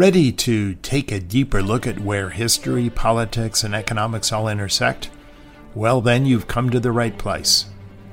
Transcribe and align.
Ready 0.00 0.32
to 0.32 0.76
take 0.76 1.12
a 1.12 1.20
deeper 1.20 1.62
look 1.62 1.86
at 1.86 2.00
where 2.00 2.30
history, 2.30 2.88
politics, 2.88 3.62
and 3.62 3.74
economics 3.74 4.32
all 4.32 4.48
intersect? 4.48 5.10
Well, 5.74 6.00
then 6.00 6.24
you've 6.24 6.46
come 6.46 6.70
to 6.70 6.80
the 6.80 6.90
right 6.90 7.18
place. 7.18 7.66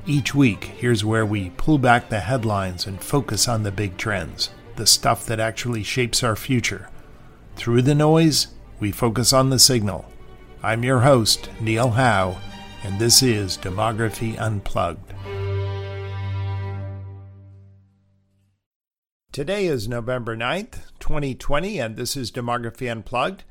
Each 0.06 0.36
week, 0.36 0.66
here's 0.66 1.06
where 1.06 1.26
we 1.26 1.52
pull 1.52 1.78
back 1.78 2.10
the 2.10 2.20
headlines 2.20 2.88
and 2.88 3.02
focus 3.02 3.48
on 3.48 3.64
the 3.64 3.72
big 3.72 3.96
trends, 3.96 4.50
the 4.76 4.86
stuff 4.86 5.26
that 5.28 5.40
actually 5.40 5.84
shapes 5.84 6.24
our 6.24 6.36
future. 6.36 6.90
Through 7.56 7.84
the 7.84 7.96
noise, 7.96 8.48
we 8.82 8.92
focus 8.92 9.32
on 9.32 9.50
the 9.50 9.58
signal. 9.58 10.12
I'm 10.62 10.84
your 10.84 11.00
host, 11.00 11.50
Neil 11.62 11.92
Howe, 11.92 12.38
and 12.84 13.00
this 13.00 13.24
is 13.24 13.58
Demography 13.58 14.38
Unplugged. 14.38 15.14
Today 19.38 19.68
is 19.68 19.88
November 19.88 20.36
9th, 20.36 20.80
2020, 20.98 21.78
and 21.78 21.96
this 21.96 22.18
is 22.18 22.32
Demography 22.32 22.92
Unplugged. 22.92 23.44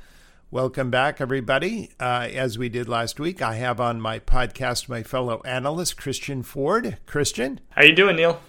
Welcome 0.50 0.90
back, 0.90 1.20
everybody. 1.20 1.90
Uh, 2.00 2.26
as 2.34 2.58
we 2.58 2.68
did 2.68 2.88
last 2.88 3.20
week, 3.20 3.40
I 3.40 3.54
have 3.54 3.80
on 3.80 4.00
my 4.00 4.18
podcast 4.18 4.88
my 4.88 5.04
fellow 5.04 5.40
analyst, 5.44 5.96
Christian 5.96 6.42
Ford. 6.42 6.98
Christian? 7.06 7.60
How 7.70 7.84
you 7.84 7.94
doing, 7.94 8.16
Neil? 8.16 8.40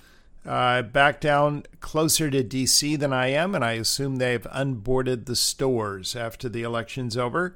Uh, 0.48 0.82
back 0.82 1.22
down 1.22 1.62
closer 1.80 2.32
to 2.32 2.42
D.C. 2.42 2.96
than 2.96 3.14
I 3.14 3.28
am, 3.28 3.54
and 3.54 3.64
I 3.64 3.74
assume 3.74 4.16
they've 4.16 4.48
unboarded 4.52 5.28
the 5.28 5.36
stores 5.36 6.16
after 6.16 6.50
the 6.50 6.64
election's 6.64 7.16
over. 7.16 7.56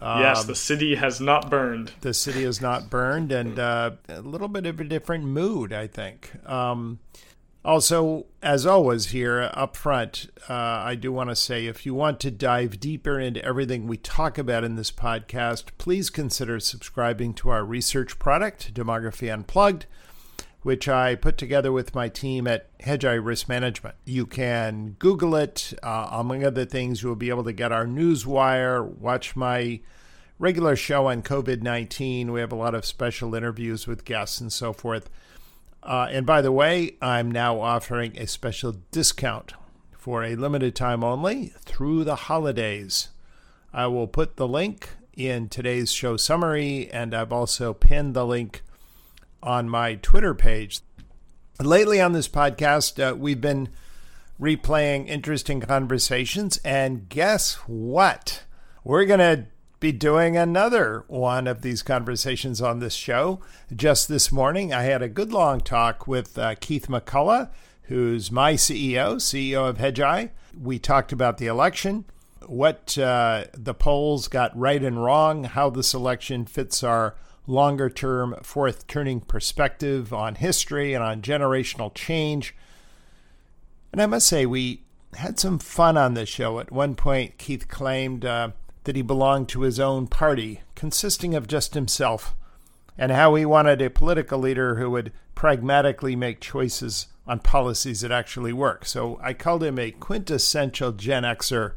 Um, 0.00 0.20
yes, 0.20 0.44
the 0.44 0.54
city 0.54 0.94
has 0.94 1.20
not 1.20 1.50
burned. 1.50 1.90
The 2.00 2.14
city 2.14 2.44
has 2.44 2.60
not 2.60 2.90
burned, 2.90 3.32
and 3.32 3.58
uh, 3.58 3.90
a 4.08 4.20
little 4.20 4.46
bit 4.46 4.66
of 4.66 4.78
a 4.78 4.84
different 4.84 5.24
mood, 5.24 5.72
I 5.72 5.88
think. 5.88 6.30
Um, 6.48 7.00
also, 7.66 8.26
as 8.42 8.64
always, 8.64 9.06
here 9.06 9.50
up 9.52 9.76
front, 9.76 10.30
uh, 10.48 10.52
I 10.54 10.94
do 10.94 11.10
want 11.10 11.30
to 11.30 11.36
say 11.36 11.66
if 11.66 11.84
you 11.84 11.94
want 11.94 12.20
to 12.20 12.30
dive 12.30 12.78
deeper 12.78 13.18
into 13.18 13.44
everything 13.44 13.88
we 13.88 13.96
talk 13.96 14.38
about 14.38 14.62
in 14.62 14.76
this 14.76 14.92
podcast, 14.92 15.64
please 15.76 16.08
consider 16.08 16.60
subscribing 16.60 17.34
to 17.34 17.50
our 17.50 17.64
research 17.64 18.20
product, 18.20 18.72
Demography 18.72 19.32
Unplugged, 19.32 19.86
which 20.62 20.88
I 20.88 21.16
put 21.16 21.36
together 21.36 21.72
with 21.72 21.92
my 21.92 22.08
team 22.08 22.46
at 22.46 22.76
Hedgeye 22.78 23.24
Risk 23.24 23.48
Management. 23.48 23.96
You 24.04 24.26
can 24.26 24.94
Google 25.00 25.34
it. 25.34 25.74
Uh, 25.82 26.08
among 26.12 26.44
other 26.44 26.64
things, 26.64 27.02
you 27.02 27.08
will 27.08 27.16
be 27.16 27.30
able 27.30 27.44
to 27.44 27.52
get 27.52 27.72
our 27.72 27.84
newswire, 27.84 28.86
watch 28.86 29.34
my 29.34 29.80
regular 30.38 30.76
show 30.76 31.06
on 31.06 31.20
COVID 31.20 31.62
19. 31.62 32.30
We 32.30 32.38
have 32.38 32.52
a 32.52 32.56
lot 32.56 32.76
of 32.76 32.86
special 32.86 33.34
interviews 33.34 33.88
with 33.88 34.04
guests 34.04 34.40
and 34.40 34.52
so 34.52 34.72
forth. 34.72 35.10
Uh, 35.86 36.08
and 36.10 36.26
by 36.26 36.42
the 36.42 36.50
way, 36.50 36.96
I'm 37.00 37.30
now 37.30 37.60
offering 37.60 38.18
a 38.18 38.26
special 38.26 38.74
discount 38.90 39.52
for 39.96 40.24
a 40.24 40.34
limited 40.34 40.74
time 40.74 41.04
only 41.04 41.52
through 41.60 42.02
the 42.02 42.16
holidays. 42.16 43.10
I 43.72 43.86
will 43.86 44.08
put 44.08 44.34
the 44.34 44.48
link 44.48 44.88
in 45.16 45.48
today's 45.48 45.92
show 45.92 46.16
summary, 46.16 46.90
and 46.90 47.14
I've 47.14 47.32
also 47.32 47.72
pinned 47.72 48.14
the 48.14 48.26
link 48.26 48.62
on 49.44 49.68
my 49.68 49.94
Twitter 49.94 50.34
page. 50.34 50.80
Lately 51.60 52.00
on 52.00 52.12
this 52.12 52.28
podcast, 52.28 53.00
uh, 53.00 53.14
we've 53.14 53.40
been 53.40 53.68
replaying 54.40 55.06
interesting 55.06 55.60
conversations, 55.60 56.58
and 56.64 57.08
guess 57.08 57.54
what? 57.68 58.42
We're 58.82 59.04
going 59.04 59.20
to 59.20 59.46
be 59.78 59.92
doing 59.92 60.36
another 60.36 61.04
one 61.06 61.46
of 61.46 61.62
these 61.62 61.82
conversations 61.82 62.62
on 62.62 62.78
this 62.78 62.94
show. 62.94 63.40
Just 63.74 64.08
this 64.08 64.32
morning, 64.32 64.72
I 64.72 64.84
had 64.84 65.02
a 65.02 65.08
good 65.08 65.32
long 65.32 65.60
talk 65.60 66.06
with 66.06 66.38
uh, 66.38 66.54
Keith 66.58 66.86
McCullough, 66.88 67.50
who's 67.82 68.30
my 68.30 68.54
CEO, 68.54 69.16
CEO 69.16 69.68
of 69.68 69.78
Hedgeye. 69.78 70.30
We 70.58 70.78
talked 70.78 71.12
about 71.12 71.36
the 71.36 71.46
election, 71.46 72.06
what 72.46 72.96
uh, 72.96 73.44
the 73.52 73.74
polls 73.74 74.28
got 74.28 74.56
right 74.56 74.82
and 74.82 75.02
wrong, 75.02 75.44
how 75.44 75.68
this 75.68 75.92
election 75.92 76.46
fits 76.46 76.82
our 76.82 77.14
longer 77.46 77.90
term 77.90 78.34
fourth 78.42 78.86
turning 78.86 79.20
perspective 79.20 80.12
on 80.12 80.36
history 80.36 80.94
and 80.94 81.04
on 81.04 81.20
generational 81.20 81.94
change. 81.94 82.56
And 83.92 84.00
I 84.00 84.06
must 84.06 84.26
say, 84.26 84.46
we 84.46 84.84
had 85.14 85.38
some 85.38 85.58
fun 85.58 85.96
on 85.96 86.14
this 86.14 86.28
show. 86.28 86.60
At 86.60 86.72
one 86.72 86.94
point, 86.94 87.38
Keith 87.38 87.68
claimed 87.68 88.24
uh, 88.24 88.50
that 88.86 88.96
he 88.96 89.02
belonged 89.02 89.48
to 89.48 89.62
his 89.62 89.80
own 89.80 90.06
party, 90.06 90.62
consisting 90.76 91.34
of 91.34 91.48
just 91.48 91.74
himself, 91.74 92.34
and 92.96 93.10
how 93.10 93.34
he 93.34 93.44
wanted 93.44 93.82
a 93.82 93.90
political 93.90 94.38
leader 94.38 94.76
who 94.76 94.90
would 94.90 95.12
pragmatically 95.34 96.14
make 96.14 96.40
choices 96.40 97.08
on 97.26 97.40
policies 97.40 98.00
that 98.00 98.12
actually 98.12 98.52
work. 98.52 98.86
So 98.86 99.18
I 99.20 99.34
called 99.34 99.64
him 99.64 99.76
a 99.78 99.90
quintessential 99.90 100.92
Gen 100.92 101.24
Xer, 101.24 101.72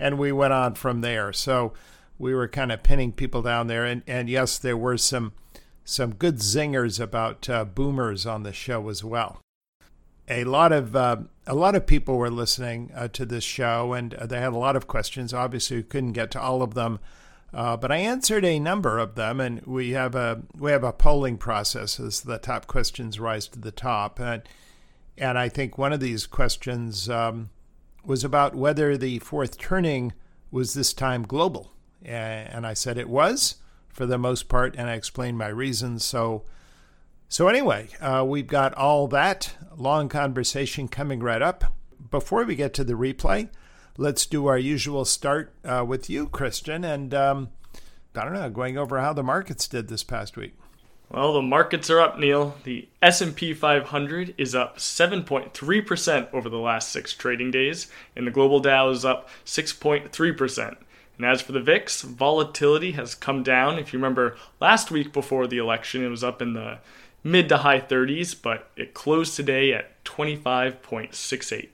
and 0.00 0.18
we 0.18 0.32
went 0.32 0.52
on 0.52 0.74
from 0.74 1.00
there. 1.00 1.32
So 1.32 1.72
we 2.18 2.34
were 2.34 2.48
kind 2.48 2.72
of 2.72 2.82
pinning 2.82 3.12
people 3.12 3.40
down 3.40 3.68
there, 3.68 3.84
and, 3.84 4.02
and 4.08 4.28
yes, 4.28 4.58
there 4.58 4.76
were 4.76 4.98
some 4.98 5.32
some 5.84 6.14
good 6.14 6.36
zingers 6.36 7.00
about 7.00 7.48
uh, 7.48 7.64
boomers 7.64 8.26
on 8.26 8.42
the 8.42 8.52
show 8.52 8.90
as 8.90 9.02
well 9.02 9.40
a 10.30 10.44
lot 10.44 10.72
of 10.72 10.94
uh, 10.94 11.16
a 11.48 11.54
lot 11.54 11.74
of 11.74 11.86
people 11.86 12.18
were 12.18 12.30
listening 12.30 12.92
uh, 12.94 13.08
to 13.08 13.24
this 13.24 13.42
show, 13.42 13.94
and 13.94 14.12
uh, 14.14 14.26
they 14.26 14.38
had 14.38 14.52
a 14.52 14.58
lot 14.58 14.76
of 14.76 14.86
questions. 14.86 15.32
Obviously, 15.32 15.78
we 15.78 15.82
couldn't 15.82 16.12
get 16.12 16.30
to 16.32 16.40
all 16.40 16.60
of 16.60 16.74
them, 16.74 17.00
uh, 17.54 17.74
but 17.76 17.90
I 17.90 17.96
answered 17.96 18.44
a 18.44 18.60
number 18.60 18.98
of 18.98 19.14
them. 19.14 19.40
And 19.40 19.62
we 19.66 19.90
have 19.92 20.14
a 20.14 20.42
we 20.56 20.70
have 20.70 20.84
a 20.84 20.92
polling 20.92 21.38
process 21.38 21.98
as 21.98 22.20
the 22.20 22.36
top 22.36 22.66
questions 22.66 23.18
rise 23.18 23.48
to 23.48 23.58
the 23.58 23.72
top, 23.72 24.20
and 24.20 24.42
and 25.16 25.38
I 25.38 25.48
think 25.48 25.78
one 25.78 25.94
of 25.94 26.00
these 26.00 26.26
questions 26.26 27.08
um, 27.08 27.48
was 28.04 28.24
about 28.24 28.54
whether 28.54 28.98
the 28.98 29.18
fourth 29.20 29.58
turning 29.58 30.12
was 30.50 30.74
this 30.74 30.92
time 30.92 31.22
global, 31.22 31.72
and 32.02 32.66
I 32.66 32.74
said 32.74 32.98
it 32.98 33.08
was 33.08 33.56
for 33.88 34.04
the 34.04 34.18
most 34.18 34.48
part, 34.48 34.76
and 34.76 34.88
I 34.90 34.94
explained 34.94 35.38
my 35.38 35.48
reasons. 35.48 36.04
So 36.04 36.44
so, 37.28 37.48
anyway, 37.48 37.88
uh, 38.00 38.24
we've 38.26 38.46
got 38.46 38.74
all 38.74 39.08
that 39.08 39.54
long 39.76 40.08
conversation 40.08 40.88
coming 40.88 41.20
right 41.20 41.42
up. 41.42 41.72
Before 42.10 42.44
we 42.44 42.54
get 42.54 42.72
to 42.74 42.84
the 42.84 42.94
replay, 42.94 43.48
let's 43.96 44.24
do 44.26 44.46
our 44.46 44.58
usual 44.58 45.04
start 45.04 45.52
uh, 45.64 45.84
with 45.86 46.08
you, 46.08 46.28
Christian, 46.28 46.84
and 46.84 47.12
um, 47.12 47.50
I 48.14 48.24
don't 48.24 48.34
know, 48.34 48.48
going 48.48 48.78
over 48.78 49.00
how 49.00 49.12
the 49.12 49.22
markets 49.22 49.68
did 49.68 49.88
this 49.88 50.02
past 50.02 50.36
week. 50.36 50.54
Well, 51.10 51.32
the 51.32 51.42
markets 51.42 51.88
are 51.88 52.00
up, 52.00 52.18
Neil. 52.18 52.56
The 52.64 52.86
S&P 53.00 53.54
500 53.54 54.34
is 54.36 54.54
up 54.54 54.76
7.3% 54.76 56.34
over 56.34 56.48
the 56.50 56.58
last 56.58 56.92
6 56.92 57.14
trading 57.14 57.50
days, 57.50 57.86
and 58.14 58.26
the 58.26 58.30
global 58.30 58.60
Dow 58.60 58.90
is 58.90 59.06
up 59.06 59.28
6.3%. 59.46 60.76
And 61.16 61.26
as 61.26 61.40
for 61.40 61.52
the 61.52 61.60
VIX, 61.60 62.02
volatility 62.02 62.92
has 62.92 63.14
come 63.14 63.42
down. 63.42 63.78
If 63.78 63.92
you 63.92 63.98
remember 63.98 64.36
last 64.60 64.90
week 64.90 65.12
before 65.12 65.46
the 65.46 65.58
election, 65.58 66.04
it 66.04 66.08
was 66.08 66.22
up 66.22 66.42
in 66.42 66.52
the 66.52 66.78
mid 67.30 67.48
to 67.48 67.58
high 67.58 67.80
30s, 67.80 68.34
but 68.40 68.70
it 68.76 68.94
closed 68.94 69.36
today 69.36 69.72
at 69.72 70.04
25.68. 70.04 71.68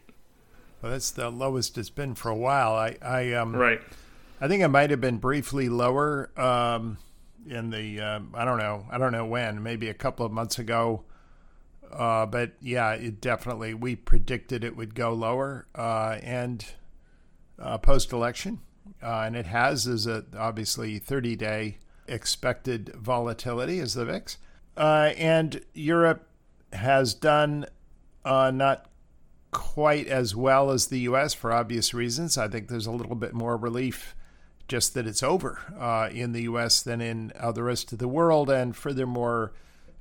Well, 0.82 0.92
that's 0.92 1.10
the 1.10 1.30
lowest 1.30 1.78
it's 1.78 1.90
been 1.90 2.14
for 2.14 2.28
a 2.28 2.36
while. 2.36 2.74
I, 2.74 2.96
I 3.00 3.32
um, 3.32 3.56
right. 3.56 3.80
I 4.40 4.48
think 4.48 4.62
it 4.62 4.68
might 4.68 4.90
have 4.90 5.00
been 5.00 5.16
briefly 5.16 5.70
lower 5.70 6.30
um, 6.38 6.98
in 7.48 7.70
the 7.70 8.00
uh, 8.00 8.20
I 8.34 8.44
don't 8.44 8.58
know 8.58 8.84
I 8.90 8.98
don't 8.98 9.12
know 9.12 9.24
when 9.24 9.62
maybe 9.62 9.88
a 9.88 9.94
couple 9.94 10.26
of 10.26 10.32
months 10.32 10.58
ago, 10.58 11.04
uh, 11.90 12.26
but 12.26 12.52
yeah, 12.60 12.92
it 12.92 13.22
definitely 13.22 13.72
we 13.72 13.96
predicted 13.96 14.62
it 14.62 14.76
would 14.76 14.94
go 14.94 15.14
lower 15.14 15.66
uh, 15.74 16.18
and 16.22 16.66
uh, 17.58 17.78
post 17.78 18.12
election, 18.12 18.60
uh, 19.02 19.20
and 19.20 19.36
it 19.36 19.46
has 19.46 19.86
is 19.86 20.06
a 20.06 20.26
obviously 20.36 20.98
30 20.98 21.36
day 21.36 21.78
expected 22.06 22.92
volatility 22.94 23.78
is 23.78 23.94
the 23.94 24.04
VIX. 24.04 24.36
Uh, 24.76 25.12
and 25.16 25.60
Europe 25.72 26.28
has 26.72 27.14
done 27.14 27.66
uh, 28.24 28.50
not 28.50 28.86
quite 29.50 30.08
as 30.08 30.34
well 30.34 30.70
as 30.70 30.88
the 30.88 31.00
U.S. 31.00 31.32
for 31.32 31.52
obvious 31.52 31.94
reasons. 31.94 32.36
I 32.36 32.48
think 32.48 32.68
there's 32.68 32.86
a 32.86 32.90
little 32.90 33.14
bit 33.14 33.32
more 33.32 33.56
relief 33.56 34.14
just 34.66 34.94
that 34.94 35.06
it's 35.06 35.22
over 35.22 35.60
uh, 35.78 36.08
in 36.12 36.32
the 36.32 36.42
U.S. 36.42 36.82
than 36.82 37.00
in 37.00 37.32
uh, 37.38 37.52
the 37.52 37.62
rest 37.62 37.92
of 37.92 37.98
the 37.98 38.08
world. 38.08 38.50
And 38.50 38.74
furthermore, 38.74 39.52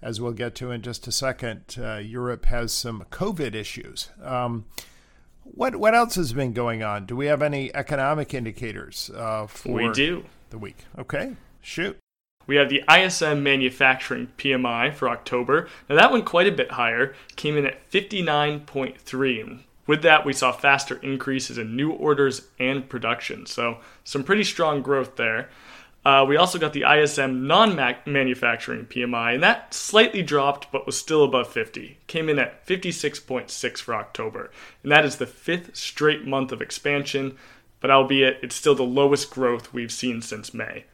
as 0.01 0.19
we'll 0.19 0.33
get 0.33 0.55
to 0.55 0.71
in 0.71 0.81
just 0.81 1.07
a 1.07 1.11
second, 1.11 1.77
uh, 1.79 1.97
Europe 1.97 2.45
has 2.45 2.73
some 2.73 3.05
COVID 3.11 3.55
issues. 3.55 4.09
Um, 4.21 4.65
what 5.43 5.75
what 5.75 5.93
else 5.93 6.15
has 6.15 6.33
been 6.33 6.53
going 6.53 6.83
on? 6.83 7.05
Do 7.05 7.15
we 7.15 7.25
have 7.25 7.41
any 7.41 7.73
economic 7.75 8.33
indicators 8.33 9.11
uh, 9.13 9.45
for 9.47 9.73
we 9.73 9.91
do. 9.91 10.23
the 10.49 10.57
week? 10.57 10.85
Okay, 10.97 11.35
shoot. 11.61 11.97
We 12.45 12.57
have 12.57 12.69
the 12.69 12.83
ISM 12.89 13.41
manufacturing 13.43 14.27
PMI 14.37 14.93
for 14.93 15.09
October. 15.09 15.69
Now 15.89 15.95
that 15.95 16.11
went 16.11 16.25
quite 16.25 16.47
a 16.47 16.51
bit 16.51 16.71
higher, 16.71 17.13
came 17.35 17.57
in 17.57 17.65
at 17.65 17.89
59.3. 17.89 19.59
With 19.85 20.01
that, 20.03 20.25
we 20.25 20.33
saw 20.33 20.51
faster 20.51 20.95
increases 20.97 21.57
in 21.57 21.75
new 21.75 21.91
orders 21.91 22.47
and 22.59 22.87
production. 22.87 23.45
So 23.45 23.79
some 24.03 24.23
pretty 24.23 24.43
strong 24.43 24.81
growth 24.81 25.15
there. 25.17 25.49
Uh, 26.05 26.25
we 26.27 26.35
also 26.35 26.59
got 26.59 26.73
the 26.73 26.83
ISM 26.83 27.47
non 27.47 27.75
manufacturing 28.05 28.85
PMI, 28.85 29.35
and 29.35 29.43
that 29.43 29.73
slightly 29.73 30.21
dropped 30.21 30.69
but 30.71 30.85
was 30.85 30.97
still 30.97 31.23
above 31.23 31.47
50. 31.47 31.97
Came 32.07 32.27
in 32.27 32.39
at 32.39 32.65
56.6 32.65 33.77
for 33.79 33.95
October. 33.95 34.51
And 34.83 34.91
that 34.91 35.05
is 35.05 35.15
the 35.15 35.25
fifth 35.25 35.75
straight 35.75 36.25
month 36.25 36.51
of 36.51 36.61
expansion, 36.61 37.37
but 37.79 37.89
albeit 37.89 38.39
it's 38.41 38.55
still 38.55 38.75
the 38.75 38.83
lowest 38.83 39.31
growth 39.31 39.73
we've 39.73 39.91
seen 39.91 40.21
since 40.21 40.53
May. 40.53 40.85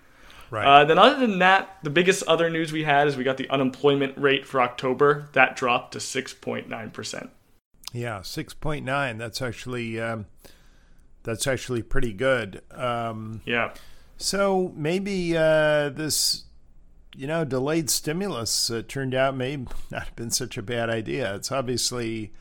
Right. 0.51 0.65
Uh, 0.65 0.85
then, 0.85 0.97
other 0.97 1.19
than 1.19 1.39
that, 1.39 1.77
the 1.83 1.89
biggest 1.89 2.23
other 2.23 2.49
news 2.49 2.71
we 2.71 2.83
had 2.83 3.07
is 3.07 3.15
we 3.15 3.23
got 3.23 3.37
the 3.37 3.49
unemployment 3.49 4.17
rate 4.17 4.45
for 4.45 4.61
October. 4.61 5.29
That 5.33 5.55
dropped 5.55 5.93
to 5.93 5.99
6.9%. 5.99 7.29
Yeah, 7.93 8.19
6.9. 8.19 9.17
That's 9.17 9.41
actually. 9.41 9.99
Um 9.99 10.25
that's 11.23 11.47
actually 11.47 11.81
pretty 11.81 12.13
good. 12.13 12.61
Um, 12.71 13.41
yeah. 13.45 13.73
So 14.17 14.73
maybe 14.75 15.37
uh, 15.37 15.89
this, 15.89 16.45
you 17.15 17.27
know, 17.27 17.45
delayed 17.45 17.89
stimulus 17.89 18.69
uh, 18.69 18.83
turned 18.87 19.13
out 19.13 19.35
may 19.35 19.57
not 19.91 20.05
have 20.05 20.15
been 20.15 20.31
such 20.31 20.57
a 20.57 20.61
bad 20.61 20.89
idea. 20.89 21.35
It's 21.35 21.51
obviously 21.51 22.33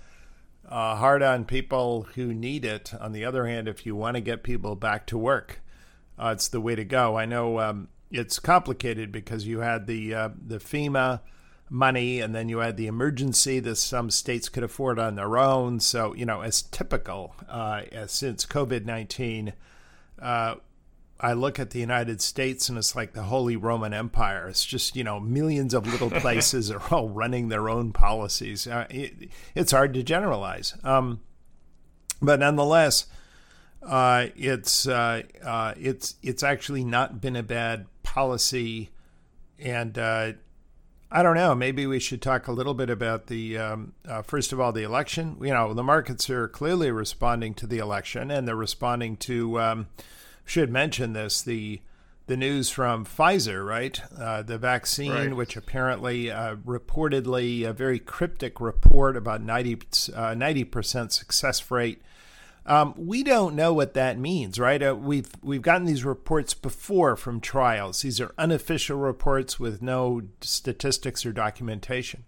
uh, 0.68 0.96
hard 0.96 1.22
on 1.22 1.44
people 1.44 2.06
who 2.14 2.32
need 2.32 2.64
it. 2.64 2.92
On 3.00 3.12
the 3.12 3.24
other 3.24 3.46
hand, 3.46 3.68
if 3.68 3.84
you 3.84 3.94
want 3.94 4.16
to 4.16 4.20
get 4.20 4.42
people 4.42 4.74
back 4.74 5.06
to 5.08 5.18
work, 5.18 5.60
uh, 6.18 6.30
it's 6.34 6.48
the 6.48 6.60
way 6.60 6.74
to 6.74 6.84
go. 6.84 7.16
I 7.16 7.26
know 7.26 7.60
um, 7.60 7.88
it's 8.10 8.38
complicated 8.38 9.12
because 9.12 9.46
you 9.46 9.60
had 9.60 9.86
the 9.86 10.14
uh, 10.14 10.28
the 10.44 10.58
FEMA 10.58 11.20
money, 11.70 12.20
and 12.20 12.34
then 12.34 12.48
you 12.48 12.58
had 12.58 12.76
the 12.76 12.86
emergency 12.86 13.60
that 13.60 13.76
some 13.76 14.10
states 14.10 14.48
could 14.48 14.62
afford 14.62 14.98
on 14.98 15.16
their 15.16 15.36
own. 15.36 15.80
So, 15.80 16.14
you 16.14 16.24
know, 16.24 16.40
as 16.40 16.62
typical 16.62 17.34
uh, 17.48 17.82
as 17.92 18.12
since 18.12 18.46
COVID 18.46 18.84
19, 18.84 19.52
uh, 20.20 20.54
I 21.20 21.32
look 21.32 21.58
at 21.58 21.70
the 21.70 21.80
United 21.80 22.20
States 22.20 22.68
and 22.68 22.78
it's 22.78 22.94
like 22.94 23.12
the 23.12 23.24
Holy 23.24 23.56
Roman 23.56 23.92
Empire. 23.92 24.48
It's 24.48 24.64
just, 24.64 24.94
you 24.94 25.02
know, 25.02 25.18
millions 25.18 25.74
of 25.74 25.86
little 25.86 26.10
places 26.20 26.70
are 26.70 26.82
all 26.92 27.08
running 27.08 27.48
their 27.48 27.68
own 27.68 27.92
policies. 27.92 28.66
Uh, 28.66 28.86
it, 28.88 29.30
it's 29.54 29.72
hard 29.72 29.94
to 29.94 30.02
generalize. 30.02 30.74
Um, 30.84 31.20
but 32.22 32.38
nonetheless, 32.40 33.06
uh, 33.82 34.26
it's 34.36 34.86
uh, 34.88 35.22
uh, 35.42 35.74
it's 35.76 36.16
it's 36.22 36.42
actually 36.42 36.84
not 36.84 37.20
been 37.20 37.36
a 37.36 37.44
bad 37.44 37.86
policy, 38.08 38.90
and 39.58 39.98
uh, 39.98 40.32
I 41.10 41.22
don't 41.22 41.36
know. 41.36 41.54
Maybe 41.54 41.86
we 41.86 42.00
should 42.00 42.22
talk 42.22 42.48
a 42.48 42.52
little 42.52 42.74
bit 42.74 42.90
about 42.90 43.26
the 43.26 43.58
um, 43.58 43.92
uh, 44.06 44.22
first 44.22 44.52
of 44.52 44.60
all 44.60 44.72
the 44.72 44.82
election. 44.82 45.36
You 45.42 45.52
know, 45.52 45.74
the 45.74 45.82
markets 45.82 46.30
are 46.30 46.48
clearly 46.48 46.90
responding 46.90 47.54
to 47.54 47.66
the 47.66 47.78
election, 47.78 48.30
and 48.30 48.48
they're 48.48 48.56
responding 48.56 49.16
to. 49.18 49.60
Um, 49.60 49.86
should 50.44 50.70
mention 50.70 51.12
this 51.12 51.42
the 51.42 51.80
the 52.26 52.36
news 52.36 52.70
from 52.70 53.04
Pfizer, 53.04 53.66
right? 53.66 54.00
Uh, 54.18 54.42
the 54.42 54.58
vaccine, 54.58 55.12
right. 55.12 55.36
which 55.36 55.56
apparently 55.56 56.30
uh, 56.30 56.56
reportedly 56.56 57.68
a 57.68 57.72
very 57.72 57.98
cryptic 57.98 58.60
report 58.60 59.16
about 59.16 59.42
90 59.42 59.78
uh, 60.14 60.64
percent 60.70 61.12
success 61.12 61.70
rate 61.70 62.02
um, 62.68 62.92
we 62.96 63.22
don't 63.22 63.56
know 63.56 63.72
what 63.72 63.94
that 63.94 64.18
means, 64.18 64.58
right? 64.60 64.82
Uh, 64.82 64.94
we've 64.94 65.30
we've 65.42 65.62
gotten 65.62 65.86
these 65.86 66.04
reports 66.04 66.52
before 66.52 67.16
from 67.16 67.40
trials. 67.40 68.02
These 68.02 68.20
are 68.20 68.34
unofficial 68.36 68.98
reports 68.98 69.58
with 69.58 69.80
no 69.80 70.22
statistics 70.42 71.24
or 71.24 71.32
documentation. 71.32 72.24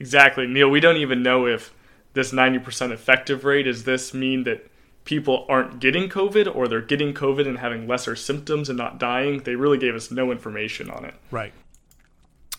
Exactly, 0.00 0.46
Neil. 0.46 0.68
We 0.68 0.80
don't 0.80 0.96
even 0.96 1.22
know 1.22 1.46
if 1.46 1.72
this 2.14 2.32
90% 2.32 2.90
effective 2.90 3.44
rate 3.44 3.64
does 3.64 3.84
this 3.84 4.12
mean 4.12 4.42
that 4.44 4.68
people 5.04 5.46
aren't 5.48 5.78
getting 5.78 6.08
COVID 6.08 6.52
or 6.52 6.66
they're 6.66 6.80
getting 6.80 7.14
COVID 7.14 7.46
and 7.46 7.58
having 7.58 7.86
lesser 7.86 8.16
symptoms 8.16 8.68
and 8.68 8.76
not 8.76 8.98
dying. 8.98 9.42
They 9.44 9.54
really 9.54 9.78
gave 9.78 9.94
us 9.94 10.10
no 10.10 10.32
information 10.32 10.90
on 10.90 11.04
it. 11.04 11.14
Right. 11.30 11.52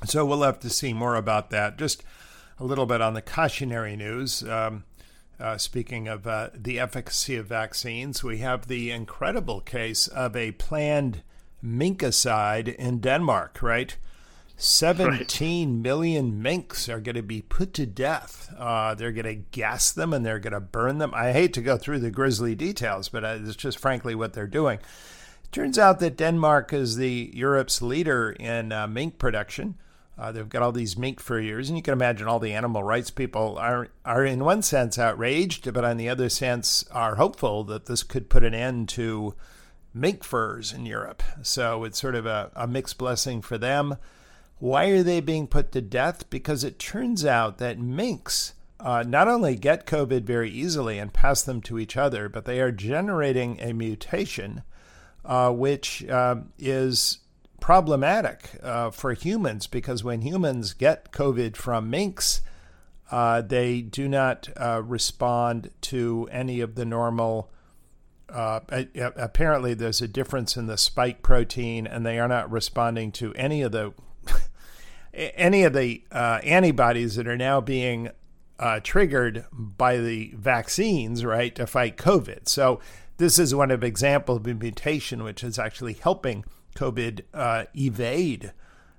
So 0.06 0.25
we'll 0.25 0.44
have 0.44 0.60
to 0.62 0.69
see 0.69 0.94
more 0.94 1.16
about 1.16 1.50
that. 1.50 1.77
Just 1.77 2.04
a 2.60 2.63
little 2.63 2.86
bit 2.86 3.01
on 3.01 3.16
the 3.16 3.22
cautionary 3.22 3.95
news. 3.95 4.44
Um, 4.44 4.86
uh, 5.42 5.58
speaking 5.58 6.08
of 6.08 6.28
uh, 6.28 6.50
the 6.54 6.80
efficacy 6.80 7.36
of 7.36 7.48
vaccines, 7.48 8.24
we 8.24 8.38
have 8.38 8.68
the 8.68 8.92
incredible 8.92 9.60
case 9.60 10.08
of 10.08 10.36
a 10.36 10.52
planned 10.54 11.24
minkicide 11.64 12.74
in 12.76 13.00
Denmark, 13.00 13.60
right? 13.62 13.98
Seventeen 14.56 15.70
right. 15.70 15.82
million 15.82 16.42
minks 16.42 16.88
are 16.88 17.00
going 17.00 17.16
to 17.16 17.24
be 17.24 17.42
put 17.42 17.74
to 17.74 17.88
death. 17.88 18.54
Uh, 18.58 18.94
they're 18.94 19.12
going 19.12 19.26
to 19.26 19.44
gas 19.52 19.92
them 19.92 20.14
and 20.14 20.24
they're 20.24 20.40
going 20.40 20.54
to 20.54 20.60
burn 20.60 21.00
them. 21.00 21.12
I 21.16 21.32
hate 21.32 21.54
to 21.54 21.62
go 21.62 21.78
through 21.78 22.00
the 22.00 22.12
grisly 22.12 22.54
details, 22.54 23.10
but 23.10 23.24
uh, 23.24 23.40
it's 23.42 23.56
just 23.56 23.80
frankly 23.80 24.14
what 24.14 24.34
they're 24.34 24.46
doing. 24.46 24.78
It 25.44 25.52
turns 25.52 25.80
out 25.80 26.00
that 26.00 26.16
Denmark 26.16 26.74
is 26.74 26.96
the 26.96 27.32
Europe's 27.34 27.82
leader 27.82 28.32
in 28.32 28.72
uh, 28.72 28.86
mink 28.86 29.18
production. 29.18 29.76
Uh, 30.18 30.31
they've 30.31 30.50
got 30.50 30.62
all 30.62 30.72
these 30.72 30.98
mink 30.98 31.19
furriers, 31.19 31.69
and 31.69 31.78
you 31.78 31.81
can 31.81 31.94
imagine 31.94 32.28
all 32.28 32.40
the 32.40 32.54
animal 32.54 32.84
rights 32.84 33.10
people 33.10 33.58
are 33.58 33.88
are 34.06 34.25
in 34.25 34.44
one 34.44 34.62
sense 34.62 35.00
outraged, 35.00 35.74
but 35.74 35.86
on 35.86 35.98
the 35.98 36.10
other 36.10 36.30
sense 36.30 36.86
are 36.92 37.16
hopeful 37.16 37.63
that 37.63 37.86
this 37.86 38.04
could 38.04 38.30
put 38.30 38.44
an 38.44 38.54
end 38.54 38.90
to 38.90 39.34
mink 39.94 40.24
furs 40.24 40.72
in 40.74 40.86
Europe. 40.86 41.24
So 41.42 41.84
it's 41.84 42.00
sort 42.00 42.16
of 42.16 42.25
a, 42.25 42.52
a 42.56 42.68
mixed 42.68 42.98
blessing 42.98 43.42
for 43.42 43.58
them. 43.58 43.98
Why 44.60 44.86
are 44.88 45.04
they 45.04 45.22
being 45.22 45.48
put 45.48 45.72
to 45.72 45.81
death? 45.81 46.30
Because 46.30 46.63
it 46.63 46.78
turns 46.78 47.25
out 47.25 47.58
that 47.58 47.80
minks 47.80 48.54
uh, 48.80 49.04
not 49.08 49.28
only 49.28 49.56
get 49.56 49.86
COVID 49.86 50.24
very 50.24 50.50
easily 50.50 51.00
and 51.00 51.13
pass 51.13 51.42
them 51.42 51.62
to 51.62 51.80
each 51.80 51.98
other, 51.98 52.30
but 52.30 52.46
they 52.46 52.60
are 52.60 52.72
generating 52.72 53.60
a 53.60 53.74
mutation 53.74 54.63
uh, 55.24 55.52
which 55.52 56.04
uh, 56.06 56.36
is 56.58 57.19
problematic 57.62 58.60
uh, 58.62 58.90
for 58.90 59.13
humans 59.13 59.68
because 59.68 60.04
when 60.04 60.22
humans 60.22 60.74
get 60.74 61.13
COVID 61.13 61.56
from 61.56 61.90
minks, 61.90 62.42
uh, 63.10 63.42
they 63.42 63.81
do 63.81 64.10
not 64.10 64.50
uh, 64.58 64.81
respond 64.84 65.69
to 65.81 66.28
any 66.31 66.60
of 66.60 66.75
the 66.75 66.84
normal. 66.84 67.50
Uh, 68.28 68.62
apparently, 69.16 69.74
there's 69.74 70.02
a 70.02 70.08
difference 70.08 70.58
in 70.58 70.66
the 70.66 70.78
spike 70.78 71.22
protein, 71.22 71.86
and 71.86 72.06
they 72.06 72.19
are 72.19 72.28
not 72.28 72.52
responding 72.52 73.12
to 73.12 73.34
any 73.36 73.62
of 73.62 73.72
the 73.72 73.94
any 75.13 75.63
of 75.63 75.74
the 75.74 76.04
uh, 76.12 76.40
antibodies 76.44 77.16
that 77.16 77.28
are 77.28 77.38
now 77.38 77.62
being 77.62 78.10
uh, 78.58 78.80
triggered 78.81 79.46
by 79.52 79.98
the 79.98 80.34
vaccines, 80.36 81.25
right, 81.25 81.54
to 81.56 81.68
fight 81.68 81.98
COVID. 81.98 82.48
So 82.48 82.80
this 83.18 83.38
is 83.38 83.54
one 83.54 83.72
of 83.72 83.84
example 83.84 84.38
of 84.38 84.48
a 84.48 84.54
mutation 84.54 85.24
which 85.24 85.44
is 85.44 85.60
actually 85.60 85.94
helping 85.94 86.46
COVID 86.76 87.22
uh, 87.34 87.66
evade 87.76 88.54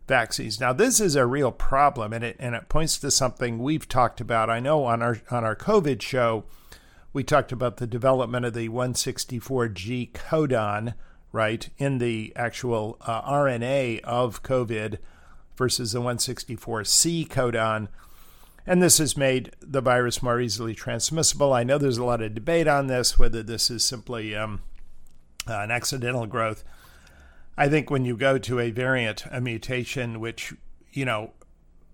vaccines. 0.06 0.60
Now, 0.60 0.72
this 0.72 1.00
is 1.00 1.16
a 1.16 1.26
real 1.26 1.52
problem, 1.52 2.12
and 2.12 2.24
it 2.24 2.36
and 2.38 2.54
it 2.54 2.68
points 2.68 2.98
to 2.98 3.10
something 3.10 3.58
we've 3.58 3.88
talked 3.88 4.20
about. 4.20 4.50
I 4.50 4.60
know 4.60 4.84
on 4.84 5.02
our 5.02 5.18
on 5.30 5.44
our 5.44 5.56
COVID 5.56 6.02
show, 6.02 6.44
we 7.12 7.24
talked 7.24 7.52
about 7.52 7.76
the 7.76 7.86
development 7.86 8.46
of 8.46 8.54
the 8.54 8.68
164G 8.68 10.12
codon, 10.12 10.94
right, 11.30 11.68
in 11.78 11.98
the 11.98 12.32
actual 12.36 12.98
uh, 13.02 13.22
RNA 13.22 14.00
of 14.00 14.42
COVID 14.42 14.98
versus 15.56 15.92
the 15.92 16.00
164C 16.00 17.28
codon. 17.28 17.88
And 18.64 18.80
this 18.80 18.98
has 18.98 19.16
made 19.16 19.54
the 19.60 19.80
virus 19.80 20.22
more 20.22 20.40
easily 20.40 20.74
transmissible. 20.74 21.52
I 21.52 21.64
know 21.64 21.78
there's 21.78 21.98
a 21.98 22.04
lot 22.04 22.22
of 22.22 22.34
debate 22.34 22.68
on 22.68 22.86
this, 22.86 23.18
whether 23.18 23.42
this 23.42 23.70
is 23.70 23.84
simply 23.84 24.36
um, 24.36 24.60
an 25.46 25.70
accidental 25.72 26.26
growth 26.26 26.62
I 27.56 27.68
think 27.68 27.90
when 27.90 28.04
you 28.04 28.16
go 28.16 28.38
to 28.38 28.60
a 28.60 28.70
variant, 28.70 29.24
a 29.30 29.40
mutation 29.40 30.20
which, 30.20 30.54
you 30.92 31.04
know, 31.04 31.32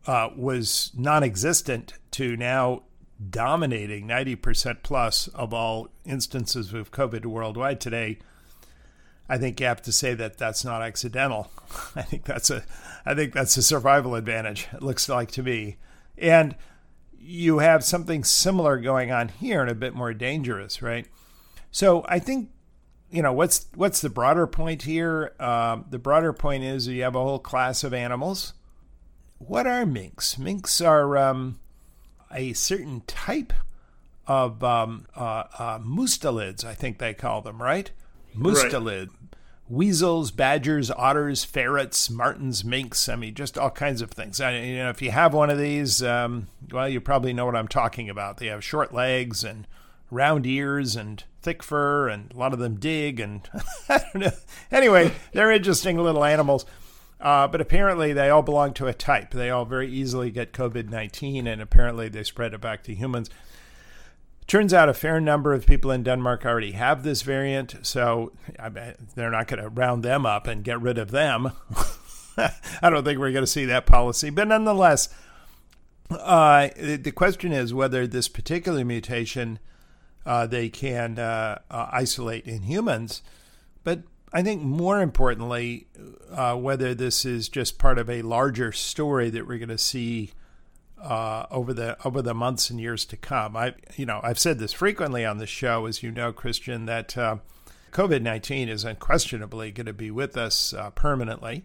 uh, 0.06 0.30
was 0.36 0.92
non 0.96 1.22
existent 1.22 1.94
to 2.12 2.36
now 2.36 2.82
dominating 3.30 4.06
90% 4.06 4.78
plus 4.82 5.28
of 5.28 5.52
all 5.52 5.88
instances 6.04 6.72
of 6.72 6.92
COVID 6.92 7.26
worldwide 7.26 7.80
today, 7.80 8.18
I 9.28 9.36
think 9.36 9.60
you 9.60 9.66
have 9.66 9.82
to 9.82 9.92
say 9.92 10.14
that 10.14 10.38
that's 10.38 10.64
not 10.64 10.82
accidental. 10.82 11.50
I 11.96 12.02
think 12.02 12.24
that's 12.24 12.50
a, 12.50 12.64
I 13.04 13.14
think 13.14 13.34
that's 13.34 13.56
a 13.56 13.62
survival 13.62 14.14
advantage. 14.14 14.68
It 14.72 14.82
looks 14.82 15.08
like 15.08 15.30
to 15.32 15.42
me, 15.42 15.76
and 16.16 16.54
you 17.18 17.58
have 17.58 17.84
something 17.84 18.24
similar 18.24 18.78
going 18.78 19.10
on 19.10 19.28
here 19.28 19.60
and 19.60 19.70
a 19.70 19.74
bit 19.74 19.94
more 19.94 20.14
dangerous, 20.14 20.80
right? 20.80 21.06
So 21.70 22.04
I 22.08 22.20
think 22.20 22.50
you 23.10 23.22
know 23.22 23.32
what's 23.32 23.66
what's 23.74 24.00
the 24.00 24.10
broader 24.10 24.46
point 24.46 24.82
here? 24.82 25.32
Uh, 25.40 25.80
the 25.88 25.98
broader 25.98 26.32
point 26.32 26.64
is 26.64 26.88
you 26.88 27.02
have 27.02 27.16
a 27.16 27.22
whole 27.22 27.38
class 27.38 27.84
of 27.84 27.94
animals. 27.94 28.54
What 29.38 29.66
are 29.66 29.86
minks? 29.86 30.36
Minks 30.36 30.80
are 30.80 31.16
um, 31.16 31.60
a 32.32 32.52
certain 32.52 33.02
type 33.06 33.52
of 34.26 34.62
um, 34.62 35.06
uh, 35.16 35.44
uh, 35.58 35.78
mustelids, 35.78 36.64
I 36.64 36.74
think 36.74 36.98
they 36.98 37.14
call 37.14 37.40
them, 37.40 37.62
right? 37.62 37.90
Mustelid. 38.36 39.08
Right. 39.08 39.14
Weasels, 39.70 40.30
badgers, 40.30 40.90
otters, 40.90 41.44
ferrets, 41.44 42.08
martens, 42.08 42.64
minks. 42.64 43.08
I 43.08 43.16
mean, 43.16 43.34
just 43.34 43.58
all 43.58 43.70
kinds 43.70 44.00
of 44.00 44.10
things. 44.10 44.40
I, 44.40 44.58
you 44.58 44.78
know, 44.78 44.88
if 44.88 45.02
you 45.02 45.10
have 45.10 45.34
one 45.34 45.50
of 45.50 45.58
these, 45.58 46.02
um, 46.02 46.48
well, 46.70 46.88
you 46.88 47.02
probably 47.02 47.34
know 47.34 47.44
what 47.44 47.56
I'm 47.56 47.68
talking 47.68 48.08
about. 48.08 48.38
They 48.38 48.46
have 48.46 48.64
short 48.64 48.94
legs 48.94 49.44
and 49.44 49.66
round 50.10 50.46
ears 50.46 50.96
and 50.96 51.22
thick 51.42 51.62
fur, 51.62 52.08
and 52.08 52.32
a 52.32 52.36
lot 52.36 52.52
of 52.52 52.58
them 52.58 52.76
dig, 52.76 53.20
and 53.20 53.48
I 53.88 53.98
don't 53.98 54.22
know. 54.22 54.32
Anyway, 54.70 55.12
they're 55.32 55.52
interesting 55.52 55.98
little 55.98 56.24
animals. 56.24 56.66
Uh, 57.20 57.48
but 57.48 57.60
apparently, 57.60 58.12
they 58.12 58.30
all 58.30 58.42
belong 58.42 58.72
to 58.74 58.86
a 58.86 58.94
type. 58.94 59.32
They 59.32 59.50
all 59.50 59.64
very 59.64 59.90
easily 59.90 60.30
get 60.30 60.52
COVID 60.52 60.88
19, 60.88 61.46
and 61.46 61.60
apparently, 61.60 62.08
they 62.08 62.22
spread 62.22 62.54
it 62.54 62.60
back 62.60 62.84
to 62.84 62.94
humans. 62.94 63.28
Turns 64.46 64.72
out 64.72 64.88
a 64.88 64.94
fair 64.94 65.20
number 65.20 65.52
of 65.52 65.66
people 65.66 65.90
in 65.90 66.02
Denmark 66.02 66.46
already 66.46 66.72
have 66.72 67.02
this 67.02 67.20
variant, 67.20 67.74
so 67.82 68.32
they're 69.14 69.30
not 69.30 69.46
going 69.46 69.62
to 69.62 69.68
round 69.68 70.02
them 70.02 70.24
up 70.24 70.46
and 70.46 70.64
get 70.64 70.80
rid 70.80 70.96
of 70.96 71.10
them. 71.10 71.52
I 72.38 72.88
don't 72.88 73.04
think 73.04 73.18
we're 73.18 73.32
going 73.32 73.42
to 73.42 73.46
see 73.46 73.66
that 73.66 73.84
policy. 73.84 74.30
But 74.30 74.48
nonetheless, 74.48 75.10
uh, 76.10 76.68
the 76.76 77.12
question 77.14 77.52
is 77.52 77.74
whether 77.74 78.06
this 78.06 78.28
particular 78.28 78.84
mutation 78.86 79.58
uh, 80.26 80.46
they 80.46 80.68
can 80.68 81.18
uh, 81.18 81.58
uh 81.70 81.88
isolate 81.92 82.46
in 82.46 82.62
humans. 82.62 83.22
But 83.84 84.02
I 84.32 84.42
think 84.42 84.62
more 84.62 85.00
importantly, 85.00 85.86
uh, 86.30 86.56
whether 86.56 86.94
this 86.94 87.24
is 87.24 87.48
just 87.48 87.78
part 87.78 87.98
of 87.98 88.10
a 88.10 88.22
larger 88.22 88.72
story 88.72 89.30
that 89.30 89.46
we're 89.46 89.58
going 89.58 89.68
to 89.68 89.78
see 89.78 90.32
uh, 91.00 91.46
over 91.50 91.72
the 91.72 91.96
over 92.06 92.20
the 92.20 92.34
months 92.34 92.70
and 92.70 92.80
years 92.80 93.04
to 93.06 93.16
come. 93.16 93.56
I 93.56 93.74
you 93.96 94.06
know 94.06 94.20
I've 94.22 94.38
said 94.38 94.58
this 94.58 94.72
frequently 94.72 95.24
on 95.24 95.38
the 95.38 95.46
show, 95.46 95.86
as 95.86 96.02
you 96.02 96.10
know, 96.10 96.32
Christian, 96.32 96.86
that 96.86 97.14
COVID 97.92 98.22
nineteen 98.22 98.68
is 98.68 98.84
unquestionably 98.84 99.70
going 99.70 99.86
to 99.86 99.92
be 99.92 100.10
with 100.10 100.36
us 100.36 100.74
permanently. 100.94 101.64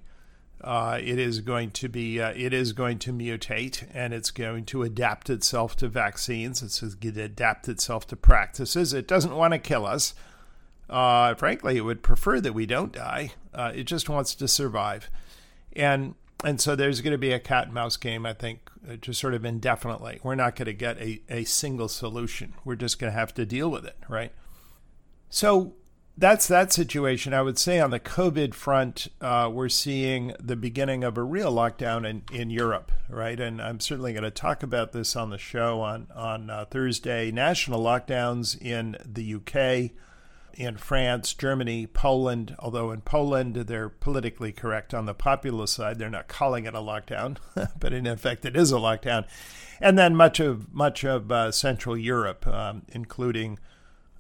Uh, 0.63 0.97
it 1.01 1.19
is 1.19 1.41
going 1.41 1.69
to 1.69 1.89
be 1.89 2.21
uh, 2.21 2.31
it 2.35 2.53
is 2.53 2.71
going 2.71 2.97
to 2.97 3.11
mutate 3.11 3.85
and 3.93 4.13
it's 4.13 4.31
going 4.31 4.63
to 4.63 4.83
adapt 4.83 5.29
itself 5.29 5.75
to 5.75 5.89
vaccines. 5.89 6.63
It's 6.63 6.79
going 6.79 7.15
to 7.15 7.23
adapt 7.23 7.67
itself 7.67 8.07
to 8.07 8.15
practices. 8.15 8.93
It 8.93 9.07
doesn't 9.07 9.35
want 9.35 9.53
to 9.53 9.59
kill 9.59 9.85
us. 9.85 10.13
Uh, 10.89 11.33
frankly, 11.35 11.75
it 11.75 11.81
would 11.81 12.01
prefer 12.01 12.39
that 12.39 12.53
we 12.53 12.65
don't 12.65 12.93
die. 12.93 13.33
Uh, 13.53 13.71
it 13.75 13.83
just 13.83 14.07
wants 14.09 14.35
to 14.35 14.47
survive, 14.47 15.09
and 15.75 16.15
and 16.45 16.61
so 16.61 16.75
there's 16.75 17.01
going 17.01 17.11
to 17.11 17.17
be 17.17 17.31
a 17.31 17.39
cat 17.39 17.65
and 17.65 17.73
mouse 17.73 17.97
game. 17.97 18.25
I 18.25 18.33
think 18.33 18.69
uh, 18.89 18.95
just 18.95 19.19
sort 19.19 19.33
of 19.33 19.43
indefinitely. 19.43 20.19
We're 20.23 20.35
not 20.35 20.55
going 20.55 20.67
to 20.67 20.73
get 20.73 20.97
a, 20.97 21.21
a 21.29 21.43
single 21.43 21.87
solution. 21.87 22.53
We're 22.63 22.75
just 22.75 22.99
going 22.99 23.11
to 23.11 23.17
have 23.17 23.33
to 23.35 23.45
deal 23.45 23.69
with 23.69 23.85
it, 23.85 23.97
right? 24.07 24.31
So 25.29 25.73
that's 26.15 26.47
that 26.47 26.71
situation. 26.71 27.33
I 27.33 27.41
would 27.41 27.57
say 27.57 27.79
on 27.79 27.89
the 27.89 27.99
COVID 27.99 28.53
front, 28.53 29.07
uh, 29.19 29.49
we're 29.51 29.69
seeing 29.69 30.33
the 30.39 30.55
beginning 30.55 31.03
of 31.03 31.17
a 31.17 31.23
real 31.23 31.51
lockdown 31.51 32.07
in, 32.07 32.21
in 32.31 32.49
Europe, 32.51 32.91
right? 33.09 33.39
And 33.39 33.59
I'm 33.59 33.79
certainly 33.79 34.13
going 34.13 34.23
to 34.23 34.31
talk 34.31 34.61
about 34.61 34.91
this 34.91 35.15
on 35.15 35.31
the 35.31 35.39
show 35.39 35.81
on 35.81 36.07
on 36.15 36.49
uh, 36.49 36.65
Thursday. 36.69 37.31
National 37.31 37.81
lockdowns 37.81 38.61
in 38.61 38.95
the 39.03 39.35
UK, 39.35 39.91
in 40.53 40.77
France, 40.77 41.33
Germany, 41.33 41.87
Poland. 41.87 42.55
Although 42.59 42.91
in 42.91 43.01
Poland 43.01 43.55
they're 43.55 43.89
politically 43.89 44.51
correct 44.51 44.93
on 44.93 45.07
the 45.07 45.15
populist 45.15 45.73
side, 45.73 45.97
they're 45.97 46.11
not 46.11 46.27
calling 46.27 46.65
it 46.65 46.75
a 46.75 46.79
lockdown, 46.79 47.37
but 47.79 47.91
in 47.91 48.05
effect 48.05 48.45
it 48.45 48.55
is 48.55 48.71
a 48.71 48.75
lockdown. 48.75 49.25
And 49.81 49.97
then 49.97 50.15
much 50.15 50.39
of 50.39 50.71
much 50.71 51.03
of 51.03 51.31
uh, 51.31 51.51
Central 51.51 51.97
Europe, 51.97 52.45
um, 52.45 52.83
including 52.89 53.57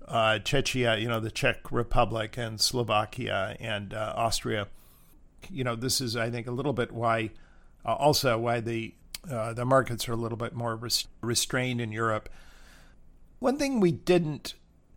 uh, 0.07 0.39
Czechia, 0.43 1.01
you 1.01 1.07
know, 1.07 1.19
the 1.19 1.31
Czech 1.31 1.71
Republic 1.71 2.37
and 2.37 2.59
Slovakia 2.59 3.55
and 3.59 3.93
uh, 3.93 4.13
Austria. 4.15 4.67
You 5.49 5.63
know, 5.63 5.75
this 5.75 6.01
is, 6.01 6.15
I 6.15 6.29
think, 6.29 6.47
a 6.47 6.51
little 6.51 6.73
bit 6.73 6.91
why, 6.91 7.31
uh, 7.85 7.93
also 7.93 8.37
why 8.37 8.59
the 8.59 8.93
uh, 9.29 9.53
the 9.53 9.65
markets 9.65 10.09
are 10.09 10.13
a 10.13 10.17
little 10.17 10.37
bit 10.37 10.53
more 10.53 10.75
res- 10.75 11.07
restrained 11.21 11.79
in 11.79 11.91
Europe. 11.91 12.29
One 13.39 13.57
thing 13.57 13.79
we 13.79 13.91
didn't 13.91 14.53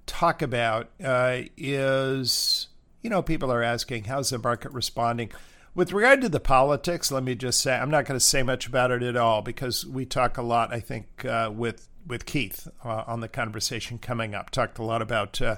talk 0.06 0.42
about 0.42 0.90
uh, 1.02 1.42
is, 1.56 2.68
you 3.02 3.10
know, 3.10 3.22
people 3.22 3.52
are 3.52 3.62
asking, 3.62 4.04
how's 4.04 4.30
the 4.30 4.38
market 4.38 4.72
responding? 4.72 5.30
With 5.74 5.92
regard 5.92 6.22
to 6.22 6.28
the 6.28 6.40
politics, 6.40 7.12
let 7.12 7.22
me 7.22 7.34
just 7.34 7.60
say, 7.60 7.76
I'm 7.76 7.90
not 7.90 8.06
going 8.06 8.18
to 8.18 8.24
say 8.24 8.42
much 8.42 8.66
about 8.66 8.90
it 8.90 9.02
at 9.02 9.16
all 9.16 9.42
because 9.42 9.84
we 9.86 10.06
talk 10.06 10.38
a 10.38 10.42
lot, 10.42 10.72
I 10.72 10.80
think, 10.80 11.24
uh, 11.24 11.50
with 11.54 11.88
with 12.06 12.26
Keith 12.26 12.68
uh, 12.84 13.04
on 13.06 13.20
the 13.20 13.28
conversation 13.28 13.98
coming 13.98 14.34
up. 14.34 14.50
Talked 14.50 14.78
a 14.78 14.82
lot 14.82 15.02
about 15.02 15.40
uh, 15.40 15.56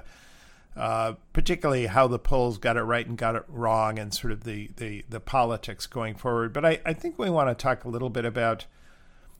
uh, 0.75 1.13
particularly 1.33 1.87
how 1.87 2.07
the 2.07 2.19
polls 2.19 2.57
got 2.57 2.77
it 2.77 2.83
right 2.83 3.05
and 3.05 3.17
got 3.17 3.35
it 3.35 3.43
wrong, 3.47 3.99
and 3.99 4.13
sort 4.13 4.31
of 4.31 4.43
the 4.43 4.69
the, 4.77 5.03
the 5.09 5.19
politics 5.19 5.85
going 5.87 6.15
forward. 6.15 6.53
But 6.53 6.65
I, 6.65 6.79
I 6.85 6.93
think 6.93 7.19
we 7.19 7.29
want 7.29 7.49
to 7.49 7.55
talk 7.55 7.83
a 7.83 7.89
little 7.89 8.09
bit 8.09 8.25
about 8.25 8.65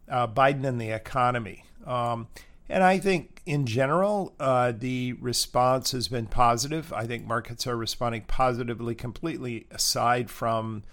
uh, 0.09 0.27
Biden 0.27 0.65
and 0.65 0.81
the 0.81 0.91
economy. 0.91 1.63
Um, 1.85 2.27
and 2.67 2.83
I 2.83 2.99
think 2.99 3.41
in 3.45 3.65
general, 3.65 4.33
uh, 4.39 4.73
the 4.77 5.13
response 5.13 5.91
has 5.91 6.07
been 6.07 6.27
positive. 6.27 6.93
I 6.93 7.07
think 7.07 7.25
markets 7.25 7.65
are 7.65 7.75
responding 7.75 8.23
positively, 8.27 8.93
completely 8.93 9.65
aside 9.71 10.29
from 10.29 10.83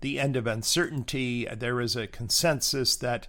the 0.00 0.18
end 0.18 0.34
of 0.34 0.46
uncertainty. 0.46 1.46
There 1.46 1.80
is 1.80 1.94
a 1.94 2.06
consensus 2.06 2.96
that 2.96 3.28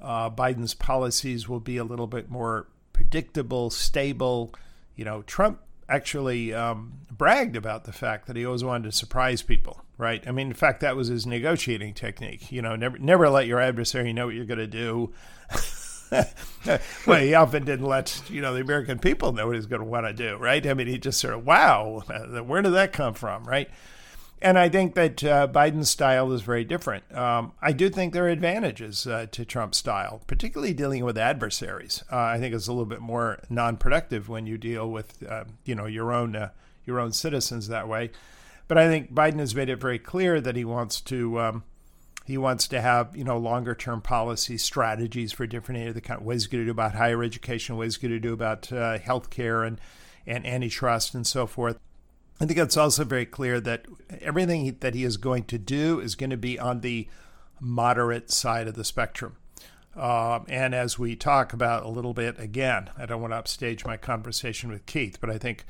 uh, 0.00 0.30
Biden's 0.30 0.74
policies 0.74 1.48
will 1.48 1.60
be 1.60 1.76
a 1.76 1.84
little 1.84 2.06
bit 2.06 2.30
more 2.30 2.66
predictable, 2.92 3.70
stable. 3.70 4.54
You 4.94 5.04
know, 5.04 5.22
Trump 5.22 5.60
actually 5.88 6.52
um, 6.52 6.94
bragged 7.10 7.56
about 7.56 7.84
the 7.84 7.92
fact 7.92 8.26
that 8.26 8.36
he 8.36 8.44
always 8.44 8.64
wanted 8.64 8.90
to 8.90 8.92
surprise 8.96 9.42
people, 9.42 9.82
right? 9.98 10.26
I 10.26 10.32
mean, 10.32 10.48
in 10.48 10.54
fact, 10.54 10.80
that 10.80 10.96
was 10.96 11.08
his 11.08 11.26
negotiating 11.26 11.94
technique. 11.94 12.50
You 12.50 12.62
know, 12.62 12.76
never 12.76 12.98
never 12.98 13.28
let 13.28 13.46
your 13.46 13.60
adversary 13.60 14.12
know 14.12 14.26
what 14.26 14.34
you're 14.34 14.44
going 14.44 14.58
to 14.58 14.66
do. 14.66 15.12
well, 17.06 17.20
he 17.20 17.34
often 17.34 17.64
didn't 17.64 17.86
let 17.86 18.22
you 18.28 18.40
know 18.40 18.54
the 18.54 18.60
American 18.60 18.98
people 18.98 19.32
know 19.32 19.46
what 19.46 19.56
he's 19.56 19.66
going 19.66 19.80
to 19.82 19.86
want 19.86 20.06
to 20.06 20.12
do, 20.12 20.36
right? 20.36 20.66
I 20.66 20.74
mean, 20.74 20.86
he 20.86 20.98
just 20.98 21.20
sort 21.20 21.34
of, 21.34 21.46
wow, 21.46 22.02
where 22.44 22.62
did 22.62 22.74
that 22.74 22.92
come 22.92 23.14
from, 23.14 23.44
right? 23.44 23.68
And 24.42 24.58
I 24.58 24.68
think 24.68 24.94
that 24.94 25.24
uh, 25.24 25.48
Biden's 25.48 25.88
style 25.88 26.30
is 26.32 26.42
very 26.42 26.64
different. 26.64 27.10
Um, 27.16 27.52
I 27.62 27.72
do 27.72 27.88
think 27.88 28.12
there 28.12 28.26
are 28.26 28.28
advantages 28.28 29.06
uh, 29.06 29.26
to 29.32 29.44
Trump's 29.46 29.78
style, 29.78 30.20
particularly 30.26 30.74
dealing 30.74 31.04
with 31.04 31.16
adversaries. 31.16 32.04
Uh, 32.12 32.16
I 32.18 32.38
think 32.38 32.54
it's 32.54 32.66
a 32.66 32.72
little 32.72 32.84
bit 32.84 33.00
more 33.00 33.40
non-productive 33.48 34.28
when 34.28 34.46
you 34.46 34.58
deal 34.58 34.90
with, 34.90 35.22
uh, 35.26 35.44
you 35.64 35.74
know, 35.74 35.86
your 35.86 36.12
own 36.12 36.36
uh, 36.36 36.50
your 36.84 37.00
own 37.00 37.12
citizens 37.12 37.68
that 37.68 37.88
way. 37.88 38.10
But 38.68 38.78
I 38.78 38.88
think 38.88 39.12
Biden 39.12 39.38
has 39.38 39.54
made 39.54 39.68
it 39.68 39.80
very 39.80 39.98
clear 39.98 40.40
that 40.40 40.56
he 40.56 40.64
wants 40.64 41.00
to 41.02 41.40
um, 41.40 41.64
he 42.26 42.36
wants 42.36 42.66
to 42.68 42.80
have 42.80 43.16
you 43.16 43.24
know 43.24 43.38
longer 43.38 43.74
term 43.74 44.02
policy 44.02 44.58
strategies 44.58 45.32
for 45.32 45.46
different 45.46 45.80
areas. 45.80 45.94
The 45.94 46.00
kind 46.00 46.20
of 46.20 46.26
ways 46.26 46.42
he's 46.42 46.48
going 46.48 46.62
to 46.62 46.66
do 46.66 46.72
about 46.72 46.94
higher 46.94 47.22
education, 47.22 47.76
ways 47.76 47.96
he's 47.96 48.02
going 48.02 48.12
to 48.12 48.20
do 48.20 48.32
about 48.32 48.72
uh, 48.72 48.98
health 48.98 49.30
care 49.30 49.62
and 49.62 49.80
and 50.26 50.44
antitrust 50.44 51.14
and 51.14 51.26
so 51.26 51.46
forth. 51.46 51.78
I 52.40 52.44
think 52.44 52.58
it's 52.58 52.76
also 52.76 53.04
very 53.04 53.26
clear 53.26 53.60
that 53.60 53.86
everything 54.20 54.76
that 54.80 54.94
he 54.94 55.04
is 55.04 55.16
going 55.16 55.44
to 55.44 55.58
do 55.58 56.00
is 56.00 56.14
going 56.14 56.30
to 56.30 56.36
be 56.36 56.58
on 56.58 56.80
the 56.80 57.08
moderate 57.60 58.30
side 58.30 58.68
of 58.68 58.74
the 58.74 58.84
spectrum. 58.84 59.36
Um, 59.96 60.44
and 60.48 60.74
as 60.74 60.98
we 60.98 61.16
talk 61.16 61.54
about 61.54 61.84
a 61.84 61.88
little 61.88 62.12
bit 62.12 62.38
again, 62.38 62.90
I 62.98 63.06
don't 63.06 63.22
want 63.22 63.32
to 63.32 63.38
upstage 63.38 63.86
my 63.86 63.96
conversation 63.96 64.70
with 64.70 64.84
Keith, 64.84 65.18
but 65.20 65.30
I 65.30 65.38
think 65.38 65.64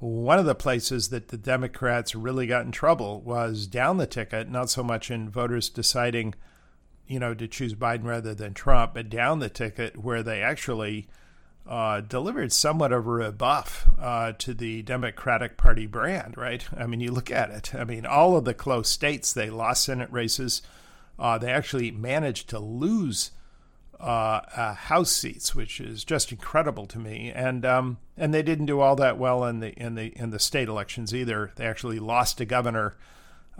one 0.00 0.40
of 0.40 0.46
the 0.46 0.56
places 0.56 1.10
that 1.10 1.28
the 1.28 1.36
Democrats 1.36 2.14
really 2.14 2.48
got 2.48 2.64
in 2.64 2.72
trouble 2.72 3.20
was 3.20 3.68
down 3.68 3.98
the 3.98 4.06
ticket, 4.06 4.50
not 4.50 4.70
so 4.70 4.82
much 4.82 5.10
in 5.10 5.30
voters 5.30 5.68
deciding, 5.68 6.34
you 7.06 7.20
know, 7.20 7.34
to 7.34 7.46
choose 7.46 7.74
Biden 7.74 8.04
rather 8.04 8.34
than 8.34 8.54
Trump, 8.54 8.94
but 8.94 9.08
down 9.08 9.38
the 9.38 9.50
ticket 9.50 10.02
where 10.02 10.24
they 10.24 10.42
actually 10.42 11.06
uh, 11.70 12.00
delivered 12.00 12.52
somewhat 12.52 12.92
of 12.92 13.06
a 13.06 13.10
rebuff 13.10 13.88
uh, 13.96 14.32
to 14.32 14.52
the 14.52 14.82
Democratic 14.82 15.56
Party 15.56 15.86
brand, 15.86 16.36
right? 16.36 16.66
I 16.76 16.86
mean, 16.86 16.98
you 16.98 17.12
look 17.12 17.30
at 17.30 17.50
it. 17.50 17.72
I 17.76 17.84
mean, 17.84 18.04
all 18.04 18.36
of 18.36 18.44
the 18.44 18.54
close 18.54 18.88
states, 18.88 19.32
they 19.32 19.50
lost 19.50 19.84
Senate 19.84 20.10
races. 20.10 20.62
Uh, 21.16 21.38
they 21.38 21.52
actually 21.52 21.92
managed 21.92 22.48
to 22.48 22.58
lose 22.58 23.30
uh, 24.00 24.40
uh, 24.56 24.74
House 24.74 25.12
seats, 25.12 25.54
which 25.54 25.80
is 25.80 26.02
just 26.02 26.32
incredible 26.32 26.86
to 26.88 26.98
me. 26.98 27.30
And 27.32 27.64
um, 27.64 27.98
and 28.16 28.34
they 28.34 28.42
didn't 28.42 28.66
do 28.66 28.80
all 28.80 28.96
that 28.96 29.16
well 29.16 29.44
in 29.44 29.60
the 29.60 29.72
in 29.74 29.94
the 29.94 30.06
in 30.18 30.30
the 30.30 30.40
state 30.40 30.66
elections 30.66 31.14
either. 31.14 31.52
They 31.54 31.66
actually 31.66 32.00
lost 32.00 32.40
a 32.40 32.44
governor 32.44 32.96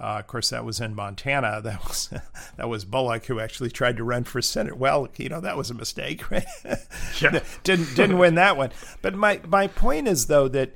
uh, 0.00 0.16
of 0.19 0.26
course, 0.26 0.49
that 0.50 0.64
was 0.64 0.80
in 0.80 0.95
Montana. 0.95 1.61
That 1.71 1.85
was 1.87 2.09
that 2.57 2.69
was 2.69 2.85
Bullock 2.85 3.26
who 3.26 3.38
actually 3.38 3.71
tried 3.71 3.99
to 3.99 4.04
run 4.04 4.25
for 4.25 4.40
Senate. 4.40 4.76
Well, 4.78 5.09
you 5.16 5.28
know 5.28 5.40
that 5.40 5.57
was 5.57 5.71
a 5.71 5.75
mistake, 5.75 6.30
right? 6.30 6.47
Yeah. 7.21 7.40
didn't 7.62 7.95
didn't 7.95 8.19
win 8.19 8.35
that 8.37 8.57
one. 8.57 8.71
But 9.02 9.14
my 9.14 9.40
my 9.47 9.66
point 9.66 10.09
is 10.09 10.26
though 10.26 10.49
that 10.49 10.75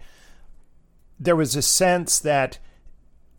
there 1.19 1.37
was 1.37 1.57
a 1.57 1.63
sense 1.63 2.19
that 2.19 2.59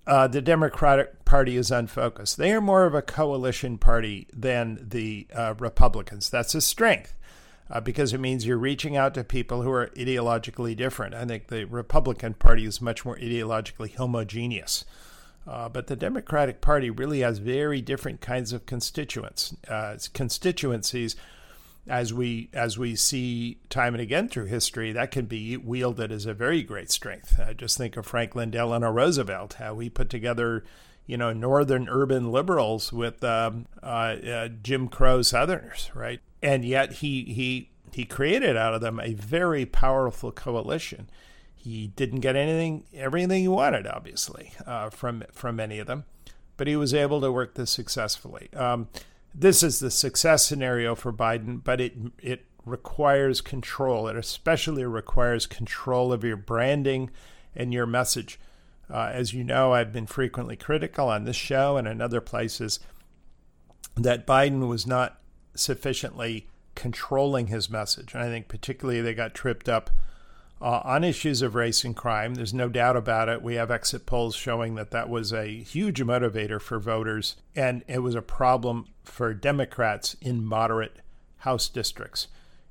uh, 0.07 0.27
the 0.27 0.41
Democratic 0.41 1.23
Party 1.25 1.55
is 1.55 1.71
unfocused. 1.71 2.37
They 2.37 2.51
are 2.51 2.61
more 2.61 2.85
of 2.85 2.95
a 2.95 3.01
coalition 3.01 3.77
party 3.77 4.27
than 4.33 4.79
the 4.81 5.27
uh, 5.35 5.55
Republicans. 5.59 6.29
That's 6.29 6.55
a 6.55 6.61
strength. 6.61 7.15
Uh, 7.67 7.79
because 7.79 8.13
it 8.13 8.19
means 8.19 8.45
you're 8.45 8.59
reaching 8.59 8.95
out 8.95 9.15
to 9.15 9.23
people 9.23 9.63
who 9.63 9.71
are 9.71 9.87
ideologically 9.95 10.75
different. 10.75 11.15
I 11.15 11.25
think 11.25 11.47
the 11.47 11.65
Republican 11.65 12.35
Party 12.35 12.63
is 12.63 12.79
much 12.79 13.03
more 13.03 13.17
ideologically 13.17 13.95
homogeneous. 13.95 14.85
Uh, 15.47 15.69
but 15.69 15.87
the 15.87 15.95
Democratic 15.95 16.59
Party 16.59 16.89
really 16.89 17.19
has 17.19 17.37
very 17.37 17.81
different 17.81 18.19
kinds 18.19 18.51
of 18.51 18.65
constituents, 18.65 19.55
uh, 19.67 19.97
constituencies 20.13 21.15
as 21.87 22.13
we 22.13 22.49
as 22.53 22.77
we 22.77 22.95
see 22.95 23.59
time 23.69 23.93
and 23.93 24.01
again 24.01 24.27
through 24.27 24.45
history, 24.45 24.91
that 24.91 25.11
can 25.11 25.25
be 25.25 25.55
wielded 25.55 26.11
as 26.11 26.25
a 26.25 26.33
very 26.33 26.63
great 26.63 26.89
strength. 26.89 27.39
Uh, 27.39 27.53
just 27.53 27.77
think 27.77 27.95
of 27.95 28.05
Franklin 28.05 28.49
Delano 28.49 28.89
Roosevelt, 28.89 29.53
how 29.53 29.77
he 29.77 29.89
put 29.89 30.09
together, 30.09 30.63
you 31.05 31.17
know, 31.17 31.31
northern 31.31 31.87
urban 31.87 32.31
liberals 32.31 32.91
with 32.91 33.23
um, 33.23 33.67
uh, 33.83 33.85
uh, 33.85 34.47
Jim 34.63 34.87
Crow 34.87 35.21
Southerners, 35.21 35.91
right? 35.93 36.21
And 36.41 36.65
yet 36.65 36.93
he 36.93 37.23
he 37.25 37.69
he 37.91 38.03
created 38.03 38.57
out 38.57 38.73
of 38.73 38.81
them 38.81 38.99
a 38.99 39.13
very 39.13 39.65
powerful 39.65 40.31
coalition. 40.31 41.07
He 41.65 41.87
didn't 41.87 42.19
get 42.19 42.35
anything, 42.35 42.83
everything 42.93 43.41
he 43.41 43.47
wanted, 43.47 43.87
obviously, 43.87 44.53
uh, 44.67 44.91
from 44.91 45.23
from 45.31 45.55
many 45.55 45.79
of 45.79 45.87
them, 45.87 46.05
but 46.57 46.67
he 46.67 46.75
was 46.75 46.93
able 46.93 47.21
to 47.21 47.31
work 47.31 47.55
this 47.55 47.71
successfully. 47.71 48.49
Um, 48.53 48.87
this 49.33 49.63
is 49.63 49.79
the 49.79 49.89
success 49.89 50.45
scenario 50.45 50.93
for 50.93 51.11
Biden, 51.11 51.63
but 51.63 51.81
it 51.81 51.93
it 52.19 52.45
requires 52.65 53.41
control. 53.41 54.07
It 54.07 54.15
especially 54.15 54.85
requires 54.85 55.47
control 55.47 56.13
of 56.13 56.23
your 56.23 56.37
branding 56.37 57.09
and 57.55 57.73
your 57.73 57.87
message. 57.87 58.39
Uh, 58.87 59.09
as 59.11 59.33
you 59.33 59.43
know, 59.43 59.73
I've 59.73 59.91
been 59.91 60.05
frequently 60.05 60.55
critical 60.55 61.09
on 61.09 61.23
this 61.23 61.35
show 61.35 61.77
and 61.77 61.87
in 61.87 61.99
other 61.99 62.21
places 62.21 62.79
that 63.95 64.27
Biden 64.27 64.67
was 64.67 64.85
not 64.85 65.19
sufficiently 65.55 66.47
controlling 66.75 67.47
his 67.47 67.71
message. 67.71 68.13
And 68.13 68.21
I 68.21 68.27
think 68.27 68.49
particularly 68.49 69.01
they 69.01 69.15
got 69.15 69.33
tripped 69.33 69.67
up 69.67 69.89
uh, 70.61 70.81
on 70.83 71.03
issues 71.03 71.41
of 71.41 71.55
race 71.55 71.83
and 71.83 71.95
crime. 71.95 72.35
There's 72.35 72.53
no 72.53 72.69
doubt 72.69 72.95
about 72.95 73.29
it. 73.29 73.41
We 73.41 73.55
have 73.55 73.71
exit 73.71 74.05
polls 74.05 74.35
showing 74.35 74.75
that 74.75 74.91
that 74.91 75.09
was 75.09 75.33
a 75.33 75.47
huge 75.47 76.01
motivator 76.01 76.61
for 76.61 76.79
voters, 76.79 77.35
and 77.55 77.83
it 77.87 77.99
was 77.99 78.15
a 78.15 78.21
problem 78.21 78.87
for 79.03 79.33
Democrats 79.33 80.15
in 80.21 80.43
moderate 80.43 80.97
House 81.39 81.69
districts 81.69 82.27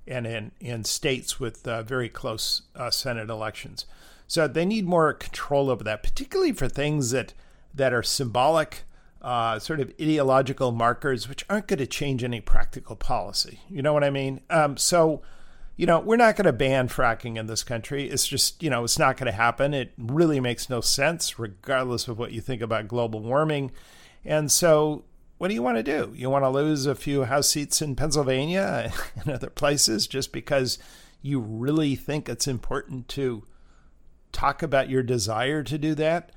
and 0.06 0.26
in, 0.26 0.52
in 0.60 0.84
states 0.84 1.38
with 1.38 1.66
uh, 1.66 1.82
very 1.82 2.08
close 2.08 2.62
uh, 2.74 2.90
Senate 2.90 3.30
elections. 3.30 3.86
So 4.26 4.48
they 4.48 4.64
need 4.64 4.86
more 4.86 5.12
control 5.12 5.70
over 5.70 5.84
that, 5.84 6.02
particularly 6.02 6.52
for 6.52 6.68
things 6.68 7.10
that, 7.10 7.34
that 7.74 7.92
are 7.92 8.02
symbolic, 8.02 8.82
uh, 9.22 9.58
sort 9.58 9.80
of 9.80 9.92
ideological 10.00 10.72
markers, 10.72 11.28
which 11.28 11.44
aren't 11.48 11.68
going 11.68 11.78
to 11.78 11.86
change 11.86 12.24
any 12.24 12.40
practical 12.40 12.96
policy. 12.96 13.60
You 13.68 13.82
know 13.82 13.92
what 13.92 14.04
I 14.04 14.10
mean? 14.10 14.40
Um, 14.50 14.76
so 14.76 15.22
you 15.76 15.86
know, 15.86 15.98
we're 15.98 16.16
not 16.16 16.36
going 16.36 16.46
to 16.46 16.52
ban 16.52 16.88
fracking 16.88 17.36
in 17.36 17.46
this 17.46 17.64
country. 17.64 18.08
It's 18.08 18.26
just, 18.26 18.62
you 18.62 18.70
know, 18.70 18.84
it's 18.84 18.98
not 18.98 19.16
going 19.16 19.26
to 19.26 19.32
happen. 19.32 19.74
It 19.74 19.92
really 19.98 20.38
makes 20.38 20.70
no 20.70 20.80
sense, 20.80 21.38
regardless 21.38 22.06
of 22.06 22.18
what 22.18 22.32
you 22.32 22.40
think 22.40 22.62
about 22.62 22.86
global 22.86 23.20
warming. 23.20 23.72
And 24.24 24.52
so, 24.52 25.04
what 25.38 25.48
do 25.48 25.54
you 25.54 25.62
want 25.62 25.76
to 25.76 25.82
do? 25.82 26.12
You 26.14 26.30
want 26.30 26.44
to 26.44 26.48
lose 26.48 26.86
a 26.86 26.94
few 26.94 27.24
House 27.24 27.48
seats 27.48 27.82
in 27.82 27.96
Pennsylvania 27.96 28.92
and 29.16 29.30
other 29.30 29.50
places 29.50 30.06
just 30.06 30.32
because 30.32 30.78
you 31.22 31.40
really 31.40 31.96
think 31.96 32.28
it's 32.28 32.46
important 32.46 33.08
to 33.08 33.42
talk 34.30 34.62
about 34.62 34.88
your 34.88 35.02
desire 35.02 35.62
to 35.64 35.76
do 35.76 35.94
that? 35.96 36.30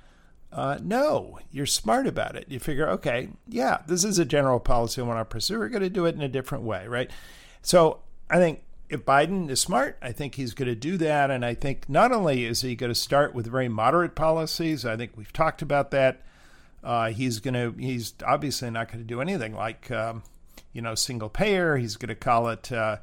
Uh, 0.52 0.80
no, 0.82 1.38
you're 1.52 1.66
smart 1.66 2.08
about 2.08 2.36
it. 2.36 2.46
You 2.48 2.60
figure, 2.60 2.90
okay, 2.90 3.30
yeah, 3.48 3.80
this 3.86 4.04
is 4.04 4.18
a 4.18 4.26
general 4.26 4.60
policy 4.60 5.02
I 5.02 5.06
want 5.06 5.20
to 5.20 5.26
pursue. 5.26 5.60
We're 5.60 5.70
going 5.70 5.84
to 5.84 5.90
do 5.90 6.06
it 6.06 6.16
in 6.16 6.22
a 6.22 6.30
different 6.30 6.64
way, 6.64 6.88
right? 6.88 7.12
So 7.62 8.00
I 8.30 8.38
think 8.38 8.64
if 8.90 9.06
Biden 9.06 9.50
is 9.50 9.60
smart, 9.60 9.98
I 10.02 10.12
think 10.12 10.36
he's 10.36 10.54
going 10.54 10.70
to 10.70 10.76
do 10.76 10.98
that. 10.98 11.30
And 11.30 11.46
I 11.46 11.54
think 11.54 11.90
not 11.90 12.12
only 12.12 12.46
is 12.46 12.62
he 12.62 12.76
going 12.76 12.92
to 12.92 12.96
start 12.96 13.36
with 13.36 13.48
very 13.48 13.68
moderate 13.68 14.16
policies, 14.16 14.86
I 14.86 14.96
think 14.96 15.12
we've 15.16 15.34
talked 15.34 15.62
about 15.62 15.92
that. 15.92 16.22
Uh, 16.84 17.10
he's 17.10 17.40
going 17.40 17.54
to, 17.54 17.76
he's 17.80 18.14
obviously 18.26 18.70
not 18.70 18.88
going 18.88 19.00
to 19.00 19.08
do 19.08 19.20
anything 19.20 19.54
like, 19.54 19.92
um, 19.92 20.24
you 20.72 20.82
know, 20.82 20.96
single 20.96 21.30
payer. 21.30 21.78
He's 21.78 21.98
going 21.98 22.10
to 22.10 22.16
call 22.16 22.48
it 22.48 22.72
uh, 22.72 22.98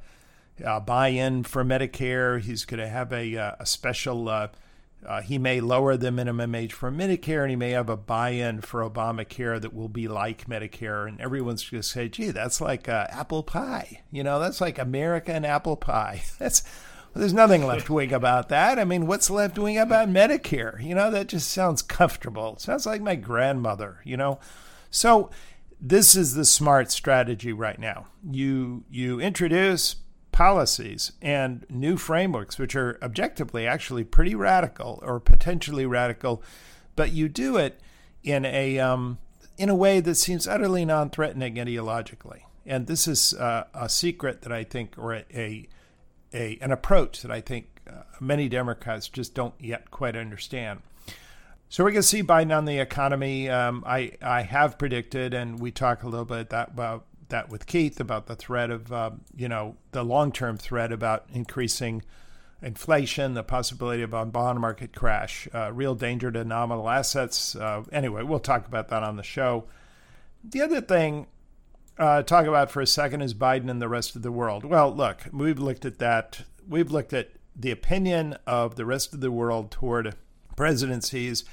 uh, 0.65 0.81
buy 0.81 1.09
in 1.09 1.43
for 1.43 1.65
Medicare. 1.65 2.41
He's 2.41 2.65
going 2.65 2.81
to 2.81 2.89
have 2.89 3.13
a, 3.13 3.37
uh, 3.37 3.57
a 3.61 3.67
special 3.67 4.49
uh, 5.07 5.23
he 5.23 5.39
may 5.39 5.61
lower 5.61 5.97
the 5.97 6.11
minimum 6.11 6.55
age 6.55 6.73
for 6.73 6.91
Medicare, 6.91 7.43
and 7.43 7.51
he 7.51 7.57
may 7.57 7.71
have 7.71 7.89
a 7.89 7.97
buy-in 7.97 8.61
for 8.61 8.89
Obamacare 8.89 9.61
that 9.61 9.75
will 9.75 9.89
be 9.89 10.09
like 10.09 10.47
Medicare, 10.47 11.09
and 11.09 11.21
everyone's 11.21 11.69
going 11.69 11.83
to 11.83 11.89
say, 11.89 12.09
"Gee, 12.09 12.31
that's 12.31 12.61
like 12.61 12.89
uh, 12.89 13.07
apple 13.11 13.43
pie." 13.43 14.03
You 14.11 14.23
know, 14.23 14.39
that's 14.39 14.61
like 14.61 14.79
American 14.79 15.45
apple 15.45 15.77
pie. 15.77 16.23
That's 16.39 16.63
there's 17.15 17.33
nothing 17.33 17.65
left 17.65 17.89
wing 17.89 18.13
about 18.13 18.49
that. 18.49 18.79
I 18.79 18.85
mean, 18.85 19.07
what's 19.07 19.31
left 19.31 19.57
wing 19.57 19.79
about 19.79 20.09
Medicare? 20.09 20.85
You 20.85 20.97
know, 20.97 21.13
that 21.13 21.29
just 21.29 21.49
sounds 21.51 21.81
comfortable. 21.81 22.55
It 22.55 22.61
sounds 22.61 22.87
like 22.87 23.01
my 23.01 23.15
grandmother. 23.15 24.01
You 24.05 24.17
know, 24.17 24.41
so 24.91 25.31
this 25.81 26.17
is 26.17 26.35
the 26.35 26.45
smart 26.45 26.91
strategy 26.91 27.53
right 27.53 27.79
now. 27.79 28.07
You 28.29 28.85
you 28.91 29.21
introduce 29.21 29.97
policies 30.35 31.13
and 31.23 31.65
new 31.71 31.97
frameworks, 31.97 32.59
which 32.59 32.75
are 32.75 32.99
objectively 33.01 33.69
actually 33.69 34.03
pretty 34.03 34.35
radical 34.35 34.99
or 35.01 35.21
potentially 35.21 35.87
radical, 35.87 36.43
but 36.97 37.13
you 37.13 37.29
do 37.29 37.57
it 37.57 37.81
in 38.25 38.45
a 38.45 38.81
um, 38.81 39.19
in 39.57 39.69
a 39.69 39.77
way 39.77 40.01
that 40.01 40.17
seems 40.17 40.49
utterly 40.49 40.85
non-threatening 40.85 41.55
ideologically. 41.55 42.41
And 42.67 42.89
this 42.89 43.07
is 43.07 43.33
uh, 43.35 43.67
a 43.73 43.89
secret 43.89 44.43
that 44.43 44.51
I 44.51 44.65
think, 44.65 44.99
or 44.99 45.15
a, 45.15 45.25
a, 45.33 45.69
a 46.33 46.59
an 46.61 46.73
approach 46.73 47.23
that 47.23 47.31
I 47.31 47.41
think 47.41 47.67
uh, 47.89 48.03
many 48.19 48.49
Democrats 48.49 49.09
just 49.09 49.35
don't 49.35 49.55
yet 49.61 49.93
quite 49.93 50.17
understand. 50.17 50.81
So 51.69 51.85
we're 51.85 51.93
going 51.93 52.03
to 52.03 52.09
see 52.09 52.25
Biden 52.25 52.57
on 52.57 52.65
the 52.65 52.81
economy. 52.81 53.49
Um, 53.49 53.85
I 53.87 54.13
I 54.21 54.43
have 54.43 54.79
predicted, 54.79 55.33
and 55.33 55.61
we 55.61 55.71
talk 55.71 56.03
a 56.03 56.09
little 56.09 56.25
bit 56.25 56.51
that, 56.51 56.71
about 56.71 57.05
that 57.29 57.49
with 57.49 57.67
Keith 57.67 58.01
about 58.01 58.27
the 58.27 58.37
threat 58.37 58.71
of, 58.71 58.93
uh, 58.93 59.11
you 59.37 59.49
know, 59.49 59.77
the 59.93 60.03
long 60.03 60.33
term 60.33 60.57
threat 60.57 60.93
about 60.93 61.27
increasing 61.33 62.03
inflation, 62.63 63.35
the 63.35 63.43
possibility 63.43 64.03
of 64.03 64.15
a 64.15 64.25
bond 64.25 64.61
market 64.61 64.95
crash, 64.95 65.47
uh, 65.55 65.73
real 65.73 65.95
danger 65.95 66.31
to 66.31 66.45
nominal 66.45 66.89
assets. 66.89 67.55
Uh, 67.55 67.85
anyway, 67.93 68.23
we'll 68.23 68.39
talk 68.41 68.67
about 68.67 68.89
that 68.89 69.03
on 69.03 69.17
the 69.17 69.23
show. 69.23 69.65
The 70.43 70.63
other 70.63 70.81
thing, 70.81 71.27
uh, 71.99 72.23
talk 72.23 72.47
about 72.47 72.71
for 72.71 72.81
a 72.81 72.87
second 72.87 73.23
is 73.23 73.35
Biden 73.35 73.71
and 73.71 73.81
the 73.81 73.89
rest 73.89 74.17
of 74.17 74.23
the 74.23 74.33
world. 74.33 74.65
Well, 74.65 74.95
look, 74.95 75.25
we've 75.33 75.59
looked 75.59 75.85
at 75.85 75.99
that. 75.99 76.43
We've 76.67 76.91
looked 76.91 77.13
at 77.13 77.31
the 77.55 77.71
opinion 77.71 78.37
of 78.47 78.77
the 78.77 78.85
rest 78.85 79.15
of 79.15 79.21
the 79.21 79.31
world 79.31 79.71
toward 79.71 80.15
presidencies 80.57 81.45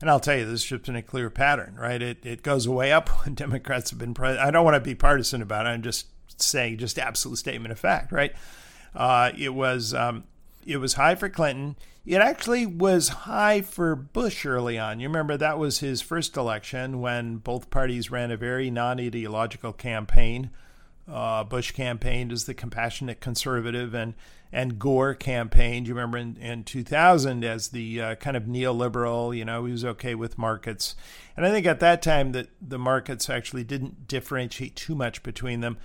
and 0.00 0.10
I'll 0.10 0.20
tell 0.20 0.36
you, 0.36 0.44
this 0.44 0.64
just 0.64 0.84
been 0.84 0.96
a 0.96 1.02
clear 1.02 1.30
pattern, 1.30 1.76
right? 1.78 2.00
It, 2.00 2.24
it 2.24 2.42
goes 2.42 2.68
way 2.68 2.92
up 2.92 3.08
when 3.24 3.34
Democrats 3.34 3.90
have 3.90 3.98
been 3.98 4.14
president. 4.14 4.46
I 4.46 4.50
don't 4.50 4.64
want 4.64 4.74
to 4.74 4.80
be 4.80 4.94
partisan 4.94 5.42
about 5.42 5.66
it. 5.66 5.70
I'm 5.70 5.82
just 5.82 6.06
saying, 6.38 6.78
just 6.78 6.98
absolute 6.98 7.36
statement 7.36 7.72
of 7.72 7.78
fact, 7.78 8.12
right? 8.12 8.32
Uh, 8.94 9.30
it 9.36 9.54
was 9.54 9.94
um, 9.94 10.24
it 10.64 10.78
was 10.78 10.94
high 10.94 11.14
for 11.14 11.28
Clinton. 11.28 11.76
It 12.04 12.20
actually 12.20 12.66
was 12.66 13.08
high 13.08 13.62
for 13.62 13.96
Bush 13.96 14.46
early 14.46 14.78
on. 14.78 15.00
You 15.00 15.08
remember 15.08 15.36
that 15.36 15.58
was 15.58 15.80
his 15.80 16.00
first 16.00 16.36
election 16.36 17.00
when 17.00 17.38
both 17.38 17.68
parties 17.68 18.10
ran 18.10 18.30
a 18.30 18.36
very 18.36 18.70
non-ideological 18.70 19.72
campaign. 19.72 20.50
Uh, 21.08 21.44
Bush 21.44 21.70
campaigned 21.70 22.32
as 22.32 22.44
the 22.44 22.54
compassionate 22.54 23.20
conservative, 23.20 23.94
and 23.94 24.14
and 24.52 24.78
Gore 24.78 25.14
campaigned. 25.14 25.86
You 25.86 25.94
remember 25.94 26.18
in, 26.18 26.36
in 26.36 26.64
2000 26.64 27.44
as 27.44 27.68
the 27.68 28.00
uh, 28.00 28.14
kind 28.16 28.36
of 28.36 28.44
neoliberal. 28.44 29.36
You 29.36 29.44
know, 29.44 29.64
he 29.64 29.72
was 29.72 29.84
okay 29.84 30.14
with 30.14 30.38
markets, 30.38 30.96
and 31.36 31.46
I 31.46 31.50
think 31.50 31.66
at 31.66 31.80
that 31.80 32.02
time 32.02 32.32
that 32.32 32.48
the 32.60 32.78
markets 32.78 33.30
actually 33.30 33.64
didn't 33.64 34.08
differentiate 34.08 34.76
too 34.76 34.94
much 34.94 35.22
between 35.22 35.60
them. 35.60 35.78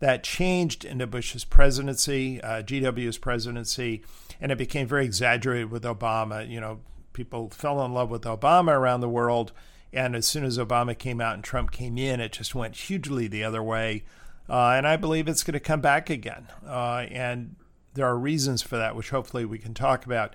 That 0.00 0.22
changed 0.22 0.84
into 0.84 1.08
Bush's 1.08 1.44
presidency, 1.44 2.40
uh, 2.40 2.62
GW's 2.62 3.18
presidency, 3.18 4.04
and 4.40 4.52
it 4.52 4.58
became 4.58 4.86
very 4.86 5.04
exaggerated 5.04 5.72
with 5.72 5.82
Obama. 5.82 6.48
You 6.48 6.60
know, 6.60 6.80
people 7.12 7.50
fell 7.50 7.84
in 7.84 7.92
love 7.92 8.08
with 8.08 8.22
Obama 8.22 8.76
around 8.76 9.00
the 9.00 9.08
world, 9.08 9.50
and 9.92 10.14
as 10.14 10.24
soon 10.24 10.44
as 10.44 10.56
Obama 10.56 10.96
came 10.96 11.20
out 11.20 11.34
and 11.34 11.42
Trump 11.42 11.72
came 11.72 11.98
in, 11.98 12.20
it 12.20 12.30
just 12.30 12.54
went 12.54 12.76
hugely 12.76 13.26
the 13.26 13.42
other 13.42 13.62
way. 13.62 14.04
Uh, 14.48 14.70
and 14.76 14.86
I 14.86 14.96
believe 14.96 15.28
it's 15.28 15.42
going 15.42 15.54
to 15.54 15.60
come 15.60 15.80
back 15.80 16.08
again. 16.08 16.48
Uh, 16.66 17.06
and 17.10 17.56
there 17.94 18.06
are 18.06 18.18
reasons 18.18 18.62
for 18.62 18.76
that, 18.76 18.96
which 18.96 19.10
hopefully 19.10 19.44
we 19.44 19.58
can 19.58 19.74
talk 19.74 20.06
about. 20.06 20.34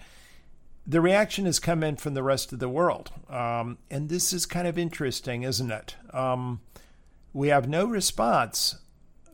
The 0.85 1.01
reaction 1.01 1.45
has 1.45 1.59
come 1.59 1.81
in 1.83 1.95
from 1.95 2.13
the 2.13 2.23
rest 2.23 2.51
of 2.53 2.59
the 2.59 2.69
world. 2.69 3.11
Um, 3.29 3.77
and 3.89 4.09
this 4.09 4.33
is 4.33 4.45
kind 4.45 4.67
of 4.67 4.77
interesting, 4.77 5.43
isn't 5.43 5.71
it? 5.71 5.95
Um, 6.11 6.61
we 7.31 7.47
have 7.47 7.67
no 7.67 7.85
response 7.85 8.75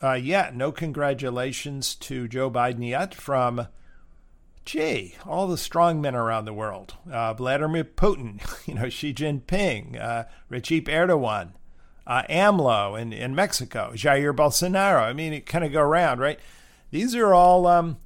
uh, 0.01 0.13
yet, 0.13 0.55
no 0.55 0.71
congratulations 0.71 1.95
to 1.95 2.27
Joe 2.27 2.49
Biden 2.49 2.87
yet 2.87 3.13
from, 3.13 3.67
gee, 4.63 5.15
all 5.25 5.47
the 5.47 5.57
strong 5.57 5.99
men 5.99 6.15
around 6.15 6.45
the 6.45 6.53
world. 6.53 6.95
Uh, 7.11 7.33
Vladimir 7.33 7.83
Putin, 7.83 8.39
you 8.67 8.75
know, 8.75 8.87
Xi 8.87 9.13
Jinping, 9.13 10.01
uh, 10.01 10.23
Recep 10.49 10.85
Erdogan, 10.85 11.51
uh, 12.09 12.23
AMLO 12.27 12.99
in, 12.99 13.13
in 13.13 13.35
Mexico, 13.35 13.91
Jair 13.93 14.35
Bolsonaro. 14.35 15.03
I 15.03 15.13
mean, 15.13 15.31
it 15.31 15.45
kind 15.45 15.63
of 15.63 15.71
go 15.71 15.81
around, 15.81 16.19
right? 16.19 16.39
These 16.89 17.13
are 17.15 17.35
all, 17.35 17.67
um, 17.67 17.97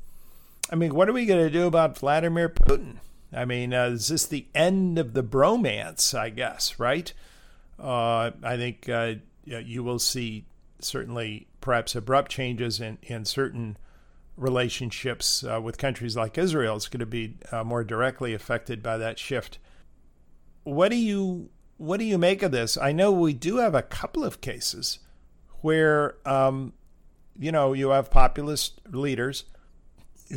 I 0.69 0.75
mean, 0.75 0.93
what 0.93 1.07
are 1.07 1.13
we 1.13 1.25
going 1.25 1.43
to 1.43 1.49
do 1.49 1.65
about 1.65 1.97
Vladimir 1.97 2.49
Putin? 2.49 2.97
I 3.31 3.45
mean, 3.45 3.73
uh, 3.73 3.85
is 3.85 4.09
this 4.09 4.25
the 4.25 4.45
end 4.53 4.99
of 4.99 5.13
the 5.13 5.23
bromance, 5.23 6.13
I 6.13 6.29
guess, 6.29 6.77
right? 6.77 7.13
Uh, 7.79 8.31
I 8.43 8.57
think 8.57 8.89
uh, 8.89 9.15
you 9.45 9.83
will 9.83 9.99
see 9.99 10.45
certainly 10.79 11.47
perhaps 11.61 11.95
abrupt 11.95 12.29
changes 12.29 12.81
in, 12.81 12.97
in 13.03 13.23
certain 13.23 13.77
relationships 14.35 15.45
uh, 15.45 15.61
with 15.61 15.77
countries 15.77 16.17
like 16.17 16.37
Israel 16.37 16.75
It's 16.75 16.89
going 16.89 16.99
to 16.99 17.05
be 17.05 17.37
uh, 17.53 17.63
more 17.63 17.85
directly 17.85 18.33
affected 18.33 18.83
by 18.83 18.97
that 18.97 19.17
shift. 19.17 19.59
What 20.65 20.89
do 20.89 20.97
you 20.97 21.51
what 21.77 21.99
do 21.99 22.05
you 22.05 22.17
make 22.17 22.43
of 22.43 22.51
this? 22.51 22.77
I 22.77 22.91
know 22.91 23.11
we 23.11 23.33
do 23.33 23.57
have 23.57 23.75
a 23.75 23.81
couple 23.81 24.23
of 24.23 24.41
cases 24.41 24.99
where 25.61 26.15
um, 26.25 26.73
you 27.37 27.51
know 27.51 27.73
you 27.73 27.89
have 27.89 28.11
populist 28.11 28.81
leaders 28.89 29.45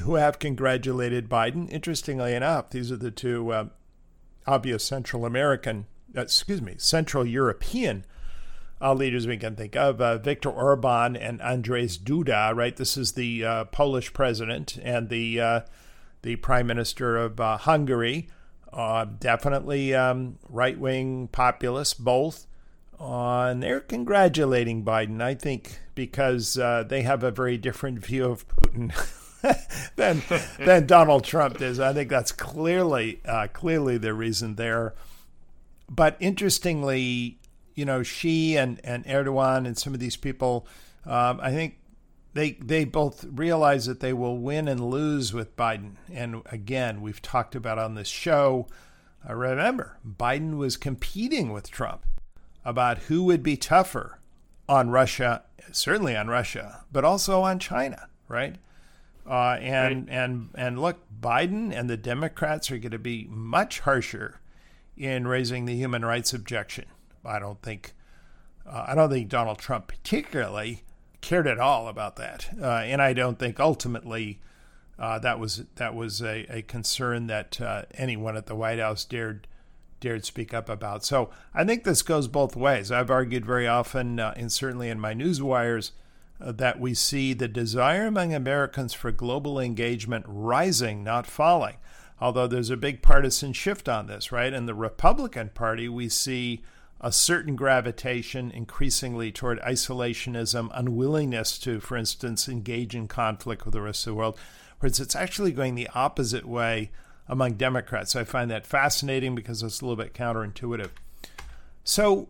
who 0.03 0.14
have 0.16 0.38
congratulated 0.38 1.29
Biden. 1.29 1.70
Interestingly 1.70 2.35
enough, 2.35 2.70
these 2.70 2.90
are 2.92 2.96
the 2.96 3.11
two 3.11 3.53
uh, 3.53 3.66
obvious 4.46 4.85
Central 4.85 5.25
American, 5.25 5.87
uh, 6.16 6.22
excuse 6.22 6.62
me, 6.62 6.75
Central 6.79 7.27
European 7.27 8.05
uh, 8.81 8.92
leaders 8.92 9.27
we 9.27 9.37
can 9.37 9.57
think 9.57 9.75
of 9.75 10.01
uh, 10.01 10.18
Viktor 10.18 10.51
Orban 10.51 11.16
and 11.16 11.40
Andres 11.40 11.99
Duda, 11.99 12.55
right? 12.55 12.77
This 12.77 12.96
is 12.96 13.12
the 13.12 13.44
uh, 13.44 13.64
Polish 13.64 14.12
president 14.12 14.79
and 14.83 15.09
the 15.09 15.40
uh, 15.40 15.61
the 16.22 16.37
prime 16.37 16.66
minister 16.66 17.16
of 17.16 17.40
uh, 17.40 17.57
Hungary. 17.57 18.29
Uh, 18.76 19.06
definitely 19.18 19.94
um, 19.94 20.38
right 20.50 20.78
wing 20.78 21.28
populists, 21.32 21.94
both. 21.94 22.46
and 23.00 23.62
they're 23.62 23.80
congratulating 23.80 24.84
Biden, 24.84 25.22
I 25.22 25.34
think, 25.34 25.80
because 25.94 26.54
they 26.54 27.02
have 27.02 27.22
a 27.22 27.30
very 27.30 27.56
different 27.56 28.04
view 28.04 28.26
of 28.26 28.46
Putin. 28.48 28.92
than 29.96 30.22
than 30.58 30.86
Donald 30.86 31.24
Trump 31.24 31.58
does. 31.58 31.80
I 31.80 31.92
think 31.92 32.10
that's 32.10 32.32
clearly 32.32 33.20
clearly 33.54 33.96
the 33.96 34.12
reason 34.12 34.56
there. 34.56 34.94
But 35.88 36.16
interestingly, 36.20 37.38
you 37.74 37.84
know, 37.84 38.02
Xi 38.02 38.56
and, 38.56 38.80
and 38.82 39.04
Erdogan 39.06 39.66
and 39.66 39.78
some 39.78 39.94
of 39.94 40.00
these 40.00 40.16
people, 40.16 40.66
um, 41.04 41.38
I 41.40 41.52
think 41.52 41.78
they 42.37 42.53
they 42.53 42.85
both 42.85 43.25
realize 43.25 43.87
that 43.87 44.01
they 44.01 44.12
will 44.12 44.38
win 44.38 44.68
and 44.68 44.90
lose 44.90 45.33
with 45.33 45.57
Biden. 45.57 45.92
And 46.12 46.42
again, 46.46 47.01
we've 47.01 47.22
talked 47.22 47.55
about 47.55 47.79
on 47.79 47.94
this 47.94 48.09
show. 48.09 48.66
I 49.27 49.33
remember 49.33 49.99
Biden 50.07 50.57
was 50.57 50.77
competing 50.77 51.53
with 51.53 51.70
Trump 51.70 52.05
about 52.64 52.99
who 53.05 53.25
would 53.25 53.42
be 53.42 53.57
tougher 53.57 54.18
on 54.68 54.90
Russia, 54.90 55.42
certainly 55.72 56.16
on 56.16 56.29
Russia, 56.29 56.85
but 56.92 57.05
also 57.05 57.42
on 57.42 57.59
China, 57.59 58.09
right? 58.29 58.57
Uh, 59.29 59.59
and 59.61 60.09
right. 60.09 60.16
and 60.16 60.51
and 60.55 60.81
look, 60.81 60.99
Biden 61.20 61.72
and 61.72 61.90
the 61.90 61.96
Democrats 61.96 62.70
are 62.70 62.79
going 62.79 62.92
to 62.92 62.99
be 62.99 63.27
much 63.29 63.81
harsher 63.81 64.40
in 64.96 65.27
raising 65.27 65.64
the 65.64 65.75
human 65.75 66.05
rights 66.05 66.33
objection 66.33 66.87
I 67.27 67.38
don't 67.38 67.61
think 67.61 67.92
uh, 68.66 68.87
I 68.88 68.94
don't 68.94 69.11
think 69.11 69.29
Donald 69.29 69.59
Trump 69.59 69.88
particularly 69.88 70.83
cared 71.20 71.46
at 71.46 71.59
all 71.59 71.88
about 71.88 72.16
that, 72.16 72.48
uh, 72.61 72.66
and 72.66 73.02
I 73.02 73.12
don't 73.12 73.38
think 73.38 73.59
ultimately 73.61 74.40
uh, 74.98 75.18
that 75.18 75.38
was 75.38 75.64
that 75.76 75.94
was 75.94 76.22
a, 76.22 76.46
a 76.48 76.62
concern 76.62 77.26
that 77.26 77.61
uh, 77.61 77.83
anyone 77.94 78.37
at 78.37 78.46
the 78.46 78.55
White 78.55 78.79
House 78.79 79.05
dared 79.05 79.46
dared 80.00 80.24
speak 80.24 80.55
up 80.55 80.68
about. 80.68 81.05
So 81.05 81.31
I 81.55 81.64
think 81.64 81.85
this 81.85 82.02
goes 82.02 82.29
both 82.29 82.57
ways. 82.57 82.90
I've 82.90 83.11
argued 83.11 83.44
very 83.44 83.66
often, 83.66 84.20
uh, 84.20 84.35
and 84.37 84.52
certainly 84.52 84.88
in 84.88 85.00
my 85.00 85.14
news 85.14 85.42
wires, 85.42 85.92
uh, 86.40 86.52
that 86.52 86.81
we 86.81 86.94
see 86.94 87.33
the 87.33 87.48
desire 87.48 88.07
among 88.07 88.35
Americans 88.35 88.92
for 88.92 89.11
global 89.11 89.59
engagement 89.59 90.24
rising, 90.29 91.02
not 91.02 91.26
falling. 91.26 91.76
Although 92.20 92.46
there's 92.46 92.70
a 92.70 92.76
big 92.79 93.02
partisan 93.02 93.52
shift 93.52 93.88
on 93.88 94.07
this, 94.07 94.33
right? 94.33 94.52
In 94.52 94.66
the 94.66 94.74
Republican 94.74 95.50
Party, 95.50 95.88
we 95.88 96.09
see 96.09 96.62
a 97.00 97.12
certain 97.12 97.56
gravitation 97.56 98.50
increasingly 98.50 99.30
toward 99.30 99.61
isolationism, 99.61 100.70
unwillingness 100.74 101.59
to, 101.59 101.80
for 101.80 101.96
instance, 101.96 102.48
engage 102.48 102.94
in 102.94 103.09
conflict 103.09 103.64
with 103.64 103.74
the 103.74 103.82
rest 103.82 104.06
of 104.06 104.12
the 104.12 104.14
world, 104.14 104.38
whereas 104.80 105.00
it's 105.00 105.14
actually 105.14 105.52
going 105.52 105.74
the 105.74 105.90
opposite 105.94 106.46
way 106.46 106.90
among 107.28 107.54
Democrats. 107.54 108.12
So 108.12 108.20
I 108.20 108.24
find 108.24 108.50
that 108.50 108.66
fascinating 108.66 109.35
because 109.35 109.62
it's 109.62 109.80
a 109.80 109.85
little 109.85 110.02
bit 110.02 110.14
counterintuitive. 110.14 110.90
So, 111.85 112.28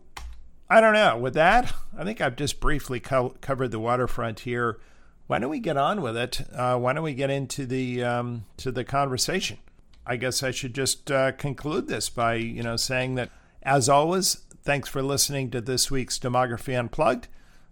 I 0.69 0.81
don't 0.81 0.93
know. 0.93 1.17
With 1.17 1.33
that, 1.35 1.73
I 1.97 2.03
think 2.03 2.19
I've 2.19 2.35
just 2.35 2.59
briefly 2.59 2.99
co- 2.99 3.35
covered 3.41 3.71
the 3.71 3.79
waterfront 3.79 4.41
here. 4.41 4.79
Why 5.27 5.39
don't 5.39 5.49
we 5.49 5.59
get 5.59 5.77
on 5.77 6.01
with 6.01 6.17
it? 6.17 6.41
Uh, 6.53 6.77
why 6.77 6.93
don't 6.93 7.03
we 7.03 7.13
get 7.13 7.29
into 7.29 7.65
the 7.65 8.03
um, 8.03 8.45
to 8.57 8.71
the 8.71 8.83
conversation? 8.83 9.57
I 10.05 10.15
guess 10.15 10.41
I 10.41 10.51
should 10.51 10.73
just 10.73 11.11
uh, 11.11 11.33
conclude 11.33 11.87
this 11.87 12.09
by 12.09 12.35
you 12.35 12.63
know 12.63 12.77
saying 12.77 13.15
that, 13.15 13.29
as 13.63 13.89
always, 13.89 14.41
Thanks 14.67 14.89
for 14.89 15.01
listening 15.01 15.49
to 15.51 15.61
this 15.61 15.89
week's 15.89 16.19
Demography 16.19 16.77
Unplugged. 16.77 17.29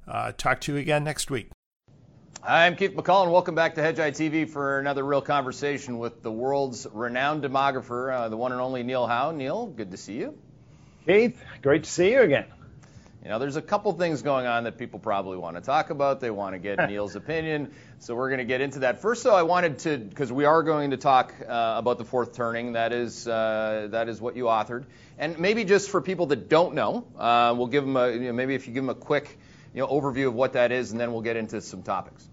Uh, 0.08 0.32
talk 0.32 0.62
to 0.62 0.72
you 0.72 0.78
again 0.80 1.04
next 1.04 1.30
week. 1.30 1.50
Hi, 2.42 2.66
I'm 2.66 2.78
Keith 2.78 2.96
McCullough, 2.96 3.24
and 3.24 3.34
welcome 3.34 3.54
back 3.54 3.76
to 3.76 3.82
Hedgeye 3.82 4.12
TV 4.12 4.50
for 4.50 4.80
another 4.80 5.04
real 5.04 5.22
conversation 5.22 5.98
with 5.98 6.24
the 6.24 6.32
world's 6.32 6.88
renowned 6.94 7.44
demographer, 7.44 8.16
uh, 8.16 8.30
the 8.30 8.38
one 8.38 8.54
and 8.54 8.62
only 8.62 8.82
Neil 8.82 9.08
Howe. 9.08 9.32
Neil, 9.32 9.66
good 9.66 9.92
to 9.92 9.98
see 9.98 10.14
you. 10.14 10.38
Keith, 11.06 11.38
great 11.62 11.84
to 11.84 11.92
see 11.92 12.14
you 12.14 12.22
again. 12.22 12.46
You 13.26 13.32
know, 13.32 13.40
there's 13.40 13.58
a 13.58 13.62
couple 13.62 13.92
things 13.92 14.22
going 14.22 14.46
on 14.46 14.64
that 14.64 14.78
people 14.78 15.00
probably 15.00 15.36
want 15.36 15.58
to 15.58 15.62
talk 15.62 15.90
about. 15.90 16.22
They 16.22 16.32
want 16.32 16.54
to 16.54 16.60
get 16.60 16.78
Neil's 16.90 17.18
opinion. 17.18 17.74
So 18.00 18.16
we're 18.16 18.30
going 18.30 18.38
to 18.38 18.46
get 18.46 18.62
into 18.62 18.80
that. 18.80 19.02
First, 19.02 19.24
though, 19.26 19.36
I 19.36 19.42
wanted 19.42 19.80
to, 19.80 19.98
because 19.98 20.32
we 20.32 20.46
are 20.46 20.64
going 20.64 20.92
to 20.92 20.98
talk 20.98 21.34
uh, 21.42 21.74
about 21.76 21.98
the 21.98 22.06
fourth 22.06 22.34
turning. 22.34 22.74
That 22.74 22.94
is, 22.94 23.28
uh, 23.28 23.88
that 23.92 24.08
is 24.08 24.22
what 24.22 24.38
you 24.38 24.46
authored. 24.46 24.86
And 25.18 25.40
maybe 25.40 25.64
just 25.64 25.90
for 25.90 26.02
people 26.02 26.26
that 26.28 26.50
don't 26.50 26.76
know, 26.76 27.08
uh, 27.18 27.54
we'll 27.58 27.68
give 27.68 27.86
them 27.86 27.96
a, 27.96 28.12
you 28.12 28.20
know, 28.20 28.34
maybe 28.34 28.56
if 28.56 28.68
you 28.68 28.74
give 28.74 28.84
them 28.84 28.90
a 28.90 28.96
quick, 28.96 29.38
you 29.74 29.82
know, 29.82 29.88
overview 29.88 30.28
of 30.28 30.34
what 30.34 30.54
that 30.54 30.72
is, 30.72 30.92
and 30.92 31.00
then 31.00 31.14
we'll 31.14 31.22
get 31.22 31.38
into 31.38 31.62
some 31.62 31.84
topics. 31.84 32.28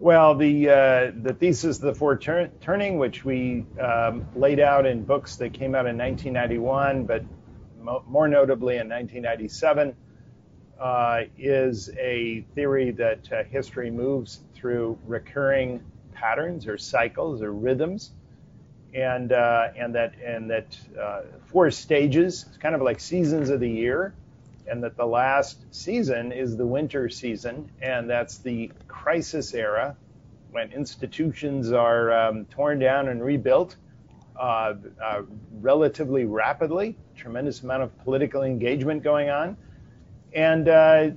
Well, 0.00 0.34
the 0.34 0.68
uh, 0.68 1.12
the 1.22 1.34
thesis 1.38 1.82
of 1.82 1.98
the 1.98 2.16
turn- 2.16 2.50
turning, 2.60 2.98
which 2.98 3.24
we 3.24 3.64
um, 3.80 4.26
laid 4.34 4.60
out 4.60 4.86
in 4.86 5.04
books 5.04 5.36
that 5.36 5.52
came 5.52 5.74
out 5.74 5.86
in 5.86 5.96
1991, 5.96 7.04
but 7.04 7.24
more 8.08 8.28
notably 8.28 8.74
in 8.74 8.88
1997, 8.88 9.94
uh, 10.80 11.22
is 11.38 11.90
a 11.98 12.44
theory 12.54 12.90
that 12.92 13.32
uh, 13.32 13.44
history 13.44 13.90
moves 13.90 14.40
through 14.54 14.98
recurring 15.06 15.82
patterns 16.12 16.66
or 16.66 16.76
cycles 16.76 17.42
or 17.42 17.52
rhythms, 17.52 18.12
and 18.94 19.32
uh, 19.32 19.68
and 19.76 19.94
that 19.94 20.14
and 20.24 20.50
that 20.50 20.78
uh, 21.00 21.22
four 21.46 21.70
stages, 21.70 22.46
it's 22.48 22.56
kind 22.56 22.74
of 22.74 22.82
like 22.82 23.00
seasons 23.00 23.50
of 23.50 23.60
the 23.60 23.68
year, 23.68 24.14
and 24.68 24.82
that 24.84 24.96
the 24.96 25.06
last 25.06 25.58
season 25.72 26.32
is 26.32 26.56
the 26.56 26.66
winter 26.66 27.08
season, 27.08 27.68
and 27.82 28.08
that's 28.08 28.38
the 28.38 28.70
crisis 28.86 29.52
era 29.52 29.96
when 30.52 30.70
institutions 30.70 31.72
are 31.72 32.12
um, 32.12 32.44
torn 32.46 32.78
down 32.78 33.08
and 33.08 33.24
rebuilt 33.24 33.76
uh, 34.38 34.74
uh, 35.02 35.22
relatively 35.60 36.24
rapidly, 36.24 36.96
tremendous 37.16 37.62
amount 37.62 37.82
of 37.82 38.04
political 38.04 38.42
engagement 38.42 39.02
going 39.02 39.30
on, 39.30 39.56
and 40.32 40.68
uh, 40.68 41.10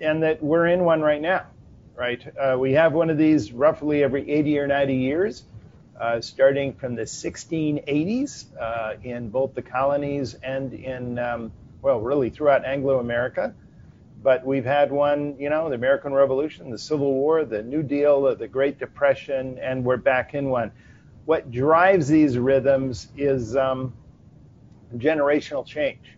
and 0.00 0.22
that 0.22 0.42
we're 0.42 0.66
in 0.66 0.84
one 0.84 1.00
right 1.00 1.22
now, 1.22 1.46
right? 1.96 2.22
Uh, 2.38 2.56
we 2.58 2.72
have 2.72 2.92
one 2.92 3.08
of 3.08 3.16
these 3.16 3.52
roughly 3.52 4.02
every 4.02 4.30
80 4.30 4.58
or 4.58 4.66
90 4.66 4.94
years, 4.94 5.44
uh, 6.00 6.20
starting 6.20 6.74
from 6.74 6.94
the 6.94 7.02
1680s 7.02 8.46
uh, 8.60 8.94
in 9.02 9.30
both 9.30 9.54
the 9.54 9.62
colonies 9.62 10.34
and 10.34 10.72
in 10.72 11.18
um, 11.18 11.52
well, 11.82 12.00
really 12.00 12.30
throughout 12.30 12.64
Anglo-America. 12.64 13.54
But 14.22 14.46
we've 14.46 14.64
had 14.64 14.90
one, 14.90 15.36
you 15.38 15.50
know, 15.50 15.68
the 15.68 15.74
American 15.74 16.14
Revolution, 16.14 16.70
the 16.70 16.78
Civil 16.78 17.12
War, 17.12 17.44
the 17.44 17.62
New 17.62 17.82
Deal, 17.82 18.34
the 18.34 18.48
Great 18.48 18.78
Depression, 18.78 19.58
and 19.58 19.84
we're 19.84 19.98
back 19.98 20.34
in 20.34 20.48
one 20.48 20.72
what 21.24 21.50
drives 21.50 22.08
these 22.08 22.36
rhythms 22.38 23.08
is 23.16 23.56
um, 23.56 23.92
generational 24.96 25.66
change. 25.66 26.16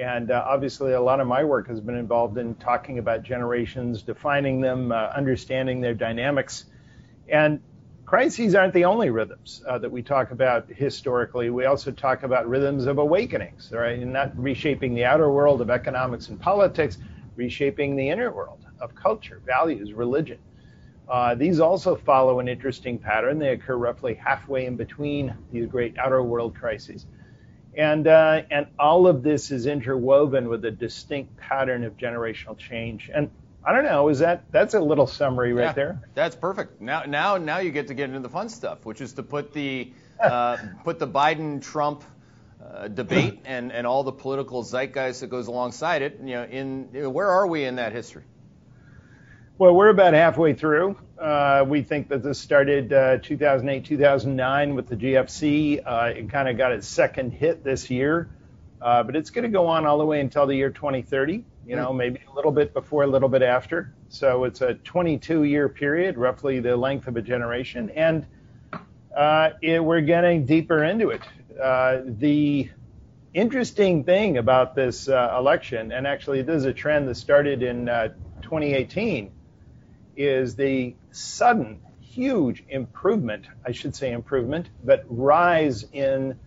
And 0.00 0.30
uh, 0.30 0.44
obviously, 0.46 0.92
a 0.92 1.00
lot 1.00 1.20
of 1.20 1.26
my 1.26 1.44
work 1.44 1.68
has 1.68 1.80
been 1.80 1.96
involved 1.96 2.38
in 2.38 2.54
talking 2.54 2.98
about 2.98 3.22
generations, 3.22 4.02
defining 4.02 4.60
them, 4.60 4.92
uh, 4.92 5.10
understanding 5.14 5.80
their 5.80 5.94
dynamics. 5.94 6.66
And 7.28 7.60
crises 8.10 8.56
aren't 8.56 8.74
the 8.74 8.84
only 8.84 9.08
rhythms 9.08 9.62
uh, 9.68 9.78
that 9.78 9.88
we 9.88 10.02
talk 10.02 10.32
about 10.32 10.68
historically. 10.68 11.48
We 11.48 11.66
also 11.66 11.92
talk 11.92 12.24
about 12.24 12.48
rhythms 12.48 12.86
of 12.86 12.98
awakenings, 12.98 13.70
right? 13.72 14.00
And 14.00 14.12
not 14.12 14.36
reshaping 14.36 14.96
the 14.96 15.04
outer 15.04 15.30
world 15.30 15.60
of 15.60 15.70
economics 15.70 16.26
and 16.28 16.40
politics, 16.40 16.98
reshaping 17.36 17.94
the 17.94 18.08
inner 18.08 18.32
world 18.32 18.66
of 18.80 18.96
culture, 18.96 19.40
values, 19.46 19.92
religion. 19.92 20.40
Uh, 21.08 21.36
these 21.36 21.60
also 21.60 21.94
follow 21.94 22.40
an 22.40 22.48
interesting 22.48 22.98
pattern. 22.98 23.38
They 23.38 23.50
occur 23.50 23.76
roughly 23.76 24.14
halfway 24.14 24.66
in 24.66 24.74
between 24.74 25.32
these 25.52 25.68
great 25.68 25.96
outer 25.96 26.24
world 26.24 26.56
crises. 26.56 27.06
And, 27.76 28.08
uh, 28.08 28.42
and 28.50 28.66
all 28.76 29.06
of 29.06 29.22
this 29.22 29.52
is 29.52 29.66
interwoven 29.66 30.48
with 30.48 30.64
a 30.64 30.72
distinct 30.72 31.36
pattern 31.36 31.84
of 31.84 31.96
generational 31.96 32.58
change. 32.58 33.08
And 33.14 33.30
I 33.64 33.72
don't 33.74 33.84
know, 33.84 34.08
is 34.08 34.20
that 34.20 34.50
that's 34.50 34.74
a 34.74 34.80
little 34.80 35.06
summary 35.06 35.52
right 35.52 35.64
yeah, 35.64 35.72
there? 35.72 36.02
That's 36.14 36.34
perfect. 36.34 36.80
Now 36.80 37.02
now 37.02 37.36
now 37.36 37.58
you 37.58 37.70
get 37.70 37.88
to 37.88 37.94
get 37.94 38.08
into 38.08 38.20
the 38.20 38.28
fun 38.28 38.48
stuff, 38.48 38.86
which 38.86 39.00
is 39.00 39.12
to 39.14 39.22
put 39.22 39.52
the 39.52 39.92
uh, 40.20 40.56
put 40.84 40.98
the 40.98 41.08
Biden 41.08 41.62
Trump 41.62 42.04
uh, 42.64 42.88
debate 42.88 43.40
and, 43.44 43.72
and 43.72 43.86
all 43.86 44.02
the 44.02 44.12
political 44.12 44.62
zeitgeist 44.62 45.20
that 45.20 45.28
goes 45.28 45.46
alongside 45.46 46.02
it. 46.02 46.20
You 46.22 46.34
know, 46.34 46.44
in 46.44 47.12
where 47.12 47.28
are 47.28 47.46
we 47.46 47.64
in 47.64 47.76
that 47.76 47.92
history? 47.92 48.24
Well, 49.58 49.74
we're 49.74 49.90
about 49.90 50.14
halfway 50.14 50.54
through. 50.54 50.96
Uh, 51.18 51.66
we 51.68 51.82
think 51.82 52.08
that 52.08 52.22
this 52.22 52.38
started 52.38 52.94
uh, 52.94 53.18
2008, 53.18 53.84
2009 53.84 54.74
with 54.74 54.88
the 54.88 54.96
GFC. 54.96 55.82
Uh, 55.84 56.12
it 56.16 56.30
kind 56.30 56.48
of 56.48 56.56
got 56.56 56.72
its 56.72 56.88
second 56.88 57.32
hit 57.32 57.62
this 57.62 57.90
year, 57.90 58.30
uh, 58.80 59.02
but 59.02 59.16
it's 59.16 59.28
going 59.28 59.42
to 59.42 59.50
go 59.50 59.66
on 59.66 59.84
all 59.84 59.98
the 59.98 60.06
way 60.06 60.20
until 60.20 60.46
the 60.46 60.54
year 60.54 60.70
2030. 60.70 61.44
You 61.66 61.76
know, 61.76 61.92
maybe 61.92 62.20
a 62.30 62.34
little 62.34 62.50
bit 62.50 62.74
before, 62.74 63.04
a 63.04 63.06
little 63.06 63.28
bit 63.28 63.42
after. 63.42 63.94
So 64.08 64.44
it's 64.44 64.60
a 64.60 64.74
22-year 64.74 65.68
period, 65.68 66.16
roughly 66.16 66.58
the 66.58 66.76
length 66.76 67.06
of 67.06 67.16
a 67.16 67.22
generation, 67.22 67.90
and 67.90 68.26
uh, 69.16 69.50
it, 69.60 69.84
we're 69.84 70.00
getting 70.00 70.46
deeper 70.46 70.82
into 70.82 71.10
it. 71.10 71.22
Uh, 71.60 72.00
the 72.04 72.70
interesting 73.34 74.04
thing 74.04 74.38
about 74.38 74.74
this 74.74 75.06
election, 75.06 75.92
and 75.92 76.06
actually 76.06 76.42
this 76.42 76.56
is 76.56 76.64
a 76.64 76.72
trend 76.72 77.08
that 77.08 77.16
started 77.16 77.62
in 77.62 77.86
2018 78.42 79.30
is 80.16 80.56
the 80.56 80.94
sudden, 81.12 81.80
huge 82.00 82.64
improvement, 82.68 83.46
I 83.64 83.72
should 83.72 83.94
say 83.94 84.12
improvement, 84.12 84.68
but 84.84 85.04
rise 85.08 85.84
in 85.92 86.38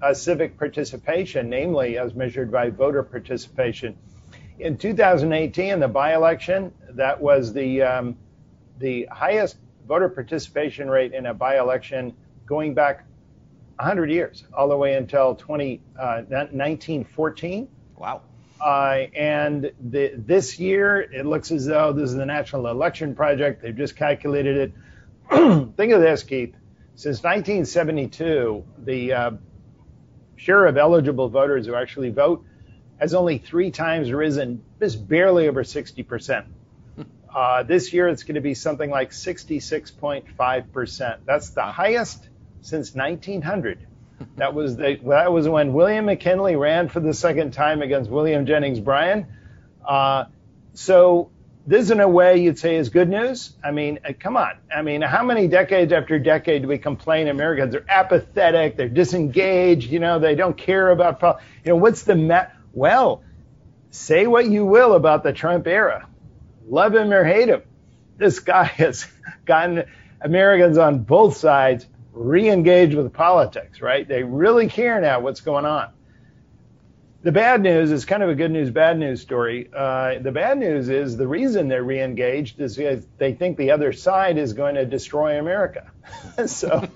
uh, 0.00 0.14
civic 0.14 0.58
participation, 0.58 1.50
namely 1.50 1.98
as 1.98 2.14
measured 2.14 2.50
by 2.50 2.70
voter 2.70 3.02
participation. 3.02 3.96
In 4.58 4.76
2018, 4.76 5.78
the 5.78 5.88
by-election, 5.88 6.72
that 6.90 7.20
was 7.20 7.52
the 7.52 7.82
um, 7.82 8.16
the 8.78 9.08
highest 9.10 9.56
voter 9.86 10.08
participation 10.08 10.90
rate 10.90 11.12
in 11.12 11.26
a 11.26 11.34
by-election 11.34 12.14
going 12.46 12.74
back 12.74 13.04
100 13.76 14.10
years, 14.10 14.44
all 14.52 14.68
the 14.68 14.76
way 14.76 14.94
until 14.94 15.34
20, 15.34 15.80
uh, 15.98 16.22
1914. 16.28 17.68
Wow. 17.96 18.22
Uh, 18.60 19.06
and 19.14 19.70
the, 19.90 20.14
this 20.16 20.58
year, 20.58 21.00
it 21.00 21.24
looks 21.24 21.52
as 21.52 21.66
though 21.66 21.92
this 21.92 22.10
is 22.10 22.16
the 22.16 22.26
National 22.26 22.66
Election 22.66 23.14
Project. 23.14 23.62
They've 23.62 23.76
just 23.76 23.94
calculated 23.94 24.56
it. 24.56 24.72
Think 25.76 25.92
of 25.92 26.00
this, 26.00 26.24
Keith. 26.24 26.54
Since 26.96 27.22
1972, 27.22 28.64
the 28.84 29.12
uh, 29.12 29.30
share 30.34 30.66
of 30.66 30.76
eligible 30.76 31.28
voters 31.28 31.66
who 31.66 31.76
actually 31.76 32.10
vote 32.10 32.44
has 32.98 33.14
only 33.14 33.38
three 33.38 33.70
times 33.70 34.12
risen, 34.12 34.62
just 34.80 35.08
barely 35.08 35.48
over 35.48 35.62
60%. 35.62 36.44
Uh, 37.34 37.62
this 37.62 37.90
year, 37.92 38.08
it's 38.08 38.22
going 38.24 38.36
to 38.36 38.40
be 38.40 38.54
something 38.54 38.88
like 38.90 39.10
66.5%. 39.10 41.18
That's 41.24 41.50
the 41.50 41.62
highest 41.62 42.28
since 42.62 42.94
1900. 42.94 43.80
That 44.34 44.52
was 44.52 44.76
the, 44.76 44.98
that 45.04 45.32
was 45.32 45.48
when 45.48 45.72
William 45.72 46.06
McKinley 46.06 46.56
ran 46.56 46.88
for 46.88 46.98
the 46.98 47.14
second 47.14 47.52
time 47.52 47.82
against 47.82 48.10
William 48.10 48.46
Jennings 48.46 48.80
Bryan. 48.80 49.28
Uh, 49.86 50.24
so 50.74 51.30
this, 51.68 51.90
in 51.90 52.00
a 52.00 52.08
way, 52.08 52.40
you'd 52.40 52.58
say 52.58 52.76
is 52.76 52.88
good 52.88 53.08
news. 53.08 53.52
I 53.62 53.72
mean, 53.72 53.98
uh, 54.04 54.12
come 54.18 54.36
on. 54.36 54.52
I 54.74 54.82
mean, 54.82 55.02
how 55.02 55.22
many 55.22 55.48
decades 55.48 55.92
after 55.92 56.18
decade 56.18 56.62
do 56.62 56.68
we 56.68 56.78
complain 56.78 57.28
Americans 57.28 57.74
are 57.74 57.84
apathetic, 57.88 58.76
they're 58.76 58.88
disengaged, 58.88 59.90
you 59.90 60.00
know, 60.00 60.18
they 60.18 60.34
don't 60.34 60.56
care 60.56 60.90
about, 60.90 61.20
you 61.64 61.72
know, 61.72 61.76
what's 61.76 62.04
the 62.04 62.16
ma- 62.16 62.46
well, 62.72 63.22
say 63.90 64.26
what 64.26 64.46
you 64.46 64.64
will 64.64 64.94
about 64.94 65.22
the 65.22 65.32
Trump 65.32 65.66
era, 65.66 66.08
love 66.68 66.94
him 66.94 67.12
or 67.12 67.24
hate 67.24 67.48
him, 67.48 67.62
this 68.16 68.40
guy 68.40 68.64
has 68.64 69.06
gotten 69.44 69.84
Americans 70.20 70.78
on 70.78 71.00
both 71.00 71.36
sides 71.36 71.86
re-engage 72.12 72.94
with 72.94 73.12
politics, 73.12 73.80
right? 73.80 74.06
They 74.06 74.24
really 74.24 74.68
care 74.68 75.00
now 75.00 75.20
what's 75.20 75.40
going 75.40 75.64
on. 75.64 75.90
The 77.22 77.32
bad 77.32 77.62
news 77.62 77.90
is 77.90 78.04
kind 78.04 78.22
of 78.22 78.28
a 78.28 78.34
good 78.34 78.50
news, 78.50 78.70
bad 78.70 78.98
news 78.98 79.20
story. 79.20 79.68
Uh, 79.74 80.18
the 80.20 80.30
bad 80.30 80.58
news 80.58 80.88
is 80.88 81.16
the 81.16 81.26
reason 81.26 81.68
they're 81.68 81.82
re-engaged 81.82 82.60
is 82.60 82.76
because 82.76 83.06
they 83.18 83.34
think 83.34 83.56
the 83.56 83.72
other 83.72 83.92
side 83.92 84.38
is 84.38 84.52
going 84.52 84.76
to 84.76 84.86
destroy 84.86 85.38
America. 85.38 85.90
so, 86.46 86.88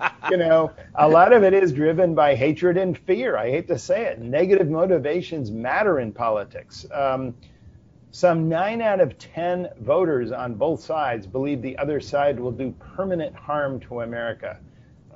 you 0.30 0.36
know, 0.36 0.72
a 0.94 1.08
lot 1.08 1.32
of 1.32 1.42
it 1.42 1.54
is 1.54 1.72
driven 1.72 2.14
by 2.14 2.34
hatred 2.34 2.76
and 2.76 2.96
fear. 2.96 3.36
I 3.36 3.50
hate 3.50 3.68
to 3.68 3.78
say 3.78 4.06
it. 4.06 4.20
Negative 4.20 4.68
motivations 4.68 5.50
matter 5.50 6.00
in 6.00 6.12
politics. 6.12 6.86
Um, 6.92 7.34
some 8.10 8.48
nine 8.48 8.80
out 8.80 9.00
of 9.00 9.18
10 9.18 9.68
voters 9.80 10.32
on 10.32 10.54
both 10.54 10.80
sides 10.80 11.26
believe 11.26 11.60
the 11.60 11.76
other 11.78 12.00
side 12.00 12.40
will 12.40 12.52
do 12.52 12.74
permanent 12.96 13.34
harm 13.34 13.80
to 13.80 14.00
America. 14.00 14.58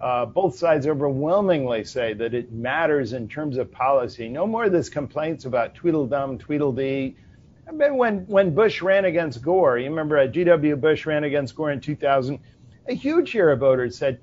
Uh, 0.00 0.26
both 0.26 0.56
sides 0.56 0.86
overwhelmingly 0.86 1.84
say 1.84 2.12
that 2.12 2.34
it 2.34 2.52
matters 2.52 3.12
in 3.12 3.28
terms 3.28 3.56
of 3.56 3.70
policy. 3.70 4.28
No 4.28 4.46
more 4.46 4.64
of 4.64 4.72
this 4.72 4.88
complaints 4.88 5.44
about 5.44 5.74
Tweedledum, 5.74 6.38
Tweedledee. 6.38 7.14
I 7.68 7.70
mean, 7.70 7.96
when, 7.96 8.26
when 8.26 8.54
Bush 8.54 8.82
ran 8.82 9.04
against 9.04 9.42
Gore, 9.42 9.78
you 9.78 9.88
remember 9.88 10.18
uh, 10.18 10.26
G.W. 10.26 10.76
Bush 10.76 11.06
ran 11.06 11.24
against 11.24 11.54
Gore 11.54 11.70
in 11.70 11.80
2000, 11.80 12.38
a 12.88 12.94
huge 12.94 13.28
share 13.28 13.50
of 13.50 13.60
voters 13.60 13.96
said, 13.96 14.20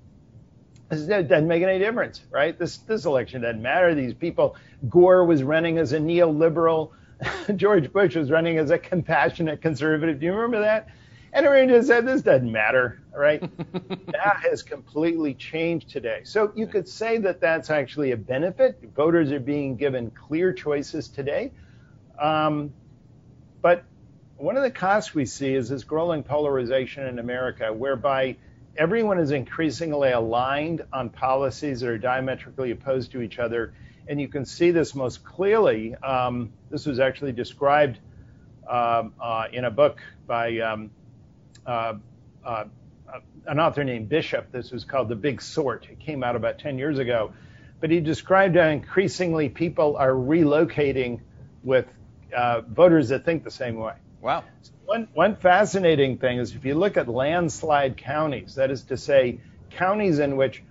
this 0.89 1.02
doesn't 1.02 1.47
make 1.47 1.63
any 1.63 1.80
difference, 1.80 2.21
right? 2.32 2.58
This, 2.58 2.78
this 2.78 3.06
election 3.06 3.41
doesn't 3.41 3.62
matter. 3.62 3.93
These 3.93 4.15
people, 4.15 4.56
Gore 4.89 5.23
was 5.23 5.43
running 5.43 5.78
as 5.78 5.93
a 5.93 5.99
neoliberal. 5.99 6.91
George 7.56 7.91
Bush 7.93 8.15
was 8.15 8.32
running 8.32 8.58
as 8.58 8.71
a 8.71 8.78
compassionate 8.78 9.62
conservative. 9.62 10.19
Do 10.19 10.25
you 10.25 10.34
remember 10.34 10.62
that? 10.62 10.88
And 11.32 11.45
everyone 11.45 11.69
just 11.69 11.88
said, 11.88 12.08
this 12.08 12.23
doesn't 12.23 12.52
matter, 12.52 13.02
right? 13.15 13.39
that 14.08 14.45
has 14.49 14.63
completely 14.63 15.36
changed 15.36 15.89
today. 15.89 16.21
So 16.23 16.52
you 16.56 16.65
could 16.65 16.88
say 16.88 17.19
that 17.19 17.39
that's 17.39 17.69
actually 17.69 18.12
a 18.12 18.17
benefit. 18.17 18.80
Voters 18.95 19.32
are 19.32 19.39
being 19.39 19.75
given 19.75 20.10
clear 20.10 20.54
choices 20.54 21.08
today. 21.08 21.52
Um, 22.19 22.73
but 23.62 23.84
one 24.38 24.58
of 24.58 24.63
the 24.63 24.71
costs 24.71 25.13
we 25.13 25.25
see 25.25 25.54
is 25.54 25.69
this 25.69 25.84
growing 25.84 26.23
polarization 26.23 27.06
in 27.06 27.19
America, 27.19 27.71
whereby 27.71 28.38
everyone 28.77 29.19
is 29.19 29.32
increasingly 29.32 30.12
aligned 30.12 30.84
on 30.93 31.10
policies 31.10 31.82
that 31.82 31.89
are 31.89 31.97
diametrically 31.97 32.71
opposed 32.71 33.12
to 33.12 33.21
each 33.21 33.39
other 33.39 33.73
and 34.10 34.19
you 34.19 34.27
can 34.27 34.43
see 34.43 34.71
this 34.71 34.95
most 34.95 35.23
clearly. 35.23 35.95
Um, 35.95 36.51
this 36.71 36.88
was 36.88 36.99
actually 36.99 37.32
described 37.32 37.99
um, 38.67 39.13
uh, 39.21 39.45
in 39.53 39.65
a 39.65 39.71
book 39.71 39.99
by 40.25 40.58
um, 40.60 40.89
uh, 41.65 41.93
uh, 42.43 42.65
an 43.45 43.60
author 43.60 43.84
named 43.84 44.10
Bishop. 44.10 44.51
This 44.51 44.71
was 44.71 44.84
called 44.84 45.10
The 45.10 45.15
Big 45.15 45.41
Sort. 45.41 45.88
It 45.91 45.99
came 45.99 46.23
out 46.23 46.36
about 46.36 46.58
10 46.58 46.79
years 46.79 46.97
ago. 46.97 47.34
But 47.79 47.91
he 47.91 47.99
described 47.99 48.55
how 48.58 48.67
increasingly 48.67 49.47
people 49.47 49.95
are 49.95 50.12
relocating 50.12 51.21
with 51.63 51.86
uh, 52.36 52.62
voters 52.62 53.10
that 53.10 53.25
think 53.25 53.43
the 53.43 53.51
same 53.51 53.75
way. 53.75 53.93
Wow. 54.21 54.43
One, 54.86 55.08
one 55.13 55.36
fascinating 55.36 56.17
thing 56.17 56.39
is 56.39 56.55
if 56.55 56.65
you 56.65 56.75
look 56.75 56.97
at 56.97 57.08
landslide 57.08 57.95
counties, 57.95 58.55
that 58.55 58.71
is 58.71 58.84
to 58.86 58.97
say, 58.97 59.39
counties 59.69 60.19
in 60.19 60.36
which 60.36 60.63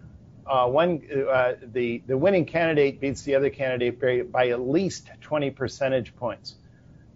uh, 0.46 0.66
one 0.66 1.02
uh, 1.30 1.52
the 1.72 2.02
the 2.06 2.16
winning 2.16 2.46
candidate 2.46 3.00
beats 3.00 3.22
the 3.22 3.34
other 3.34 3.50
candidate 3.50 4.00
by, 4.00 4.22
by, 4.22 4.48
at 4.48 4.60
least 4.60 5.10
20 5.20 5.50
percentage 5.50 6.16
points. 6.16 6.56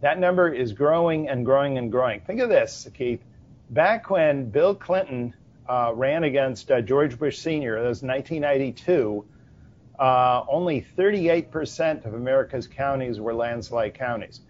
That 0.00 0.18
number 0.18 0.52
is 0.52 0.72
growing 0.72 1.28
and 1.28 1.44
growing 1.44 1.78
and 1.78 1.90
growing. 1.90 2.20
Think 2.20 2.40
of 2.40 2.48
this, 2.48 2.88
Keith. 2.94 3.22
Back 3.70 4.10
when 4.10 4.50
Bill 4.50 4.74
Clinton 4.74 5.34
uh, 5.68 5.92
ran 5.94 6.24
against 6.24 6.70
uh, 6.70 6.80
George 6.82 7.18
Bush 7.18 7.38
Sr., 7.38 7.80
that 7.80 7.88
was 7.88 8.02
1992. 8.02 9.24
Uh, 9.98 10.44
only 10.48 10.84
38% 10.98 12.04
of 12.04 12.14
America's 12.14 12.66
counties 12.66 13.20
were 13.20 13.32
landslide 13.32 13.94
counties. 13.94 14.40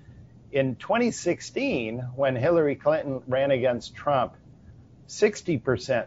In 0.52 0.76
2016, 0.76 2.00
when 2.14 2.36
Hillary 2.36 2.76
Clinton 2.76 3.22
ran 3.26 3.50
against 3.50 3.94
Trump, 3.94 4.34
60% 5.08 6.06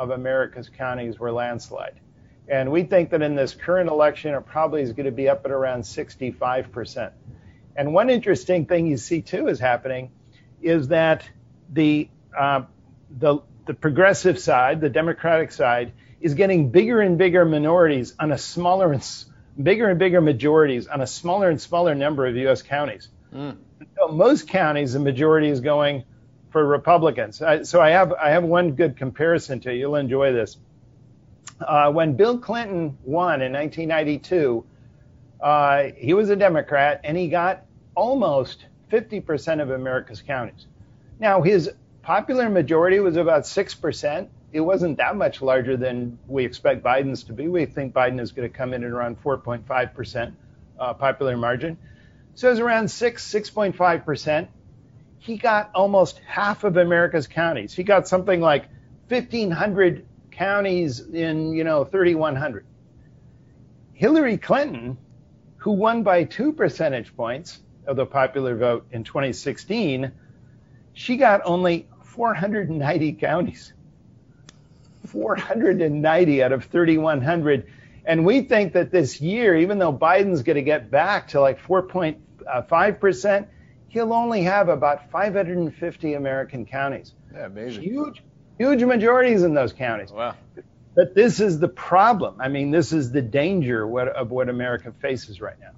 of 0.00 0.10
America's 0.10 0.68
counties 0.68 1.20
were 1.20 1.30
landslide. 1.30 2.00
And 2.48 2.72
we 2.72 2.82
think 2.82 3.10
that 3.10 3.22
in 3.22 3.36
this 3.36 3.54
current 3.54 3.88
election, 3.88 4.34
it 4.34 4.46
probably 4.46 4.82
is 4.82 4.92
going 4.92 5.06
to 5.06 5.12
be 5.12 5.28
up 5.28 5.44
at 5.44 5.52
around 5.52 5.82
65%. 5.82 7.12
And 7.76 7.94
one 7.94 8.10
interesting 8.10 8.66
thing 8.66 8.88
you 8.88 8.96
see 8.96 9.22
too 9.22 9.46
is 9.46 9.60
happening 9.60 10.10
is 10.60 10.88
that 10.88 11.28
the, 11.72 12.08
uh, 12.36 12.62
the, 13.10 13.38
the 13.66 13.74
progressive 13.74 14.40
side, 14.40 14.80
the 14.80 14.90
Democratic 14.90 15.52
side, 15.52 15.92
is 16.20 16.34
getting 16.34 16.70
bigger 16.70 17.00
and 17.00 17.16
bigger 17.16 17.44
minorities 17.44 18.14
on 18.18 18.32
a 18.32 18.38
smaller 18.38 18.92
and 18.92 19.04
bigger 19.62 19.88
and 19.88 20.00
bigger 20.00 20.20
majorities 20.20 20.88
on 20.88 21.00
a 21.00 21.06
smaller 21.06 21.48
and 21.48 21.60
smaller 21.60 21.94
number 21.94 22.26
of 22.26 22.34
U.S. 22.36 22.62
counties. 22.62 23.08
Mm. 23.34 23.56
So 23.96 24.08
most 24.08 24.48
counties, 24.48 24.92
the 24.92 25.00
majority 25.00 25.48
is 25.48 25.60
going 25.60 26.04
for 26.50 26.64
Republicans. 26.64 27.42
I, 27.42 27.62
so 27.62 27.80
I 27.80 27.90
have 27.90 28.12
I 28.12 28.30
have 28.30 28.44
one 28.44 28.72
good 28.72 28.96
comparison 28.96 29.60
to 29.60 29.72
you. 29.72 29.80
You'll 29.80 29.96
enjoy 29.96 30.32
this. 30.32 30.56
Uh, 31.60 31.90
when 31.90 32.14
Bill 32.14 32.38
Clinton 32.38 32.96
won 33.04 33.42
in 33.42 33.52
1992, 33.52 34.64
uh, 35.40 35.84
he 35.96 36.14
was 36.14 36.30
a 36.30 36.36
Democrat 36.36 37.00
and 37.04 37.16
he 37.16 37.28
got 37.28 37.64
almost 37.94 38.66
50% 38.90 39.62
of 39.62 39.70
America's 39.70 40.22
counties. 40.22 40.66
Now, 41.20 41.42
his 41.42 41.70
popular 42.02 42.48
majority 42.48 43.00
was 43.00 43.16
about 43.16 43.42
6%. 43.42 44.28
It 44.52 44.60
wasn't 44.60 44.96
that 44.98 45.16
much 45.16 45.42
larger 45.42 45.76
than 45.76 46.18
we 46.28 46.44
expect 46.44 46.82
Biden's 46.82 47.24
to 47.24 47.32
be. 47.32 47.48
We 47.48 47.66
think 47.66 47.92
Biden 47.92 48.20
is 48.20 48.30
going 48.30 48.48
to 48.48 48.56
come 48.56 48.72
in 48.72 48.84
at 48.84 48.90
around 48.90 49.22
4.5% 49.22 50.32
uh, 50.78 50.94
popular 50.94 51.36
margin. 51.36 51.76
So 52.34 52.48
it 52.48 52.50
was 52.50 52.60
around 52.60 52.90
6, 52.90 53.32
6.5%. 53.32 54.48
he 55.18 55.36
got 55.36 55.70
almost 55.74 56.20
half 56.26 56.64
of 56.64 56.76
America's 56.76 57.26
counties. 57.26 57.72
He 57.72 57.84
got 57.84 58.08
something 58.08 58.40
like 58.40 58.68
1,500 59.08 60.04
counties 60.30 61.00
in, 61.00 61.52
you 61.52 61.64
know, 61.64 61.84
3,100. 61.84 62.66
Hillary 63.92 64.36
Clinton, 64.36 64.98
who 65.56 65.72
won 65.72 66.02
by 66.02 66.24
two 66.24 66.52
percentage 66.52 67.16
points 67.16 67.60
of 67.86 67.96
the 67.96 68.04
popular 68.04 68.56
vote 68.56 68.86
in 68.90 69.04
2016, 69.04 70.10
she 70.92 71.16
got 71.16 71.40
only 71.44 71.88
490 72.02 73.12
counties. 73.14 73.72
490 75.06 76.42
out 76.42 76.52
of 76.52 76.64
3,100. 76.64 77.66
And 78.06 78.24
we 78.24 78.42
think 78.42 78.74
that 78.74 78.90
this 78.90 79.20
year, 79.20 79.56
even 79.56 79.78
though 79.78 79.92
Biden's 79.92 80.42
going 80.42 80.56
to 80.56 80.62
get 80.62 80.90
back 80.90 81.28
to 81.28 81.40
like 81.40 81.60
4.5%, 81.60 83.42
uh, 83.42 83.46
he'll 83.88 84.12
only 84.12 84.42
have 84.42 84.68
about 84.68 85.10
550 85.10 86.14
American 86.14 86.66
counties. 86.66 87.14
Yeah, 87.32 87.46
amazing. 87.46 87.82
Huge, 87.82 88.22
huge 88.58 88.82
majorities 88.82 89.42
in 89.42 89.54
those 89.54 89.72
counties. 89.72 90.10
Wow. 90.10 90.34
But 90.94 91.14
this 91.14 91.40
is 91.40 91.58
the 91.58 91.68
problem. 91.68 92.36
I 92.40 92.48
mean, 92.48 92.70
this 92.70 92.92
is 92.92 93.10
the 93.10 93.22
danger 93.22 93.86
what, 93.86 94.08
of 94.08 94.30
what 94.30 94.48
America 94.48 94.92
faces 95.00 95.40
right 95.40 95.58
now. 95.58 95.70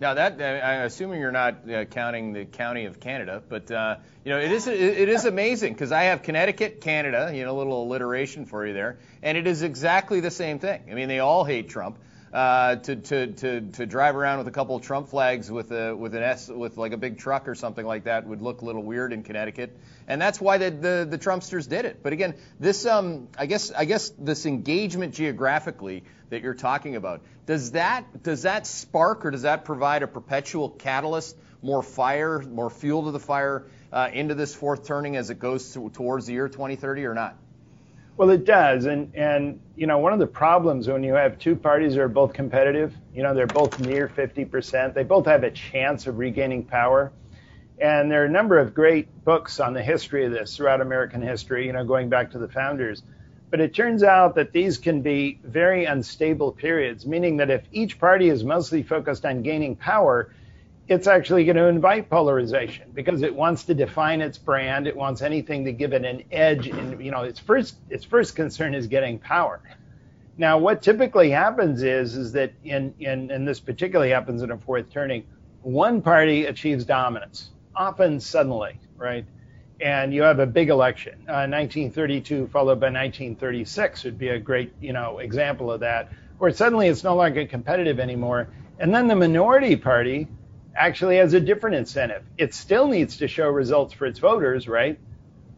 Now 0.00 0.14
that 0.14 0.40
I'm 0.40 0.86
assuming 0.86 1.20
you're 1.20 1.32
not 1.32 1.68
uh, 1.68 1.84
counting 1.86 2.32
the 2.32 2.44
county 2.44 2.84
of 2.84 3.00
Canada, 3.00 3.42
but 3.48 3.68
uh, 3.70 3.96
you 4.24 4.30
know 4.30 4.38
it 4.38 4.52
is 4.52 4.68
it 4.68 5.08
is 5.08 5.24
amazing 5.24 5.72
because 5.72 5.90
I 5.90 6.04
have 6.04 6.22
Connecticut, 6.22 6.80
Canada, 6.80 7.32
you 7.34 7.44
know, 7.44 7.56
a 7.56 7.58
little 7.58 7.82
alliteration 7.82 8.46
for 8.46 8.64
you 8.64 8.74
there, 8.74 8.98
and 9.24 9.36
it 9.36 9.48
is 9.48 9.62
exactly 9.62 10.20
the 10.20 10.30
same 10.30 10.60
thing. 10.60 10.82
I 10.88 10.94
mean, 10.94 11.08
they 11.08 11.18
all 11.18 11.44
hate 11.44 11.68
Trump. 11.68 11.98
Uh, 12.30 12.76
to, 12.76 12.94
to, 12.94 13.26
to, 13.28 13.60
to 13.62 13.86
drive 13.86 14.14
around 14.14 14.36
with 14.36 14.48
a 14.48 14.50
couple 14.50 14.76
of 14.76 14.82
Trump 14.82 15.08
flags 15.08 15.50
with 15.50 15.72
a 15.72 15.96
with 15.96 16.14
an 16.14 16.22
S 16.22 16.48
with 16.48 16.76
like 16.76 16.92
a 16.92 16.98
big 16.98 17.16
truck 17.16 17.48
or 17.48 17.54
something 17.54 17.86
like 17.86 18.04
that 18.04 18.26
would 18.26 18.42
look 18.42 18.60
a 18.60 18.66
little 18.66 18.82
weird 18.82 19.14
in 19.14 19.22
Connecticut, 19.22 19.74
and 20.08 20.20
that's 20.20 20.40
why 20.40 20.58
the 20.58 20.70
the, 20.70 21.06
the 21.08 21.18
Trumpsters 21.18 21.68
did 21.68 21.84
it. 21.84 22.02
But 22.02 22.12
again, 22.12 22.34
this 22.58 22.84
um 22.86 23.28
I 23.38 23.46
guess 23.46 23.70
I 23.70 23.84
guess 23.84 24.08
this 24.18 24.46
engagement 24.46 25.14
geographically 25.14 26.02
that 26.30 26.42
you're 26.42 26.54
talking 26.54 26.96
about 26.96 27.20
does 27.46 27.72
that 27.72 28.22
does 28.24 28.42
that 28.42 28.66
spark 28.66 29.24
or 29.24 29.30
does 29.30 29.42
that 29.42 29.64
provide 29.64 30.02
a 30.02 30.08
perpetual 30.08 30.70
catalyst, 30.70 31.36
more 31.62 31.82
fire, 31.82 32.40
more 32.40 32.70
fuel 32.70 33.04
to 33.04 33.10
the 33.12 33.20
fire 33.20 33.66
uh, 33.92 34.10
into 34.12 34.34
this 34.34 34.54
fourth 34.54 34.86
turning 34.86 35.16
as 35.16 35.30
it 35.30 35.38
goes 35.38 35.72
to, 35.74 35.90
towards 35.90 36.26
the 36.26 36.32
year 36.32 36.48
2030 36.48 37.04
or 37.04 37.14
not? 37.14 37.36
Well, 38.16 38.30
it 38.30 38.44
does, 38.44 38.86
and 38.86 39.14
and 39.14 39.60
you 39.76 39.86
know 39.86 39.98
one 39.98 40.12
of 40.12 40.18
the 40.18 40.26
problems 40.26 40.88
when 40.88 41.04
you 41.04 41.14
have 41.14 41.38
two 41.38 41.54
parties 41.54 41.94
that 41.94 42.00
are 42.00 42.08
both 42.08 42.32
competitive, 42.32 42.92
you 43.14 43.22
know 43.22 43.32
they're 43.32 43.46
both 43.46 43.78
near 43.78 44.08
50%, 44.08 44.92
they 44.92 45.04
both 45.04 45.26
have 45.26 45.44
a 45.44 45.52
chance 45.52 46.08
of 46.08 46.18
regaining 46.18 46.64
power, 46.64 47.12
and 47.80 48.10
there 48.10 48.22
are 48.22 48.26
a 48.26 48.30
number 48.30 48.58
of 48.58 48.74
great 48.74 49.24
books 49.24 49.60
on 49.60 49.72
the 49.72 49.82
history 49.82 50.24
of 50.24 50.32
this 50.32 50.56
throughout 50.56 50.80
American 50.80 51.22
history, 51.22 51.66
you 51.66 51.72
know 51.72 51.84
going 51.84 52.08
back 52.08 52.30
to 52.32 52.38
the 52.38 52.48
founders, 52.48 53.02
but 53.50 53.60
it 53.60 53.74
turns 53.74 54.02
out 54.02 54.34
that 54.34 54.52
these 54.52 54.78
can 54.78 55.00
be 55.00 55.40
very 55.42 55.84
unstable 55.84 56.52
periods, 56.52 57.06
meaning 57.06 57.36
that 57.38 57.50
if 57.50 57.62
each 57.72 57.98
party 57.98 58.28
is 58.28 58.44
mostly 58.44 58.82
focused 58.82 59.24
on 59.24 59.42
gaining 59.42 59.76
power, 59.76 60.30
it's 60.88 61.06
actually 61.06 61.44
going 61.44 61.56
to 61.56 61.66
invite 61.66 62.08
polarization 62.08 62.90
because 62.94 63.22
it 63.22 63.34
wants 63.34 63.64
to 63.64 63.74
define 63.74 64.20
its 64.22 64.38
brand. 64.38 64.86
It 64.86 64.96
wants 64.96 65.20
anything 65.20 65.64
to 65.66 65.72
give 65.72 65.92
it 65.92 66.04
an 66.04 66.24
edge. 66.32 66.66
And 66.66 67.02
you 67.04 67.10
know, 67.10 67.22
its 67.22 67.38
first 67.38 67.76
its 67.90 68.04
first 68.04 68.34
concern 68.34 68.74
is 68.74 68.86
getting 68.86 69.18
power. 69.18 69.60
Now, 70.38 70.58
what 70.58 70.82
typically 70.82 71.30
happens 71.30 71.82
is 71.82 72.16
is 72.16 72.32
that 72.32 72.52
in 72.64 72.94
in 72.98 73.30
and 73.30 73.46
this 73.46 73.60
particularly 73.60 74.10
happens 74.10 74.42
in 74.42 74.50
a 74.50 74.56
fourth 74.56 74.90
turning, 74.90 75.24
one 75.62 76.00
party 76.00 76.46
achieves 76.46 76.84
dominance, 76.84 77.50
often 77.78 78.18
suddenly, 78.20 78.78
right? 78.96 79.24
And 79.80 80.12
you 80.12 80.22
have 80.22 80.40
a 80.40 80.46
big 80.46 80.68
election. 80.68 81.14
Uh, 81.28 81.46
1932 81.46 82.48
followed 82.48 82.80
by 82.80 82.86
1936 82.88 84.04
would 84.04 84.18
be 84.18 84.28
a 84.28 84.38
great 84.38 84.72
you 84.80 84.92
know 84.92 85.18
example 85.18 85.70
of 85.70 85.80
that, 85.80 86.10
where 86.38 86.52
suddenly 86.52 86.88
it's 86.88 87.04
no 87.04 87.14
longer 87.14 87.46
competitive 87.46 88.00
anymore. 88.00 88.48
And 88.80 88.92
then 88.92 89.06
the 89.06 89.14
minority 89.14 89.76
party 89.76 90.28
actually 90.74 91.16
has 91.16 91.32
a 91.32 91.40
different 91.40 91.76
incentive. 91.76 92.24
It 92.36 92.54
still 92.54 92.88
needs 92.88 93.16
to 93.18 93.28
show 93.28 93.48
results 93.48 93.94
for 93.94 94.06
its 94.06 94.18
voters, 94.18 94.68
right? 94.68 94.98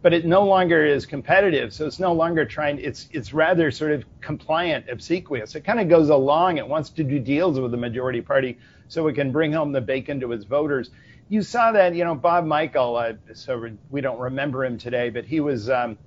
But 0.03 0.15
it 0.15 0.25
no 0.25 0.45
longer 0.45 0.85
is 0.85 1.05
competitive, 1.05 1.75
so 1.75 1.87
it's 1.87 2.01
no 2.01 2.13
longer 2.13 2.45
trying. 2.45 2.79
It's 2.79 3.09
it's 3.13 3.33
rather 3.33 3.71
sort 3.71 3.93
of 3.93 4.05
compliant, 4.21 4.89
obsequious. 4.91 5.55
It 5.55 5.63
kind 5.63 5.81
of 5.81 5.89
goes 5.89 6.11
along. 6.11 6.59
It 6.59 6.69
wants 6.69 6.91
to 6.91 7.05
do 7.05 7.19
deals 7.19 7.59
with 7.59 7.71
the 7.71 7.77
majority 7.79 8.21
party 8.21 8.59
so 8.89 9.07
it 9.09 9.15
can 9.15 9.31
bring 9.33 9.53
home 9.53 9.73
the 9.73 9.81
bacon 9.81 10.21
to 10.21 10.33
its 10.33 10.45
voters. 10.45 10.91
You 11.31 11.43
saw 11.43 11.73
that, 11.73 11.95
you 11.97 12.05
know, 12.05 12.17
Bob 12.17 12.47
Michel. 12.47 12.97
Uh, 12.97 13.15
so 13.35 13.71
we 13.91 14.03
don't 14.03 14.21
remember 14.21 14.67
him 14.67 14.79
today, 14.79 15.11
but 15.11 15.25
he 15.27 15.41
was 15.41 15.71
um, 15.71 15.99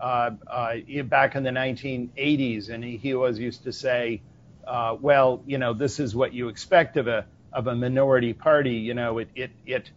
uh, 0.00 0.32
uh, 0.46 0.76
back 1.06 1.36
in 1.36 1.44
the 1.44 1.50
1980s, 1.50 2.70
and 2.70 2.84
he, 2.84 2.98
he 2.98 3.14
always 3.14 3.40
used 3.40 3.64
to 3.64 3.72
say, 3.72 4.22
uh, 4.68 4.96
"Well, 5.00 5.42
you 5.46 5.58
know, 5.58 5.74
this 5.74 6.00
is 6.00 6.16
what 6.16 6.34
you 6.34 6.48
expect 6.48 6.98
of 6.98 7.08
a." 7.08 7.26
of 7.52 7.68
a 7.68 7.76
minority 7.76 8.34
party, 8.34 8.74
you 8.74 8.94
know, 8.94 9.18
it 9.18 9.30
it 9.34 9.52
it 9.66 9.90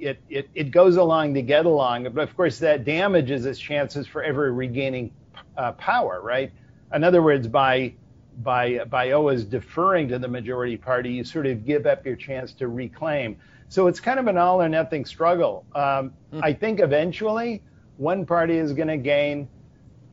it 0.00 0.20
it, 0.30 0.50
it 0.54 0.72
goes 0.72 0.96
along 0.96 1.34
to 1.34 1.42
get 1.42 1.66
along, 1.66 2.04
but 2.12 2.22
of 2.22 2.36
course 2.36 2.58
that 2.60 2.84
damages 2.84 3.46
its 3.46 3.60
chances 3.60 4.06
for 4.08 4.22
ever 4.22 4.52
regaining 4.52 5.12
uh, 5.58 5.72
power, 5.72 6.20
right? 6.22 6.52
In 6.94 7.04
other 7.04 7.22
words, 7.22 7.48
by 7.48 7.94
by 8.38 8.84
by 8.86 9.12
always 9.12 9.44
deferring 9.44 10.08
to 10.10 10.20
the 10.20 10.28
majority 10.28 10.78
party, 10.78 11.12
you 11.12 11.24
sort 11.24 11.46
of 11.46 11.66
give 11.66 11.86
up 11.86 12.06
your 12.06 12.16
chance 12.16 12.54
to 12.54 12.68
reclaim. 12.68 13.36
So 13.70 13.86
it's 13.86 14.00
kind 14.00 14.18
of 14.18 14.26
an 14.26 14.36
all 14.36 14.60
or 14.60 14.68
nothing 14.68 15.04
struggle. 15.04 15.64
Um, 15.76 16.12
mm. 16.32 16.40
I 16.42 16.52
think 16.52 16.80
eventually 16.80 17.62
one 17.98 18.26
party 18.26 18.58
is 18.58 18.72
going 18.72 18.88
to 18.88 18.96
gain 18.96 19.48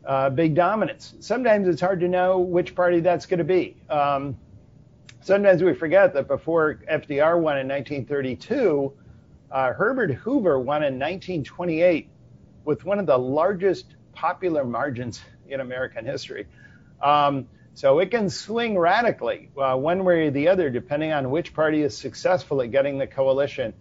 uh, 0.06 0.30
big 0.30 0.54
dominance. 0.54 1.16
Sometimes 1.22 1.68
it's 1.68 1.82
hard 1.82 2.00
to 2.02 2.08
know 2.08 2.38
which 2.38 2.76
party 2.76 3.00
that's 3.00 3.26
going 3.26 3.40
to 3.40 3.44
be. 3.44 3.76
Um, 3.90 4.38
sometimes 5.22 5.64
we 5.64 5.74
forget 5.74 6.14
that 6.14 6.28
before 6.28 6.82
FDR 6.88 7.42
won 7.42 7.58
in 7.58 7.68
1932, 7.68 8.94
uh, 9.50 9.74
Herbert 9.74 10.14
Hoover 10.14 10.60
won 10.60 10.84
in 10.84 11.00
1928 11.00 12.10
with 12.64 12.86
one 12.86 13.00
of 13.00 13.08
the 13.08 13.18
largest 13.18 13.96
popular 14.14 14.66
margins 14.66 15.22
in 15.50 15.62
American 15.62 16.06
history. 16.06 16.46
Um, 17.02 17.48
so 17.78 18.00
it 18.00 18.10
can 18.10 18.28
swing 18.28 18.76
radically 18.76 19.52
uh, 19.56 19.76
one 19.76 20.04
way 20.04 20.26
or 20.26 20.32
the 20.32 20.48
other, 20.48 20.72
depending 20.72 21.12
on 21.12 21.30
which 21.30 21.54
party 21.54 21.84
is 21.84 21.96
successful 21.96 22.60
at 22.64 22.72
getting 22.72 22.98
the 22.98 23.06
coalition. 23.06 23.72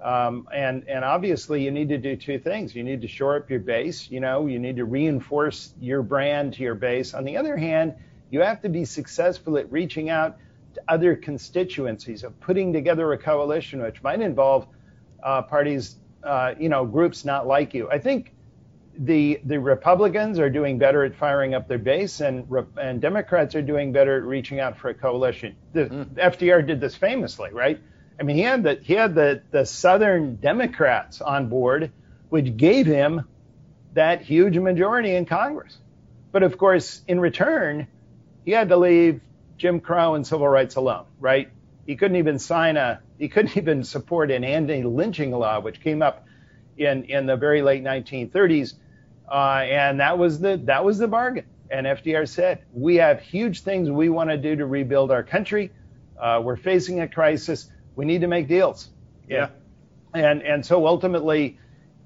Um, 0.00 0.46
and 0.54 0.88
and 0.88 1.04
obviously, 1.04 1.64
you 1.64 1.72
need 1.72 1.88
to 1.88 1.98
do 1.98 2.14
two 2.14 2.38
things. 2.38 2.72
You 2.72 2.84
need 2.84 3.00
to 3.00 3.08
shore 3.08 3.34
up 3.34 3.50
your 3.50 3.58
base. 3.58 4.08
You 4.08 4.20
know, 4.20 4.46
you 4.46 4.60
need 4.60 4.76
to 4.76 4.84
reinforce 4.84 5.74
your 5.80 6.04
brand 6.04 6.54
to 6.54 6.62
your 6.62 6.76
base. 6.76 7.14
On 7.14 7.24
the 7.24 7.36
other 7.36 7.56
hand, 7.56 7.96
you 8.30 8.42
have 8.42 8.62
to 8.62 8.68
be 8.68 8.84
successful 8.84 9.58
at 9.58 9.72
reaching 9.72 10.08
out 10.08 10.38
to 10.74 10.82
other 10.86 11.16
constituencies 11.16 12.22
of 12.22 12.38
putting 12.38 12.72
together 12.72 13.12
a 13.12 13.18
coalition, 13.18 13.82
which 13.82 14.00
might 14.04 14.20
involve 14.20 14.68
uh, 15.20 15.42
parties, 15.42 15.96
uh, 16.22 16.54
you 16.60 16.68
know, 16.68 16.86
groups 16.86 17.24
not 17.24 17.48
like 17.48 17.74
you. 17.74 17.90
I 17.90 17.98
think 17.98 18.34
the 18.98 19.40
the 19.44 19.58
Republicans 19.58 20.38
are 20.38 20.50
doing 20.50 20.78
better 20.78 21.04
at 21.04 21.14
firing 21.14 21.54
up 21.54 21.68
their 21.68 21.78
base, 21.78 22.20
and 22.20 22.46
and 22.76 23.00
Democrats 23.00 23.54
are 23.54 23.62
doing 23.62 23.92
better 23.92 24.18
at 24.18 24.24
reaching 24.24 24.60
out 24.60 24.76
for 24.76 24.90
a 24.90 24.94
coalition. 24.94 25.56
The 25.72 25.86
mm. 25.86 26.04
FDR 26.14 26.66
did 26.66 26.80
this 26.80 26.94
famously, 26.94 27.50
right? 27.52 27.80
I 28.20 28.24
mean, 28.24 28.36
he 28.36 28.42
had 28.42 28.62
the 28.62 28.74
he 28.82 28.94
had 28.94 29.14
the 29.14 29.42
the 29.50 29.64
Southern 29.64 30.36
Democrats 30.36 31.20
on 31.20 31.48
board, 31.48 31.90
which 32.28 32.56
gave 32.56 32.86
him 32.86 33.24
that 33.94 34.22
huge 34.22 34.58
majority 34.58 35.14
in 35.14 35.24
Congress. 35.26 35.78
But 36.30 36.42
of 36.42 36.56
course, 36.58 37.02
in 37.08 37.20
return, 37.20 37.86
he 38.44 38.52
had 38.52 38.68
to 38.70 38.76
leave 38.76 39.20
Jim 39.58 39.80
Crow 39.80 40.14
and 40.14 40.26
civil 40.26 40.48
rights 40.48 40.76
alone, 40.76 41.04
right? 41.20 41.50
He 41.86 41.96
couldn't 41.96 42.16
even 42.16 42.38
sign 42.38 42.76
a, 42.76 43.00
he 43.18 43.28
couldn't 43.28 43.56
even 43.56 43.84
support 43.84 44.30
an 44.30 44.44
anti-lynching 44.44 45.30
law, 45.30 45.60
which 45.60 45.80
came 45.80 46.02
up 46.02 46.26
in 46.76 47.04
in 47.04 47.26
the 47.26 47.36
very 47.36 47.62
late 47.62 47.82
1930s, 47.82 48.74
uh, 49.30 49.64
and 49.64 50.00
that 50.00 50.18
was 50.18 50.40
the 50.40 50.60
that 50.64 50.84
was 50.84 50.98
the 50.98 51.08
bargain. 51.08 51.44
And 51.70 51.86
FDR 51.86 52.28
said, 52.28 52.64
we 52.74 52.96
have 52.96 53.20
huge 53.20 53.62
things 53.62 53.90
we 53.90 54.10
want 54.10 54.28
to 54.28 54.36
do 54.36 54.56
to 54.56 54.66
rebuild 54.66 55.10
our 55.10 55.22
country. 55.22 55.70
Uh, 56.20 56.40
we're 56.44 56.56
facing 56.56 57.00
a 57.00 57.08
crisis. 57.08 57.70
We 57.96 58.04
need 58.04 58.20
to 58.20 58.26
make 58.26 58.46
deals. 58.46 58.90
Yeah. 59.28 59.48
And 60.12 60.42
and 60.42 60.64
so 60.64 60.86
ultimately, 60.86 61.58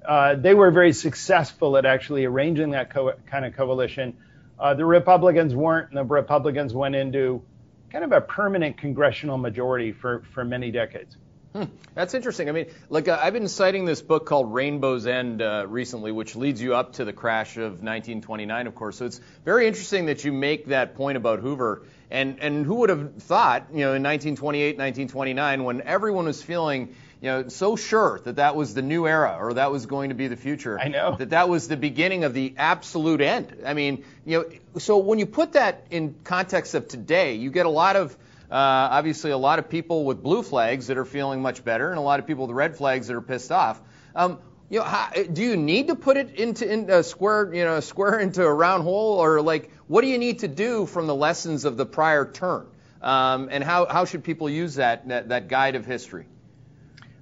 uh, 0.07 0.35
they 0.35 0.53
were 0.53 0.71
very 0.71 0.93
successful 0.93 1.75
at 1.75 1.85
actually 1.85 2.23
arranging 2.23 2.71
that 2.71 2.89
co- 2.91 3.13
kind 3.29 3.45
of 3.45 3.55
coalition. 3.55 4.15
Uh, 4.57 4.73
the 4.73 4.85
Republicans 4.85 5.53
weren't, 5.53 5.89
and 5.89 5.97
the 5.97 6.03
Republicans 6.03 6.73
went 6.73 6.95
into 6.95 7.43
kind 7.91 8.03
of 8.03 8.11
a 8.11 8.21
permanent 8.21 8.77
congressional 8.77 9.37
majority 9.37 9.91
for, 9.91 10.23
for 10.33 10.43
many 10.43 10.71
decades. 10.71 11.17
Hmm. 11.57 11.63
That's 11.95 12.13
interesting. 12.13 12.49
I 12.49 12.51
mean, 12.51 12.67
like 12.87 13.07
uh, 13.07 13.19
I've 13.19 13.33
been 13.33 13.47
citing 13.47 13.85
this 13.85 14.03
book 14.03 14.27
called 14.27 14.53
Rainbow's 14.53 15.07
End 15.07 15.41
uh, 15.41 15.65
recently, 15.67 16.11
which 16.11 16.35
leads 16.35 16.61
you 16.61 16.75
up 16.75 16.93
to 16.93 17.05
the 17.05 17.13
crash 17.13 17.57
of 17.57 17.81
1929, 17.81 18.67
of 18.67 18.75
course. 18.75 18.97
So 18.97 19.05
it's 19.05 19.19
very 19.43 19.67
interesting 19.67 20.05
that 20.05 20.23
you 20.23 20.31
make 20.31 20.67
that 20.67 20.93
point 20.93 21.17
about 21.17 21.39
Hoover. 21.39 21.81
And 22.11 22.39
and 22.41 22.63
who 22.63 22.75
would 22.75 22.89
have 22.89 23.15
thought, 23.23 23.69
you 23.71 23.79
know, 23.79 23.95
in 23.95 24.03
1928, 24.03 24.77
1929, 24.77 25.63
when 25.63 25.81
everyone 25.81 26.25
was 26.25 26.43
feeling 26.43 26.93
you 27.21 27.29
know, 27.31 27.47
so 27.47 27.75
sure 27.75 28.21
that 28.25 28.35
that 28.35 28.55
was 28.55 28.75
the 28.75 28.83
new 28.83 29.07
era 29.07 29.37
or 29.39 29.55
that 29.55 29.71
was 29.71 29.87
going 29.87 30.09
to 30.09 30.15
be 30.15 30.27
the 30.27 30.35
future. 30.35 30.79
I 30.79 30.89
know. 30.89 31.15
That 31.15 31.31
that 31.31 31.49
was 31.49 31.67
the 31.67 31.77
beginning 31.77 32.23
of 32.23 32.35
the 32.35 32.53
absolute 32.57 33.21
end. 33.21 33.63
I 33.65 33.73
mean, 33.73 34.05
you 34.25 34.37
know, 34.37 34.79
so 34.79 34.97
when 34.97 35.17
you 35.17 35.25
put 35.25 35.53
that 35.53 35.87
in 35.89 36.13
context 36.23 36.75
of 36.75 36.87
today, 36.87 37.33
you 37.33 37.49
get 37.49 37.65
a 37.65 37.71
lot 37.71 37.95
of, 37.95 38.15
uh, 38.49 38.55
obviously 38.55 39.31
a 39.31 39.37
lot 39.37 39.59
of 39.59 39.69
people 39.69 40.05
with 40.05 40.23
blue 40.23 40.41
flags 40.41 40.87
that 40.87 40.97
are 40.97 41.05
feeling 41.05 41.41
much 41.41 41.63
better 41.63 41.89
and 41.89 41.97
a 41.97 42.01
lot 42.01 42.19
of 42.19 42.27
people 42.27 42.47
with 42.47 42.55
red 42.55 42.77
flags 42.77 43.07
that 43.07 43.15
are 43.15 43.21
pissed 43.21 43.51
off. 43.51 43.81
Um, 44.15 44.39
you 44.69 44.79
know, 44.79 44.85
how, 44.85 45.11
do 45.11 45.41
you 45.41 45.57
need 45.57 45.87
to 45.87 45.95
put 45.95 46.17
it 46.17 46.35
into 46.35 46.69
in 46.69 46.89
a 46.89 47.03
square, 47.03 47.53
you 47.53 47.63
know, 47.63 47.75
a 47.75 47.81
square 47.81 48.19
into 48.21 48.43
a 48.43 48.53
round 48.53 48.83
hole, 48.83 49.17
or 49.19 49.41
like, 49.41 49.71
what 49.87 50.01
do 50.01 50.07
you 50.07 50.17
need 50.17 50.39
to 50.39 50.47
do 50.47 50.85
from 50.85 51.07
the 51.07 51.15
lessons 51.15 51.65
of 51.65 51.77
the 51.77 51.85
prior 51.85 52.29
turn? 52.29 52.67
Um, 53.01 53.49
and 53.51 53.63
how, 53.63 53.85
how 53.85 54.05
should 54.05 54.23
people 54.23 54.49
use 54.49 54.75
that, 54.75 55.07
that, 55.07 55.29
that 55.29 55.47
guide 55.47 55.75
of 55.75 55.85
history? 55.85 56.25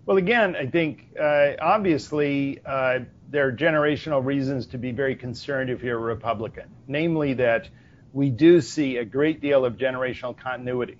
Well, 0.05 0.17
again, 0.17 0.55
I 0.55 0.67
think 0.67 1.07
uh, 1.19 1.53
obviously 1.59 2.59
uh, 2.65 2.99
there 3.29 3.47
are 3.47 3.51
generational 3.51 4.23
reasons 4.23 4.67
to 4.67 4.77
be 4.77 4.91
very 4.91 5.15
concerned 5.15 5.69
if 5.69 5.81
you're 5.81 5.97
a 5.97 6.01
Republican, 6.01 6.69
namely 6.87 7.33
that 7.33 7.69
we 8.13 8.29
do 8.29 8.61
see 8.61 8.97
a 8.97 9.05
great 9.05 9.41
deal 9.41 9.65
of 9.65 9.77
generational 9.77 10.37
continuity. 10.37 10.97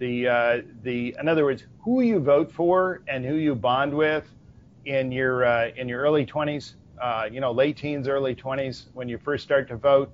The, 0.00 0.28
uh, 0.28 0.62
the, 0.82 1.14
in 1.20 1.28
other 1.28 1.44
words, 1.44 1.62
who 1.84 2.00
you 2.00 2.18
vote 2.18 2.50
for 2.50 3.02
and 3.06 3.24
who 3.24 3.36
you 3.36 3.54
bond 3.54 3.94
with 3.94 4.28
in 4.84 5.12
your 5.12 5.44
uh, 5.44 5.70
in 5.76 5.88
your 5.88 6.00
early 6.00 6.26
20s, 6.26 6.72
uh, 7.00 7.28
you 7.30 7.40
know, 7.40 7.52
late 7.52 7.76
teens, 7.76 8.08
early 8.08 8.34
20s, 8.34 8.86
when 8.94 9.08
you 9.08 9.18
first 9.18 9.44
start 9.44 9.68
to 9.68 9.76
vote, 9.76 10.10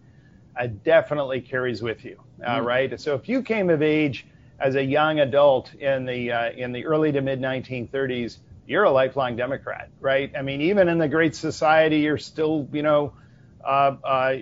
uh, 0.58 0.66
definitely 0.84 1.40
carries 1.40 1.82
with 1.82 2.04
you, 2.04 2.20
uh, 2.44 2.56
mm-hmm. 2.56 2.66
right? 2.66 3.00
So 3.00 3.14
if 3.14 3.28
you 3.28 3.42
came 3.42 3.70
of 3.70 3.82
age 3.82 4.26
as 4.58 4.74
a 4.74 4.82
young 4.82 5.20
adult 5.20 5.74
in 5.74 6.04
the 6.04 6.32
uh, 6.32 6.50
in 6.50 6.72
the 6.72 6.86
early 6.86 7.12
to 7.12 7.20
mid 7.20 7.40
1930s, 7.40 8.38
you're 8.66 8.84
a 8.84 8.90
lifelong 8.90 9.36
Democrat, 9.36 9.88
right? 10.00 10.32
I 10.36 10.42
mean, 10.42 10.62
even 10.62 10.88
in 10.88 10.98
the 10.98 11.08
Great 11.08 11.34
Society, 11.34 11.98
you're 11.98 12.18
still, 12.18 12.68
you 12.72 12.82
know, 12.82 13.12
uh, 13.64 13.96
uh, 14.02 14.36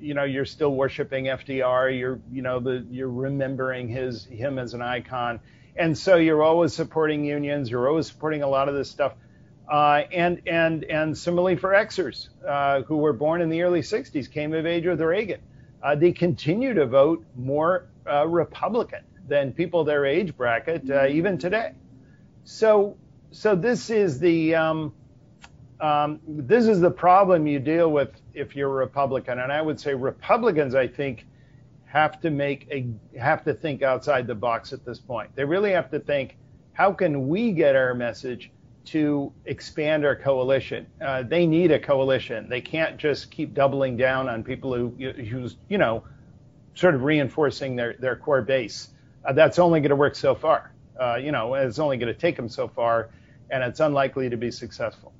you 0.00 0.14
know, 0.14 0.24
you're 0.24 0.44
still 0.44 0.74
worshiping 0.74 1.24
FDR. 1.24 1.98
You're, 1.98 2.20
you 2.32 2.42
know, 2.42 2.60
the 2.60 2.86
you're 2.90 3.10
remembering 3.10 3.88
his 3.88 4.24
him 4.24 4.58
as 4.58 4.74
an 4.74 4.82
icon, 4.82 5.40
and 5.76 5.96
so 5.96 6.16
you're 6.16 6.42
always 6.42 6.72
supporting 6.74 7.24
unions. 7.24 7.70
You're 7.70 7.88
always 7.88 8.06
supporting 8.06 8.42
a 8.42 8.48
lot 8.48 8.68
of 8.68 8.74
this 8.74 8.90
stuff. 8.90 9.14
Uh, 9.70 10.04
and 10.12 10.40
and 10.46 10.84
and 10.84 11.16
similarly 11.16 11.56
for 11.56 11.70
Xers 11.70 12.28
uh, 12.46 12.82
who 12.82 12.96
were 12.96 13.12
born 13.12 13.42
in 13.42 13.50
the 13.50 13.62
early 13.62 13.82
60s, 13.82 14.30
came 14.30 14.54
of 14.54 14.64
age 14.64 14.86
with 14.86 15.00
Reagan. 15.00 15.40
Uh, 15.82 15.94
they 15.94 16.12
continue 16.12 16.74
to 16.74 16.86
vote 16.86 17.24
more 17.36 17.86
uh, 18.10 18.26
Republican 18.26 19.04
than 19.26 19.52
people 19.52 19.84
their 19.84 20.06
age 20.06 20.36
bracket 20.36 20.90
uh, 20.90 21.06
even 21.06 21.36
today. 21.36 21.72
So 22.44 22.96
so 23.30 23.54
this 23.54 23.90
is 23.90 24.18
the 24.18 24.54
um, 24.54 24.94
um, 25.80 26.20
this 26.26 26.66
is 26.66 26.80
the 26.80 26.90
problem 26.90 27.46
you 27.46 27.58
deal 27.58 27.90
with 27.90 28.10
if 28.34 28.56
you're 28.56 28.70
a 28.70 28.74
Republican, 28.74 29.38
and 29.38 29.52
I 29.52 29.62
would 29.62 29.78
say 29.78 29.94
Republicans, 29.94 30.74
I 30.74 30.86
think, 30.86 31.26
have 31.86 32.20
to 32.20 32.30
make 32.30 32.68
a 32.70 32.86
have 33.18 33.44
to 33.44 33.54
think 33.54 33.82
outside 33.82 34.26
the 34.26 34.34
box 34.34 34.72
at 34.72 34.84
this 34.84 34.98
point. 34.98 35.34
They 35.34 35.44
really 35.44 35.72
have 35.72 35.90
to 35.90 35.98
think, 35.98 36.36
how 36.72 36.92
can 36.92 37.28
we 37.28 37.52
get 37.52 37.76
our 37.76 37.94
message 37.94 38.50
to 38.88 39.30
expand 39.44 40.06
our 40.06 40.16
coalition. 40.16 40.86
Uh, 40.98 41.22
they 41.22 41.46
need 41.46 41.70
a 41.70 41.78
coalition. 41.78 42.48
They 42.48 42.62
can't 42.62 42.96
just 42.96 43.30
keep 43.30 43.52
doubling 43.52 43.98
down 43.98 44.30
on 44.30 44.42
people 44.42 44.74
who, 44.74 44.88
who's, 44.88 45.56
you 45.68 45.76
know, 45.76 46.04
sort 46.74 46.94
of 46.94 47.02
reinforcing 47.02 47.76
their, 47.76 47.96
their 47.98 48.16
core 48.16 48.40
base. 48.40 48.88
Uh, 49.26 49.34
that's 49.34 49.58
only 49.58 49.80
going 49.80 49.90
to 49.90 49.96
work 49.96 50.16
so 50.16 50.34
far. 50.34 50.72
Uh, 50.98 51.16
you 51.16 51.32
know, 51.32 51.52
it's 51.52 51.78
only 51.78 51.98
going 51.98 52.12
to 52.12 52.18
take 52.18 52.34
them 52.34 52.48
so 52.48 52.66
far, 52.66 53.10
and 53.50 53.62
it's 53.62 53.80
unlikely 53.80 54.30
to 54.30 54.38
be 54.38 54.50
successful. 54.50 55.12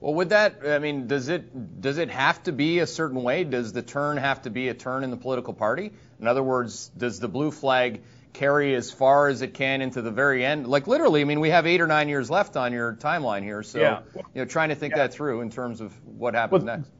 Well, 0.00 0.14
with 0.14 0.30
that, 0.30 0.60
I 0.66 0.78
mean, 0.78 1.06
does 1.06 1.28
it 1.28 1.80
does 1.80 1.98
it 1.98 2.10
have 2.10 2.42
to 2.44 2.52
be 2.52 2.80
a 2.80 2.86
certain 2.86 3.22
way? 3.22 3.44
Does 3.44 3.72
the 3.72 3.82
turn 3.82 4.16
have 4.16 4.42
to 4.42 4.50
be 4.50 4.68
a 4.68 4.74
turn 4.74 5.04
in 5.04 5.10
the 5.10 5.16
political 5.16 5.54
party? 5.54 5.92
In 6.20 6.26
other 6.26 6.42
words, 6.42 6.90
does 6.96 7.20
the 7.20 7.28
blue 7.28 7.50
flag 7.50 8.00
carry 8.32 8.74
as 8.74 8.90
far 8.90 9.28
as 9.28 9.42
it 9.42 9.54
can 9.54 9.82
into 9.82 10.02
the 10.02 10.10
very 10.10 10.44
end. 10.44 10.66
Like 10.66 10.86
literally, 10.86 11.20
I 11.20 11.24
mean, 11.24 11.40
we 11.40 11.50
have 11.50 11.66
eight 11.66 11.80
or 11.80 11.86
nine 11.86 12.08
years 12.08 12.30
left 12.30 12.56
on 12.56 12.72
your 12.72 12.94
timeline 12.94 13.42
here, 13.42 13.62
so 13.62 13.80
yeah. 13.80 14.00
you 14.14 14.22
know, 14.36 14.44
trying 14.44 14.70
to 14.70 14.74
think 14.74 14.92
yeah. 14.92 14.98
that 14.98 15.14
through 15.14 15.40
in 15.42 15.50
terms 15.50 15.80
of 15.80 15.92
what 16.06 16.34
happens 16.34 16.64
well, 16.64 16.78
next. 16.78 16.90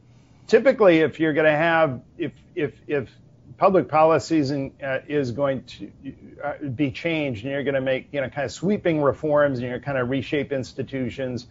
Typically, 0.47 0.99
if 0.99 1.19
you're 1.19 1.33
going 1.33 1.45
to 1.45 1.57
have 1.57 2.01
if 2.17 2.33
if 2.55 2.73
if 2.87 3.09
public 3.57 3.87
policies 3.87 4.51
uh, 4.51 4.99
is 5.07 5.31
going 5.31 5.63
to 5.63 5.91
uh, 6.43 6.53
be 6.75 6.91
changed, 6.91 7.43
and 7.43 7.51
you're 7.51 7.63
going 7.63 7.75
to 7.75 7.81
make 7.81 8.09
you 8.11 8.21
know 8.21 8.29
kind 8.29 8.45
of 8.45 8.51
sweeping 8.51 9.01
reforms, 9.01 9.59
and 9.59 9.67
you're 9.67 9.79
kind 9.79 9.97
of 9.97 10.09
reshape 10.09 10.51
institutions, 10.51 11.47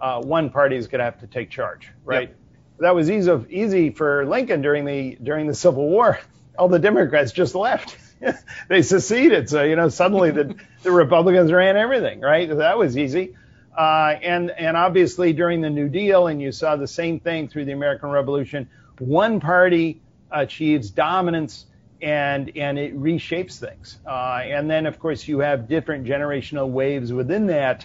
uh, 0.00 0.22
one 0.22 0.50
party 0.50 0.76
is 0.76 0.86
going 0.86 0.98
to 0.98 1.04
have 1.04 1.20
to 1.20 1.26
take 1.26 1.50
charge, 1.50 1.90
right? 2.04 2.28
Yep. 2.28 2.38
That 2.78 2.94
was 2.94 3.10
easy 3.10 3.32
easy 3.48 3.90
for 3.90 4.26
Lincoln 4.26 4.60
during 4.60 4.84
the 4.84 5.16
during 5.22 5.46
the 5.46 5.54
Civil 5.54 5.88
War. 5.88 6.18
All 6.58 6.68
the 6.68 6.78
Democrats 6.78 7.32
just 7.32 7.54
left. 7.54 7.96
they 8.68 8.82
seceded. 8.82 9.48
So, 9.48 9.62
you 9.62 9.76
know, 9.76 9.88
suddenly 9.88 10.30
the, 10.30 10.56
the 10.82 10.90
Republicans 10.90 11.52
ran 11.52 11.76
everything, 11.76 12.20
right? 12.20 12.48
That 12.48 12.78
was 12.78 12.96
easy. 12.96 13.34
Uh, 13.76 14.14
and, 14.22 14.50
and 14.50 14.76
obviously 14.76 15.32
during 15.32 15.60
the 15.60 15.68
New 15.68 15.88
Deal, 15.88 16.28
and 16.28 16.40
you 16.40 16.50
saw 16.50 16.76
the 16.76 16.86
same 16.86 17.20
thing 17.20 17.48
through 17.48 17.66
the 17.66 17.72
American 17.72 18.08
Revolution, 18.08 18.68
one 18.98 19.38
party 19.38 20.00
achieves 20.30 20.90
dominance 20.90 21.66
and, 22.00 22.52
and 22.56 22.78
it 22.78 22.98
reshapes 22.98 23.58
things. 23.58 23.98
Uh, 24.06 24.40
and 24.44 24.70
then, 24.70 24.86
of 24.86 24.98
course, 24.98 25.28
you 25.28 25.40
have 25.40 25.68
different 25.68 26.06
generational 26.06 26.68
waves 26.68 27.12
within 27.12 27.46
that. 27.48 27.84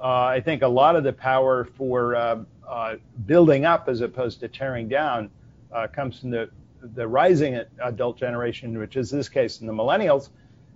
Uh, 0.00 0.24
I 0.24 0.40
think 0.40 0.62
a 0.62 0.68
lot 0.68 0.96
of 0.96 1.04
the 1.04 1.12
power 1.12 1.64
for 1.64 2.14
uh, 2.14 2.38
uh, 2.68 2.96
building 3.26 3.64
up 3.64 3.88
as 3.88 4.00
opposed 4.00 4.40
to 4.40 4.48
tearing 4.48 4.88
down 4.88 5.30
uh, 5.72 5.86
comes 5.88 6.20
from 6.20 6.30
the 6.30 6.50
the 6.94 7.06
rising 7.08 7.60
adult 7.82 8.16
generation, 8.16 8.78
which 8.78 8.96
is 8.96 9.10
this 9.10 9.28
case 9.28 9.60
in 9.60 9.66
the 9.66 9.72
millennials, 9.72 10.28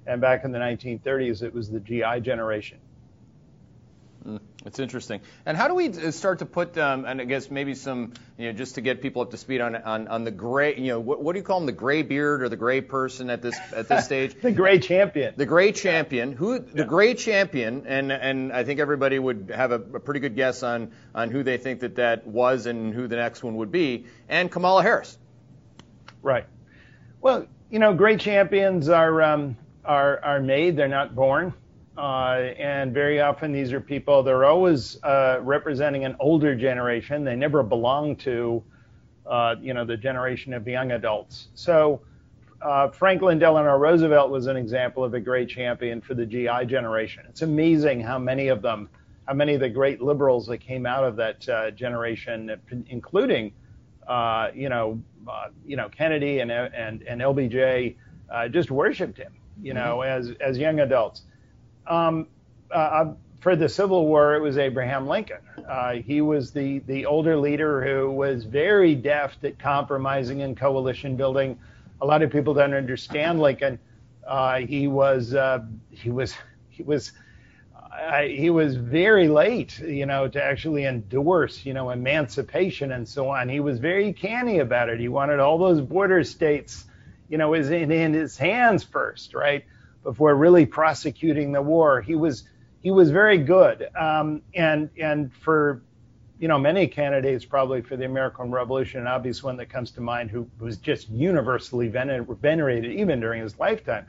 and 0.07 0.21
back 0.21 0.45
in 0.45 0.51
the 0.51 0.59
1930s 0.59 1.45
it 1.45 1.55
was 1.55 1.71
the 1.71 1.79
GI 1.79 2.21
generation. 2.23 2.79
It's 4.65 4.79
interesting. 4.79 5.21
And 5.45 5.57
how 5.57 5.67
do 5.67 5.75
we 5.75 5.89
uh, 5.89 6.13
start 6.13 6.39
to 6.39 6.47
put, 6.47 6.79
um, 6.79 7.05
and 7.05 7.21
I 7.21 7.25
guess 7.25 7.51
maybe 7.51 7.75
some, 7.75 8.13
you 8.39 8.47
know, 8.47 8.53
just 8.53 8.77
to 8.77 8.81
get 8.81 9.03
people 9.03 9.23
up 9.23 9.33
to 9.33 9.37
speed 9.37 9.61
on 9.61 9.75
on, 9.75 10.07
on 10.07 10.25
the 10.25 10.31
gray, 10.31 10.77
you 10.77 10.89
know, 10.89 11.01
what, 11.01 11.23
what 11.23 11.33
do 11.33 11.41
you 11.41 11.45
call 11.45 11.59
them, 11.59 11.67
the 11.67 11.73
gray 11.73 12.03
beard 12.03 12.43
or 12.43 12.49
the 12.49 12.57
gray 12.57 12.81
person 12.81 13.29
at 13.29 13.43
this 13.43 13.59
at 13.75 13.89
this 13.89 14.05
stage? 14.05 14.35
the 14.43 14.53
gray 14.53 14.79
champion. 14.79 15.35
The 15.37 15.47
gray 15.47 15.73
champion. 15.73 16.33
Who 16.33 16.61
the 16.61 16.83
yeah. 16.83 16.85
gray 16.85 17.15
champion? 17.15 17.87
And 17.87 18.13
and 18.13 18.53
I 18.53 18.63
think 18.63 18.79
everybody 18.79 19.19
would 19.19 19.53
have 19.55 19.73
a, 19.73 19.77
a, 19.77 20.01
pretty 20.01 20.21
good 20.21 20.37
guess 20.37 20.63
on 20.63 20.93
on 21.15 21.31
who 21.31 21.43
they 21.43 21.59
think 21.59 21.81
that 21.81 21.97
that 21.97 22.27
was 22.27 22.67
and 22.67 22.95
who 22.95 23.09
the 23.09 23.17
next 23.17 23.43
one 23.43 23.57
would 23.57 23.73
be. 23.73 24.07
And 24.29 24.51
Kamala 24.51 24.83
Harris. 24.83 25.19
Right. 26.23 26.47
Well, 27.21 27.47
you 27.69 27.81
know, 27.81 27.95
gray 27.95 28.17
champions 28.17 28.89
are 28.89 29.23
um, 29.23 29.57
are 29.85 30.21
are 30.23 30.41
made; 30.41 30.77
they're 30.77 30.87
not 30.87 31.17
born. 31.17 31.53
Uh, 31.97 32.53
and 32.59 32.95
very 32.95 33.21
often 33.21 33.53
these 33.53 33.71
are 33.73 33.81
people 33.81 34.23
they're 34.23 34.47
always 34.47 35.03
uh, 35.03 35.39
representing 35.43 36.05
an 36.05 36.17
older 36.21 36.55
generation. 36.55 37.25
They 37.25 37.37
never 37.37 37.63
belong 37.63 38.17
to, 38.17 38.63
uh, 39.27 39.57
you 39.61 39.75
know, 39.75 39.85
the 39.85 39.97
generation 39.97 40.55
of 40.55 40.67
young 40.67 40.93
adults. 40.93 41.49
So 41.55 42.01
uh, 42.63 42.89
Franklin 42.89 43.39
Delano 43.39 43.77
Roosevelt 43.77 44.31
was 44.31 44.47
an 44.47 44.57
example 44.57 45.05
of 45.05 45.15
a 45.15 45.21
gray 45.21 45.45
champion 45.45 46.01
for 46.01 46.15
the 46.15 46.25
GI 46.25 46.67
generation. 46.67 47.25
It's 47.29 47.43
amazing 47.43 48.01
how 48.01 48.19
many 48.19 48.49
of 48.49 48.63
them, 48.63 48.89
how 49.27 49.35
many 49.35 49.55
of 49.55 49.61
the 49.61 49.69
great 49.69 50.01
liberals 50.01 50.47
that 50.47 50.59
came 50.59 50.87
out 50.87 51.05
of 51.05 51.17
that 51.17 51.49
uh, 51.49 51.71
generation, 51.73 52.57
including, 52.89 53.53
uh, 54.07 54.49
you 54.55 54.69
know, 54.69 55.01
uh, 55.29 55.49
you 55.67 55.77
know, 55.77 55.89
Kennedy 55.89 56.41
and 56.41 56.51
and 56.51 57.03
and 57.03 57.21
LBJ 57.21 57.97
uh, 58.31 58.49
just 58.49 58.71
worshipped 58.71 59.19
him, 59.19 59.33
you 59.61 59.75
know, 59.75 59.99
mm-hmm. 59.99 60.31
as 60.31 60.35
as 60.41 60.59
young 60.59 60.81
adults. 60.81 61.23
Um, 61.87 62.27
uh, 62.71 62.75
uh, 62.75 63.15
for 63.41 63.57
the 63.57 63.69
Civil 63.69 64.07
War, 64.07 64.35
it 64.35 64.41
was 64.41 64.57
Abraham 64.57 65.07
Lincoln. 65.07 65.41
Uh, 65.69 65.95
he 65.95 66.21
was 66.21 66.53
the 66.53 66.79
the 66.81 67.07
older 67.07 67.37
leader 67.37 67.85
who 67.85 68.11
was 68.11 68.45
very 68.45 68.95
deft 68.95 69.45
at 69.45 69.59
compromising 69.59 70.43
and 70.43 70.57
coalition 70.57 71.17
building. 71.17 71.59
A 72.01 72.07
lot 72.07 72.23
of 72.23 72.31
people 72.31 72.55
don't 72.55 72.75
understand 72.75 73.41
Lincoln. 73.41 73.79
Uh, 74.27 74.59
he 74.59 74.87
was 74.87 75.35
he 75.91 76.11
was 76.11 76.35
he 76.71 76.83
was 76.83 77.13
I, 77.93 78.29
he 78.29 78.49
was 78.49 78.77
very 78.77 79.29
late, 79.29 79.79
you 79.79 80.07
know, 80.07 80.27
to 80.27 80.43
actually 80.43 80.87
endorse, 80.87 81.65
you 81.67 81.75
know, 81.75 81.91
emancipation 81.91 82.93
and 82.93 83.07
so 83.07 83.29
on. 83.29 83.49
He 83.49 83.61
was 83.61 83.79
very 83.79 84.13
canny 84.13 84.61
about 84.61 84.89
it. 84.89 84.99
He 84.99 85.09
wanted 85.09 85.41
all 85.41 85.59
those 85.59 85.81
border 85.81 86.25
states, 86.25 86.87
you 87.29 87.37
know, 87.37 87.53
in, 87.53 87.93
in 87.93 88.15
his 88.15 88.39
hands 88.39 88.83
first, 88.83 89.35
right, 89.35 89.65
before 90.03 90.35
really 90.35 90.67
prosecuting 90.67 91.53
the 91.53 91.63
war. 91.63 92.01
He 92.01 92.15
was 92.15 92.45
he 92.83 92.91
was 92.91 93.11
very 93.11 93.39
good, 93.39 93.89
um, 93.97 94.43
and 94.55 94.91
and 95.01 95.33
for 95.33 95.83
you 96.39 96.49
know 96.49 96.59
many 96.59 96.89
candidates 96.89 97.45
probably 97.45 97.83
for 97.83 97.97
the 97.97 98.05
American 98.05 98.51
Revolution, 98.51 99.01
an 99.01 99.07
obvious 99.07 99.43
one 99.43 99.57
that 99.59 99.67
comes 99.67 99.91
to 99.93 100.01
mind 100.01 100.31
who 100.31 100.49
was 100.59 100.77
just 100.77 101.09
universally 101.11 101.89
venerated 101.89 102.93
even 102.93 103.21
during 103.21 103.43
his 103.43 103.59
lifetime 103.59 104.07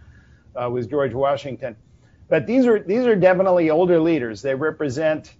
uh, 0.56 0.70
was 0.70 0.88
George 0.88 1.14
Washington. 1.14 1.76
But 2.30 2.48
these 2.48 2.66
are 2.66 2.80
these 2.80 3.06
are 3.06 3.16
definitely 3.16 3.70
older 3.70 4.00
leaders. 4.00 4.42
They 4.42 4.56
represent 4.56 5.36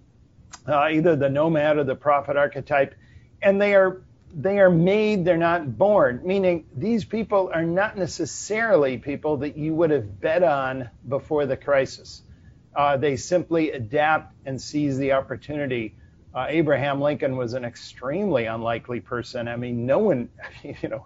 uh, 0.68 0.90
either 0.92 1.16
the 1.16 1.30
nomad 1.30 1.78
or 1.78 1.84
the 1.84 1.96
prophet 1.96 2.38
archetype, 2.38 2.94
and 3.42 3.60
they 3.60 3.74
are 3.74 4.04
they 4.36 4.60
are 4.60 4.70
made, 4.70 5.26
they're 5.26 5.38
not 5.38 5.78
born, 5.78 6.22
meaning 6.24 6.66
these 6.76 7.06
people 7.06 7.52
are 7.54 7.64
not 7.64 7.98
necessarily 7.98 8.98
people 8.98 9.38
that 9.38 9.56
you 9.58 9.74
would 9.76 9.92
have 9.92 10.20
bet 10.20 10.44
on 10.44 10.90
before 11.08 11.46
the 11.46 11.58
crisis. 11.58 12.24
Uh, 12.76 12.98
they 12.98 13.16
simply 13.16 13.72
adapt 13.72 14.34
and 14.46 14.60
seize 14.60 14.98
the 14.98 15.12
opportunity. 15.12 15.96
Uh, 16.34 16.48
Abraham 16.50 17.00
Lincoln 17.00 17.38
was 17.38 17.54
an 17.54 17.64
extremely 17.64 18.46
unlikely 18.46 19.02
person. 19.02 19.48
I 19.48 19.56
mean, 19.56 19.86
no 19.86 20.00
one, 20.00 20.30
you 20.64 20.90
know, 20.90 21.06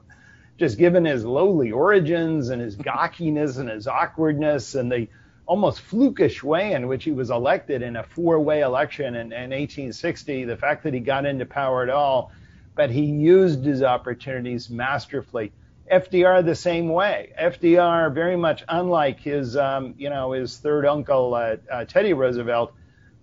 just 0.57 0.77
given 0.77 1.03
his 1.03 1.25
lowly 1.25 1.71
origins 1.71 2.49
and 2.49 2.61
his 2.61 2.75
gawkiness 2.77 3.57
and 3.57 3.69
his 3.69 3.87
awkwardness 3.87 4.75
and 4.75 4.89
the 4.89 5.07
almost 5.45 5.81
flukish 5.81 6.43
way 6.43 6.73
in 6.73 6.87
which 6.87 7.03
he 7.03 7.11
was 7.11 7.29
elected 7.29 7.81
in 7.81 7.95
a 7.97 8.03
four-way 8.03 8.61
election 8.61 9.15
in, 9.15 9.31
in 9.31 9.51
1860, 9.51 10.45
the 10.45 10.57
fact 10.57 10.83
that 10.83 10.93
he 10.93 10.99
got 10.99 11.25
into 11.25 11.45
power 11.45 11.83
at 11.83 11.89
all, 11.89 12.31
but 12.77 12.91
he 12.91 13.03
used 13.05 13.65
his 13.65 13.83
opportunities 13.83 14.69
masterfully. 14.69 15.51
FDR 15.91 16.45
the 16.45 16.55
same 16.55 16.89
way. 16.89 17.33
FDR 17.41 18.13
very 18.13 18.37
much 18.37 18.63
unlike 18.69 19.19
his, 19.19 19.57
um, 19.57 19.95
you 19.97 20.09
know, 20.09 20.33
his 20.33 20.57
third 20.57 20.85
uncle 20.85 21.33
uh, 21.33 21.57
uh, 21.71 21.85
Teddy 21.85 22.13
Roosevelt, 22.13 22.73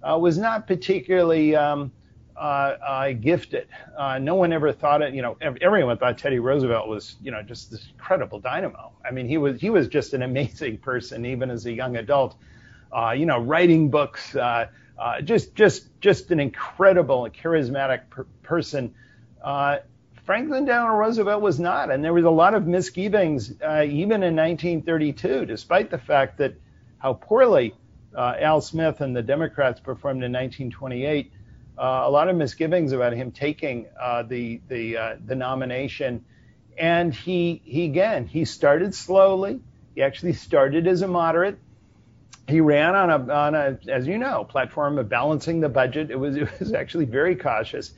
uh, 0.02 0.18
was 0.18 0.38
not 0.38 0.66
particularly 0.66 1.56
um, 1.56 1.92
uh, 2.36 2.76
uh, 2.86 3.12
gifted. 3.12 3.68
Uh, 3.96 4.18
no 4.18 4.34
one 4.34 4.52
ever 4.52 4.72
thought 4.72 5.02
it. 5.02 5.14
You 5.14 5.22
know, 5.22 5.36
everyone 5.40 5.98
thought 5.98 6.18
Teddy 6.18 6.38
Roosevelt 6.40 6.88
was, 6.88 7.16
you 7.22 7.30
know, 7.30 7.42
just 7.42 7.70
this 7.70 7.86
incredible 7.92 8.40
dynamo. 8.40 8.92
I 9.04 9.12
mean, 9.12 9.28
he 9.28 9.38
was 9.38 9.60
he 9.60 9.70
was 9.70 9.88
just 9.88 10.14
an 10.14 10.22
amazing 10.22 10.78
person, 10.78 11.24
even 11.26 11.50
as 11.50 11.66
a 11.66 11.72
young 11.72 11.96
adult. 11.96 12.36
you 13.16 13.26
know, 13.26 13.38
writing 13.40 13.90
books, 13.90 14.36
just 15.22 15.54
just 15.54 15.88
just 16.00 16.30
an 16.30 16.40
incredible, 16.40 17.28
charismatic 17.30 18.10
per- 18.10 18.26
person. 18.42 18.94
Franklin 20.24 20.64
Delano 20.64 20.94
Roosevelt 20.94 21.42
was 21.42 21.60
not, 21.60 21.90
and 21.90 22.02
there 22.02 22.14
was 22.14 22.24
a 22.24 22.30
lot 22.30 22.54
of 22.54 22.66
misgivings 22.66 23.52
uh, 23.62 23.82
even 23.82 24.22
in 24.22 24.34
1932, 24.34 25.44
despite 25.44 25.90
the 25.90 25.98
fact 25.98 26.38
that 26.38 26.54
how 26.96 27.12
poorly 27.12 27.74
uh, 28.16 28.34
Al 28.40 28.62
Smith 28.62 29.02
and 29.02 29.14
the 29.14 29.22
Democrats 29.22 29.80
performed 29.80 30.24
in 30.24 30.32
1928. 30.32 31.30
Uh, 31.76 31.82
a 31.82 32.10
lot 32.10 32.28
of 32.28 32.36
misgivings 32.36 32.92
about 32.92 33.12
him 33.12 33.32
taking 33.32 33.86
uh, 34.00 34.22
the 34.22 34.60
the 34.68 34.96
uh, 34.96 35.16
the 35.26 35.34
nomination, 35.34 36.24
and 36.78 37.12
he 37.12 37.60
he 37.64 37.84
again 37.84 38.26
he 38.26 38.44
started 38.44 38.94
slowly. 38.94 39.60
He 39.94 40.02
actually 40.02 40.34
started 40.34 40.86
as 40.86 41.02
a 41.02 41.08
moderate. 41.08 41.58
He 42.48 42.60
ran 42.60 42.94
on 42.94 43.10
a 43.10 43.32
on 43.32 43.54
a 43.54 43.78
as 43.88 44.06
you 44.06 44.18
know 44.18 44.44
platform 44.44 44.98
of 44.98 45.08
balancing 45.08 45.60
the 45.60 45.68
budget. 45.68 46.10
It 46.10 46.18
was 46.18 46.36
it 46.36 46.60
was 46.60 46.72
actually 46.72 47.06
very 47.06 47.34
cautious 47.34 47.92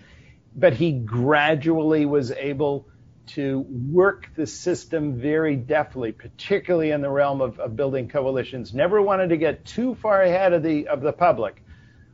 but 0.56 0.72
he 0.72 0.92
gradually 0.92 2.06
was 2.06 2.32
able 2.32 2.88
to 3.26 3.66
work 3.90 4.30
the 4.36 4.46
system 4.46 5.18
very 5.18 5.56
deftly, 5.56 6.12
particularly 6.12 6.92
in 6.92 7.02
the 7.02 7.10
realm 7.10 7.40
of, 7.40 7.58
of, 7.58 7.76
building 7.76 8.08
coalitions. 8.08 8.72
Never 8.72 9.02
wanted 9.02 9.28
to 9.28 9.36
get 9.36 9.64
too 9.64 9.96
far 9.96 10.22
ahead 10.22 10.52
of 10.52 10.62
the 10.62 10.88
of 10.88 11.00
the 11.00 11.12
public. 11.12 11.62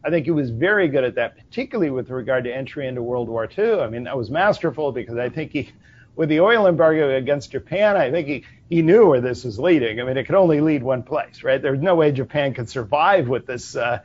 I 0.04 0.10
think 0.10 0.24
he 0.24 0.32
was 0.32 0.50
very 0.50 0.88
good 0.88 1.04
at 1.04 1.14
that, 1.14 1.36
particularly 1.36 1.90
with 1.90 2.10
regard 2.10 2.44
to 2.44 2.54
entry 2.54 2.88
into 2.88 3.02
World 3.02 3.28
War 3.28 3.48
II. 3.56 3.80
I 3.80 3.88
mean, 3.88 4.04
that 4.04 4.16
was 4.16 4.30
masterful 4.30 4.90
because 4.90 5.16
I 5.16 5.28
think 5.28 5.52
he, 5.52 5.70
with 6.16 6.28
the 6.28 6.40
oil 6.40 6.66
embargo 6.66 7.14
against 7.16 7.52
Japan, 7.52 7.96
I 7.96 8.10
think 8.10 8.26
he, 8.26 8.44
he 8.68 8.82
knew 8.82 9.06
where 9.06 9.20
this 9.20 9.44
was 9.44 9.60
leading. 9.60 10.00
I 10.00 10.04
mean, 10.04 10.16
it 10.16 10.24
could 10.24 10.34
only 10.34 10.60
lead 10.60 10.82
one 10.82 11.04
place, 11.04 11.44
right? 11.44 11.62
There's 11.62 11.80
no 11.80 11.94
way 11.94 12.10
Japan 12.10 12.52
could 12.52 12.68
survive 12.68 13.28
with 13.28 13.46
this 13.46 13.76
uh, 13.76 14.00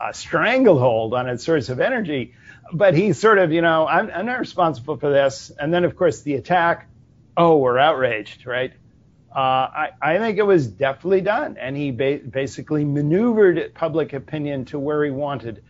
uh, 0.00 0.12
stranglehold 0.12 1.14
on 1.14 1.28
its 1.28 1.44
source 1.44 1.68
of 1.68 1.78
energy 1.78 2.34
but 2.72 2.94
he's 2.94 3.18
sort 3.18 3.38
of, 3.38 3.52
you 3.52 3.62
know, 3.62 3.86
I'm, 3.86 4.10
I'm 4.10 4.26
not 4.26 4.38
responsible 4.38 4.96
for 4.96 5.10
this. 5.10 5.50
And 5.58 5.72
then, 5.72 5.84
of 5.84 5.96
course, 5.96 6.22
the 6.22 6.34
attack. 6.34 6.88
Oh, 7.36 7.58
we're 7.58 7.78
outraged, 7.78 8.46
right? 8.46 8.72
Uh, 9.34 9.38
I, 9.38 9.88
I, 10.00 10.18
think 10.18 10.38
it 10.38 10.46
was 10.46 10.66
deftly 10.66 11.20
done, 11.20 11.58
and 11.58 11.76
he 11.76 11.90
ba- 11.90 12.20
basically 12.26 12.86
maneuvered 12.86 13.74
public 13.74 14.14
opinion 14.14 14.64
to 14.66 14.78
where 14.78 15.04
he 15.04 15.10
wanted, 15.10 15.62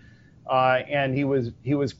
uh, 0.48 0.82
and 0.88 1.12
he 1.12 1.24
was 1.24 1.50
he 1.64 1.74
was, 1.74 1.96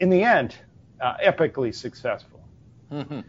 in 0.00 0.08
the 0.08 0.22
end, 0.22 0.56
uh, 0.98 1.18
epically 1.22 1.74
successful. 1.74 2.40
Mm-hmm. 2.90 3.20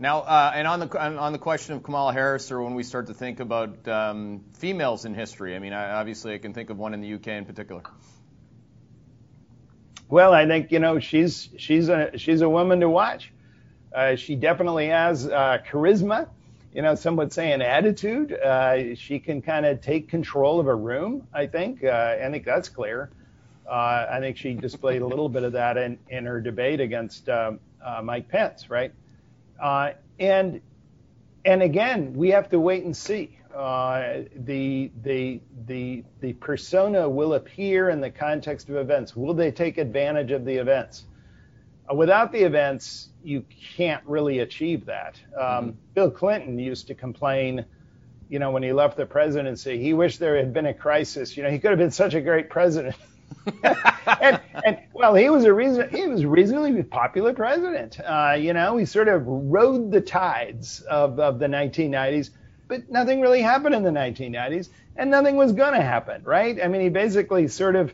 Now, 0.00 0.22
uh, 0.22 0.50
and 0.52 0.66
on 0.66 0.80
the 0.80 1.00
on 1.00 1.32
the 1.32 1.38
question 1.38 1.76
of 1.76 1.84
Kamala 1.84 2.12
Harris, 2.12 2.50
or 2.50 2.60
when 2.60 2.74
we 2.74 2.82
start 2.82 3.06
to 3.06 3.14
think 3.14 3.38
about 3.38 3.86
um, 3.86 4.44
females 4.54 5.04
in 5.04 5.14
history, 5.14 5.54
I 5.54 5.60
mean, 5.60 5.72
I, 5.72 5.92
obviously, 5.92 6.34
I 6.34 6.38
can 6.38 6.52
think 6.52 6.70
of 6.70 6.78
one 6.78 6.92
in 6.92 7.02
the 7.02 7.14
UK 7.14 7.28
in 7.28 7.44
particular. 7.44 7.82
Well, 10.08 10.32
I 10.32 10.46
think 10.46 10.70
you 10.72 10.78
know 10.78 10.98
she's 11.00 11.48
she's 11.56 11.88
a 11.88 12.16
she's 12.16 12.40
a 12.42 12.48
woman 12.48 12.80
to 12.80 12.88
watch. 12.88 13.32
Uh, 13.94 14.16
she 14.16 14.36
definitely 14.36 14.88
has 14.88 15.26
uh, 15.26 15.58
charisma. 15.68 16.28
You 16.74 16.82
know, 16.82 16.94
some 16.94 17.16
would 17.16 17.32
say 17.32 17.52
an 17.52 17.62
attitude. 17.62 18.32
Uh, 18.32 18.94
she 18.94 19.18
can 19.18 19.40
kind 19.42 19.64
of 19.66 19.80
take 19.80 20.08
control 20.08 20.60
of 20.60 20.66
a 20.68 20.74
room. 20.74 21.26
I 21.32 21.46
think. 21.46 21.82
Uh, 21.82 22.16
I 22.22 22.30
think 22.30 22.44
that's 22.44 22.68
clear. 22.68 23.10
Uh, 23.68 24.06
I 24.10 24.20
think 24.20 24.36
she 24.36 24.54
displayed 24.54 25.02
a 25.02 25.06
little 25.06 25.28
bit 25.28 25.42
of 25.42 25.52
that 25.52 25.76
in, 25.76 25.98
in 26.08 26.24
her 26.26 26.40
debate 26.40 26.80
against 26.80 27.28
um, 27.28 27.58
uh, 27.84 28.00
Mike 28.02 28.28
Pence, 28.28 28.70
right? 28.70 28.92
and 30.20 30.60
and 31.44 31.62
again, 31.62 32.12
we 32.14 32.30
have 32.30 32.48
to 32.50 32.60
wait 32.60 32.84
and 32.84 32.96
see. 32.96 33.35
Uh, 33.56 34.24
the 34.44 34.90
the 35.02 35.40
the 35.66 36.04
the 36.20 36.34
persona 36.34 37.08
will 37.08 37.32
appear 37.34 37.88
in 37.88 38.02
the 38.02 38.10
context 38.10 38.68
of 38.68 38.76
events. 38.76 39.16
Will 39.16 39.32
they 39.32 39.50
take 39.50 39.78
advantage 39.78 40.30
of 40.30 40.44
the 40.44 40.56
events? 40.56 41.04
Uh, 41.90 41.94
without 41.94 42.32
the 42.32 42.40
events, 42.40 43.08
you 43.22 43.46
can't 43.74 44.04
really 44.04 44.40
achieve 44.40 44.84
that. 44.84 45.18
Um, 45.34 45.42
mm-hmm. 45.42 45.70
Bill 45.94 46.10
Clinton 46.10 46.58
used 46.58 46.88
to 46.88 46.94
complain, 46.94 47.64
you 48.28 48.38
know, 48.38 48.50
when 48.50 48.62
he 48.62 48.74
left 48.74 48.98
the 48.98 49.06
presidency, 49.06 49.78
he 49.78 49.94
wished 49.94 50.18
there 50.18 50.36
had 50.36 50.52
been 50.52 50.66
a 50.66 50.74
crisis. 50.74 51.34
You 51.34 51.42
know, 51.42 51.50
he 51.50 51.58
could 51.58 51.70
have 51.70 51.78
been 51.78 51.90
such 51.90 52.12
a 52.12 52.20
great 52.20 52.50
president. 52.50 52.96
and, 53.64 54.38
and 54.66 54.78
well, 54.92 55.14
he 55.14 55.30
was 55.30 55.44
a 55.44 55.52
reason 55.52 55.88
he 55.88 56.06
was 56.06 56.26
reasonably 56.26 56.82
popular 56.82 57.32
president. 57.32 58.00
Uh, 58.00 58.36
you 58.38 58.52
know, 58.52 58.76
he 58.76 58.84
sort 58.84 59.08
of 59.08 59.26
rode 59.26 59.90
the 59.90 60.02
tides 60.02 60.82
of, 60.82 61.18
of 61.18 61.38
the 61.38 61.46
1990s 61.46 62.28
but 62.68 62.90
nothing 62.90 63.20
really 63.20 63.42
happened 63.42 63.74
in 63.74 63.82
the 63.82 63.90
1990s, 63.90 64.68
and 64.96 65.10
nothing 65.10 65.36
was 65.36 65.52
going 65.52 65.74
to 65.74 65.82
happen, 65.82 66.22
right? 66.24 66.58
I 66.62 66.68
mean, 66.68 66.80
he 66.80 66.88
basically 66.88 67.48
sort 67.48 67.76
of 67.76 67.92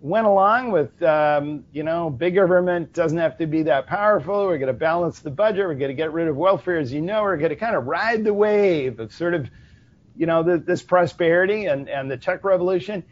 went 0.00 0.26
along 0.26 0.70
with, 0.70 1.02
um, 1.02 1.64
you 1.72 1.82
know, 1.82 2.10
big 2.10 2.34
government 2.34 2.92
doesn't 2.92 3.16
have 3.16 3.38
to 3.38 3.46
be 3.46 3.62
that 3.62 3.86
powerful. 3.86 4.46
We're 4.46 4.58
going 4.58 4.66
to 4.66 4.74
balance 4.74 5.20
the 5.20 5.30
budget. 5.30 5.66
We're 5.66 5.74
going 5.74 5.88
to 5.88 5.94
get 5.94 6.12
rid 6.12 6.28
of 6.28 6.36
welfare, 6.36 6.78
as 6.78 6.92
you 6.92 7.00
know. 7.00 7.22
We're 7.22 7.38
going 7.38 7.50
to 7.50 7.56
kind 7.56 7.74
of 7.74 7.86
ride 7.86 8.22
the 8.22 8.34
wave 8.34 9.00
of 9.00 9.14
sort 9.14 9.32
of, 9.32 9.48
you 10.14 10.26
know, 10.26 10.42
the, 10.42 10.58
this 10.58 10.82
prosperity 10.82 11.64
and, 11.66 11.88
and 11.88 12.10
the 12.10 12.18
tech 12.18 12.44
revolution. 12.44 13.02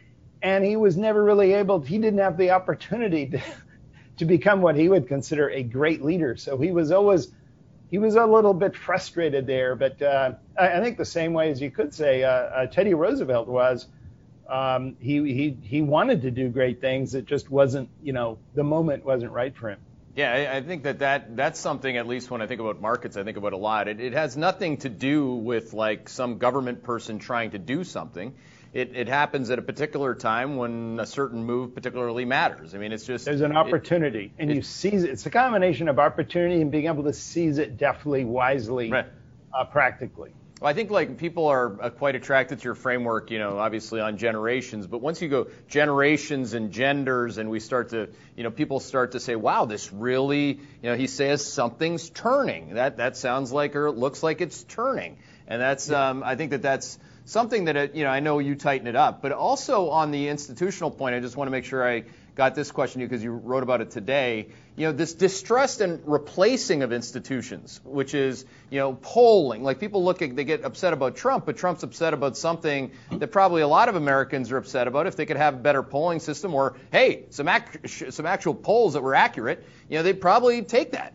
And 0.43 0.63
he 0.63 0.75
was 0.75 0.95
never 0.95 1.23
really 1.23 1.53
able. 1.53 1.79
He 1.79 1.97
didn't 1.97 2.19
have 2.19 2.37
the 2.37 2.51
opportunity 2.51 3.25
to, 3.27 3.41
to 4.17 4.25
become 4.25 4.61
what 4.61 4.75
he 4.75 4.87
would 4.87 5.07
consider 5.07 5.49
a 5.49 5.63
great 5.63 6.03
leader. 6.03 6.37
So 6.37 6.59
he 6.59 6.71
was 6.71 6.91
always 6.91 7.31
he 7.93 7.99
was 7.99 8.15
a 8.15 8.25
little 8.25 8.55
bit 8.55 8.75
frustrated 8.75 9.45
there, 9.45 9.75
but 9.75 10.01
uh, 10.01 10.31
I, 10.57 10.79
I, 10.79 10.81
think 10.81 10.97
the 10.97 11.05
same 11.05 11.31
way 11.33 11.51
as 11.51 11.61
you 11.61 11.69
could 11.69 11.93
say 11.93 12.23
uh, 12.23 12.29
uh, 12.29 12.65
Teddy 12.65 12.95
Roosevelt 12.95 13.47
was. 13.47 13.85
Um, 14.49 14.97
he 14.99 15.21
he 15.31 15.57
he 15.61 15.81
wanted 15.83 16.23
to 16.23 16.31
do 16.31 16.49
great 16.49 16.81
things. 16.81 17.13
It 17.13 17.27
just 17.27 17.51
wasn't, 17.51 17.89
you 18.01 18.11
know, 18.11 18.39
the 18.55 18.63
moment 18.63 19.05
wasn't 19.05 19.31
right 19.31 19.55
for 19.55 19.69
him. 19.69 19.79
Yeah, 20.15 20.33
I, 20.33 20.57
I 20.57 20.61
think 20.61 20.83
that, 20.83 20.99
that 20.99 21.37
that's 21.37 21.59
something. 21.59 21.95
At 21.95 22.07
least 22.07 22.31
when 22.31 22.41
I 22.41 22.47
think 22.47 22.59
about 22.59 22.81
markets, 22.81 23.15
I 23.15 23.23
think 23.23 23.37
about 23.37 23.53
a 23.53 23.57
lot. 23.57 23.87
It, 23.87 24.01
it 24.01 24.13
has 24.13 24.35
nothing 24.35 24.77
to 24.77 24.89
do 24.89 25.35
with 25.35 25.73
like 25.73 26.09
some 26.09 26.39
government 26.39 26.81
person 26.81 27.19
trying 27.19 27.51
to 27.51 27.59
do 27.59 27.83
something 27.83 28.33
it, 28.73 28.95
it 28.95 29.07
happens 29.07 29.51
at 29.51 29.59
a 29.59 29.61
particular 29.61 30.15
time 30.15 30.57
when 30.57 30.99
a 30.99 31.05
certain 31.05 31.45
move 31.45 31.75
particularly 31.75 32.25
matters. 32.25 32.73
I 32.73 32.79
mean, 32.79 32.91
it's 32.91 33.05
just 33.05 33.25
there's 33.25 33.41
an 33.41 33.55
opportunity, 33.55 34.33
it, 34.37 34.41
and 34.41 34.51
it, 34.51 34.55
you 34.55 34.61
seize 34.63 35.03
it. 35.03 35.11
It's 35.11 35.25
a 35.25 35.29
combination 35.29 35.87
of 35.87 35.99
opportunity 35.99 36.59
and 36.59 36.71
being 36.71 36.87
able 36.87 37.03
to 37.03 37.13
seize 37.13 37.59
it 37.59 37.77
deftly, 37.77 38.25
wisely, 38.25 38.91
right. 38.91 39.05
uh, 39.53 39.65
practically. 39.65 40.33
Well, 40.59 40.71
I 40.71 40.73
think 40.73 40.89
like 40.89 41.17
people 41.17 41.47
are 41.47 41.83
uh, 41.83 41.89
quite 41.91 42.15
attracted 42.15 42.59
to 42.59 42.63
your 42.63 42.73
framework, 42.73 43.29
you 43.29 43.37
know, 43.37 43.59
obviously 43.59 43.99
on 43.99 44.17
generations. 44.17 44.87
But 44.87 45.01
once 45.01 45.21
you 45.21 45.29
go 45.29 45.47
generations 45.67 46.53
and 46.53 46.71
genders, 46.71 47.37
and 47.37 47.51
we 47.51 47.59
start 47.59 47.89
to, 47.89 48.09
you 48.35 48.43
know, 48.43 48.49
people 48.49 48.79
start 48.79 49.11
to 49.11 49.19
say, 49.19 49.35
"Wow, 49.35 49.65
this 49.65 49.93
really," 49.93 50.47
you 50.47 50.89
know, 50.89 50.95
he 50.95 51.05
says 51.05 51.45
something's 51.45 52.09
turning. 52.09 52.73
That 52.73 52.97
that 52.97 53.17
sounds 53.17 53.51
like 53.51 53.75
or 53.75 53.87
it 53.87 53.91
looks 53.97 54.23
like 54.23 54.41
it's 54.41 54.63
turning, 54.63 55.17
and 55.47 55.61
that's, 55.61 55.91
um, 55.91 56.23
I 56.23 56.35
think 56.35 56.51
that 56.51 56.63
that's 56.63 56.97
something 57.25 57.65
that, 57.65 57.77
uh, 57.77 57.87
you 57.93 58.03
know, 58.03 58.09
I 58.09 58.19
know 58.19 58.39
you 58.39 58.55
tighten 58.55 58.87
it 58.87 58.95
up, 58.95 59.21
but 59.21 59.31
also 59.31 59.89
on 59.89 60.11
the 60.11 60.27
institutional 60.27 60.91
point, 60.91 61.15
I 61.15 61.19
just 61.19 61.37
want 61.37 61.47
to 61.47 61.51
make 61.51 61.65
sure 61.65 61.87
I 61.87 62.03
got 62.35 62.55
this 62.55 62.71
question 62.71 62.99
to 62.99 63.03
you 63.03 63.09
because 63.09 63.23
you 63.23 63.31
wrote 63.31 63.63
about 63.63 63.81
it 63.81 63.91
today. 63.91 64.47
You 64.75 64.87
know, 64.87 64.91
this 64.91 65.13
distrust 65.13 65.81
and 65.81 66.01
replacing 66.05 66.81
of 66.81 66.91
institutions, 66.91 67.79
which 67.83 68.15
is, 68.15 68.45
you 68.71 68.79
know, 68.79 68.93
polling. 68.93 69.63
Like 69.63 69.79
people 69.79 70.03
look 70.03 70.21
at, 70.21 70.35
they 70.35 70.43
get 70.43 70.65
upset 70.65 70.93
about 70.93 71.15
Trump, 71.15 71.45
but 71.45 71.57
Trump's 71.57 71.83
upset 71.83 72.13
about 72.13 72.35
something 72.35 72.91
that 73.11 73.27
probably 73.27 73.61
a 73.61 73.67
lot 73.67 73.87
of 73.87 73.95
Americans 73.95 74.51
are 74.51 74.57
upset 74.57 74.87
about. 74.87 75.05
If 75.05 75.15
they 75.15 75.25
could 75.25 75.37
have 75.37 75.53
a 75.53 75.57
better 75.57 75.83
polling 75.83 76.19
system, 76.19 76.55
or 76.55 76.75
hey, 76.91 77.25
some 77.29 77.47
ac- 77.47 78.09
some 78.11 78.25
actual 78.25 78.55
polls 78.55 78.93
that 78.93 79.03
were 79.03 79.15
accurate, 79.15 79.63
you 79.89 79.97
know, 79.97 80.03
they'd 80.03 80.21
probably 80.21 80.63
take 80.63 80.93
that. 80.93 81.13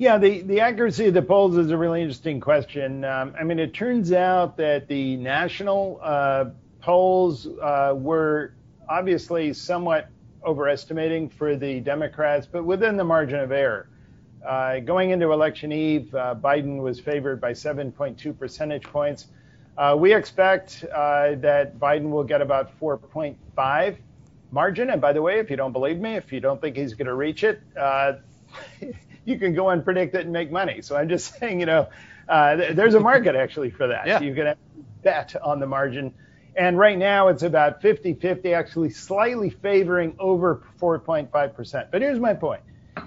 Yeah, 0.00 0.16
the, 0.16 0.40
the 0.40 0.60
accuracy 0.60 1.08
of 1.08 1.12
the 1.12 1.20
polls 1.20 1.58
is 1.58 1.72
a 1.72 1.76
really 1.76 2.00
interesting 2.00 2.40
question. 2.40 3.04
Um, 3.04 3.34
I 3.38 3.44
mean, 3.44 3.58
it 3.58 3.74
turns 3.74 4.12
out 4.12 4.56
that 4.56 4.88
the 4.88 5.16
national 5.18 6.00
uh, 6.02 6.46
polls 6.80 7.46
uh, 7.46 7.92
were 7.94 8.54
obviously 8.88 9.52
somewhat 9.52 10.08
overestimating 10.42 11.28
for 11.28 11.54
the 11.54 11.80
Democrats, 11.80 12.46
but 12.50 12.64
within 12.64 12.96
the 12.96 13.04
margin 13.04 13.40
of 13.40 13.52
error. 13.52 13.90
Uh, 14.42 14.78
going 14.78 15.10
into 15.10 15.32
election 15.32 15.70
eve, 15.70 16.14
uh, 16.14 16.34
Biden 16.34 16.80
was 16.80 16.98
favored 16.98 17.38
by 17.38 17.52
7.2 17.52 18.38
percentage 18.38 18.84
points. 18.84 19.26
Uh, 19.76 19.94
we 19.98 20.14
expect 20.14 20.82
uh, 20.94 21.34
that 21.34 21.78
Biden 21.78 22.08
will 22.08 22.24
get 22.24 22.40
about 22.40 22.72
4.5 22.80 23.96
margin. 24.50 24.88
And 24.88 25.00
by 25.02 25.12
the 25.12 25.20
way, 25.20 25.40
if 25.40 25.50
you 25.50 25.56
don't 25.56 25.72
believe 25.72 26.00
me, 26.00 26.14
if 26.14 26.32
you 26.32 26.40
don't 26.40 26.58
think 26.58 26.78
he's 26.78 26.94
going 26.94 27.06
to 27.06 27.14
reach 27.16 27.44
it, 27.44 27.60
you 29.30 29.38
can 29.38 29.54
go 29.54 29.70
and 29.70 29.84
predict 29.84 30.14
it 30.14 30.22
and 30.22 30.32
make 30.32 30.50
money. 30.50 30.82
So 30.82 30.96
I'm 30.96 31.08
just 31.08 31.34
saying, 31.38 31.60
you 31.60 31.66
know, 31.66 31.88
uh, 32.28 32.56
there's 32.74 32.94
a 32.94 33.00
market 33.00 33.34
actually 33.34 33.70
for 33.70 33.86
that. 33.88 34.06
Yeah. 34.06 34.20
You 34.20 34.34
can 34.34 34.54
bet 35.02 35.34
on 35.42 35.60
the 35.60 35.66
margin. 35.66 36.12
And 36.56 36.78
right 36.78 36.98
now 36.98 37.28
it's 37.28 37.42
about 37.42 37.80
50 37.80 38.14
50, 38.14 38.52
actually 38.54 38.90
slightly 38.90 39.50
favoring 39.50 40.16
over 40.18 40.66
4.5%. 40.80 41.90
But 41.90 42.02
here's 42.02 42.18
my 42.18 42.34
point. 42.34 42.62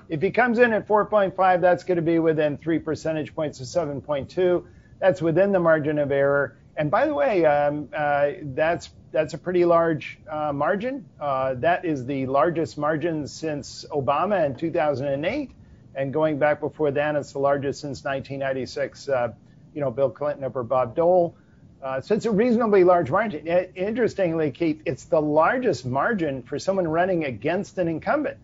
If 0.09 0.21
he 0.21 0.31
comes 0.31 0.59
in 0.59 0.73
at 0.73 0.87
4.5, 0.87 1.61
that's 1.61 1.83
going 1.83 1.97
to 1.97 2.01
be 2.01 2.19
within 2.19 2.57
three 2.57 2.79
percentage 2.79 3.35
points 3.35 3.59
of 3.59 3.67
7.2. 3.67 4.65
That's 4.99 5.21
within 5.21 5.51
the 5.51 5.59
margin 5.59 5.99
of 5.99 6.11
error. 6.11 6.57
And 6.77 6.89
by 6.89 7.05
the 7.05 7.13
way, 7.13 7.45
um, 7.45 7.89
uh, 7.95 8.31
that's 8.41 8.89
that's 9.11 9.35
a 9.35 9.37
pretty 9.37 9.63
large 9.63 10.19
uh, 10.27 10.51
margin. 10.51 11.05
Uh, 11.19 11.53
that 11.55 11.85
is 11.85 12.05
the 12.05 12.25
largest 12.25 12.77
margin 12.77 13.27
since 13.27 13.85
Obama 13.91 14.45
in 14.45 14.55
2008. 14.55 15.51
And 15.95 16.11
going 16.13 16.39
back 16.39 16.59
before 16.59 16.91
then, 16.91 17.15
it's 17.15 17.33
the 17.33 17.39
largest 17.39 17.81
since 17.81 18.03
1996. 18.03 19.09
Uh, 19.09 19.33
you 19.73 19.81
know, 19.81 19.91
Bill 19.91 20.09
Clinton 20.09 20.43
over 20.43 20.63
Bob 20.63 20.95
Dole. 20.95 21.35
Uh, 21.81 21.99
so 21.99 22.15
it's 22.15 22.25
a 22.25 22.31
reasonably 22.31 22.83
large 22.83 23.11
margin. 23.11 23.45
It, 23.45 23.73
interestingly, 23.75 24.51
Keith, 24.51 24.81
it's 24.85 25.03
the 25.05 25.21
largest 25.21 25.85
margin 25.85 26.41
for 26.43 26.57
someone 26.57 26.87
running 26.87 27.25
against 27.25 27.77
an 27.77 27.87
incumbent 27.87 28.37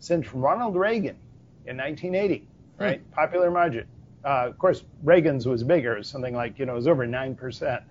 since 0.00 0.34
Ronald 0.34 0.76
Reagan 0.76 1.16
in 1.66 1.78
1980. 1.78 2.46
Right, 2.78 3.00
hmm. 3.00 3.12
popular 3.12 3.50
margin. 3.50 3.86
Uh, 4.24 4.48
of 4.48 4.58
course, 4.58 4.82
Reagan's 5.02 5.46
was 5.46 5.62
bigger, 5.62 6.02
something 6.02 6.34
like 6.34 6.58
you 6.58 6.66
know, 6.66 6.72
it 6.72 6.76
was 6.76 6.88
over 6.88 7.06
nine 7.06 7.34
percent. 7.34 7.82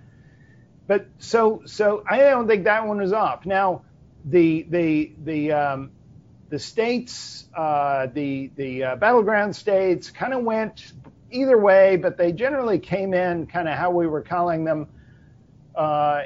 But 0.88 1.08
so 1.20 1.62
so 1.66 2.04
I 2.10 2.18
don't 2.18 2.48
think 2.48 2.66
that 2.66 2.86
one 2.86 2.98
was 2.98 3.14
off. 3.14 3.46
Now, 3.46 3.84
the 4.26 4.66
the 4.70 5.12
the 5.24 5.52
um, 5.52 5.92
the 6.54 6.60
states, 6.60 7.46
uh, 7.56 8.06
the 8.14 8.52
the 8.56 8.84
uh, 8.84 8.96
battleground 8.98 9.56
states, 9.56 10.12
kind 10.12 10.36
of 10.36 10.44
went 10.44 10.94
either 11.32 11.58
way, 11.58 11.96
but 11.96 12.16
they 12.16 12.32
generally 12.32 12.78
came 12.78 13.16
in 13.16 13.48
kind 13.48 13.68
of 13.68 13.76
how 13.76 13.90
we 13.90 14.06
were 14.06 14.22
calling 14.22 14.64
them. 14.64 14.88
Uh, 15.74 16.26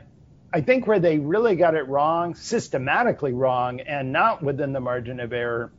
I 0.52 0.60
think 0.60 0.86
where 0.86 1.00
they 1.00 1.18
really 1.18 1.56
got 1.56 1.76
it 1.76 1.88
wrong, 1.88 2.36
systematically 2.36 3.32
wrong, 3.32 3.80
and 3.80 4.12
not 4.12 4.44
within 4.44 4.74
the 4.74 4.82
margin 4.82 5.22
of 5.22 5.32
error, 5.32 5.72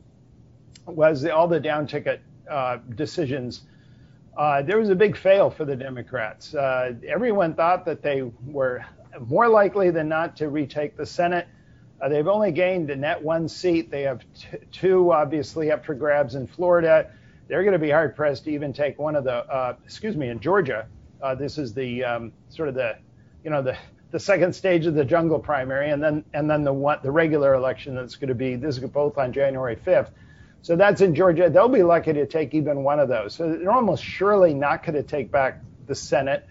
was 0.87 1.21
the, 1.21 1.31
all 1.31 1.47
the 1.47 1.59
down 1.59 1.85
ticket 1.85 2.19
uh, 2.49 2.77
decisions. 2.95 3.61
Uh, 4.35 4.63
there 4.63 4.79
was 4.79 4.89
a 4.89 4.95
big 4.95 5.15
fail 5.15 5.51
for 5.51 5.63
the 5.63 5.75
Democrats. 5.75 6.55
Uh, 6.55 6.93
everyone 7.07 7.53
thought 7.53 7.85
that 7.85 8.01
they 8.01 8.23
were 8.47 8.83
more 9.27 9.47
likely 9.47 9.91
than 9.91 10.09
not 10.09 10.35
to 10.37 10.49
retake 10.49 10.97
the 10.97 11.05
Senate. 11.05 11.47
Uh, 12.01 12.09
they've 12.09 12.27
only 12.27 12.51
gained 12.51 12.89
a 12.89 12.95
net 12.95 13.21
one 13.21 13.49
seat. 13.49 13.91
They 13.91 14.03
have 14.03 14.21
t- 14.33 14.57
two, 14.71 15.11
obviously, 15.11 15.71
up 15.71 15.85
for 15.85 15.93
grabs 15.93 16.35
in 16.35 16.47
Florida. 16.47 17.11
They're 17.47 17.63
going 17.63 17.73
to 17.73 17.79
be 17.79 17.89
hard 17.89 18.15
pressed 18.15 18.45
to 18.45 18.51
even 18.51 18.73
take 18.73 18.99
one 18.99 19.15
of 19.15 19.23
the, 19.23 19.33
uh, 19.33 19.75
excuse 19.83 20.15
me, 20.15 20.29
in 20.29 20.39
Georgia. 20.39 20.87
Uh, 21.21 21.35
this 21.35 21.57
is 21.57 21.73
the 21.73 22.03
um, 22.03 22.31
sort 22.49 22.69
of 22.69 22.75
the, 22.75 22.97
you 23.43 23.49
know, 23.49 23.61
the 23.61 23.77
the 24.11 24.19
second 24.19 24.53
stage 24.53 24.85
of 24.87 24.95
the 24.95 25.05
jungle 25.05 25.39
primary, 25.39 25.91
and 25.91 26.01
then 26.01 26.23
and 26.33 26.49
then 26.49 26.63
the 26.63 26.73
one, 26.73 26.99
the 27.03 27.11
regular 27.11 27.53
election 27.53 27.95
that's 27.95 28.15
going 28.15 28.29
to 28.29 28.35
be 28.35 28.55
this 28.55 28.77
is 28.77 28.83
both 28.89 29.17
on 29.17 29.31
January 29.31 29.75
5th. 29.75 30.09
So 30.61 30.75
that's 30.75 31.01
in 31.01 31.15
Georgia. 31.15 31.49
They'll 31.49 31.69
be 31.69 31.83
lucky 31.83 32.13
to 32.13 32.25
take 32.25 32.53
even 32.53 32.83
one 32.83 32.99
of 32.99 33.07
those. 33.07 33.35
So 33.35 33.49
they're 33.49 33.71
almost 33.71 34.03
surely 34.03 34.53
not 34.53 34.83
going 34.83 34.95
to 34.95 35.03
take 35.03 35.31
back 35.31 35.61
the 35.87 35.95
Senate. 35.95 36.45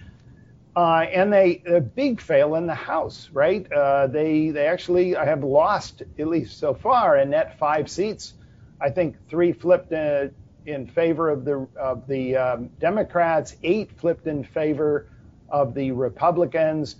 Uh, 0.78 1.00
and 1.12 1.32
they 1.32 1.60
a 1.66 1.80
big 1.80 2.20
fail 2.20 2.54
in 2.54 2.64
the 2.64 2.72
House, 2.72 3.30
right? 3.32 3.66
Uh, 3.72 4.06
they 4.06 4.50
they 4.50 4.68
actually 4.68 5.12
have 5.12 5.42
lost 5.42 6.04
at 6.20 6.28
least 6.28 6.56
so 6.56 6.72
far 6.72 7.16
a 7.16 7.24
net 7.24 7.58
five 7.58 7.90
seats. 7.90 8.34
I 8.80 8.88
think 8.88 9.16
three 9.28 9.52
flipped 9.52 9.90
in, 9.90 10.32
in 10.66 10.86
favor 10.86 11.30
of 11.30 11.44
the 11.44 11.66
of 11.74 12.06
the 12.06 12.36
um, 12.36 12.70
Democrats, 12.78 13.56
eight 13.64 13.90
flipped 13.98 14.28
in 14.28 14.44
favor 14.44 15.08
of 15.48 15.74
the 15.74 15.90
Republicans, 15.90 16.94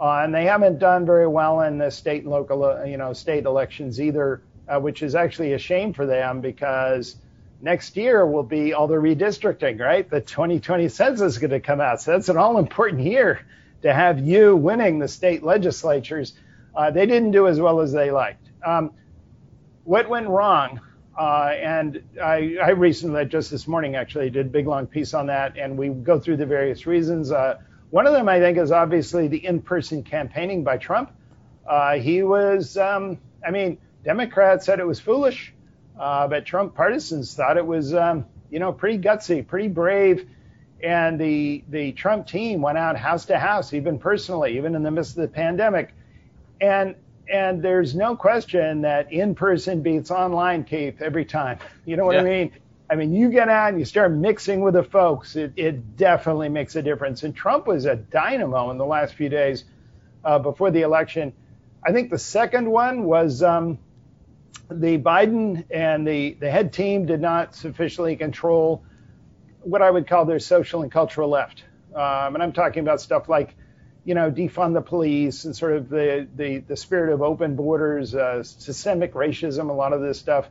uh, 0.00 0.20
and 0.22 0.32
they 0.32 0.44
haven't 0.44 0.78
done 0.78 1.04
very 1.04 1.26
well 1.26 1.62
in 1.62 1.76
the 1.76 1.90
state 1.90 2.22
and 2.22 2.30
local 2.30 2.62
uh, 2.64 2.84
you 2.84 2.98
know 2.98 3.12
state 3.12 3.46
elections 3.46 4.00
either, 4.00 4.44
uh, 4.68 4.78
which 4.78 5.02
is 5.02 5.16
actually 5.16 5.54
a 5.54 5.58
shame 5.58 5.92
for 5.92 6.06
them 6.06 6.40
because 6.40 7.16
next 7.64 7.96
year 7.96 8.26
will 8.26 8.42
be 8.42 8.74
all 8.74 8.86
the 8.86 8.94
redistricting, 8.94 9.80
right? 9.80 10.08
The 10.08 10.20
2020 10.20 10.88
census 10.90 11.32
is 11.32 11.38
going 11.38 11.50
to 11.50 11.60
come 11.60 11.80
out. 11.80 12.02
So 12.02 12.12
that's 12.12 12.28
an 12.28 12.36
all 12.36 12.58
important 12.58 13.02
year 13.02 13.40
to 13.82 13.92
have 13.92 14.20
you 14.20 14.54
winning 14.54 14.98
the 14.98 15.08
state 15.08 15.42
legislatures. 15.42 16.34
Uh, 16.76 16.90
they 16.90 17.06
didn't 17.06 17.30
do 17.30 17.48
as 17.48 17.58
well 17.58 17.80
as 17.80 17.90
they 17.90 18.10
liked. 18.10 18.46
Um, 18.64 18.92
what 19.84 20.08
went 20.08 20.28
wrong? 20.28 20.80
Uh, 21.18 21.52
and 21.56 22.02
I, 22.22 22.56
I, 22.62 22.70
recently, 22.70 23.24
just 23.24 23.50
this 23.50 23.66
morning, 23.66 23.94
actually 23.94 24.28
did 24.30 24.46
a 24.46 24.48
big 24.48 24.66
long 24.66 24.86
piece 24.86 25.14
on 25.14 25.26
that, 25.26 25.56
and 25.56 25.78
we 25.78 25.88
go 25.88 26.18
through 26.18 26.38
the 26.38 26.46
various 26.46 26.86
reasons. 26.86 27.30
Uh, 27.30 27.58
one 27.90 28.06
of 28.06 28.12
them, 28.12 28.28
I 28.28 28.40
think, 28.40 28.58
is 28.58 28.72
obviously 28.72 29.28
the 29.28 29.44
in-person 29.46 30.02
campaigning 30.02 30.64
by 30.64 30.76
Trump. 30.76 31.12
Uh, 31.66 31.94
he 31.94 32.24
was, 32.24 32.76
um, 32.76 33.18
I 33.46 33.52
mean, 33.52 33.78
Democrats 34.04 34.66
said 34.66 34.80
it 34.80 34.86
was 34.86 34.98
foolish. 34.98 35.54
Uh, 35.98 36.26
but 36.28 36.44
Trump 36.44 36.74
partisans 36.74 37.34
thought 37.34 37.56
it 37.56 37.66
was, 37.66 37.94
um, 37.94 38.26
you 38.50 38.58
know, 38.58 38.72
pretty 38.72 38.98
gutsy, 38.98 39.46
pretty 39.46 39.68
brave. 39.68 40.28
And 40.82 41.18
the 41.18 41.64
the 41.68 41.92
Trump 41.92 42.26
team 42.26 42.60
went 42.60 42.76
out 42.76 42.96
house 42.96 43.24
to 43.26 43.38
house, 43.38 43.72
even 43.72 43.98
personally, 43.98 44.56
even 44.56 44.74
in 44.74 44.82
the 44.82 44.90
midst 44.90 45.16
of 45.16 45.22
the 45.22 45.28
pandemic. 45.28 45.94
And 46.60 46.96
and 47.32 47.62
there's 47.62 47.94
no 47.94 48.16
question 48.16 48.82
that 48.82 49.12
in 49.12 49.34
person 49.34 49.82
beats 49.82 50.10
online, 50.10 50.64
Keith, 50.64 51.00
every 51.00 51.24
time. 51.24 51.58
You 51.86 51.96
know 51.96 52.04
what 52.04 52.16
yeah. 52.16 52.20
I 52.20 52.24
mean? 52.24 52.52
I 52.90 52.96
mean, 52.96 53.14
you 53.14 53.30
get 53.30 53.48
out 53.48 53.70
and 53.70 53.78
you 53.78 53.86
start 53.86 54.12
mixing 54.12 54.60
with 54.60 54.74
the 54.74 54.82
folks, 54.82 55.36
it, 55.36 55.54
it 55.56 55.96
definitely 55.96 56.50
makes 56.50 56.76
a 56.76 56.82
difference. 56.82 57.22
And 57.22 57.34
Trump 57.34 57.66
was 57.66 57.86
a 57.86 57.96
dynamo 57.96 58.70
in 58.70 58.76
the 58.76 58.84
last 58.84 59.14
few 59.14 59.30
days 59.30 59.64
uh, 60.22 60.38
before 60.38 60.70
the 60.70 60.82
election. 60.82 61.32
I 61.82 61.92
think 61.92 62.10
the 62.10 62.18
second 62.18 62.70
one 62.70 63.04
was 63.04 63.42
um, 63.42 63.78
the 64.70 64.98
Biden 64.98 65.64
and 65.70 66.06
the, 66.06 66.34
the 66.34 66.50
head 66.50 66.72
team 66.72 67.06
did 67.06 67.20
not 67.20 67.54
sufficiently 67.54 68.16
control 68.16 68.84
what 69.60 69.82
I 69.82 69.90
would 69.90 70.06
call 70.06 70.24
their 70.24 70.38
social 70.38 70.82
and 70.82 70.90
cultural 70.90 71.28
left. 71.28 71.64
Um, 71.94 72.34
and 72.34 72.42
I'm 72.42 72.52
talking 72.52 72.80
about 72.80 73.00
stuff 73.00 73.28
like, 73.28 73.54
you 74.04 74.14
know, 74.14 74.30
defund 74.30 74.74
the 74.74 74.82
police 74.82 75.44
and 75.44 75.56
sort 75.56 75.74
of 75.76 75.88
the, 75.88 76.28
the, 76.34 76.58
the 76.58 76.76
spirit 76.76 77.12
of 77.12 77.22
open 77.22 77.56
borders, 77.56 78.14
uh, 78.14 78.42
systemic 78.42 79.14
racism, 79.14 79.70
a 79.70 79.72
lot 79.72 79.92
of 79.92 80.00
this 80.02 80.18
stuff. 80.18 80.48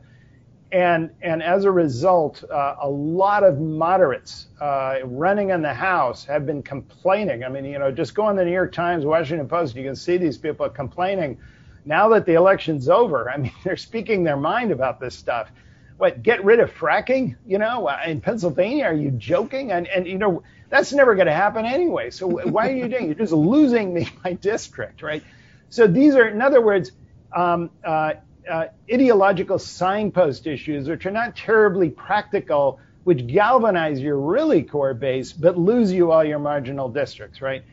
And, 0.72 1.10
and 1.22 1.40
as 1.40 1.64
a 1.64 1.70
result, 1.70 2.42
uh, 2.50 2.76
a 2.80 2.88
lot 2.88 3.44
of 3.44 3.60
moderates 3.60 4.48
uh, 4.60 4.98
running 5.04 5.50
in 5.50 5.62
the 5.62 5.74
House 5.74 6.24
have 6.24 6.46
been 6.46 6.62
complaining. 6.62 7.44
I 7.44 7.48
mean, 7.48 7.64
you 7.64 7.78
know, 7.78 7.92
just 7.92 8.14
go 8.14 8.24
on 8.24 8.34
the 8.34 8.44
New 8.44 8.52
York 8.52 8.72
Times, 8.72 9.04
Washington 9.04 9.46
Post, 9.46 9.76
you 9.76 9.84
can 9.84 9.94
see 9.94 10.16
these 10.16 10.36
people 10.36 10.68
complaining 10.68 11.38
now 11.84 12.08
that 12.10 12.26
the 12.26 12.34
election's 12.34 12.88
over, 12.88 13.30
I 13.30 13.36
mean, 13.36 13.52
they're 13.64 13.76
speaking 13.76 14.24
their 14.24 14.36
mind 14.36 14.72
about 14.72 15.00
this 15.00 15.14
stuff. 15.14 15.50
What, 15.96 16.22
get 16.22 16.44
rid 16.44 16.58
of 16.58 16.72
fracking? 16.74 17.36
You 17.46 17.58
know, 17.58 17.88
uh, 17.88 18.00
in 18.06 18.20
Pennsylvania, 18.20 18.86
are 18.86 18.94
you 18.94 19.10
joking? 19.12 19.70
And, 19.70 19.86
and 19.86 20.06
you 20.06 20.18
know, 20.18 20.42
that's 20.68 20.92
never 20.92 21.14
going 21.14 21.28
to 21.28 21.32
happen 21.34 21.64
anyway. 21.64 22.10
So 22.10 22.26
why 22.26 22.68
are 22.70 22.74
you 22.74 22.88
doing? 22.88 23.06
You're 23.06 23.14
just 23.14 23.32
losing 23.32 23.94
me 23.94 24.08
my 24.24 24.32
district, 24.32 25.02
right? 25.02 25.22
So 25.70 25.86
these 25.86 26.14
are, 26.16 26.26
in 26.26 26.42
other 26.42 26.60
words, 26.60 26.90
um, 27.32 27.70
uh, 27.84 28.14
uh, 28.50 28.66
ideological 28.92 29.58
signpost 29.58 30.46
issues, 30.46 30.88
which 30.88 31.06
are 31.06 31.10
not 31.10 31.36
terribly 31.36 31.90
practical, 31.90 32.80
which 33.04 33.26
galvanize 33.26 34.00
your 34.00 34.18
really 34.18 34.62
core 34.62 34.94
base, 34.94 35.32
but 35.32 35.58
lose 35.58 35.92
you 35.92 36.10
all 36.10 36.24
your 36.24 36.38
marginal 36.38 36.88
districts, 36.88 37.40
right? 37.40 37.64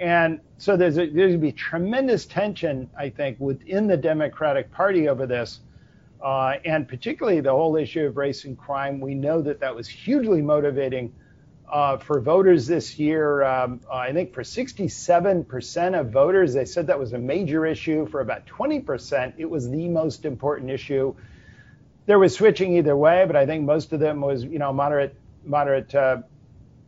And 0.00 0.40
so 0.58 0.76
there's, 0.76 0.96
a, 0.96 1.06
there's 1.06 1.12
going 1.12 1.32
to 1.32 1.38
be 1.38 1.52
tremendous 1.52 2.26
tension, 2.26 2.88
I 2.96 3.10
think, 3.10 3.38
within 3.40 3.86
the 3.86 3.96
Democratic 3.96 4.70
Party 4.70 5.08
over 5.08 5.26
this. 5.26 5.60
Uh, 6.22 6.54
and 6.64 6.88
particularly 6.88 7.40
the 7.40 7.50
whole 7.50 7.76
issue 7.76 8.04
of 8.04 8.16
race 8.16 8.44
and 8.44 8.58
crime. 8.58 9.00
We 9.00 9.14
know 9.14 9.40
that 9.42 9.60
that 9.60 9.74
was 9.74 9.88
hugely 9.88 10.42
motivating 10.42 11.12
uh, 11.70 11.96
for 11.98 12.20
voters 12.20 12.66
this 12.66 12.98
year. 12.98 13.44
Um, 13.44 13.80
I 13.92 14.12
think 14.12 14.32
for 14.32 14.42
67% 14.42 16.00
of 16.00 16.10
voters, 16.10 16.54
they 16.54 16.64
said 16.64 16.86
that 16.86 16.98
was 16.98 17.12
a 17.12 17.18
major 17.18 17.66
issue. 17.66 18.06
For 18.06 18.20
about 18.20 18.46
20%, 18.46 19.34
it 19.36 19.44
was 19.48 19.70
the 19.70 19.88
most 19.88 20.24
important 20.24 20.70
issue. 20.70 21.14
There 22.06 22.18
was 22.18 22.34
switching 22.34 22.76
either 22.76 22.96
way, 22.96 23.24
but 23.26 23.36
I 23.36 23.44
think 23.46 23.64
most 23.64 23.92
of 23.92 24.00
them 24.00 24.20
was, 24.20 24.44
you 24.44 24.58
know, 24.58 24.72
moderate, 24.72 25.14
moderate, 25.44 25.94
uh, 25.94 26.18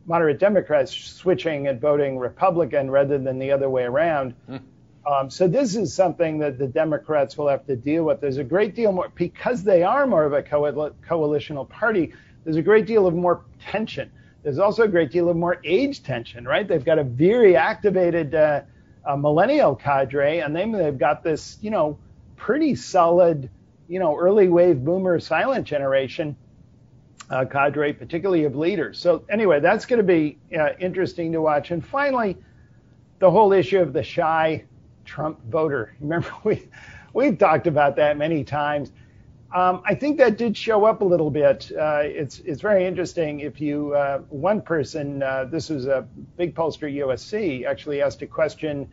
moderate 0.05 0.39
Democrats 0.39 0.91
switching 0.91 1.67
and 1.67 1.79
voting 1.79 2.17
Republican 2.17 2.89
rather 2.89 3.17
than 3.17 3.39
the 3.39 3.51
other 3.51 3.69
way 3.69 3.83
around. 3.83 4.33
Mm. 4.49 4.61
Um, 5.05 5.29
so 5.29 5.47
this 5.47 5.75
is 5.75 5.93
something 5.93 6.37
that 6.39 6.59
the 6.59 6.67
Democrats 6.67 7.37
will 7.37 7.47
have 7.47 7.65
to 7.67 7.75
deal 7.75 8.03
with. 8.03 8.21
There's 8.21 8.37
a 8.37 8.43
great 8.43 8.75
deal 8.75 8.91
more 8.91 9.09
because 9.15 9.63
they 9.63 9.83
are 9.83 10.05
more 10.05 10.25
of 10.25 10.33
a 10.33 10.43
coalitional 10.43 11.67
party. 11.69 12.13
There's 12.43 12.57
a 12.57 12.61
great 12.61 12.85
deal 12.85 13.07
of 13.07 13.15
more 13.15 13.45
tension 13.59 14.11
there's 14.43 14.59
also 14.59 14.83
a 14.83 14.87
great 14.87 15.11
deal 15.11 15.29
of 15.29 15.37
more 15.37 15.59
age 15.63 16.03
tension, 16.03 16.45
right? 16.45 16.67
They've 16.67 16.83
got 16.83 16.99
a 16.99 17.03
very 17.03 17.55
activated 17.55 18.33
uh, 18.33 18.61
millennial 19.17 19.75
cadre, 19.75 20.39
and 20.39 20.55
they, 20.55 20.69
they've 20.71 20.97
got 20.97 21.23
this, 21.23 21.57
you 21.61 21.69
know, 21.69 21.99
pretty 22.37 22.75
solid, 22.75 23.49
you 23.87 23.99
know, 23.99 24.17
early 24.17 24.47
wave 24.47 24.83
boomer 24.83 25.19
silent 25.19 25.67
generation 25.67 26.35
uh, 27.31 27.45
cadre, 27.45 27.93
particularly 27.93 28.43
of 28.43 28.55
leaders. 28.55 28.99
So 28.99 29.23
anyway, 29.29 29.61
that's 29.61 29.85
going 29.85 29.97
to 29.97 30.03
be 30.03 30.37
uh, 30.55 30.73
interesting 30.79 31.31
to 31.31 31.41
watch. 31.41 31.71
And 31.71 31.85
finally, 31.85 32.37
the 33.19 33.31
whole 33.31 33.53
issue 33.53 33.79
of 33.79 33.93
the 33.93 34.03
shy 34.03 34.65
Trump 35.05 35.39
voter. 35.45 35.95
Remember, 36.01 36.31
we 36.43 36.67
we've 37.13 37.37
talked 37.37 37.67
about 37.67 37.95
that 37.95 38.17
many 38.17 38.43
times. 38.43 38.91
Um, 39.53 39.81
I 39.85 39.95
think 39.95 40.17
that 40.19 40.37
did 40.37 40.55
show 40.55 40.85
up 40.85 41.01
a 41.01 41.05
little 41.05 41.29
bit. 41.29 41.71
Uh, 41.77 42.01
it's 42.03 42.39
it's 42.39 42.61
very 42.61 42.85
interesting. 42.85 43.39
If 43.39 43.59
you 43.59 43.93
uh, 43.93 44.19
one 44.29 44.61
person, 44.61 45.23
uh, 45.23 45.45
this 45.45 45.69
was 45.69 45.87
a 45.87 46.07
big 46.37 46.53
pollster 46.53 46.93
USC, 46.93 47.65
actually 47.65 48.01
asked 48.01 48.21
a 48.21 48.27
question. 48.27 48.89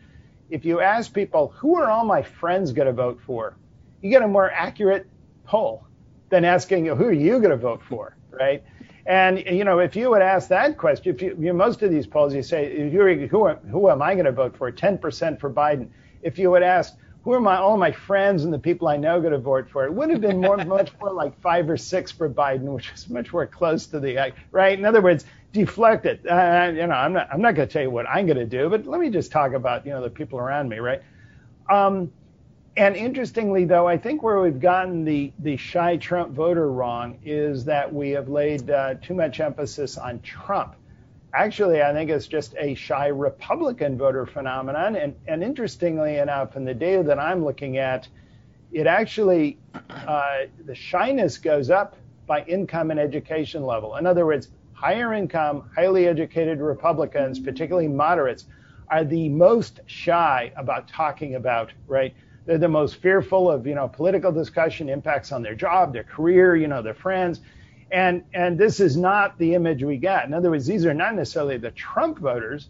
If 0.49 0.65
you 0.65 0.81
ask 0.81 1.13
people 1.13 1.49
who 1.55 1.77
are 1.77 1.89
all 1.89 2.05
my 2.05 2.23
friends 2.23 2.71
going 2.71 2.87
to 2.87 2.93
vote 2.93 3.19
for, 3.25 3.55
you 4.01 4.09
get 4.09 4.21
a 4.21 4.27
more 4.27 4.49
accurate 4.49 5.07
poll 5.45 5.85
than 6.29 6.43
asking 6.43 6.87
who 6.87 7.05
are 7.05 7.11
you 7.11 7.39
going 7.39 7.51
to 7.51 7.57
vote 7.57 7.81
for, 7.87 8.15
right? 8.31 8.63
And 9.05 9.39
you 9.39 9.63
know, 9.63 9.79
if 9.79 9.95
you 9.95 10.09
would 10.09 10.21
ask 10.21 10.49
that 10.49 10.77
question, 10.77 11.15
if 11.15 11.21
you, 11.21 11.35
you 11.39 11.53
most 11.53 11.81
of 11.81 11.91
these 11.91 12.05
polls, 12.05 12.33
you 12.33 12.43
say 12.43 12.89
who 12.89 13.47
who, 13.47 13.89
am 13.89 14.01
I 14.01 14.13
going 14.13 14.25
to 14.25 14.31
vote 14.31 14.55
for? 14.55 14.71
10% 14.71 15.39
for 15.39 15.49
Biden. 15.51 15.89
If 16.21 16.37
you 16.37 16.51
would 16.51 16.63
ask 16.63 16.95
who 17.23 17.33
are 17.33 17.41
my 17.41 17.57
all 17.57 17.77
my 17.77 17.91
friends 17.91 18.43
and 18.43 18.53
the 18.53 18.59
people 18.59 18.87
I 18.87 18.97
know 18.97 19.19
going 19.19 19.33
to 19.33 19.39
vote 19.39 19.69
for? 19.69 19.85
It 19.85 19.93
would 19.93 20.09
have 20.09 20.21
been 20.21 20.39
more, 20.39 20.57
much 20.65 20.91
more 20.99 21.13
like 21.13 21.39
five 21.41 21.69
or 21.69 21.77
six 21.77 22.11
for 22.11 22.29
Biden, 22.29 22.73
which 22.73 22.91
is 22.91 23.09
much 23.09 23.33
more 23.33 23.45
close 23.45 23.87
to 23.87 23.99
the 23.99 24.33
right. 24.51 24.77
In 24.77 24.85
other 24.85 25.01
words, 25.01 25.25
deflect 25.51 26.05
it. 26.05 26.25
Uh, 26.25 26.71
you 26.73 26.87
know, 26.87 26.95
I'm 26.95 27.13
not 27.13 27.29
I'm 27.31 27.41
not 27.41 27.55
going 27.55 27.67
to 27.67 27.71
tell 27.73 27.81
you 27.81 27.91
what 27.91 28.07
I'm 28.07 28.25
going 28.25 28.37
to 28.37 28.45
do, 28.45 28.69
but 28.69 28.85
let 28.85 28.99
me 28.99 29.09
just 29.09 29.31
talk 29.31 29.53
about 29.53 29.85
you 29.85 29.91
know 29.91 30.01
the 30.01 30.09
people 30.09 30.39
around 30.39 30.69
me, 30.69 30.79
right? 30.79 31.01
Um, 31.69 32.11
and 32.79 32.95
interestingly, 32.95 33.65
though, 33.65 33.87
I 33.87 33.97
think 33.97 34.23
where 34.23 34.41
we've 34.41 34.59
gotten 34.59 35.05
the 35.05 35.31
the 35.39 35.57
shy 35.57 35.97
Trump 35.97 36.33
voter 36.33 36.71
wrong 36.71 37.19
is 37.23 37.65
that 37.65 37.93
we 37.93 38.11
have 38.11 38.29
laid 38.29 38.71
uh, 38.71 38.95
too 39.01 39.13
much 39.13 39.39
emphasis 39.39 39.97
on 39.97 40.21
Trump 40.21 40.75
Actually, 41.33 41.83
I 41.83 41.93
think 41.93 42.09
it's 42.09 42.27
just 42.27 42.55
a 42.57 42.73
shy 42.73 43.07
Republican 43.07 43.97
voter 43.97 44.25
phenomenon. 44.25 44.95
And, 44.95 45.15
and 45.27 45.43
interestingly 45.43 46.17
enough, 46.17 46.55
in 46.55 46.65
the 46.65 46.73
data 46.73 47.03
that 47.03 47.19
I'm 47.19 47.45
looking 47.45 47.77
at, 47.77 48.07
it 48.71 48.87
actually, 48.87 49.59
uh, 49.91 50.45
the 50.65 50.73
shyness 50.73 51.37
goes 51.37 51.69
up 51.69 51.97
by 52.25 52.43
income 52.45 52.89
and 52.89 52.99
education 52.99 53.63
level. 53.63 53.97
In 53.97 54.07
other 54.07 54.25
words, 54.25 54.49
higher 54.73 55.13
income, 55.13 55.69
highly 55.75 56.07
educated 56.07 56.61
Republicans, 56.61 57.39
particularly 57.39 57.87
moderates, 57.87 58.45
are 58.89 59.03
the 59.03 59.29
most 59.29 59.81
shy 59.85 60.51
about 60.55 60.87
talking 60.87 61.35
about, 61.35 61.71
right? 61.87 62.15
They're 62.49 62.57
the 62.57 62.67
most 62.67 62.95
fearful 62.95 63.51
of, 63.51 63.67
you 63.67 63.75
know, 63.75 63.87
political 63.87 64.31
discussion, 64.31 64.89
impacts 64.89 65.31
on 65.31 65.43
their 65.43 65.53
job, 65.53 65.93
their 65.93 66.03
career, 66.03 66.55
you 66.55 66.67
know, 66.67 66.81
their 66.81 66.95
friends. 66.95 67.41
And, 67.91 68.23
and 68.33 68.57
this 68.57 68.79
is 68.79 68.97
not 68.97 69.37
the 69.37 69.53
image 69.53 69.83
we 69.83 69.97
get. 69.97 70.25
In 70.25 70.33
other 70.33 70.49
words, 70.49 70.65
these 70.65 70.83
are 70.83 70.93
not 70.95 71.13
necessarily 71.13 71.57
the 71.57 71.69
Trump 71.69 72.17
voters. 72.17 72.69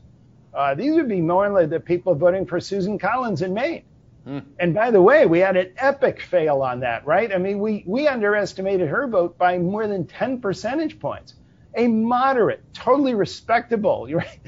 Uh, 0.54 0.76
these 0.76 0.96
would 0.96 1.08
be 1.08 1.22
more 1.22 1.48
like 1.48 1.70
the 1.70 1.80
people 1.80 2.14
voting 2.14 2.46
for 2.46 2.60
Susan 2.60 3.00
Collins 3.00 3.42
in 3.42 3.54
Maine. 3.54 3.84
Mm. 4.28 4.44
And 4.60 4.74
by 4.74 4.92
the 4.92 5.02
way, 5.02 5.26
we 5.26 5.40
had 5.40 5.56
an 5.56 5.72
epic 5.78 6.24
fail 6.24 6.62
on 6.62 6.82
that, 6.82 7.06
right? 7.06 7.34
I 7.34 7.38
mean, 7.38 7.60
we, 7.60 7.86
we 7.88 8.06
underestimated 8.06 8.90
her 8.90 9.08
vote 9.08 9.38
by 9.38 9.60
more 9.60 9.88
than 9.88 10.06
10 10.06 10.42
percentage 10.42 11.00
points. 11.00 11.36
A 11.76 11.88
moderate, 11.88 12.66
totally 12.74 13.14
respectable, 13.14 14.08
right? 14.14 14.42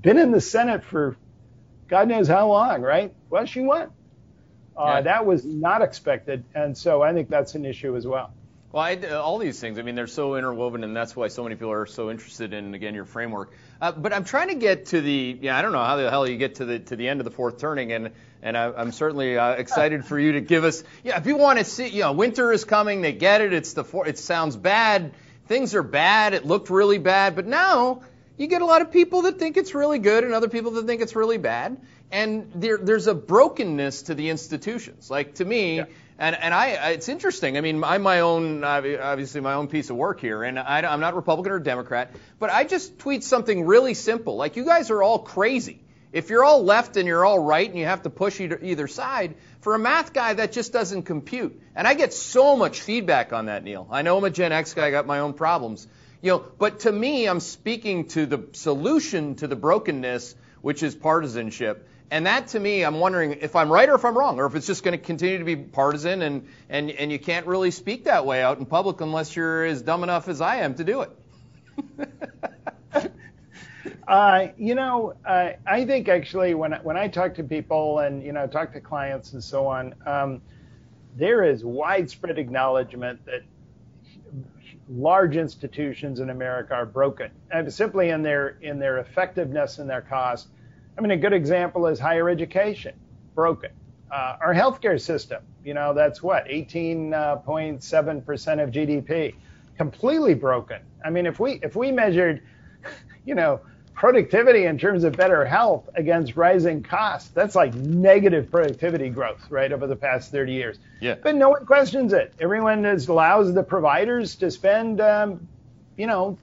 Been 0.00 0.16
in 0.16 0.30
the 0.30 0.40
Senate 0.40 0.82
for 0.82 1.18
God 1.86 2.08
knows 2.08 2.28
how 2.28 2.48
long, 2.48 2.80
right? 2.80 3.12
Well, 3.28 3.44
she 3.44 3.60
won. 3.60 3.90
Uh, 4.80 4.94
yeah. 4.94 5.00
That 5.02 5.26
was 5.26 5.44
not 5.44 5.82
expected. 5.82 6.44
And 6.54 6.76
so 6.76 7.02
I 7.02 7.12
think 7.12 7.28
that's 7.28 7.54
an 7.54 7.66
issue 7.66 7.96
as 7.96 8.06
well. 8.06 8.32
Well, 8.72 8.84
I, 8.84 8.94
uh, 8.94 9.20
all 9.20 9.38
these 9.38 9.58
things, 9.58 9.80
I 9.80 9.82
mean, 9.82 9.96
they're 9.96 10.06
so 10.06 10.36
interwoven, 10.36 10.84
and 10.84 10.96
that's 10.96 11.16
why 11.16 11.26
so 11.26 11.42
many 11.42 11.56
people 11.56 11.72
are 11.72 11.86
so 11.86 12.08
interested 12.08 12.52
in, 12.52 12.72
again, 12.72 12.94
your 12.94 13.04
framework. 13.04 13.52
Uh, 13.80 13.90
but 13.90 14.12
I'm 14.12 14.22
trying 14.22 14.46
to 14.48 14.54
get 14.54 14.86
to 14.86 15.00
the, 15.00 15.38
yeah, 15.40 15.58
I 15.58 15.62
don't 15.62 15.72
know 15.72 15.82
how 15.82 15.96
the 15.96 16.08
hell 16.08 16.28
you 16.28 16.36
get 16.36 16.56
to 16.56 16.64
the 16.64 16.78
to 16.78 16.94
the 16.94 17.08
end 17.08 17.18
of 17.18 17.24
the 17.24 17.32
fourth 17.32 17.58
turning, 17.58 17.90
and 17.90 18.12
and 18.42 18.56
I, 18.56 18.80
am 18.80 18.92
certainly 18.92 19.36
uh, 19.36 19.54
excited 19.54 20.04
for 20.04 20.18
you 20.20 20.32
to 20.32 20.40
give 20.40 20.62
us, 20.62 20.84
yeah, 21.02 21.18
if 21.18 21.26
you 21.26 21.36
want 21.36 21.58
to 21.58 21.64
see, 21.64 21.88
you 21.88 22.02
know, 22.02 22.12
winter 22.12 22.52
is 22.52 22.64
coming, 22.64 23.02
they 23.02 23.12
get 23.12 23.40
it, 23.40 23.52
it's 23.52 23.72
the 23.72 23.82
four, 23.82 24.06
it 24.06 24.18
sounds 24.18 24.56
bad, 24.56 25.14
things 25.46 25.74
are 25.74 25.82
bad, 25.82 26.32
it 26.32 26.46
looked 26.46 26.70
really 26.70 26.98
bad, 26.98 27.34
but 27.34 27.46
now 27.46 28.02
you 28.40 28.46
get 28.46 28.62
a 28.62 28.66
lot 28.66 28.80
of 28.80 28.90
people 28.90 29.22
that 29.22 29.38
think 29.38 29.56
it's 29.56 29.74
really 29.74 29.98
good 29.98 30.24
and 30.24 30.32
other 30.32 30.48
people 30.48 30.70
that 30.72 30.86
think 30.86 31.02
it's 31.02 31.14
really 31.14 31.38
bad, 31.38 31.76
and 32.10 32.50
there, 32.54 32.78
there's 32.78 33.06
a 33.06 33.14
brokenness 33.14 34.02
to 34.02 34.14
the 34.14 34.30
institutions. 34.30 35.10
Like 35.10 35.34
to 35.34 35.44
me. 35.44 35.76
Yeah 35.76 35.84
and 36.20 36.36
and 36.36 36.52
I, 36.52 36.90
it's 36.90 37.08
interesting. 37.08 37.56
I 37.56 37.62
mean, 37.62 37.82
I'm 37.82 38.02
my 38.02 38.20
own, 38.20 38.62
obviously 38.62 39.40
my 39.40 39.54
own 39.54 39.68
piece 39.68 39.88
of 39.88 39.96
work 39.96 40.20
here, 40.20 40.42
and 40.42 40.58
I, 40.58 40.82
I'm 40.82 41.00
not 41.00 41.16
Republican 41.16 41.52
or 41.52 41.58
Democrat, 41.58 42.14
but 42.38 42.50
I 42.50 42.64
just 42.64 42.98
tweet 42.98 43.24
something 43.24 43.64
really 43.64 43.94
simple. 43.94 44.36
Like 44.36 44.56
you 44.56 44.66
guys 44.66 44.90
are 44.90 45.02
all 45.02 45.20
crazy. 45.20 45.80
If 46.12 46.28
you're 46.28 46.44
all 46.44 46.62
left 46.62 46.98
and 46.98 47.06
you're 47.06 47.24
all 47.24 47.38
right 47.38 47.66
and 47.66 47.78
you 47.78 47.86
have 47.86 48.02
to 48.02 48.10
push 48.10 48.40
either, 48.40 48.58
either 48.60 48.86
side, 48.86 49.36
for 49.60 49.74
a 49.74 49.78
math 49.78 50.12
guy, 50.12 50.34
that 50.34 50.52
just 50.52 50.72
doesn't 50.72 51.04
compute. 51.04 51.58
And 51.74 51.86
I 51.86 51.94
get 51.94 52.12
so 52.12 52.56
much 52.56 52.80
feedback 52.80 53.32
on 53.32 53.46
that, 53.46 53.64
Neil. 53.64 53.86
I 53.90 54.02
know 54.02 54.18
I'm 54.18 54.24
a 54.24 54.30
Gen 54.30 54.52
X 54.52 54.74
guy, 54.74 54.88
I 54.88 54.90
got 54.90 55.06
my 55.06 55.20
own 55.20 55.34
problems. 55.34 55.86
You 56.22 56.32
know, 56.32 56.44
but 56.58 56.80
to 56.80 56.92
me, 56.92 57.26
I'm 57.26 57.40
speaking 57.40 58.08
to 58.08 58.26
the 58.26 58.48
solution 58.52 59.36
to 59.36 59.46
the 59.46 59.56
brokenness, 59.56 60.34
which 60.60 60.82
is 60.82 60.94
partisanship. 60.94 61.88
And 62.10 62.26
that 62.26 62.48
to 62.48 62.60
me, 62.60 62.82
I'm 62.82 62.98
wondering 62.98 63.38
if 63.40 63.54
I'm 63.54 63.70
right 63.70 63.88
or 63.88 63.94
if 63.94 64.04
I'm 64.04 64.18
wrong, 64.18 64.38
or 64.38 64.46
if 64.46 64.54
it's 64.54 64.66
just 64.66 64.82
going 64.82 64.98
to 64.98 65.04
continue 65.04 65.38
to 65.38 65.44
be 65.44 65.56
partisan 65.56 66.22
and, 66.22 66.46
and, 66.68 66.90
and 66.90 67.12
you 67.12 67.18
can't 67.18 67.46
really 67.46 67.70
speak 67.70 68.04
that 68.04 68.26
way 68.26 68.42
out 68.42 68.58
in 68.58 68.66
public 68.66 69.00
unless 69.00 69.34
you're 69.36 69.64
as 69.64 69.80
dumb 69.80 70.02
enough 70.02 70.28
as 70.28 70.40
I 70.40 70.56
am 70.56 70.74
to 70.74 70.84
do 70.84 71.02
it. 71.02 71.10
uh, 74.08 74.48
you 74.58 74.74
know, 74.74 75.14
uh, 75.24 75.50
I 75.66 75.84
think 75.84 76.08
actually 76.08 76.54
when, 76.54 76.72
when 76.82 76.96
I 76.96 77.06
talk 77.06 77.36
to 77.36 77.44
people 77.44 78.00
and, 78.00 78.22
you 78.22 78.32
know, 78.32 78.48
talk 78.48 78.72
to 78.72 78.80
clients 78.80 79.32
and 79.32 79.42
so 79.42 79.68
on, 79.68 79.94
um, 80.04 80.42
there 81.16 81.44
is 81.44 81.64
widespread 81.64 82.38
acknowledgement 82.38 83.24
that 83.26 83.42
large 84.90 85.36
institutions 85.36 86.20
in 86.20 86.30
America 86.30 86.74
are 86.74 86.86
broken, 86.86 87.30
and 87.50 87.72
simply 87.72 88.10
in 88.10 88.22
their 88.22 88.58
in 88.60 88.78
their 88.78 88.98
effectiveness 88.98 89.78
and 89.78 89.88
their 89.88 90.02
cost 90.02 90.48
I 91.00 91.02
mean, 91.02 91.12
a 91.12 91.16
good 91.16 91.32
example 91.32 91.86
is 91.86 91.98
higher 91.98 92.28
education, 92.28 92.92
broken. 93.34 93.70
Uh, 94.10 94.36
our 94.40 94.52
healthcare 94.52 95.00
system, 95.00 95.42
you 95.64 95.72
know, 95.72 95.94
that's 95.94 96.22
what, 96.22 96.44
18.7% 96.46 98.62
of 98.62 98.70
GDP, 98.70 99.34
completely 99.78 100.34
broken. 100.34 100.82
I 101.02 101.08
mean, 101.08 101.24
if 101.24 101.40
we 101.40 101.52
if 101.62 101.74
we 101.74 101.90
measured, 101.90 102.42
you 103.24 103.34
know, 103.34 103.62
productivity 104.00 104.64
in 104.64 104.78
terms 104.78 105.04
of 105.04 105.14
better 105.14 105.44
health 105.44 105.86
against 105.94 106.34
rising 106.34 106.82
costs, 106.82 107.28
that's 107.34 107.54
like 107.54 107.74
negative 107.74 108.50
productivity 108.50 109.10
growth, 109.10 109.50
right, 109.50 109.70
over 109.72 109.86
the 109.86 109.94
past 109.94 110.30
30 110.30 110.54
years. 110.54 110.78
Yeah. 111.02 111.16
But 111.22 111.34
no 111.34 111.50
one 111.50 111.66
questions 111.66 112.14
it. 112.14 112.32
Everyone 112.40 112.86
is, 112.86 113.08
allows 113.08 113.52
the 113.52 113.62
providers 113.62 114.36
to 114.36 114.50
spend, 114.50 115.02
um, 115.02 115.46
you 115.98 116.06
know, 116.06 116.38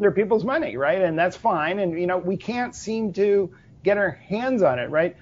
their 0.00 0.10
people's 0.10 0.44
money, 0.44 0.76
right? 0.76 1.00
And 1.00 1.18
that's 1.18 1.34
fine. 1.34 1.78
And, 1.78 1.98
you 1.98 2.06
know, 2.06 2.18
we 2.18 2.36
can't 2.36 2.74
seem 2.74 3.14
to 3.14 3.50
get 3.82 3.96
our 3.96 4.10
hands 4.10 4.62
on 4.62 4.78
it, 4.78 4.90
right? 4.90 5.16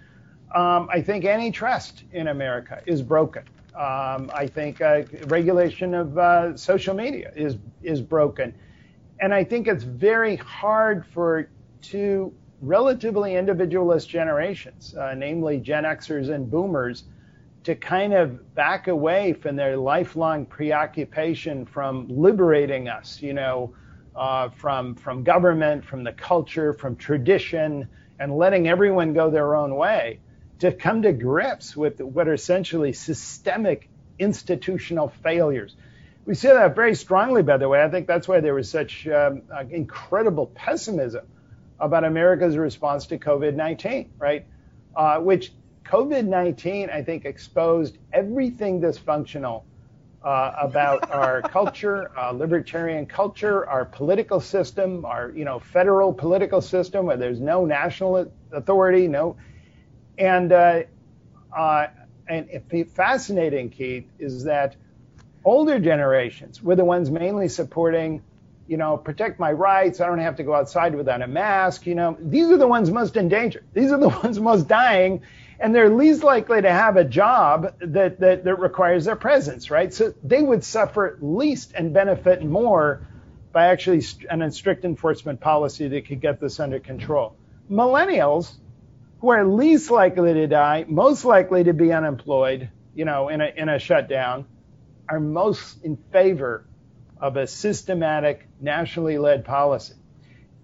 Um, 0.52 0.88
I 0.92 1.00
think 1.02 1.24
antitrust 1.24 2.02
in 2.10 2.26
America 2.26 2.82
is 2.84 3.00
broken. 3.00 3.44
Um, 3.76 4.28
I 4.34 4.48
think 4.52 4.80
uh, 4.80 5.02
regulation 5.26 5.94
of 5.94 6.18
uh, 6.18 6.56
social 6.56 6.96
media 6.96 7.30
is 7.36 7.56
is 7.84 8.00
broken, 8.00 8.52
and 9.20 9.32
I 9.32 9.44
think 9.44 9.68
it's 9.68 9.84
very 9.84 10.34
hard 10.34 11.06
for 11.06 11.48
to 11.82 12.32
relatively 12.60 13.36
individualist 13.36 14.08
generations, 14.08 14.94
uh, 14.94 15.14
namely 15.14 15.58
Gen 15.58 15.84
Xers 15.84 16.32
and 16.32 16.50
Boomers, 16.50 17.04
to 17.64 17.74
kind 17.74 18.12
of 18.12 18.54
back 18.54 18.88
away 18.88 19.32
from 19.32 19.56
their 19.56 19.76
lifelong 19.76 20.46
preoccupation 20.46 21.66
from 21.66 22.08
liberating 22.08 22.88
us, 22.88 23.20
you 23.20 23.34
know, 23.34 23.74
uh, 24.16 24.48
from 24.50 24.94
from 24.94 25.22
government, 25.22 25.84
from 25.84 26.04
the 26.04 26.12
culture, 26.12 26.72
from 26.72 26.96
tradition, 26.96 27.88
and 28.18 28.36
letting 28.36 28.68
everyone 28.68 29.12
go 29.12 29.30
their 29.30 29.54
own 29.56 29.76
way, 29.76 30.20
to 30.58 30.72
come 30.72 31.02
to 31.02 31.12
grips 31.12 31.76
with 31.76 32.00
what 32.00 32.28
are 32.28 32.34
essentially 32.34 32.92
systemic 32.92 33.88
institutional 34.18 35.08
failures. 35.08 35.76
We 36.26 36.34
see 36.34 36.48
that 36.48 36.74
very 36.74 36.94
strongly, 36.94 37.42
by 37.42 37.56
the 37.56 37.68
way. 37.68 37.82
I 37.82 37.88
think 37.88 38.06
that's 38.06 38.28
why 38.28 38.40
there 38.40 38.54
was 38.54 38.70
such 38.70 39.06
um, 39.08 39.42
uh, 39.54 39.64
incredible 39.70 40.46
pessimism 40.46 41.26
about 41.80 42.04
America's 42.04 42.56
response 42.56 43.06
to 43.06 43.18
COVID 43.18 43.54
19, 43.54 44.12
right? 44.18 44.46
Uh, 44.94 45.18
which 45.18 45.52
COVID 45.84 46.26
19, 46.26 46.90
I 46.90 47.02
think, 47.02 47.24
exposed 47.24 47.98
everything 48.12 48.80
dysfunctional 48.80 49.64
uh, 50.22 50.52
about 50.58 51.10
our 51.12 51.42
culture, 51.42 52.10
uh, 52.18 52.30
libertarian 52.30 53.06
culture, 53.06 53.68
our 53.68 53.84
political 53.84 54.40
system, 54.40 55.04
our 55.04 55.30
you 55.30 55.44
know 55.44 55.58
federal 55.58 56.12
political 56.12 56.60
system 56.60 57.06
where 57.06 57.16
there's 57.16 57.40
no 57.40 57.64
national 57.64 58.30
authority, 58.52 59.08
no, 59.08 59.36
and 60.18 60.52
uh, 60.52 60.82
uh 61.56 61.86
and 62.28 62.48
fascinating, 62.94 63.70
Keith, 63.70 64.08
is 64.20 64.44
that 64.44 64.76
older 65.44 65.80
generations 65.80 66.62
were 66.62 66.76
the 66.76 66.84
ones 66.84 67.10
mainly 67.10 67.48
supporting, 67.48 68.22
you 68.70 68.76
know, 68.76 68.96
protect 68.96 69.40
my 69.40 69.50
rights. 69.50 70.00
I 70.00 70.06
don't 70.06 70.20
have 70.20 70.36
to 70.36 70.44
go 70.44 70.54
outside 70.54 70.94
without 70.94 71.22
a 71.22 71.26
mask. 71.26 71.86
You 71.86 71.96
know, 71.96 72.16
these 72.20 72.48
are 72.50 72.56
the 72.56 72.68
ones 72.68 72.88
most 72.88 73.16
in 73.16 73.28
danger. 73.28 73.64
These 73.74 73.90
are 73.90 73.98
the 73.98 74.08
ones 74.22 74.38
most 74.38 74.68
dying 74.68 75.22
and 75.58 75.74
they're 75.74 75.90
least 75.90 76.22
likely 76.22 76.62
to 76.62 76.70
have 76.70 76.96
a 76.96 77.04
job 77.04 77.74
that, 77.80 78.20
that, 78.20 78.44
that 78.44 78.58
requires 78.60 79.04
their 79.04 79.16
presence, 79.16 79.72
right? 79.72 79.92
So 79.92 80.14
they 80.22 80.40
would 80.40 80.62
suffer 80.62 81.18
least 81.20 81.72
and 81.74 81.92
benefit 81.92 82.44
more 82.44 83.06
by 83.52 83.66
actually 83.66 84.02
an 84.30 84.48
strict 84.52 84.84
enforcement 84.84 85.40
policy 85.40 85.88
that 85.88 86.06
could 86.06 86.20
get 86.20 86.40
this 86.40 86.60
under 86.60 86.78
control. 86.78 87.34
Millennials, 87.68 88.54
who 89.20 89.30
are 89.30 89.44
least 89.44 89.90
likely 89.90 90.32
to 90.32 90.46
die, 90.46 90.86
most 90.88 91.24
likely 91.24 91.64
to 91.64 91.74
be 91.74 91.92
unemployed, 91.92 92.70
you 92.94 93.04
know, 93.04 93.28
in 93.28 93.40
a, 93.40 93.52
in 93.54 93.68
a 93.68 93.80
shutdown, 93.80 94.46
are 95.08 95.18
most 95.18 95.84
in 95.84 95.98
favor 96.12 96.64
of 97.20 97.36
a 97.36 97.46
systematic, 97.46 98.48
nationally 98.60 99.18
led 99.18 99.44
policy. 99.44 99.94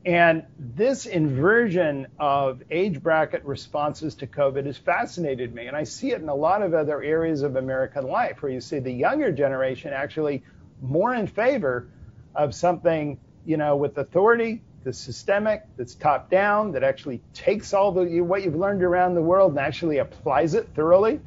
And 0.04 0.44
this 0.56 1.06
inversion 1.06 2.06
of 2.18 2.62
age 2.70 3.02
bracket 3.02 3.44
responses 3.44 4.14
to 4.16 4.26
COVID 4.28 4.64
has 4.66 4.78
fascinated 4.78 5.52
me. 5.52 5.66
And 5.66 5.76
I 5.76 5.82
see 5.82 6.12
it 6.12 6.20
in 6.20 6.28
a 6.28 6.34
lot 6.34 6.62
of 6.62 6.74
other 6.74 7.02
areas 7.02 7.42
of 7.42 7.56
American 7.56 8.06
life 8.06 8.40
where 8.40 8.52
you 8.52 8.60
see 8.60 8.78
the 8.78 8.92
younger 8.92 9.32
generation 9.32 9.92
actually 9.92 10.44
more 10.80 11.12
in 11.14 11.26
favor 11.26 11.88
of 12.36 12.54
something, 12.54 13.18
you 13.44 13.56
know, 13.56 13.74
with 13.76 13.98
authority, 13.98 14.62
that's 14.84 14.98
systemic, 14.98 15.64
that's 15.76 15.96
top 15.96 16.30
down, 16.30 16.70
that 16.72 16.84
actually 16.84 17.20
takes 17.34 17.74
all 17.74 17.90
the 17.90 18.20
what 18.20 18.44
you've 18.44 18.54
learned 18.54 18.84
around 18.84 19.16
the 19.16 19.22
world 19.22 19.50
and 19.50 19.58
actually 19.58 19.98
applies 19.98 20.54
it 20.54 20.68
thoroughly 20.76 21.20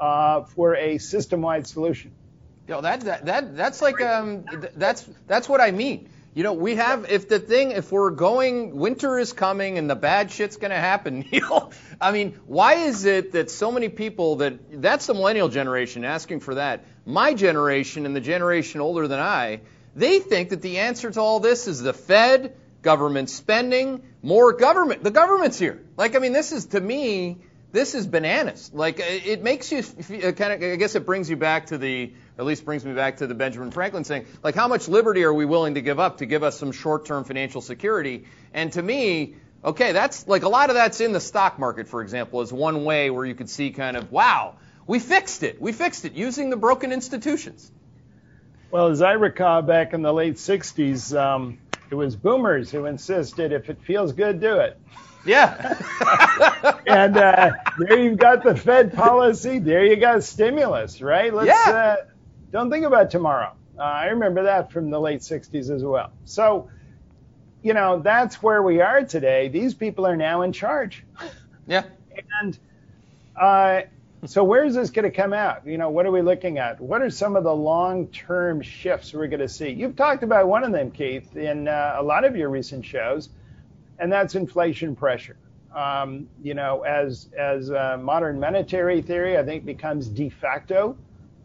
uh, 0.00 0.44
for 0.44 0.74
a 0.76 0.96
system-wide 0.96 1.66
solution. 1.66 2.10
Yo, 2.66 2.80
that, 2.80 3.00
that 3.02 3.26
that 3.26 3.56
that's 3.56 3.82
like 3.82 4.00
um 4.00 4.44
that's 4.74 5.08
that's 5.26 5.48
what 5.48 5.60
I 5.60 5.70
mean. 5.70 6.08
You 6.34 6.42
know, 6.42 6.52
we 6.52 6.74
have, 6.74 7.08
if 7.10 7.28
the 7.28 7.38
thing, 7.38 7.70
if 7.70 7.92
we're 7.92 8.10
going, 8.10 8.74
winter 8.74 9.20
is 9.20 9.32
coming 9.32 9.78
and 9.78 9.88
the 9.88 9.94
bad 9.94 10.32
shit's 10.32 10.56
going 10.56 10.72
to 10.72 10.76
happen, 10.76 11.24
you 11.30 11.42
know, 11.42 11.70
I 12.00 12.10
mean, 12.10 12.40
why 12.46 12.74
is 12.74 13.04
it 13.04 13.32
that 13.32 13.52
so 13.52 13.70
many 13.70 13.88
people 13.88 14.36
that, 14.36 14.82
that's 14.82 15.06
the 15.06 15.14
millennial 15.14 15.48
generation 15.48 16.04
asking 16.04 16.40
for 16.40 16.56
that. 16.56 16.84
My 17.06 17.34
generation 17.34 18.04
and 18.04 18.16
the 18.16 18.20
generation 18.20 18.80
older 18.80 19.06
than 19.06 19.20
I, 19.20 19.60
they 19.94 20.18
think 20.18 20.48
that 20.48 20.60
the 20.60 20.78
answer 20.78 21.08
to 21.08 21.20
all 21.20 21.38
this 21.38 21.68
is 21.68 21.80
the 21.80 21.92
Fed, 21.92 22.56
government 22.82 23.30
spending, 23.30 24.02
more 24.20 24.54
government. 24.54 25.04
The 25.04 25.12
government's 25.12 25.58
here. 25.58 25.84
Like, 25.96 26.16
I 26.16 26.18
mean, 26.18 26.32
this 26.32 26.50
is, 26.50 26.66
to 26.66 26.80
me, 26.80 27.38
this 27.74 27.96
is 27.96 28.06
bananas. 28.06 28.70
Like, 28.72 29.00
it 29.00 29.42
makes 29.42 29.72
you 29.72 29.82
kind 29.82 30.52
of, 30.52 30.62
I 30.62 30.76
guess 30.76 30.94
it 30.94 31.04
brings 31.04 31.28
you 31.28 31.36
back 31.36 31.66
to 31.66 31.76
the, 31.76 32.12
at 32.38 32.44
least 32.44 32.64
brings 32.64 32.84
me 32.84 32.94
back 32.94 33.16
to 33.16 33.26
the 33.26 33.34
Benjamin 33.34 33.72
Franklin 33.72 34.04
saying, 34.04 34.26
like, 34.44 34.54
how 34.54 34.68
much 34.68 34.86
liberty 34.86 35.24
are 35.24 35.34
we 35.34 35.44
willing 35.44 35.74
to 35.74 35.82
give 35.82 35.98
up 35.98 36.18
to 36.18 36.26
give 36.26 36.44
us 36.44 36.56
some 36.56 36.70
short-term 36.70 37.24
financial 37.24 37.60
security? 37.60 38.26
And 38.54 38.72
to 38.74 38.82
me, 38.82 39.34
okay, 39.64 39.90
that's 39.90 40.28
like 40.28 40.44
a 40.44 40.48
lot 40.48 40.70
of 40.70 40.76
that's 40.76 41.00
in 41.00 41.12
the 41.12 41.20
stock 41.20 41.58
market, 41.58 41.88
for 41.88 42.00
example, 42.00 42.42
is 42.42 42.52
one 42.52 42.84
way 42.84 43.10
where 43.10 43.26
you 43.26 43.34
could 43.34 43.50
see 43.50 43.72
kind 43.72 43.96
of, 43.96 44.12
wow, 44.12 44.54
we 44.86 45.00
fixed 45.00 45.42
it. 45.42 45.60
We 45.60 45.72
fixed 45.72 46.04
it 46.04 46.12
using 46.12 46.50
the 46.50 46.56
broken 46.56 46.92
institutions. 46.92 47.72
Well, 48.70 48.86
as 48.86 49.02
I 49.02 49.12
recall 49.12 49.62
back 49.62 49.94
in 49.94 50.02
the 50.02 50.12
late 50.12 50.36
60s, 50.36 51.18
um, 51.20 51.58
it 51.90 51.96
was 51.96 52.14
boomers 52.14 52.70
who 52.70 52.86
insisted 52.86 53.50
if 53.50 53.68
it 53.68 53.78
feels 53.82 54.12
good, 54.12 54.40
do 54.40 54.60
it. 54.60 54.78
Yeah. 55.24 55.80
and 56.86 57.16
uh, 57.16 57.52
there 57.78 57.98
you've 57.98 58.18
got 58.18 58.42
the 58.42 58.56
Fed 58.56 58.92
policy. 58.92 59.58
There 59.58 59.84
you 59.84 59.96
got 59.96 60.22
stimulus, 60.22 61.00
right? 61.00 61.32
Let's, 61.32 61.48
yeah. 61.48 61.72
Uh, 61.72 61.96
don't 62.50 62.70
think 62.70 62.84
about 62.84 63.10
tomorrow. 63.10 63.52
Uh, 63.78 63.82
I 63.82 64.06
remember 64.06 64.44
that 64.44 64.70
from 64.70 64.90
the 64.90 65.00
late 65.00 65.20
60s 65.20 65.70
as 65.74 65.82
well. 65.82 66.12
So, 66.24 66.70
you 67.62 67.74
know, 67.74 68.00
that's 68.00 68.42
where 68.42 68.62
we 68.62 68.80
are 68.80 69.04
today. 69.04 69.48
These 69.48 69.74
people 69.74 70.06
are 70.06 70.16
now 70.16 70.42
in 70.42 70.52
charge. 70.52 71.04
Yeah. 71.66 71.84
And 72.40 72.58
uh, 73.34 73.82
so, 74.26 74.44
where 74.44 74.64
is 74.64 74.74
this 74.74 74.90
going 74.90 75.04
to 75.04 75.10
come 75.10 75.32
out? 75.32 75.66
You 75.66 75.78
know, 75.78 75.90
what 75.90 76.06
are 76.06 76.10
we 76.10 76.22
looking 76.22 76.58
at? 76.58 76.80
What 76.80 77.02
are 77.02 77.10
some 77.10 77.36
of 77.36 77.44
the 77.44 77.54
long 77.54 78.08
term 78.08 78.62
shifts 78.62 79.12
we're 79.12 79.26
going 79.26 79.40
to 79.40 79.48
see? 79.48 79.70
You've 79.70 79.96
talked 79.96 80.22
about 80.22 80.46
one 80.46 80.64
of 80.64 80.72
them, 80.72 80.90
Keith, 80.90 81.36
in 81.36 81.68
uh, 81.68 81.96
a 81.98 82.02
lot 82.02 82.24
of 82.24 82.36
your 82.36 82.48
recent 82.48 82.86
shows, 82.86 83.28
and 83.98 84.12
that's 84.12 84.34
inflation 84.34 84.94
pressure. 84.94 85.36
Um, 85.74 86.28
you 86.42 86.54
know, 86.54 86.82
as 86.82 87.30
as 87.36 87.70
uh, 87.70 87.98
modern 88.00 88.38
monetary 88.38 89.02
theory, 89.02 89.36
I 89.38 89.44
think 89.44 89.64
becomes 89.64 90.08
de 90.08 90.28
facto 90.28 90.96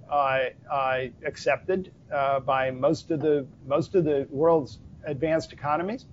uh, 0.10 0.40
uh, 0.72 1.00
accepted 1.26 1.92
uh, 2.14 2.40
by 2.40 2.72
most 2.72 3.12
of 3.12 3.22
the 3.22 3.48
most 3.68 3.96
of 3.96 4.04
the 4.04 4.28
world's 4.30 4.80
advanced 5.06 5.54
economies. 5.54 6.06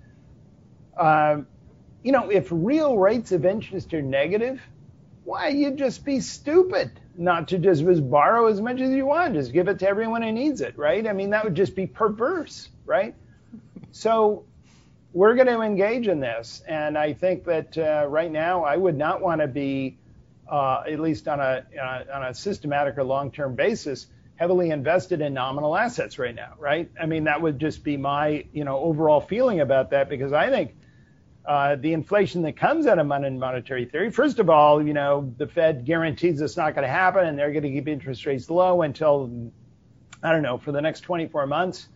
Um, 0.97 1.47
you 2.03 2.11
know, 2.11 2.29
if 2.29 2.47
real 2.51 2.97
rates 2.97 3.31
of 3.31 3.45
interest 3.45 3.93
are 3.93 4.01
negative, 4.01 4.61
why 5.23 5.49
you'd 5.49 5.77
just 5.77 6.05
be 6.05 6.19
stupid 6.21 6.99
not 7.17 7.49
to 7.49 7.57
just, 7.57 7.83
just 7.83 8.09
borrow 8.09 8.47
as 8.47 8.61
much 8.61 8.79
as 8.79 8.91
you 8.91 9.05
want, 9.05 9.33
just 9.33 9.51
give 9.51 9.67
it 9.67 9.79
to 9.79 9.87
everyone 9.87 10.21
who 10.21 10.31
needs 10.31 10.61
it, 10.61 10.77
right? 10.77 11.05
I 11.05 11.13
mean, 11.13 11.31
that 11.31 11.43
would 11.43 11.55
just 11.55 11.75
be 11.75 11.85
perverse, 11.85 12.69
right? 12.85 13.13
So 13.91 14.45
we're 15.17 15.33
going 15.33 15.47
to 15.47 15.61
engage 15.61 16.07
in 16.07 16.19
this, 16.19 16.61
and 16.67 16.95
I 16.95 17.13
think 17.13 17.45
that 17.45 17.75
uh, 17.75 18.05
right 18.07 18.31
now 18.31 18.63
I 18.63 18.77
would 18.77 18.95
not 18.95 19.19
want 19.19 19.41
to 19.41 19.47
be 19.47 19.97
uh, 20.47 20.83
at 20.87 20.99
least 20.99 21.27
on 21.27 21.39
a, 21.39 21.65
on 22.13 22.23
a 22.25 22.35
systematic 22.35 22.99
or 22.99 23.03
long-term 23.03 23.55
basis, 23.55 24.05
heavily 24.35 24.69
invested 24.69 25.19
in 25.21 25.33
nominal 25.33 25.75
assets 25.75 26.19
right 26.19 26.35
now, 26.35 26.53
right? 26.59 26.91
I 27.01 27.07
mean, 27.07 27.23
that 27.23 27.41
would 27.41 27.57
just 27.57 27.83
be 27.83 27.97
my, 27.97 28.45
you 28.53 28.63
know, 28.63 28.77
overall 28.77 29.19
feeling 29.19 29.59
about 29.59 29.89
that 29.89 30.07
because 30.07 30.33
I 30.33 30.51
think 30.51 30.75
uh, 31.47 31.77
the 31.77 31.93
inflation 31.93 32.43
that 32.43 32.55
comes 32.55 32.85
out 32.85 32.99
of 32.99 33.07
monetary 33.07 33.85
theory, 33.85 34.11
first 34.11 34.37
of 34.37 34.51
all, 34.51 34.85
you 34.85 34.93
know, 34.93 35.33
the 35.37 35.47
Fed 35.47 35.83
guarantees 35.83 36.41
it's 36.41 36.57
not 36.57 36.75
going 36.75 36.85
to 36.85 36.93
happen 36.93 37.25
and 37.25 37.39
they're 37.39 37.51
going 37.51 37.63
to 37.63 37.71
keep 37.71 37.87
interest 37.87 38.23
rates 38.27 38.51
low 38.51 38.83
until, 38.83 39.51
I 40.21 40.31
don't 40.31 40.43
know, 40.43 40.59
for 40.59 40.71
the 40.71 40.81
next 40.81 41.01
24 41.01 41.47
months. 41.47 41.87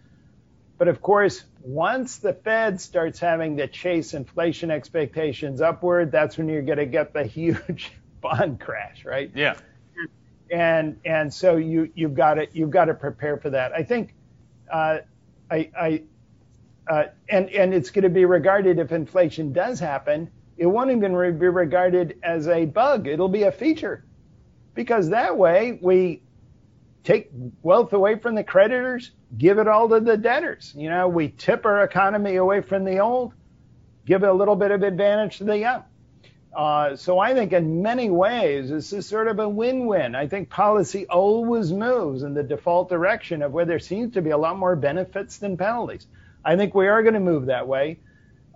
But 0.81 0.87
of 0.87 0.99
course, 0.99 1.43
once 1.61 2.17
the 2.17 2.33
Fed 2.33 2.81
starts 2.81 3.19
having 3.19 3.55
to 3.57 3.67
chase 3.67 4.15
inflation 4.15 4.71
expectations 4.71 5.61
upward, 5.61 6.11
that's 6.11 6.39
when 6.39 6.49
you're 6.49 6.63
going 6.63 6.79
to 6.79 6.87
get 6.87 7.13
the 7.13 7.23
huge 7.37 7.91
bond 8.19 8.59
crash, 8.59 9.05
right? 9.05 9.29
Yeah. 9.35 9.57
And 10.51 10.99
and 11.05 11.31
so 11.31 11.57
you 11.57 11.91
you've 11.93 12.15
got 12.15 12.33
to 12.33 12.47
you've 12.51 12.71
got 12.71 12.85
to 12.85 12.95
prepare 12.95 13.37
for 13.37 13.51
that. 13.51 13.73
I 13.73 13.83
think, 13.83 14.15
uh, 14.73 15.01
I 15.51 15.69
I. 15.79 16.03
Uh, 16.89 17.03
and 17.29 17.51
and 17.51 17.75
it's 17.75 17.91
going 17.91 18.01
to 18.01 18.09
be 18.09 18.25
regarded 18.25 18.79
if 18.79 18.91
inflation 18.91 19.53
does 19.53 19.79
happen, 19.79 20.31
it 20.57 20.65
won't 20.65 20.89
even 20.89 21.15
re- 21.15 21.29
be 21.29 21.47
regarded 21.47 22.17
as 22.23 22.47
a 22.47 22.65
bug. 22.65 23.07
It'll 23.07 23.29
be 23.29 23.43
a 23.43 23.51
feature, 23.51 24.03
because 24.73 25.09
that 25.09 25.37
way 25.37 25.77
we 25.79 26.23
take 27.03 27.31
wealth 27.61 27.93
away 27.93 28.17
from 28.19 28.35
the 28.35 28.43
creditors, 28.43 29.11
give 29.37 29.57
it 29.57 29.67
all 29.67 29.89
to 29.89 29.99
the 29.99 30.17
debtors. 30.17 30.73
You 30.77 30.89
know, 30.89 31.07
we 31.07 31.29
tip 31.29 31.65
our 31.65 31.83
economy 31.83 32.35
away 32.35 32.61
from 32.61 32.85
the 32.85 32.99
old, 32.99 33.33
give 34.05 34.23
a 34.23 34.31
little 34.33 34.55
bit 34.55 34.71
of 34.71 34.83
advantage 34.83 35.37
to 35.39 35.45
the 35.45 35.57
young. 35.57 35.83
Uh, 36.55 36.97
so 36.97 37.17
I 37.17 37.33
think 37.33 37.53
in 37.53 37.81
many 37.81 38.09
ways 38.09 38.69
this 38.69 38.91
is 38.91 39.07
sort 39.07 39.27
of 39.29 39.39
a 39.39 39.47
win-win. 39.47 40.15
I 40.15 40.27
think 40.27 40.49
policy 40.49 41.07
always 41.07 41.71
moves 41.71 42.23
in 42.23 42.33
the 42.33 42.43
default 42.43 42.89
direction 42.89 43.41
of 43.41 43.53
where 43.53 43.65
there 43.65 43.79
seems 43.79 44.13
to 44.15 44.21
be 44.21 44.31
a 44.31 44.37
lot 44.37 44.57
more 44.57 44.75
benefits 44.75 45.37
than 45.37 45.55
penalties. 45.55 46.07
I 46.43 46.57
think 46.57 46.75
we 46.75 46.87
are 46.87 47.03
going 47.03 47.13
to 47.13 47.21
move 47.21 47.45
that 47.45 47.67
way. 47.67 47.99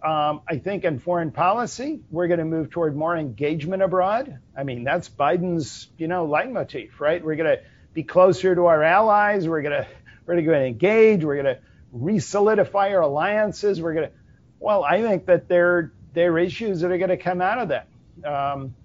Um, 0.04 0.41
I 0.48 0.58
think 0.58 0.84
in 0.84 1.00
foreign 1.00 1.32
policy, 1.32 2.02
we're 2.12 2.28
going 2.28 2.39
to 2.39 2.46
move 2.46 2.70
toward 2.70 2.96
more 2.96 3.16
engagement 3.16 3.82
abroad. 3.82 4.39
I 4.56 4.64
mean, 4.64 4.84
that's 4.84 5.10
Biden's, 5.10 5.88
you 5.98 6.08
know, 6.08 6.28
leitmotif, 6.28 7.00
right? 7.00 7.24
We're 7.24 7.36
going 7.36 7.58
to 7.58 7.64
be 7.96 8.04
closer 8.04 8.54
to 8.54 8.66
our 8.68 8.84
allies. 8.84 9.48
We're 9.48 9.64
going 9.64 9.84
to 9.84 9.88
we're 10.28 10.36
to 10.60 10.68
engage. 10.68 11.24
We're 11.24 11.41
going 11.41 11.56
to 11.56 11.60
re-solidify 11.91 12.93
our 12.93 13.02
alliances. 13.02 13.82
We're 13.82 13.93
to, 14.10 14.12
well, 14.60 14.84
I 14.84 15.02
think 15.02 15.26
that 15.26 15.48
there 15.48 15.93
there 16.14 16.34
are 16.34 16.39
issues 16.39 16.82
that 16.82 16.91
are 16.91 16.98
going 16.98 17.10
to 17.10 17.18
come 17.18 17.41
out 17.41 17.58
of 17.58 17.70
that. 17.70 17.88
Um, 18.24 18.76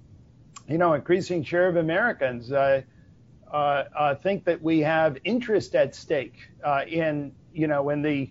you 0.68 0.78
know, 0.78 0.94
increasing 0.94 1.42
share 1.42 1.68
of 1.68 1.76
Americans 1.76 2.52
uh, 2.52 2.82
uh, 3.52 3.56
uh, 3.56 4.14
think 4.14 4.44
that 4.44 4.62
we 4.62 4.80
have 4.80 5.18
interest 5.24 5.74
at 5.74 5.94
stake 5.94 6.34
uh, 6.64 6.84
in, 6.86 7.32
you 7.52 7.66
know, 7.66 7.90
in 7.90 8.02
the 8.02 8.30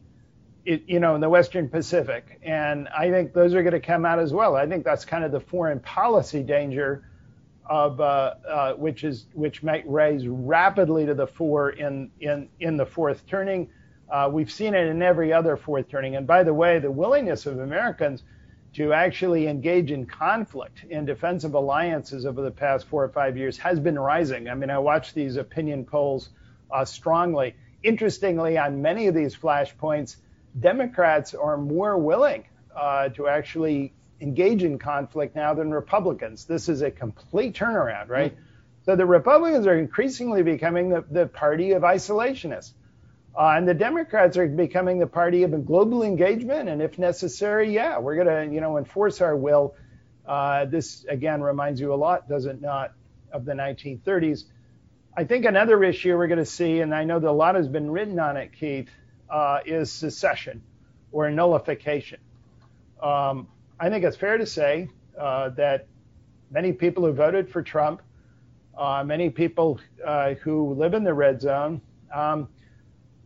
it, 0.66 0.84
you 0.88 1.00
know, 1.00 1.16
in 1.16 1.22
the 1.22 1.30
Western 1.30 1.68
Pacific. 1.68 2.40
And 2.44 2.88
I 2.90 3.12
think 3.12 3.34
those 3.34 3.54
are 3.54 3.64
going 3.64 3.74
to 3.74 3.82
come 3.82 4.06
out 4.06 4.20
as 4.20 4.32
well. 4.32 4.56
I 4.56 4.68
think 4.68 4.86
that's 4.86 5.04
kind 5.04 5.26
of 5.26 5.32
the 5.32 5.42
foreign 5.42 5.80
policy 5.82 6.44
danger 6.44 7.09
of 7.70 8.02
uh, 8.02 8.34
uh, 8.48 8.74
which 8.74 9.04
is 9.04 9.28
which 9.34 9.62
might 9.62 9.88
rise 9.88 10.28
rapidly 10.28 11.06
to 11.06 11.14
the 11.14 11.28
fore 11.28 11.70
in 11.70 12.10
in 12.20 12.50
in 12.60 12.76
the 12.76 12.86
fourth 12.86 13.26
turning. 13.28 13.70
Uh, 14.12 14.28
we've 14.32 14.52
seen 14.52 14.74
it 14.74 14.88
in 14.88 15.04
every 15.04 15.32
other 15.32 15.56
fourth 15.56 15.88
turning. 15.88 16.16
And 16.16 16.26
by 16.26 16.44
the 16.44 16.54
way, 16.54 16.80
the 16.80 16.90
willingness 16.90 17.46
of 17.46 17.60
Americans 17.60 18.24
to 18.74 18.92
actually 18.92 19.48
engage 19.48 19.92
in 19.92 20.06
conflict 20.06 20.84
in 20.90 21.06
defensive 21.06 21.54
alliances 21.54 22.26
over 22.26 22.42
the 22.42 22.52
past 22.52 22.88
four 22.88 23.04
or 23.04 23.10
five 23.10 23.38
years 23.38 23.58
has 23.60 23.80
been 23.80 23.98
rising. 23.98 24.50
I 24.50 24.56
mean, 24.56 24.72
I 24.72 24.80
watch 24.80 25.14
these 25.14 25.38
opinion 25.38 25.86
polls 25.86 26.30
uh, 26.72 26.86
strongly. 26.86 27.56
Interestingly, 27.84 28.58
on 28.58 28.82
many 28.82 29.08
of 29.08 29.14
these 29.14 29.36
flashpoints, 29.36 30.18
Democrats 30.60 31.36
are 31.36 31.58
more 31.58 31.98
willing 31.98 32.46
uh, 32.76 33.10
to 33.10 33.28
actually 33.28 33.94
engage 34.22 34.64
in 34.64 34.78
conflict 34.78 35.36
now 35.36 35.54
than 35.54 35.72
Republicans. 35.72 36.46
This 36.46 36.70
is 36.70 36.82
a 36.82 36.92
complete 36.92 37.56
turnaround, 37.56 38.10
right? 38.10 38.34
Mm-hmm. 38.34 38.44
So 38.86 38.96
the 38.96 39.06
Republicans 39.06 39.68
are 39.68 39.78
increasingly 39.78 40.44
becoming 40.44 40.90
the, 40.90 41.04
the 41.10 41.28
party 41.28 41.72
of 41.72 41.84
isolationists. 41.84 42.74
Uh, 43.38 43.54
and 43.56 43.68
the 43.68 43.74
Democrats 43.74 44.36
are 44.38 44.48
becoming 44.48 45.00
the 45.00 45.08
party 45.08 45.44
of 45.44 45.66
global 45.66 46.04
engagement, 46.04 46.68
and 46.68 46.82
if 46.82 46.98
necessary, 46.98 47.74
yeah, 47.74 47.98
we're 47.98 48.16
going 48.16 48.28
to, 48.28 48.54
you 48.54 48.60
know, 48.60 48.78
enforce 48.78 49.22
our 49.22 49.36
will. 49.36 49.76
Uh, 50.26 50.66
this 50.66 51.06
again 51.06 51.42
reminds 51.42 51.80
you 51.80 51.94
a 51.94 51.96
lot, 51.96 52.28
does 52.28 52.46
it 52.46 52.62
not, 52.62 52.94
of 53.32 53.46
the 53.46 53.54
1930s? 53.54 54.46
I 55.16 55.24
think 55.24 55.46
another 55.46 55.84
issue 55.84 56.18
we're 56.18 56.28
going 56.28 56.40
to 56.40 56.46
see, 56.46 56.82
and 56.82 56.94
I 56.94 57.04
know 57.04 57.20
that 57.20 57.30
a 57.30 57.32
lot 57.32 57.56
has 57.56 57.68
been 57.68 57.92
written 57.92 58.20
on 58.20 58.38
it, 58.38 58.52
Keith, 58.54 58.90
uh, 59.30 59.60
is 59.66 59.92
secession 59.92 60.62
or 61.12 61.30
nullification. 61.30 62.20
Um, 63.02 63.48
I 63.80 63.90
think 63.90 64.04
it's 64.04 64.18
fair 64.18 64.38
to 64.38 64.46
say 64.46 64.90
uh, 65.18 65.50
that 65.50 65.88
many 66.52 66.74
people 66.74 67.06
who 67.06 67.14
voted 67.14 67.50
for 67.50 67.62
Trump, 67.62 68.02
uh, 68.78 69.04
many 69.06 69.30
people 69.30 69.80
uh, 70.06 70.34
who 70.36 70.74
live 70.74 70.94
in 70.94 71.04
the 71.04 71.14
red 71.14 71.40
zone, 71.40 71.80
um, 72.14 72.50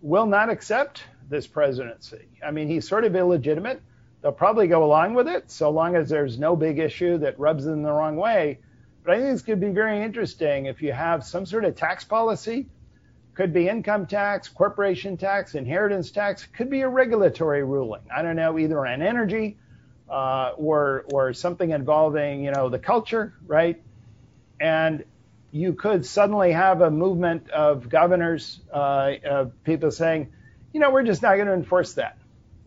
will 0.01 0.27
not 0.27 0.49
accept 0.49 1.03
this 1.29 1.47
presidency. 1.47 2.27
I 2.45 2.51
mean, 2.51 2.67
he's 2.67 2.87
sort 2.87 3.03
of 3.03 3.15
illegitimate. 3.15 3.81
They'll 4.21 4.31
probably 4.31 4.67
go 4.67 4.83
along 4.83 5.15
with 5.15 5.27
it 5.27 5.49
so 5.49 5.71
long 5.71 5.95
as 5.95 6.07
there's 6.07 6.37
no 6.37 6.55
big 6.55 6.77
issue 6.77 7.17
that 7.19 7.39
rubs 7.39 7.65
them 7.65 7.81
the 7.81 7.91
wrong 7.91 8.15
way. 8.15 8.59
But 9.03 9.15
I 9.15 9.19
think 9.19 9.31
this 9.31 9.41
could 9.41 9.59
be 9.59 9.69
very 9.69 10.03
interesting 10.03 10.67
if 10.67 10.81
you 10.81 10.93
have 10.93 11.25
some 11.25 11.45
sort 11.45 11.65
of 11.65 11.75
tax 11.75 12.03
policy 12.03 12.67
could 13.33 13.51
be 13.51 13.67
income 13.67 14.05
tax, 14.05 14.47
corporation 14.47 15.17
tax, 15.17 15.55
inheritance 15.55 16.11
tax, 16.11 16.45
could 16.45 16.69
be 16.69 16.81
a 16.81 16.87
regulatory 16.87 17.63
ruling. 17.63 18.03
I 18.15 18.21
don't 18.21 18.35
know, 18.35 18.59
either 18.59 18.85
on 18.85 19.01
energy 19.01 19.57
uh, 20.13 20.53
or 20.57 21.05
or 21.11 21.33
something 21.33 21.71
involving 21.71 22.43
you 22.43 22.51
know 22.51 22.69
the 22.69 22.77
culture, 22.77 23.33
right? 23.47 23.81
And 24.59 25.03
you 25.51 25.73
could 25.73 26.05
suddenly 26.05 26.51
have 26.51 26.81
a 26.81 26.91
movement 26.91 27.49
of 27.49 27.89
governors, 27.89 28.59
uh, 28.71 29.13
of 29.25 29.63
people 29.63 29.91
saying, 29.91 30.31
you 30.71 30.79
know, 30.79 30.91
we're 30.91 31.03
just 31.03 31.21
not 31.21 31.35
going 31.35 31.47
to 31.47 31.53
enforce 31.53 31.93
that. 31.93 32.17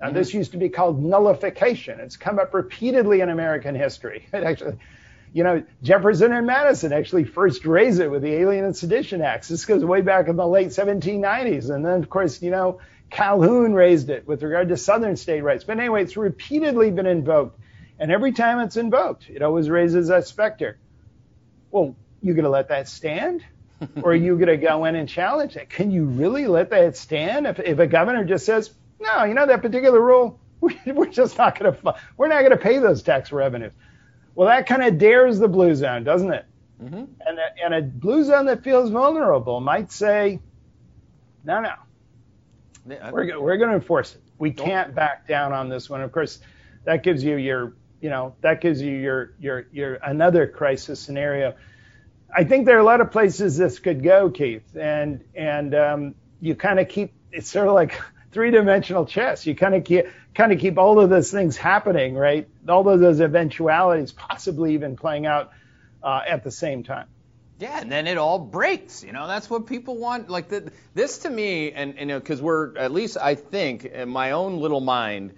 Now, 0.01 0.09
mm-hmm. 0.09 0.17
this 0.17 0.35
used 0.35 0.53
to 0.53 0.59
be 0.59 0.69
called 0.69 1.03
nullification. 1.03 1.99
It's 2.01 2.17
come 2.17 2.39
up 2.39 2.53
repeatedly 2.53 3.21
in 3.21 3.29
American 3.29 3.75
history. 3.75 4.27
It 4.33 4.45
actually 4.45 4.79
you 5.33 5.45
know, 5.45 5.63
Jefferson 5.83 6.33
and 6.33 6.47
Madison 6.47 6.95
actually 6.95 7.25
first 7.25 7.67
raised 7.67 8.01
it 8.01 8.09
with 8.09 8.23
the 8.23 8.33
Alien 8.33 8.65
and 8.65 8.75
Sedition 8.75 9.21
Acts. 9.21 9.49
This 9.49 9.67
goes 9.67 9.85
way 9.85 10.01
back 10.01 10.29
in 10.29 10.37
the 10.37 10.47
late 10.47 10.69
1790s. 10.69 11.69
And 11.69 11.85
then, 11.85 12.03
of 12.03 12.09
course, 12.09 12.41
you 12.41 12.51
know, 12.51 12.81
Calhoun 13.11 13.75
raised 13.75 14.11
it 14.11 14.27
with 14.27 14.43
regard 14.43 14.69
to 14.69 14.77
Southern 14.77 15.17
state 15.17 15.43
rights. 15.43 15.65
But 15.65 15.79
anyway, 15.79 16.03
it's 16.03 16.17
repeatedly 16.17 16.91
been 16.91 17.07
invoked. 17.07 17.61
And 17.99 18.11
every 18.11 18.33
time 18.33 18.61
it's 18.61 18.77
invoked, 18.77 19.31
it 19.31 19.43
always 19.43 19.71
raises 19.71 20.09
that 20.09 20.27
specter. 20.27 20.79
Well, 21.71 21.97
you 22.21 22.35
going 22.35 22.45
to 22.45 22.51
let 22.51 22.69
that 22.69 22.89
stand? 22.89 23.45
or 24.03 24.13
are 24.13 24.15
you 24.15 24.37
going 24.37 24.49
to 24.49 24.57
go 24.57 24.85
in 24.87 24.97
and 24.97 25.09
challenge 25.09 25.57
it? 25.57 25.69
Can 25.69 25.91
you 25.91 26.05
really 26.05 26.47
let 26.47 26.71
that 26.71 26.97
stand? 26.97 27.47
If, 27.47 27.59
if 27.61 27.79
a 27.79 27.87
governor 27.87 28.25
just 28.25 28.47
says, 28.47 28.71
no, 29.01 29.25
you 29.25 29.35
know, 29.35 29.47
that 29.47 29.63
particular 29.63 30.01
rule, 30.01 30.41
we're 30.61 31.07
just 31.07 31.37
not 31.39 31.59
going 31.59 31.75
to, 31.75 31.95
we're 32.17 32.29
not 32.29 32.41
going 32.41 32.53
to 32.53 32.57
pay 32.57 32.79
those 32.79 33.03
tax 33.03 33.33
revenues. 33.33 33.73
Well, 34.35 34.49
that 34.49 34.67
kind 34.67 34.83
of 34.83 34.99
dares 34.99 35.39
the 35.39 35.49
blue 35.49 35.75
zone, 35.75 36.05
doesn't 36.05 36.33
it? 36.33 36.45
Mm-hmm. 36.83 37.05
And, 37.27 37.39
a, 37.39 37.65
and 37.65 37.75
a 37.75 37.83
blue 37.83 38.25
zone 38.25 38.47
that 38.47 38.63
feels 38.63 38.91
vulnerable 38.91 39.61
might 39.61 39.93
say, 39.93 40.41
no, 41.45 41.61
no, 41.61 41.73
we're, 42.87 43.41
we're 43.41 43.57
going 43.57 43.71
to 43.71 43.77
enforce 43.77 44.15
it. 44.15 44.23
We 44.39 44.53
can't 44.53 44.95
back 44.95 45.27
down 45.27 45.53
on 45.53 45.69
this 45.69 45.89
one. 45.91 46.01
Of 46.03 46.13
course, 46.13 46.39
that 46.85 47.03
gives 47.03 47.25
you 47.25 47.37
your, 47.37 47.75
you 48.01 48.11
know, 48.11 48.35
that 48.43 48.61
gives 48.61 48.81
you 48.81 48.93
your, 48.93 49.35
your, 49.41 49.67
your 49.73 49.95
another 49.95 50.47
crisis 50.47 51.01
scenario. 51.01 51.55
I 52.35 52.45
think 52.45 52.67
there 52.67 52.77
are 52.77 52.81
a 52.81 52.85
lot 52.85 53.01
of 53.01 53.11
places 53.11 53.57
this 53.57 53.79
could 53.79 54.03
go, 54.03 54.31
Keith, 54.31 54.77
and 54.77 55.25
and 55.35 55.75
um, 55.75 56.15
you 56.41 56.55
kind 56.55 56.79
of 56.79 56.89
keep 56.89 57.15
it's 57.33 57.51
sort 57.51 57.69
of 57.69 57.75
like 57.75 58.01
three-dimensional 58.33 59.07
chess. 59.07 59.47
You 59.47 59.55
kind 59.55 59.75
of 59.75 59.85
keep 59.85 60.07
kind 60.35 60.53
of 60.53 60.59
keep 60.59 60.77
all 60.79 61.01
of 61.01 61.09
those 61.09 61.31
things 61.31 61.57
happening, 61.57 62.15
right? 62.15 62.49
All 62.69 62.87
of 62.89 63.01
those 63.01 63.21
eventualities 63.21 64.13
possibly 64.13 64.75
even 64.75 64.97
playing 64.97 65.27
out 65.27 65.53
uh, 66.03 66.23
at 66.29 66.45
the 66.45 66.51
same 66.51 66.83
time. 66.83 67.07
Yeah, 67.59 67.81
and 67.81 67.91
then 67.91 68.07
it 68.07 68.19
all 68.19 68.39
breaks. 68.39 69.03
You 69.03 69.13
know, 69.13 69.27
that's 69.27 69.49
what 69.49 69.67
people 69.67 69.97
want. 69.97 70.29
Like 70.29 70.49
the, 70.49 70.71
this 70.95 71.19
to 71.19 71.31
me, 71.31 71.73
and, 71.73 71.93
and 71.93 72.01
you 72.01 72.07
know, 72.07 72.19
because 72.19 72.43
we're 72.43 72.77
at 72.77 72.93
least 72.93 73.17
I 73.21 73.35
think 73.35 73.85
in 73.85 74.09
my 74.09 74.33
own 74.33 74.59
little 74.59 74.81
mind, 74.81 75.33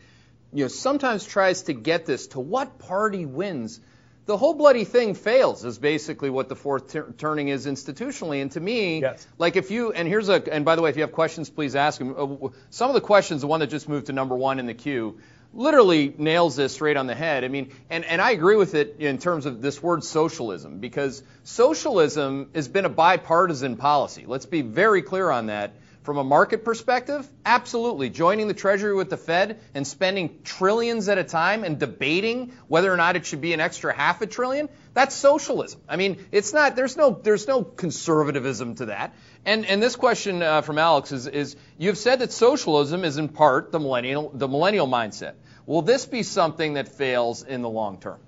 you 0.53 0.65
know, 0.65 0.69
sometimes 0.69 1.25
tries 1.25 1.63
to 1.63 1.73
get 1.73 2.07
this 2.07 2.29
to 2.29 2.41
what 2.41 2.79
party 2.79 3.25
wins 3.25 3.81
the 4.29 4.37
whole 4.37 4.53
bloody 4.53 4.85
thing 4.85 5.15
fails 5.15 5.65
is 5.65 5.79
basically 5.79 6.29
what 6.29 6.51
the 6.51 6.55
fourth 6.55 6.93
t- 6.93 7.01
turning 7.17 7.49
is 7.49 7.65
institutionally. 7.65 8.43
And 8.43 8.53
to 8.53 8.61
me, 8.61 9.01
yes. 9.01 9.27
like 9.39 9.57
if 9.57 9.71
you 9.71 9.93
and 9.93 10.07
here's 10.07 10.29
a 10.29 10.55
and 10.55 10.67
by 10.67 10.77
the 10.77 10.83
way, 10.83 10.91
if 10.91 10.97
you 10.97 11.03
have 11.03 11.13
questions, 11.13 11.49
please 11.49 11.75
ask 11.75 11.99
them. 11.99 12.15
Uh, 12.15 12.49
some 12.69 12.91
of 12.91 12.95
the 12.95 13.01
questions, 13.01 13.41
the 13.41 13.47
one 13.47 13.61
that 13.61 13.69
just 13.69 13.89
moved 13.89 14.09
to 14.09 14.13
number 14.13 14.37
one 14.37 14.59
in 14.59 14.67
the 14.67 14.75
queue, 14.75 15.19
literally 15.53 16.15
nails 16.19 16.57
this 16.57 16.75
straight 16.75 16.97
on 16.97 17.07
the 17.07 17.15
head. 17.15 17.45
I 17.45 17.49
mean, 17.49 17.73
and 17.91 18.05
and 18.05 18.21
I 18.21 18.33
agree 18.33 18.57
with 18.57 18.75
it 18.75 18.97
in 18.99 19.19
terms 19.19 19.47
of 19.47 19.63
this 19.63 19.83
word 19.83 20.05
socialism 20.05 20.79
because 20.79 21.23
socialism 21.45 22.51
has 22.55 22.69
been 22.69 22.85
a 22.85 22.91
bipartisan 22.91 23.77
policy. 23.77 24.25
Let's 24.27 24.47
be 24.47 24.63
very 24.63 25.03
clear 25.03 25.31
on 25.31 25.47
that. 25.47 25.73
From 26.03 26.17
a 26.17 26.25
market 26.25 26.65
perspective, 26.65 27.29
absolutely. 27.45 28.09
Joining 28.09 28.49
the 28.49 28.55
Treasury 28.55 28.95
with 28.95 29.11
the 29.11 29.19
Fed 29.19 29.61
and 29.75 29.87
spending 29.87 30.39
trillions 30.43 31.07
at 31.11 31.19
a 31.19 31.25
time 31.25 31.65
and 31.65 31.79
debating 31.79 32.55
whether 32.67 32.91
or 32.91 32.97
not 32.97 33.17
it 33.17 33.27
should 33.27 33.43
be 33.43 33.53
an 33.53 33.61
extra 33.61 33.93
half 33.93 34.23
a 34.23 34.27
trillion, 34.27 34.71
that's 34.95 35.15
socialism. 35.15 35.83
I 35.87 35.97
mean, 35.97 36.25
it's 36.33 36.55
not, 36.55 36.77
there's 36.77 36.97
no, 36.97 37.11
there's 37.11 37.47
no 37.47 37.63
conservatism 37.63 38.77
to 38.77 38.87
that. 38.87 39.13
And, 39.49 39.65
and 39.65 39.83
this 39.83 39.97
question 39.97 40.43
uh, 40.43 40.61
from 40.61 40.77
Alex 40.77 41.11
is, 41.11 41.27
is 41.27 41.57
you've 41.79 41.97
said 41.97 42.19
that 42.19 42.33
socialism 42.33 43.03
is 43.03 43.17
in 43.17 43.31
part 43.31 43.73
the 43.73 43.81
millennial, 43.81 44.31
the 44.35 44.47
millennial 44.47 44.87
mindset. 44.87 45.37
Will 45.65 45.81
this 45.81 46.05
be 46.05 46.23
something 46.23 46.75
that 46.75 46.87
fails 46.87 47.45
in 47.45 47.63
the 47.63 47.69
long 47.71 47.99
term? 47.99 48.21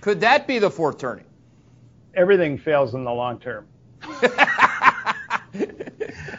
Could 0.00 0.22
that 0.22 0.46
be 0.46 0.58
the 0.58 0.70
fourth 0.70 0.96
turning? 0.96 1.26
Everything 2.14 2.56
fails 2.56 2.94
in 2.94 3.04
the 3.04 3.12
long 3.12 3.40
term. 3.40 3.66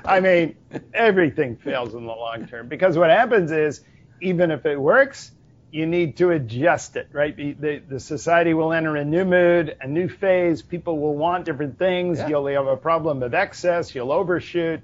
I 0.06 0.20
mean, 0.20 0.56
everything 0.96 1.56
fails 1.58 1.94
in 1.94 2.08
the 2.08 2.14
long 2.14 2.48
term 2.48 2.68
because 2.68 2.98
what 2.98 3.12
happens 3.12 3.52
is, 3.52 3.82
even 4.22 4.50
if 4.50 4.66
it 4.66 4.82
works, 4.82 5.34
you 5.72 5.86
need 5.86 6.18
to 6.18 6.32
adjust 6.32 6.98
it, 6.98 7.08
right? 7.14 7.36
The, 7.36 7.80
the 7.80 8.00
society 8.00 8.54
will 8.54 8.74
enter 8.74 8.96
a 8.98 9.06
new 9.06 9.24
mood, 9.24 9.78
a 9.80 9.88
new 9.88 10.10
phase. 10.10 10.62
People 10.62 11.00
will 11.00 11.16
want 11.16 11.46
different 11.46 11.80
things. 11.80 12.20
Yeah. 12.20 12.28
You'll 12.28 12.48
have 12.48 12.68
a 12.68 12.78
problem 12.78 13.24
of 13.24 13.34
excess. 13.34 13.96
You'll 13.96 14.12
overshoot. 14.12 14.82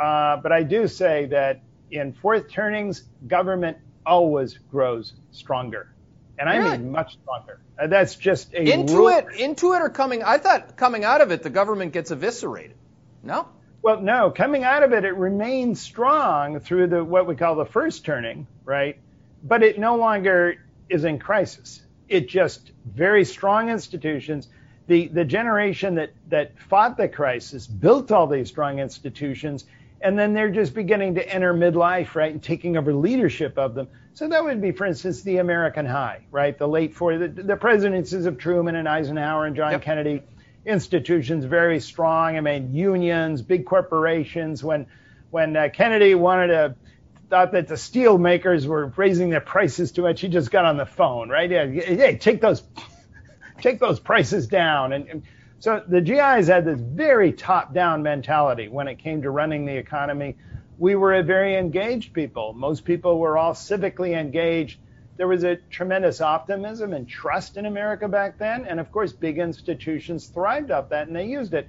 Uh, 0.00 0.38
but 0.38 0.50
I 0.50 0.62
do 0.62 0.88
say 0.88 1.26
that 1.26 1.60
in 1.90 2.14
fourth 2.14 2.50
turnings, 2.50 3.04
government 3.26 3.76
always 4.06 4.56
grows 4.70 5.12
stronger. 5.30 5.92
And 6.38 6.48
I 6.48 6.56
really? 6.56 6.78
mean 6.78 6.90
much 6.90 7.18
stronger. 7.22 7.60
Uh, 7.78 7.86
that's 7.88 8.16
just 8.16 8.54
a 8.54 8.62
into 8.62 8.96
rule. 8.96 9.08
it, 9.08 9.26
into 9.38 9.74
it, 9.74 9.82
or 9.82 9.90
coming. 9.90 10.22
I 10.22 10.38
thought 10.38 10.76
coming 10.76 11.04
out 11.04 11.20
of 11.20 11.30
it, 11.30 11.42
the 11.42 11.50
government 11.50 11.92
gets 11.92 12.10
eviscerated. 12.10 12.76
No. 13.22 13.46
Well, 13.82 14.00
no. 14.00 14.30
Coming 14.30 14.64
out 14.64 14.82
of 14.82 14.92
it, 14.94 15.04
it 15.04 15.14
remains 15.14 15.80
strong 15.80 16.60
through 16.60 16.86
the 16.88 17.04
what 17.04 17.26
we 17.26 17.36
call 17.36 17.56
the 17.56 17.66
first 17.66 18.04
turning, 18.06 18.46
right? 18.64 18.98
But 19.42 19.62
it 19.62 19.78
no 19.78 19.96
longer 19.96 20.56
is 20.88 21.04
in 21.04 21.18
crisis. 21.18 21.82
It 22.08 22.28
just 22.28 22.72
very 22.84 23.24
strong 23.24 23.70
institutions. 23.70 24.48
The 24.86 25.08
the 25.08 25.24
generation 25.24 25.94
that 25.96 26.12
that 26.28 26.58
fought 26.58 26.96
the 26.96 27.08
crisis 27.08 27.66
built 27.66 28.12
all 28.12 28.26
these 28.26 28.48
strong 28.48 28.78
institutions, 28.78 29.64
and 30.00 30.18
then 30.18 30.34
they're 30.34 30.50
just 30.50 30.74
beginning 30.74 31.14
to 31.14 31.28
enter 31.28 31.54
midlife, 31.54 32.14
right, 32.14 32.32
and 32.32 32.42
taking 32.42 32.76
over 32.76 32.92
leadership 32.92 33.56
of 33.58 33.74
them. 33.74 33.88
So 34.14 34.28
that 34.28 34.44
would 34.44 34.60
be, 34.60 34.72
for 34.72 34.84
instance, 34.84 35.22
the 35.22 35.38
American 35.38 35.86
high, 35.86 36.20
right, 36.30 36.58
the 36.58 36.68
late 36.68 36.94
40s, 36.94 37.34
the, 37.34 37.42
the 37.44 37.56
presidencies 37.56 38.26
of 38.26 38.36
Truman 38.36 38.76
and 38.76 38.86
Eisenhower 38.86 39.46
and 39.46 39.56
John 39.56 39.72
yep. 39.72 39.82
Kennedy, 39.82 40.22
institutions 40.66 41.44
very 41.44 41.80
strong. 41.80 42.36
I 42.36 42.40
mean, 42.40 42.74
unions, 42.74 43.40
big 43.42 43.64
corporations. 43.64 44.62
When 44.62 44.86
when 45.30 45.56
uh, 45.56 45.70
Kennedy 45.72 46.14
wanted 46.14 46.48
to 46.48 46.74
thought 47.32 47.52
that 47.52 47.66
the 47.66 47.78
steel 47.78 48.18
makers 48.18 48.66
were 48.66 48.92
raising 48.94 49.30
their 49.30 49.40
prices 49.40 49.90
too 49.90 50.02
much, 50.02 50.20
he 50.20 50.28
just 50.28 50.50
got 50.50 50.66
on 50.66 50.76
the 50.76 50.84
phone, 50.84 51.30
right? 51.30 51.50
Yeah, 51.50 51.64
hey, 51.64 52.18
take 52.18 52.42
those, 52.42 52.62
take 53.62 53.80
those 53.80 53.98
prices 53.98 54.46
down. 54.46 54.92
And, 54.92 55.08
and 55.08 55.22
so 55.58 55.82
the 55.88 56.02
GIs 56.02 56.48
had 56.48 56.66
this 56.66 56.78
very 56.78 57.32
top-down 57.32 58.02
mentality 58.02 58.68
when 58.68 58.86
it 58.86 58.98
came 58.98 59.22
to 59.22 59.30
running 59.30 59.64
the 59.64 59.74
economy. 59.74 60.36
We 60.76 60.94
were 60.94 61.14
a 61.14 61.22
very 61.22 61.56
engaged 61.56 62.12
people. 62.12 62.52
Most 62.52 62.84
people 62.84 63.18
were 63.18 63.38
all 63.38 63.54
civically 63.54 64.12
engaged. 64.14 64.78
There 65.16 65.26
was 65.26 65.42
a 65.42 65.56
tremendous 65.70 66.20
optimism 66.20 66.92
and 66.92 67.08
trust 67.08 67.56
in 67.56 67.64
America 67.64 68.08
back 68.08 68.36
then, 68.36 68.66
and 68.66 68.78
of 68.78 68.92
course, 68.92 69.14
big 69.14 69.38
institutions 69.38 70.26
thrived 70.26 70.70
off 70.70 70.90
that, 70.90 71.06
and 71.06 71.16
they 71.16 71.28
used 71.28 71.54
it 71.54 71.66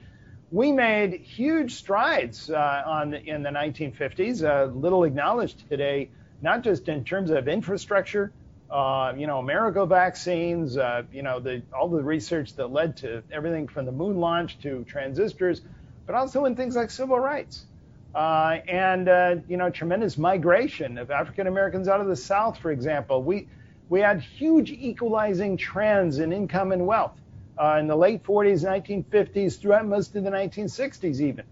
we 0.53 0.71
made 0.71 1.13
huge 1.13 1.73
strides 1.73 2.51
uh, 2.51 2.83
on 2.85 3.15
in 3.15 3.41
the 3.41 3.49
1950s, 3.49 4.43
uh, 4.47 4.71
little 4.71 5.03
acknowledged 5.03 5.67
today, 5.67 6.11
not 6.43 6.63
just 6.63 6.87
in 6.87 7.03
terms 7.03 7.31
of 7.31 7.47
infrastructure, 7.47 8.31
uh, 8.69 9.13
you 9.17 9.25
know, 9.25 9.39
Amerigo 9.39 9.87
vaccines, 9.87 10.77
uh, 10.77 11.01
you 11.11 11.23
know, 11.23 11.39
the, 11.39 11.63
all 11.73 11.89
the 11.89 12.03
research 12.03 12.55
that 12.55 12.67
led 12.67 12.95
to 12.97 13.23
everything 13.31 13.67
from 13.67 13.87
the 13.87 13.91
moon 13.91 14.19
launch 14.19 14.59
to 14.59 14.83
transistors, 14.83 15.59
but 16.05 16.13
also 16.13 16.45
in 16.45 16.55
things 16.55 16.75
like 16.75 16.91
civil 16.91 17.19
rights. 17.19 17.65
Uh, 18.13 18.59
and 18.67 19.09
uh, 19.09 19.35
you 19.47 19.57
know, 19.57 19.71
tremendous 19.71 20.19
migration 20.19 20.99
of 20.99 21.09
African 21.09 21.47
Americans 21.47 21.87
out 21.87 21.99
of 21.99 22.05
the 22.05 22.15
South, 22.15 22.59
for 22.59 22.69
example. 22.69 23.23
We 23.23 23.47
we 23.89 24.01
had 24.01 24.21
huge 24.21 24.69
equalizing 24.69 25.57
trends 25.57 26.19
in 26.19 26.31
income 26.31 26.71
and 26.71 26.85
wealth 26.85 27.17
uh, 27.57 27.77
in 27.79 27.87
the 27.87 27.95
late 27.95 28.23
40s, 28.23 28.63
1950s, 28.63 29.59
throughout 29.59 29.85
most 29.85 30.15
of 30.15 30.23
the 30.23 30.29
1960s, 30.29 31.19
even. 31.21 31.45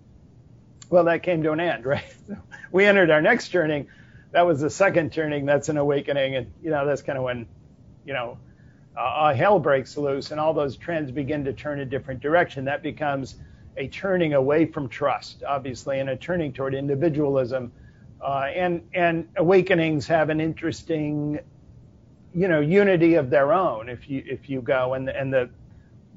Well, 0.90 1.06
that 1.06 1.24
came 1.24 1.44
to 1.44 1.52
an 1.52 1.60
end, 1.60 1.86
right? 1.88 2.04
we 2.72 2.86
entered 2.86 3.12
our 3.12 3.22
next 3.22 3.50
turning. 3.50 3.88
That 4.32 4.46
was 4.46 4.62
the 4.62 4.70
second 4.70 5.12
turning. 5.14 5.46
That's 5.46 5.70
an 5.70 5.78
awakening, 5.78 6.36
and 6.36 6.52
you 6.64 6.70
know 6.70 6.86
that's 6.86 7.02
kind 7.02 7.18
of 7.18 7.24
when, 7.24 7.48
you 8.06 8.14
know, 8.14 8.38
uh, 8.96 9.34
hell 9.34 9.60
breaks 9.60 9.98
loose, 9.98 10.32
and 10.32 10.40
all 10.40 10.54
those 10.54 10.78
trends 10.78 11.12
begin 11.12 11.46
to 11.46 11.54
turn 11.54 11.80
a 11.80 11.86
different 11.86 12.22
direction. 12.22 12.66
That 12.66 12.82
becomes 12.82 13.36
a 13.78 13.88
turning 13.88 14.34
away 14.34 14.66
from 14.66 14.90
trust, 14.90 15.44
obviously, 15.44 16.00
and 16.00 16.10
a 16.10 16.16
turning 16.16 16.54
toward 16.54 16.74
individualism. 16.74 17.72
Uh, 18.22 18.52
and 18.54 18.84
and 18.94 19.28
awakenings 19.36 20.08
have 20.08 20.30
an 20.30 20.40
interesting, 20.40 21.40
you 22.34 22.48
know, 22.48 22.60
unity 22.60 23.16
of 23.16 23.30
their 23.30 23.52
own. 23.54 23.90
If 23.90 24.10
you 24.10 24.24
if 24.26 24.50
you 24.50 24.62
go 24.62 24.94
and 24.94 25.10
and 25.10 25.34
the 25.34 25.50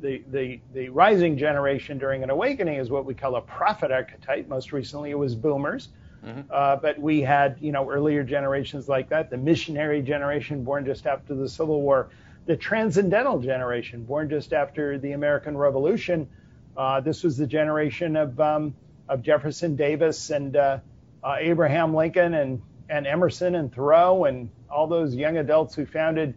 the, 0.04 0.22
the, 0.30 0.60
the 0.74 0.90
rising 0.90 1.38
generation 1.38 1.96
during 1.96 2.22
an 2.22 2.28
awakening 2.28 2.76
is 2.76 2.90
what 2.90 3.06
we 3.06 3.14
call 3.14 3.36
a 3.36 3.40
prophet 3.40 3.90
archetype. 3.90 4.46
Most 4.48 4.70
recently, 4.70 5.10
it 5.10 5.18
was 5.18 5.34
boomers. 5.34 5.88
Mm-hmm. 6.22 6.42
Uh, 6.50 6.76
but 6.76 7.00
we 7.00 7.22
had, 7.22 7.56
you 7.60 7.72
know, 7.72 7.90
earlier 7.90 8.22
generations 8.22 8.86
like 8.86 9.08
that, 9.08 9.30
the 9.30 9.38
missionary 9.38 10.02
generation 10.02 10.62
born 10.62 10.84
just 10.84 11.06
after 11.06 11.34
the 11.34 11.48
Civil 11.48 11.80
War, 11.80 12.10
the 12.44 12.56
transcendental 12.56 13.40
generation 13.40 14.04
born 14.04 14.28
just 14.28 14.52
after 14.52 14.98
the 14.98 15.12
American 15.12 15.56
Revolution. 15.56 16.28
Uh, 16.76 17.00
this 17.00 17.22
was 17.22 17.38
the 17.38 17.46
generation 17.46 18.14
of, 18.14 18.38
um, 18.38 18.74
of 19.08 19.22
Jefferson 19.22 19.74
Davis 19.74 20.28
and 20.30 20.54
uh, 20.54 20.78
uh 21.22 21.36
Abraham 21.38 21.94
Lincoln 21.94 22.34
and, 22.34 22.60
and 22.90 23.06
Emerson 23.06 23.54
and 23.54 23.74
Thoreau 23.74 24.24
and 24.26 24.50
all 24.70 24.86
those 24.86 25.14
young 25.14 25.38
adults 25.38 25.74
who 25.74 25.86
founded 25.86 26.34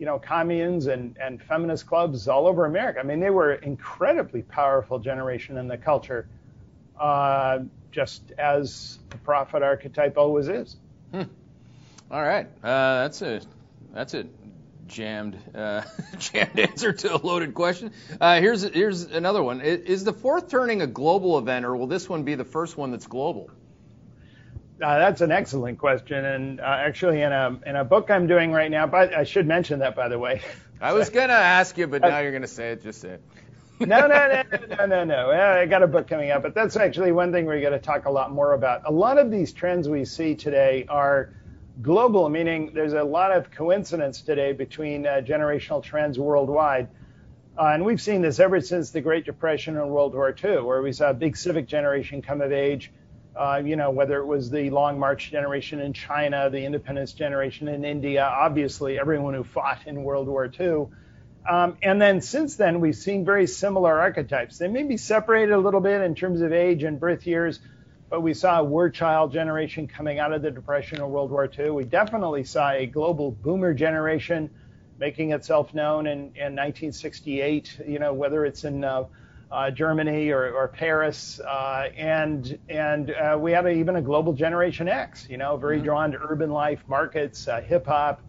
you 0.00 0.06
know, 0.06 0.18
communes 0.18 0.86
and, 0.86 1.14
and 1.20 1.42
feminist 1.42 1.86
clubs 1.86 2.26
all 2.26 2.46
over 2.46 2.64
America. 2.64 2.98
I 3.00 3.02
mean, 3.02 3.20
they 3.20 3.28
were 3.28 3.52
incredibly 3.52 4.40
powerful 4.40 4.98
generation 4.98 5.58
in 5.58 5.68
the 5.68 5.76
culture, 5.76 6.26
uh, 6.98 7.58
just 7.92 8.32
as 8.38 8.98
the 9.10 9.18
prophet 9.18 9.62
archetype 9.62 10.16
always 10.16 10.48
is. 10.48 10.76
Hmm. 11.12 11.24
All 12.10 12.22
right, 12.22 12.46
uh, 12.64 13.02
that's 13.02 13.20
a 13.20 13.42
that's 13.92 14.14
a 14.14 14.24
jammed 14.86 15.36
uh, 15.54 15.82
jammed 16.18 16.58
answer 16.58 16.92
to 16.92 17.14
a 17.14 17.18
loaded 17.18 17.52
question. 17.52 17.92
Uh, 18.18 18.40
here's 18.40 18.62
here's 18.62 19.02
another 19.02 19.42
one. 19.42 19.60
Is 19.60 20.02
the 20.02 20.14
fourth 20.14 20.48
turning 20.48 20.80
a 20.80 20.86
global 20.86 21.36
event, 21.38 21.66
or 21.66 21.76
will 21.76 21.86
this 21.86 22.08
one 22.08 22.22
be 22.22 22.36
the 22.36 22.44
first 22.44 22.78
one 22.78 22.90
that's 22.90 23.06
global? 23.06 23.50
Uh, 24.82 24.98
that's 24.98 25.20
an 25.20 25.30
excellent 25.30 25.78
question, 25.78 26.24
and 26.24 26.60
uh, 26.60 26.64
actually, 26.64 27.20
in 27.20 27.32
a 27.32 27.58
in 27.66 27.76
a 27.76 27.84
book 27.84 28.10
I'm 28.10 28.26
doing 28.26 28.50
right 28.50 28.70
now, 28.70 28.86
but 28.86 29.12
I 29.12 29.24
should 29.24 29.46
mention 29.46 29.80
that 29.80 29.94
by 29.94 30.08
the 30.08 30.18
way. 30.18 30.40
I 30.80 30.94
was 30.94 31.10
gonna 31.10 31.34
ask 31.34 31.76
you, 31.76 31.86
but 31.86 32.00
now 32.00 32.18
you're 32.20 32.32
gonna 32.32 32.46
say 32.46 32.72
it. 32.72 32.82
Just 32.82 33.02
say 33.02 33.10
it. 33.10 33.22
no, 33.86 34.06
no, 34.06 34.06
no, 34.08 34.76
no, 34.76 34.86
no, 34.86 35.04
no. 35.04 35.30
I 35.30 35.64
got 35.64 35.82
a 35.82 35.86
book 35.86 36.06
coming 36.06 36.30
out, 36.30 36.42
but 36.42 36.54
that's 36.54 36.76
actually 36.76 37.12
one 37.12 37.32
thing 37.32 37.46
we're 37.46 37.62
going 37.62 37.72
to 37.72 37.78
talk 37.78 38.04
a 38.04 38.10
lot 38.10 38.30
more 38.30 38.52
about. 38.52 38.82
A 38.84 38.92
lot 38.92 39.16
of 39.16 39.30
these 39.30 39.54
trends 39.54 39.88
we 39.88 40.04
see 40.04 40.34
today 40.34 40.84
are 40.86 41.32
global, 41.80 42.28
meaning 42.28 42.72
there's 42.74 42.92
a 42.92 43.02
lot 43.02 43.32
of 43.32 43.50
coincidence 43.50 44.20
today 44.20 44.52
between 44.52 45.06
uh, 45.06 45.22
generational 45.24 45.82
trends 45.82 46.18
worldwide. 46.18 46.88
Uh, 47.58 47.68
and 47.68 47.82
we've 47.82 48.02
seen 48.02 48.20
this 48.20 48.38
ever 48.38 48.60
since 48.60 48.90
the 48.90 49.00
Great 49.00 49.24
Depression 49.24 49.78
and 49.78 49.88
World 49.88 50.12
War 50.12 50.36
II, 50.44 50.60
where 50.60 50.82
we 50.82 50.92
saw 50.92 51.08
a 51.08 51.14
big 51.14 51.34
civic 51.34 51.66
generation 51.66 52.20
come 52.20 52.42
of 52.42 52.52
age 52.52 52.92
uh, 53.36 53.62
you 53.64 53.76
know, 53.76 53.90
whether 53.90 54.18
it 54.18 54.26
was 54.26 54.50
the 54.50 54.70
Long 54.70 54.98
March 54.98 55.30
generation 55.30 55.80
in 55.80 55.92
China, 55.92 56.50
the 56.50 56.64
independence 56.64 57.12
generation 57.12 57.68
in 57.68 57.84
India, 57.84 58.24
obviously 58.24 58.98
everyone 58.98 59.34
who 59.34 59.44
fought 59.44 59.86
in 59.86 60.02
World 60.02 60.28
War 60.28 60.50
II. 60.58 60.86
Um, 61.48 61.76
and 61.82 62.00
then 62.00 62.20
since 62.20 62.56
then, 62.56 62.80
we've 62.80 62.96
seen 62.96 63.24
very 63.24 63.46
similar 63.46 63.98
archetypes. 63.98 64.58
They 64.58 64.68
may 64.68 64.82
be 64.82 64.96
separated 64.96 65.52
a 65.52 65.58
little 65.58 65.80
bit 65.80 66.02
in 66.02 66.14
terms 66.14 66.42
of 66.42 66.52
age 66.52 66.82
and 66.82 67.00
birth 67.00 67.26
years, 67.26 67.60
but 68.10 68.20
we 68.20 68.34
saw 68.34 68.60
a 68.60 68.64
war 68.64 68.90
child 68.90 69.32
generation 69.32 69.86
coming 69.86 70.18
out 70.18 70.32
of 70.32 70.42
the 70.42 70.50
Depression 70.50 71.00
and 71.00 71.10
World 71.10 71.30
War 71.30 71.48
II. 71.58 71.70
We 71.70 71.84
definitely 71.84 72.44
saw 72.44 72.72
a 72.72 72.84
global 72.84 73.30
boomer 73.30 73.72
generation 73.72 74.50
making 74.98 75.32
itself 75.32 75.72
known 75.72 76.06
in, 76.06 76.18
in 76.18 76.54
1968, 76.56 77.80
you 77.86 77.98
know, 77.98 78.12
whether 78.12 78.44
it's 78.44 78.64
in 78.64 78.84
uh, 78.84 79.04
Germany 79.72 80.30
or, 80.30 80.52
or 80.52 80.68
Paris, 80.68 81.40
uh, 81.40 81.88
and 81.96 82.58
and 82.68 83.10
uh, 83.10 83.36
we 83.38 83.52
have 83.52 83.66
a, 83.66 83.70
even 83.70 83.96
a 83.96 84.02
global 84.02 84.32
Generation 84.32 84.88
X, 84.88 85.26
you 85.28 85.36
know, 85.36 85.56
very 85.56 85.76
mm-hmm. 85.76 85.86
drawn 85.86 86.12
to 86.12 86.18
urban 86.18 86.50
life, 86.50 86.84
markets, 86.86 87.48
uh, 87.48 87.60
hip 87.60 87.86
hop, 87.86 88.22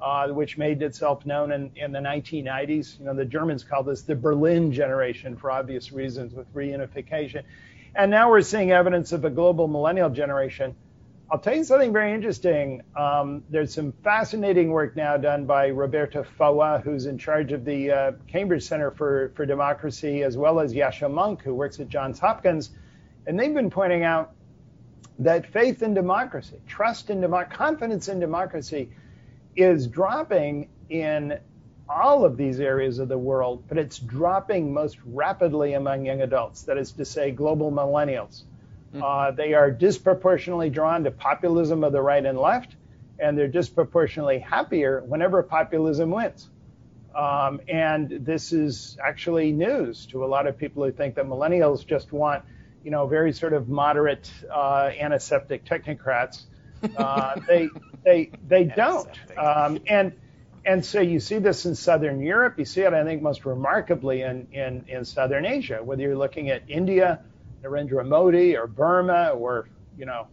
uh, 0.00 0.28
which 0.28 0.58
made 0.58 0.82
itself 0.82 1.24
known 1.24 1.52
in, 1.52 1.70
in 1.76 1.92
the 1.92 2.00
1990s. 2.00 2.98
You 2.98 3.06
know, 3.06 3.14
the 3.14 3.24
Germans 3.24 3.62
called 3.62 3.86
this 3.86 4.02
the 4.02 4.16
Berlin 4.16 4.72
generation 4.72 5.36
for 5.36 5.52
obvious 5.52 5.92
reasons 5.92 6.34
with 6.34 6.52
reunification, 6.52 7.44
and 7.94 8.10
now 8.10 8.28
we're 8.28 8.42
seeing 8.42 8.72
evidence 8.72 9.12
of 9.12 9.24
a 9.24 9.30
global 9.30 9.68
millennial 9.68 10.10
generation 10.10 10.74
I'll 11.30 11.38
tell 11.38 11.56
you 11.56 11.64
something 11.64 11.92
very 11.92 12.12
interesting. 12.12 12.82
Um, 12.94 13.42
there's 13.48 13.72
some 13.74 13.92
fascinating 14.04 14.70
work 14.70 14.94
now 14.94 15.16
done 15.16 15.46
by 15.46 15.68
Roberto 15.68 16.22
Foa, 16.22 16.80
who's 16.84 17.06
in 17.06 17.18
charge 17.18 17.52
of 17.52 17.64
the 17.64 17.90
uh, 17.90 18.12
Cambridge 18.28 18.64
Center 18.64 18.90
for, 18.90 19.32
for 19.34 19.46
Democracy, 19.46 20.22
as 20.22 20.36
well 20.36 20.60
as 20.60 20.74
Yascha 20.74 21.10
Mounk, 21.10 21.40
who 21.40 21.54
works 21.54 21.80
at 21.80 21.88
Johns 21.88 22.18
Hopkins. 22.18 22.70
And 23.26 23.40
they've 23.40 23.54
been 23.54 23.70
pointing 23.70 24.04
out 24.04 24.34
that 25.18 25.46
faith 25.46 25.82
in 25.82 25.94
democracy, 25.94 26.60
trust 26.66 27.08
in 27.08 27.20
democracy, 27.20 27.56
confidence 27.56 28.08
in 28.08 28.20
democracy 28.20 28.90
is 29.56 29.86
dropping 29.86 30.68
in 30.90 31.38
all 31.88 32.24
of 32.24 32.36
these 32.36 32.60
areas 32.60 32.98
of 32.98 33.08
the 33.08 33.18
world, 33.18 33.64
but 33.68 33.78
it's 33.78 33.98
dropping 33.98 34.72
most 34.72 34.98
rapidly 35.06 35.74
among 35.74 36.04
young 36.04 36.20
adults. 36.20 36.62
That 36.64 36.78
is 36.78 36.92
to 36.92 37.04
say, 37.04 37.30
global 37.30 37.72
millennials. 37.72 38.42
Uh, 39.02 39.32
they 39.32 39.54
are 39.54 39.70
disproportionately 39.70 40.70
drawn 40.70 41.02
to 41.04 41.10
populism 41.10 41.82
of 41.82 41.92
the 41.92 42.00
right 42.00 42.24
and 42.24 42.38
left, 42.38 42.76
and 43.18 43.36
they're 43.36 43.48
disproportionately 43.48 44.38
happier 44.38 45.02
whenever 45.04 45.42
populism 45.42 46.10
wins. 46.10 46.48
Um, 47.14 47.60
and 47.68 48.08
this 48.24 48.52
is 48.52 48.96
actually 49.04 49.52
news 49.52 50.06
to 50.06 50.24
a 50.24 50.26
lot 50.26 50.46
of 50.46 50.58
people 50.58 50.84
who 50.84 50.90
think 50.90 51.14
that 51.14 51.26
millennials 51.26 51.86
just 51.86 52.12
want, 52.12 52.44
you 52.84 52.90
know, 52.90 53.06
very 53.06 53.32
sort 53.32 53.52
of 53.52 53.68
moderate 53.68 54.30
uh, 54.52 54.90
antiseptic 54.98 55.64
technocrats. 55.64 56.42
Uh, 56.96 57.40
they 57.48 57.68
they 58.04 58.30
they 58.46 58.64
don't. 58.64 59.08
Um, 59.36 59.80
and 59.86 60.12
and 60.66 60.84
so 60.84 61.00
you 61.00 61.20
see 61.20 61.38
this 61.38 61.66
in 61.66 61.74
Southern 61.74 62.20
Europe. 62.20 62.58
You 62.58 62.64
see 62.64 62.80
it, 62.80 62.92
I 62.92 63.04
think, 63.04 63.22
most 63.22 63.44
remarkably 63.44 64.22
in 64.22 64.48
in, 64.52 64.84
in 64.88 65.04
Southern 65.04 65.46
Asia. 65.46 65.82
Whether 65.82 66.02
you're 66.02 66.16
looking 66.16 66.50
at 66.50 66.62
India 66.68 67.20
Narendra 67.64 68.06
Modi 68.06 68.56
or 68.56 68.66
Burma 68.66 69.30
or, 69.30 69.68
you 69.96 70.06
know, 70.06 70.28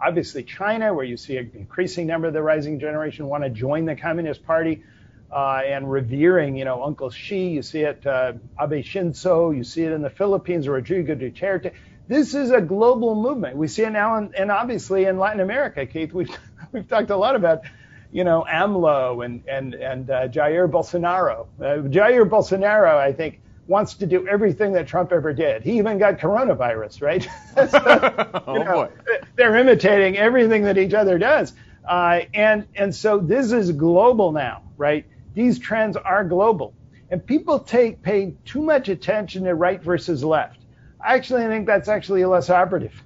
obviously 0.00 0.44
China, 0.44 0.94
where 0.94 1.04
you 1.04 1.16
see 1.16 1.36
an 1.36 1.50
increasing 1.54 2.06
number 2.06 2.28
of 2.28 2.34
the 2.34 2.42
rising 2.42 2.78
generation 2.78 3.26
want 3.26 3.44
to 3.44 3.50
join 3.50 3.84
the 3.84 3.96
Communist 3.96 4.44
Party 4.44 4.82
uh, 5.30 5.60
and 5.64 5.90
revering, 5.90 6.56
you 6.56 6.64
know, 6.64 6.82
Uncle 6.82 7.10
Xi. 7.10 7.48
You 7.48 7.62
see 7.62 7.80
it, 7.80 8.06
uh, 8.06 8.34
Abe 8.60 8.84
Shinzo. 8.84 9.56
You 9.56 9.64
see 9.64 9.82
it 9.82 9.92
in 9.92 10.02
the 10.02 10.10
Philippines, 10.10 10.68
Rodrigo 10.68 11.14
Duterte. 11.14 11.72
This 12.06 12.34
is 12.34 12.50
a 12.50 12.60
global 12.60 13.14
movement. 13.14 13.56
We 13.56 13.68
see 13.68 13.82
it 13.82 13.90
now, 13.90 14.16
in, 14.16 14.34
and 14.34 14.50
obviously 14.50 15.04
in 15.04 15.18
Latin 15.18 15.40
America, 15.40 15.84
Keith. 15.84 16.12
We've 16.12 16.30
we've 16.72 16.88
talked 16.88 17.10
a 17.10 17.16
lot 17.16 17.36
about, 17.36 17.62
you 18.10 18.24
know, 18.24 18.46
AMLO 18.48 19.24
and 19.24 19.42
and 19.46 19.74
and 19.74 20.10
uh, 20.10 20.28
Jair 20.28 20.70
Bolsonaro. 20.70 21.46
Uh, 21.60 21.88
Jair 21.88 22.26
Bolsonaro, 22.28 22.96
I 22.96 23.12
think, 23.12 23.40
wants 23.68 23.94
to 23.94 24.06
do 24.06 24.26
everything 24.26 24.72
that 24.72 24.88
Trump 24.88 25.12
ever 25.12 25.32
did. 25.32 25.62
He 25.62 25.78
even 25.78 25.98
got 25.98 26.18
coronavirus, 26.18 27.02
right? 27.02 27.22
so, 27.70 28.42
oh 28.46 28.56
know, 28.56 28.72
boy. 28.86 29.16
They're 29.36 29.54
imitating 29.56 30.16
everything 30.16 30.64
that 30.64 30.78
each 30.78 30.94
other 30.94 31.18
does. 31.18 31.52
Uh, 31.86 32.22
and 32.34 32.66
and 32.74 32.94
so 32.94 33.18
this 33.18 33.52
is 33.52 33.70
global 33.72 34.32
now, 34.32 34.62
right? 34.76 35.06
These 35.34 35.58
trends 35.58 35.96
are 35.96 36.24
global. 36.24 36.74
And 37.10 37.24
people 37.24 37.60
take 37.60 38.02
pay 38.02 38.34
too 38.44 38.62
much 38.62 38.88
attention 38.88 39.44
to 39.44 39.54
right 39.54 39.82
versus 39.82 40.24
left. 40.24 40.58
Actually, 41.02 41.42
I 41.42 41.44
actually 41.44 41.46
think 41.48 41.66
that's 41.66 41.88
actually 41.88 42.24
less 42.24 42.50
operative. 42.50 43.02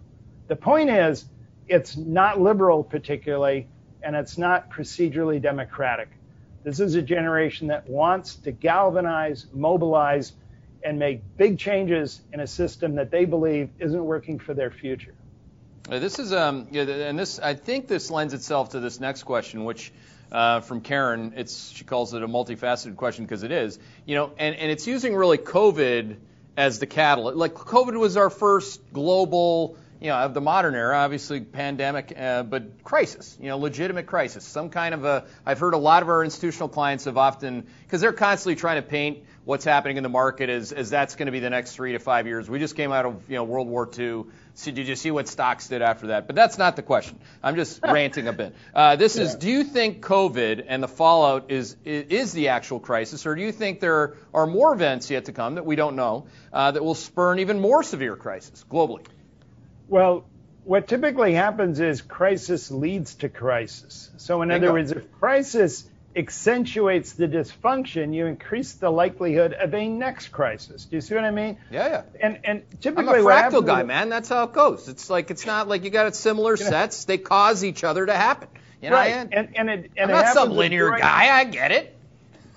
The 0.49 0.57
point 0.57 0.91
is, 0.91 1.27
it's 1.69 1.97
not 1.97 2.41
liberal 2.41 2.83
particularly, 2.83 3.69
and 4.03 4.17
it's 4.17 4.39
not 4.39 4.71
procedurally 4.71 5.41
democratic. 5.41 6.09
This 6.65 6.81
is 6.81 6.95
a 6.95 7.03
generation 7.03 7.69
that 7.69 7.89
wants 7.89 8.37
to 8.37 8.53
galvanize, 8.53 9.47
mobilize, 9.53 10.33
and 10.85 10.99
make 10.99 11.23
big 11.37 11.59
changes 11.59 12.21
in 12.33 12.41
a 12.41 12.47
system 12.47 12.97
that 12.97 13.11
they 13.11 13.25
believe 13.25 13.71
isn't 13.79 14.05
working 14.05 14.39
for 14.39 14.55
their 14.55 14.71
future. 14.71 15.15
Uh, 15.91 15.99
this 15.99 16.19
is, 16.19 16.33
um, 16.33 16.69
and 16.73 17.19
this, 17.19 17.41
I 17.41 17.55
think 17.55 17.89
this 17.89 18.11
lends 18.11 18.35
itself 18.35 18.71
to 18.71 18.81
this 18.81 19.01
next 19.01 19.25
question, 19.25 19.65
which 19.65 19.93
uh, 20.31 20.61
from 20.61 20.81
Karen, 20.81 21.35
it's 21.37 21.71
she 21.71 21.85
calls 21.85 22.15
it 22.15 22.23
a 22.23 22.29
multifaceted 22.29 22.97
question 22.97 23.25
because 23.25 23.43
it 23.43 23.51
is, 23.53 23.79
you 24.07 24.15
know, 24.15 24.31
and, 24.39 24.55
and 24.55 24.71
it's 24.71 24.87
using 24.87 25.15
really 25.15 25.39
COVID 25.39 26.17
as 26.57 26.79
the 26.79 26.87
catalyst. 26.87 27.37
Like 27.37 27.55
COVID 27.55 27.99
was 27.99 28.17
our 28.17 28.31
first 28.31 28.81
global, 28.93 29.77
you 30.01 30.09
know, 30.09 30.17
of 30.17 30.35
the 30.35 30.41
modern 30.41 30.75
era, 30.75 30.99
obviously 30.99 31.41
pandemic, 31.41 32.15
uh, 32.17 32.45
but 32.45 32.83
crisis, 32.83 33.37
you 33.41 33.49
know, 33.49 33.59
legitimate 33.59 34.07
crisis, 34.07 34.45
some 34.45 34.71
kind 34.71 34.95
of 34.95 35.05
a. 35.05 35.25
I've 35.45 35.59
heard 35.59 35.75
a 35.75 35.79
lot 35.79 36.03
of 36.03 36.09
our 36.09 36.25
institutional 36.25 36.69
clients 36.69 37.05
have 37.05 37.17
often 37.17 37.67
because 37.83 38.01
they're 38.01 38.13
constantly 38.13 38.57
trying 38.57 38.77
to 38.83 38.89
paint 38.89 39.25
what's 39.45 39.65
happening 39.65 39.97
in 39.97 40.03
the 40.03 40.09
market 40.09 40.49
is, 40.49 40.73
as 40.73 40.91
that's 40.91 41.17
going 41.17 41.27
to 41.27 41.33
be 41.33 41.41
the 41.41 41.51
next 41.51 41.75
three 41.75 41.93
to 41.93 41.99
five 41.99 42.27
years. 42.27 42.49
We 42.49 42.59
just 42.59 42.77
came 42.77 42.93
out 42.93 43.07
of 43.07 43.29
you 43.29 43.37
know 43.37 43.45
World 43.45 43.69
War 43.69 43.89
II. 43.99 44.25
So 44.55 44.71
did 44.71 44.87
you 44.87 44.97
see 44.97 45.11
what 45.11 45.29
stocks 45.29 45.69
did 45.69 45.81
after 45.81 46.09
that? 46.09 46.27
But 46.27 46.37
that's 46.37 46.59
not 46.59 46.77
the 46.77 46.83
question. 46.83 47.19
I'm 47.43 47.57
just 47.57 47.81
ranting 47.85 48.29
a 48.29 48.33
bit. 48.33 48.55
Uh, 48.75 48.97
this 48.97 49.17
yeah. 49.17 49.25
is: 49.25 49.35
Do 49.35 49.51
you 49.51 49.65
think 49.65 50.01
COVID 50.01 50.65
and 50.67 50.83
the 50.83 50.89
fallout 50.89 51.51
is 51.51 51.77
is 51.85 52.33
the 52.33 52.49
actual 52.49 52.81
crisis, 52.81 53.27
or 53.27 53.35
do 53.35 53.43
you 53.43 53.53
think 53.53 53.81
there 53.81 54.17
are 54.35 54.47
more 54.47 54.73
events 54.73 55.11
yet 55.11 55.27
to 55.27 55.33
come 55.33 55.57
that 55.57 55.67
we 55.67 55.77
don't 55.77 55.97
know 55.97 56.27
uh, 56.53 56.71
that 56.71 56.85
will 56.85 56.95
spur 56.95 57.33
an 57.33 57.39
even 57.41 57.61
more 57.61 57.83
severe 57.83 58.17
crisis 58.17 58.65
globally? 58.71 59.07
Well, 59.89 60.25
what 60.65 60.87
typically 60.87 61.35
happens 61.35 61.81
is 61.81 62.03
crisis 62.03 62.71
leads 62.71 63.17
to 63.17 63.29
crisis. 63.29 64.11
So, 64.17 64.43
in 64.43 64.49
Bingo. 64.49 64.67
other 64.69 64.75
words, 64.75 64.93
if 64.93 65.11
crisis 65.13 65.85
accentuates 66.17 67.13
the 67.13 67.27
dysfunction, 67.27 68.15
you 68.15 68.27
increase 68.27 68.73
the 68.75 68.91
likelihood 68.91 69.53
of 69.53 69.75
a 69.75 69.89
next 69.89 70.29
crisis. 70.29 70.85
Do 70.85 70.97
you 70.97 71.01
see 71.01 71.15
what 71.15 71.25
I 71.25 71.31
mean? 71.31 71.59
Yeah, 71.71 71.89
yeah. 71.89 72.03
And 72.21 72.41
and 72.45 72.63
typically, 72.81 73.21
I'm 73.21 73.27
a 73.27 73.29
fractal 73.29 73.65
guy, 73.65 73.83
man. 73.83 74.09
That's 74.09 74.29
how 74.29 74.45
it 74.45 74.53
goes. 74.53 74.89
It's 74.89 75.09
like 75.11 75.31
it's 75.31 75.47
not 75.47 75.69
like 75.69 75.85
you 75.85 75.91
got 75.91 76.15
similar 76.15 76.57
you 76.57 76.65
know, 76.65 76.71
sets; 76.71 77.05
they 77.05 77.19
cause 77.19 77.65
each 77.65 77.85
other 77.85 78.07
to 78.07 78.15
happen. 78.15 78.49
You 78.81 78.91
know, 78.91 78.97
right. 78.97 79.29
And 79.31 79.57
and 79.57 79.71
it 79.71 79.91
and 79.97 80.11
I'm 80.11 80.19
it 80.19 80.23
not 80.23 80.35
some 80.35 80.51
linear 80.51 80.89
growing, 80.89 81.03
guy. 81.03 81.31
I 81.35 81.45
get 81.45 81.73
it. 81.73 81.97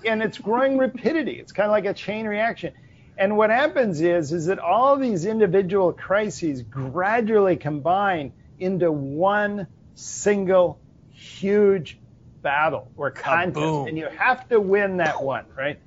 And 0.04 0.22
it's 0.22 0.38
growing 0.38 0.76
rapidity. 0.78 1.32
It's 1.32 1.52
kind 1.52 1.66
of 1.66 1.72
like 1.72 1.86
a 1.86 1.94
chain 1.94 2.26
reaction. 2.26 2.74
And 3.18 3.36
what 3.36 3.50
happens 3.50 4.00
is 4.00 4.32
is 4.32 4.46
that 4.46 4.58
all 4.58 4.96
these 4.96 5.24
individual 5.24 5.92
crises 5.92 6.62
gradually 6.62 7.56
combine 7.56 8.32
into 8.58 8.92
one 8.92 9.66
single 9.94 10.78
huge 11.12 11.98
battle 12.46 12.92
or 12.96 13.10
contest, 13.10 13.56
Kaboom. 13.56 13.88
and 13.88 13.98
you 13.98 14.06
have 14.06 14.48
to 14.50 14.60
win 14.60 14.98
that 14.98 15.20
one, 15.20 15.46
right? 15.58 15.80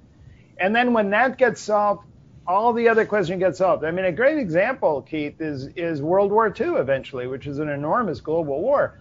And 0.57 0.75
then 0.75 0.91
when 0.91 1.11
that 1.11 1.37
gets 1.37 1.61
solved, 1.61 2.05
all 2.45 2.73
the 2.73 2.89
other 2.89 3.05
questions 3.05 3.39
get 3.39 3.55
solved. 3.55 3.85
I 3.85 3.91
mean, 3.91 4.03
a 4.03 4.11
great 4.11 4.37
example, 4.37 5.01
Keith, 5.01 5.39
is 5.39 5.67
is 5.77 6.01
World 6.01 6.33
War 6.33 6.47
II 6.47 6.71
eventually, 6.75 7.27
which 7.27 7.47
is 7.47 7.59
an 7.59 7.69
enormous 7.69 8.19
global 8.19 8.61
war. 8.61 8.99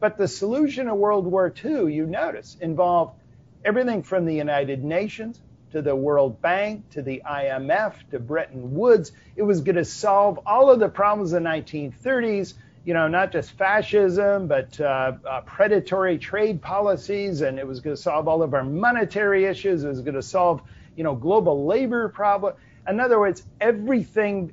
But 0.00 0.16
the 0.16 0.26
solution 0.26 0.88
of 0.88 0.96
World 0.96 1.26
War 1.26 1.52
II, 1.62 1.92
you 1.92 2.06
notice, 2.06 2.56
involved 2.62 3.20
everything 3.62 4.02
from 4.02 4.24
the 4.24 4.34
United 4.34 4.82
Nations 4.82 5.38
to 5.72 5.82
the 5.82 5.94
World 5.94 6.40
Bank 6.40 6.88
to 6.92 7.02
the 7.02 7.20
IMF 7.30 7.92
to 8.10 8.18
Bretton 8.18 8.74
Woods. 8.74 9.12
It 9.36 9.42
was 9.42 9.60
going 9.60 9.76
to 9.76 9.84
solve 9.84 10.40
all 10.46 10.70
of 10.70 10.80
the 10.80 10.88
problems 10.88 11.34
of 11.34 11.42
the 11.42 11.48
1930s 11.48 12.54
you 12.86 12.94
know, 12.94 13.08
not 13.08 13.32
just 13.32 13.50
fascism, 13.58 14.46
but 14.46 14.80
uh, 14.80 15.12
uh, 15.28 15.40
predatory 15.40 16.18
trade 16.18 16.62
policies, 16.62 17.40
and 17.40 17.58
it 17.58 17.66
was 17.66 17.80
going 17.80 17.96
to 17.96 18.00
solve 18.00 18.28
all 18.28 18.44
of 18.44 18.54
our 18.54 18.62
monetary 18.62 19.44
issues. 19.44 19.82
It 19.82 19.88
was 19.88 20.02
going 20.02 20.14
to 20.14 20.22
solve, 20.22 20.62
you 20.94 21.02
know, 21.02 21.16
global 21.16 21.66
labor 21.66 22.08
problem. 22.08 22.54
In 22.88 23.00
other 23.00 23.18
words, 23.18 23.42
everything 23.60 24.52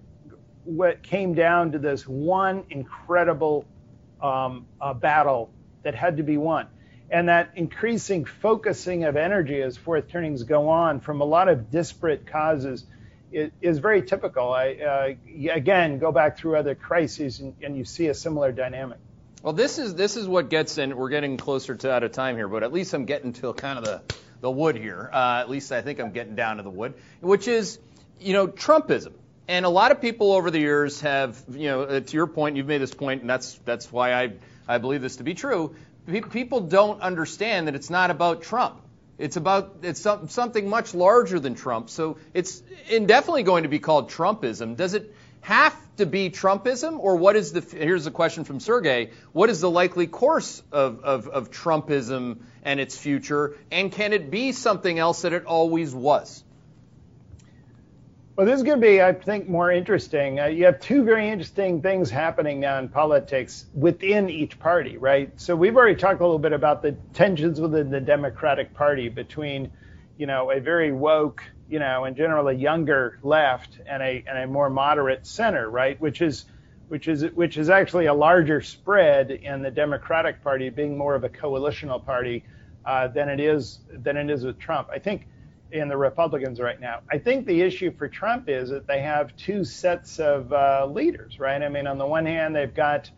what 0.63 1.03
came 1.03 1.35
down 1.35 1.73
to 1.73 1.77
this 1.77 2.07
one 2.07 2.63
incredible 2.71 3.65
um, 4.19 4.65
uh, 4.81 4.95
battle 4.95 5.51
that 5.83 5.93
had 5.93 6.17
to 6.17 6.23
be 6.23 6.37
won. 6.37 6.65
And 7.11 7.29
that 7.29 7.51
increasing 7.55 8.25
focusing 8.25 9.03
of 9.03 9.15
energy 9.15 9.61
as 9.61 9.77
fourth 9.77 10.07
turnings 10.07 10.41
go 10.41 10.69
on 10.69 11.01
from 11.01 11.21
a 11.21 11.25
lot 11.25 11.49
of 11.49 11.69
disparate 11.69 12.25
causes 12.25 12.83
is 13.61 13.79
very 13.79 14.01
typical. 14.01 14.51
I, 14.51 14.73
uh, 14.73 15.51
again, 15.51 15.99
go 15.99 16.11
back 16.11 16.37
through 16.37 16.57
other 16.57 16.75
crises 16.75 17.39
and, 17.39 17.55
and, 17.61 17.75
you 17.75 17.85
see 17.85 18.07
a 18.07 18.13
similar 18.13 18.51
dynamic. 18.51 18.99
Well, 19.41 19.53
this 19.53 19.77
is 19.77 19.95
this 19.95 20.15
is 20.15 20.27
what 20.27 20.49
gets 20.49 20.77
in. 20.77 20.95
We're 20.95 21.09
getting 21.09 21.37
closer 21.37 21.75
to 21.75 21.91
out 21.91 22.03
of 22.03 22.11
time 22.11 22.37
here, 22.37 22.47
but 22.47 22.63
at 22.63 22.71
least 22.71 22.93
I'm 22.93 23.05
getting 23.05 23.33
to 23.33 23.53
kind 23.53 23.77
of 23.77 23.85
the 23.85 24.01
the 24.39 24.51
wood 24.51 24.75
here. 24.75 25.09
Uh, 25.11 25.39
at 25.39 25.49
least 25.49 25.71
I 25.71 25.81
think 25.81 25.99
I'm 25.99 26.11
getting 26.11 26.35
down 26.35 26.57
to 26.57 26.63
the 26.63 26.69
wood, 26.69 26.93
which 27.21 27.47
is, 27.47 27.79
you 28.19 28.33
know, 28.33 28.47
Trumpism. 28.47 29.13
And 29.47 29.65
a 29.65 29.69
lot 29.69 29.91
of 29.91 29.99
people 29.99 30.31
over 30.31 30.49
the 30.51 30.59
years 30.59 31.01
have, 31.01 31.41
you 31.49 31.67
know, 31.67 31.81
uh, 31.83 31.99
to 31.99 32.13
your 32.13 32.27
point, 32.27 32.55
you've 32.55 32.67
made 32.67 32.79
this 32.79 32.93
point, 32.93 33.21
and 33.21 33.29
that's 33.29 33.55
that's 33.65 33.91
why 33.91 34.13
I 34.13 34.33
I 34.67 34.77
believe 34.77 35.01
this 35.01 35.17
to 35.17 35.23
be 35.23 35.33
true. 35.33 35.75
People 36.05 36.61
don't 36.61 37.01
understand 37.01 37.67
that 37.67 37.75
it's 37.75 37.89
not 37.89 38.11
about 38.11 38.41
Trump. 38.41 38.82
It's 39.17 39.37
about 39.37 39.77
it's 39.83 40.01
something 40.01 40.69
much 40.69 40.93
larger 40.93 41.39
than 41.39 41.55
Trump. 41.55 41.89
So 41.89 42.17
it's 42.33 42.63
indefinitely 42.89 43.43
going 43.43 43.63
to 43.63 43.69
be 43.69 43.79
called 43.79 44.09
Trumpism. 44.09 44.75
Does 44.75 44.95
it 44.95 45.13
have 45.41 45.75
to 45.97 46.05
be 46.05 46.29
Trumpism, 46.29 46.97
or 46.99 47.17
what 47.17 47.35
is 47.35 47.51
the? 47.51 47.61
Here's 47.61 48.07
a 48.07 48.11
question 48.11 48.43
from 48.43 48.59
Sergey. 48.59 49.11
What 49.31 49.49
is 49.49 49.61
the 49.61 49.69
likely 49.69 50.07
course 50.07 50.63
of, 50.71 51.03
of, 51.03 51.27
of 51.27 51.51
Trumpism 51.51 52.39
and 52.63 52.79
its 52.79 52.97
future, 52.97 53.55
and 53.71 53.91
can 53.91 54.13
it 54.13 54.31
be 54.31 54.51
something 54.51 54.97
else 54.97 55.21
that 55.21 55.33
it 55.33 55.45
always 55.45 55.93
was? 55.93 56.43
Well, 58.35 58.47
this 58.47 58.57
is 58.57 58.63
going 58.63 58.81
to 58.81 58.87
be, 58.87 58.99
I 58.99 59.13
think, 59.13 59.47
more 59.47 59.71
interesting. 59.71 60.39
Uh, 60.39 60.45
you 60.47 60.65
have 60.65 60.79
two 60.79 61.03
very 61.03 61.29
interesting 61.29 61.83
things 61.83 62.09
happening 62.09 62.59
now 62.59 62.79
in 62.79 62.89
politics 62.89 63.67
within 63.75 64.27
each 64.27 64.57
party, 64.57 64.97
right? 64.97 65.31
So 65.39 65.55
we've 65.55 65.77
already 65.77 65.93
talked 65.95 66.19
a 66.19 66.23
little 66.23 66.39
bit 66.39 66.51
about 66.51 66.81
the 66.81 66.93
tensions 67.13 67.61
within 67.61 67.91
the 67.91 67.99
Democratic 67.99 68.73
Party 68.73 69.07
between, 69.07 69.69
you 70.17 70.25
know, 70.25 70.49
a 70.49 70.59
very 70.59 70.91
woke, 70.91 71.43
you 71.69 71.77
know, 71.77 72.05
and 72.05 72.17
generally 72.17 72.55
younger 72.55 73.19
left 73.21 73.77
and 73.85 74.01
a 74.01 74.23
and 74.27 74.39
a 74.39 74.47
more 74.47 74.67
moderate 74.67 75.27
center, 75.27 75.69
right? 75.69 76.01
Which 76.01 76.19
is 76.19 76.45
which 76.87 77.07
is 77.07 77.25
which 77.35 77.57
is 77.57 77.69
actually 77.69 78.07
a 78.07 78.15
larger 78.15 78.61
spread 78.61 79.29
in 79.29 79.61
the 79.61 79.69
Democratic 79.69 80.43
Party 80.43 80.71
being 80.71 80.97
more 80.97 81.13
of 81.13 81.23
a 81.23 81.29
coalitional 81.29 82.03
party 82.03 82.45
uh, 82.83 83.09
than 83.09 83.29
it 83.29 83.39
is 83.39 83.81
than 83.91 84.17
it 84.17 84.31
is 84.31 84.43
with 84.43 84.57
Trump. 84.57 84.89
I 84.91 84.97
think 84.97 85.27
in 85.73 85.87
the 85.87 85.97
Republicans 85.97 86.59
right 86.59 86.79
now. 86.79 86.99
I 87.11 87.17
think 87.17 87.47
the 87.47 87.61
issue 87.61 87.91
for 87.97 88.07
Trump 88.07 88.47
is 88.47 88.69
that 88.69 88.85
they 88.85 89.01
have 89.01 89.35
two 89.35 89.63
sets 89.63 90.19
of 90.19 90.53
uh, 90.53 90.85
leaders, 90.85 91.39
right? 91.39 91.61
I 91.61 91.67
mean, 91.67 91.87
on 91.87 91.97
the 91.97 92.05
one 92.05 92.27
hand, 92.27 92.55
they've 92.55 92.73
got, 92.73 93.09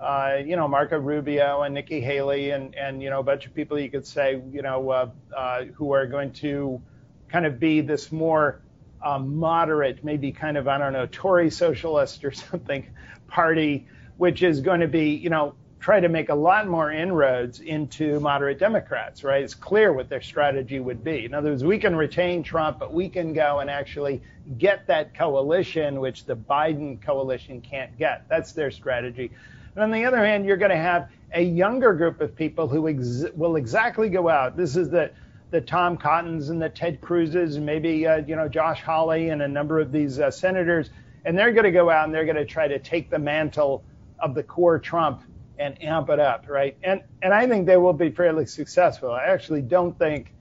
uh, 0.00 0.36
you 0.44 0.54
know, 0.54 0.68
Marco 0.68 0.96
Rubio 0.96 1.62
and 1.62 1.74
Nikki 1.74 2.00
Haley 2.00 2.50
and, 2.50 2.74
and, 2.76 3.02
you 3.02 3.10
know, 3.10 3.18
a 3.18 3.24
bunch 3.24 3.46
of 3.46 3.54
people 3.54 3.80
you 3.80 3.90
could 3.90 4.06
say, 4.06 4.40
you 4.52 4.62
know, 4.62 4.88
uh, 4.90 5.10
uh 5.36 5.64
who 5.74 5.92
are 5.92 6.06
going 6.06 6.32
to 6.34 6.80
kind 7.28 7.44
of 7.44 7.58
be 7.58 7.80
this 7.80 8.12
more 8.12 8.62
um, 9.04 9.36
moderate, 9.36 10.04
maybe 10.04 10.30
kind 10.30 10.56
of, 10.56 10.68
I 10.68 10.78
don't 10.78 10.92
know, 10.92 11.06
Tory 11.10 11.50
socialist 11.50 12.24
or 12.24 12.30
something 12.50 12.86
party, 13.26 13.88
which 14.16 14.44
is 14.44 14.60
going 14.60 14.80
to 14.80 14.88
be, 14.88 15.10
you 15.10 15.30
know, 15.30 15.54
try 15.80 16.00
to 16.00 16.08
make 16.08 16.28
a 16.28 16.34
lot 16.34 16.66
more 16.66 16.90
inroads 16.90 17.60
into 17.60 18.18
moderate 18.20 18.58
Democrats, 18.58 19.22
right? 19.22 19.42
It's 19.42 19.54
clear 19.54 19.92
what 19.92 20.08
their 20.08 20.20
strategy 20.20 20.80
would 20.80 21.04
be. 21.04 21.24
In 21.24 21.34
other 21.34 21.50
words, 21.50 21.64
we 21.64 21.78
can 21.78 21.94
retain 21.94 22.42
Trump, 22.42 22.78
but 22.78 22.92
we 22.92 23.08
can 23.08 23.32
go 23.32 23.60
and 23.60 23.70
actually 23.70 24.20
get 24.58 24.86
that 24.88 25.14
coalition, 25.14 26.00
which 26.00 26.24
the 26.24 26.34
Biden 26.34 27.00
coalition 27.00 27.60
can't 27.60 27.96
get. 27.96 28.28
That's 28.28 28.52
their 28.52 28.70
strategy. 28.70 29.30
And 29.74 29.84
on 29.84 29.90
the 29.92 30.04
other 30.04 30.24
hand, 30.24 30.44
you're 30.44 30.56
going 30.56 30.72
to 30.72 30.76
have 30.76 31.10
a 31.32 31.42
younger 31.42 31.92
group 31.94 32.20
of 32.20 32.34
people 32.34 32.66
who 32.66 32.88
ex- 32.88 33.30
will 33.36 33.56
exactly 33.56 34.08
go 34.08 34.28
out. 34.28 34.56
This 34.56 34.76
is 34.76 34.90
the 34.90 35.10
the 35.50 35.60
Tom 35.62 35.96
Cottons 35.96 36.50
and 36.50 36.60
the 36.60 36.68
Ted 36.68 37.00
Cruzes 37.00 37.56
and 37.56 37.64
maybe 37.64 38.06
uh, 38.06 38.18
you 38.18 38.36
know 38.36 38.48
Josh 38.48 38.82
Hawley 38.82 39.30
and 39.30 39.40
a 39.40 39.48
number 39.48 39.78
of 39.78 39.92
these 39.92 40.18
uh, 40.18 40.30
senators, 40.30 40.90
and 41.24 41.38
they're 41.38 41.52
going 41.52 41.64
to 41.64 41.70
go 41.70 41.88
out 41.88 42.04
and 42.04 42.14
they're 42.14 42.26
going 42.26 42.36
to 42.36 42.44
try 42.44 42.68
to 42.68 42.78
take 42.78 43.08
the 43.08 43.18
mantle 43.18 43.82
of 44.18 44.34
the 44.34 44.42
core 44.42 44.78
Trump 44.78 45.22
and 45.58 45.82
amp 45.82 46.10
it 46.10 46.20
up, 46.20 46.46
right? 46.48 46.76
And 46.82 47.02
and 47.22 47.34
I 47.34 47.46
think 47.46 47.66
they 47.66 47.76
will 47.76 47.92
be 47.92 48.10
fairly 48.10 48.46
successful. 48.46 49.12
I 49.12 49.24
actually 49.24 49.62
don't 49.62 49.98
think 49.98 50.32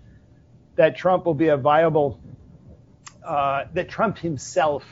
that 0.76 0.96
Trump 0.96 1.26
will 1.26 1.34
be 1.34 1.50
a 1.50 1.58
viable 1.58 2.20
uh, 3.26 3.66
that 3.74 3.90
Trump 3.90 4.18
himself 4.18 4.86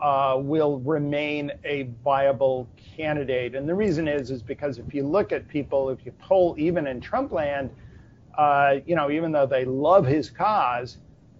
uh, 0.00 0.36
will 0.38 0.78
remain 0.80 1.52
a 1.64 1.90
viable 2.04 2.68
candidate. 2.96 3.54
And 3.54 3.68
the 3.68 3.74
reason 3.74 4.08
is 4.08 4.30
is 4.30 4.42
because 4.42 4.78
if 4.78 4.94
you 4.94 5.06
look 5.06 5.32
at 5.32 5.48
people, 5.48 5.90
if 5.90 6.06
you 6.06 6.12
poll 6.12 6.54
even 6.58 6.86
in 6.86 7.00
Trump 7.00 7.32
land, 7.32 7.70
uh, 8.36 8.76
you 8.86 8.94
know, 8.94 9.10
even 9.10 9.32
though 9.32 9.46
they 9.46 9.64
love 9.64 10.06
his 10.06 10.30
cause, 10.30 10.98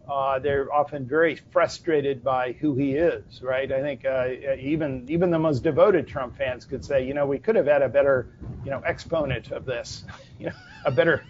uh, 0.08 0.38
they're 0.38 0.72
often 0.72 1.06
very 1.06 1.36
frustrated 1.52 2.24
by 2.24 2.52
who 2.52 2.74
he 2.74 2.94
is, 2.94 3.42
right? 3.42 3.70
I 3.70 3.82
think 3.82 4.04
uh, 4.06 4.28
even 4.58 5.04
even 5.08 5.30
the 5.30 5.38
most 5.38 5.62
devoted 5.62 6.08
Trump 6.08 6.38
fans 6.38 6.64
could 6.64 6.84
say, 6.84 7.06
you 7.06 7.14
know, 7.14 7.26
we 7.26 7.38
could 7.38 7.56
have 7.56 7.66
had 7.66 7.82
a 7.82 7.88
better, 7.88 8.28
you 8.64 8.70
know, 8.70 8.80
exponent 8.80 9.50
of 9.50 9.66
this, 9.66 10.04
you 10.38 10.46
know, 10.46 10.52
a 10.84 10.90
better 10.90 11.24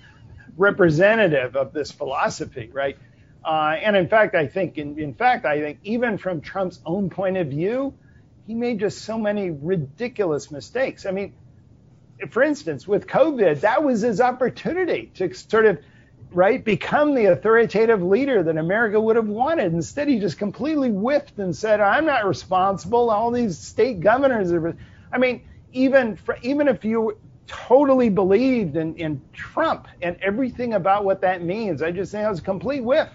representative 0.56 1.56
of 1.56 1.72
this 1.72 1.90
philosophy, 1.90 2.70
right? 2.72 2.96
Uh, 3.44 3.76
and 3.82 3.96
in 3.96 4.08
fact, 4.08 4.34
I 4.34 4.46
think, 4.46 4.78
in, 4.78 4.98
in 4.98 5.14
fact, 5.14 5.44
I 5.44 5.60
think 5.60 5.78
even 5.84 6.18
from 6.18 6.40
Trump's 6.40 6.80
own 6.84 7.10
point 7.10 7.36
of 7.36 7.48
view, 7.48 7.94
he 8.46 8.54
made 8.54 8.80
just 8.80 9.02
so 9.02 9.18
many 9.18 9.50
ridiculous 9.50 10.50
mistakes. 10.50 11.06
I 11.06 11.12
mean, 11.12 11.34
for 12.30 12.42
instance, 12.42 12.86
with 12.86 13.06
COVID, 13.06 13.60
that 13.60 13.82
was 13.82 14.00
his 14.00 14.20
opportunity 14.20 15.12
to 15.14 15.32
sort 15.34 15.66
of 15.66 15.78
right, 16.32 16.64
become 16.64 17.14
the 17.14 17.26
authoritative 17.26 18.02
leader 18.02 18.42
that 18.42 18.56
America 18.56 19.00
would 19.00 19.16
have 19.16 19.28
wanted. 19.28 19.72
Instead, 19.72 20.08
he 20.08 20.18
just 20.18 20.38
completely 20.38 20.90
whiffed 20.90 21.38
and 21.38 21.54
said, 21.54 21.80
"I'm 21.80 22.04
not 22.04 22.26
responsible. 22.26 23.10
All 23.10 23.30
these 23.30 23.58
state 23.58 24.00
governors 24.00 24.52
are." 24.52 24.76
I 25.12 25.18
mean, 25.18 25.42
even 25.72 26.16
for, 26.16 26.36
even 26.42 26.68
if 26.68 26.84
you 26.84 27.16
totally 27.46 28.10
believed 28.10 28.76
in, 28.76 28.94
in 28.96 29.22
Trump 29.32 29.88
and 30.02 30.16
everything 30.20 30.74
about 30.74 31.04
what 31.04 31.22
that 31.22 31.42
means, 31.42 31.82
I 31.82 31.90
just 31.90 32.12
think 32.12 32.24
it 32.24 32.28
was 32.28 32.40
a 32.40 32.42
complete 32.42 32.84
whiff. 32.84 33.08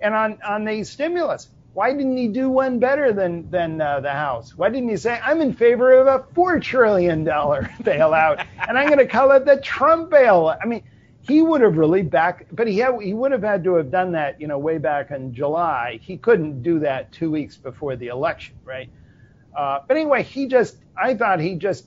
And 0.00 0.14
on 0.14 0.38
on 0.46 0.64
the 0.64 0.84
stimulus, 0.84 1.48
why 1.72 1.92
didn't 1.92 2.16
he 2.16 2.28
do 2.28 2.50
one 2.50 2.78
better 2.78 3.12
than 3.12 3.50
than 3.50 3.80
uh, 3.80 4.00
the 4.00 4.12
House? 4.12 4.56
Why 4.56 4.68
didn't 4.68 4.90
he 4.90 4.96
say, 4.98 5.18
"I'm 5.22 5.40
in 5.40 5.54
favor 5.54 5.92
of 5.92 6.06
a 6.06 6.26
four 6.34 6.60
trillion 6.60 7.24
dollar 7.24 7.62
bailout, 7.82 8.46
and 8.68 8.78
I'm 8.78 8.86
going 8.86 8.98
to 8.98 9.06
call 9.06 9.30
it 9.32 9.46
the 9.46 9.56
Trump 9.58 10.10
bailout"? 10.10 10.58
I 10.62 10.66
mean 10.66 10.82
he 11.26 11.42
would 11.42 11.60
have 11.60 11.76
really 11.76 12.02
back, 12.02 12.46
but 12.52 12.68
he 12.68 12.78
had, 12.78 13.00
he 13.00 13.12
would 13.12 13.32
have 13.32 13.42
had 13.42 13.64
to 13.64 13.74
have 13.74 13.90
done 13.90 14.12
that, 14.12 14.40
you 14.40 14.46
know, 14.46 14.58
way 14.58 14.78
back 14.78 15.10
in 15.10 15.34
July. 15.34 15.98
He 16.02 16.16
couldn't 16.16 16.62
do 16.62 16.78
that 16.80 17.12
two 17.12 17.30
weeks 17.30 17.56
before 17.56 17.96
the 17.96 18.08
election, 18.08 18.54
right? 18.64 18.88
Uh, 19.56 19.80
but 19.86 19.96
anyway, 19.96 20.22
he 20.22 20.46
just, 20.46 20.76
I 20.96 21.14
thought 21.14 21.40
he 21.40 21.56
just, 21.56 21.86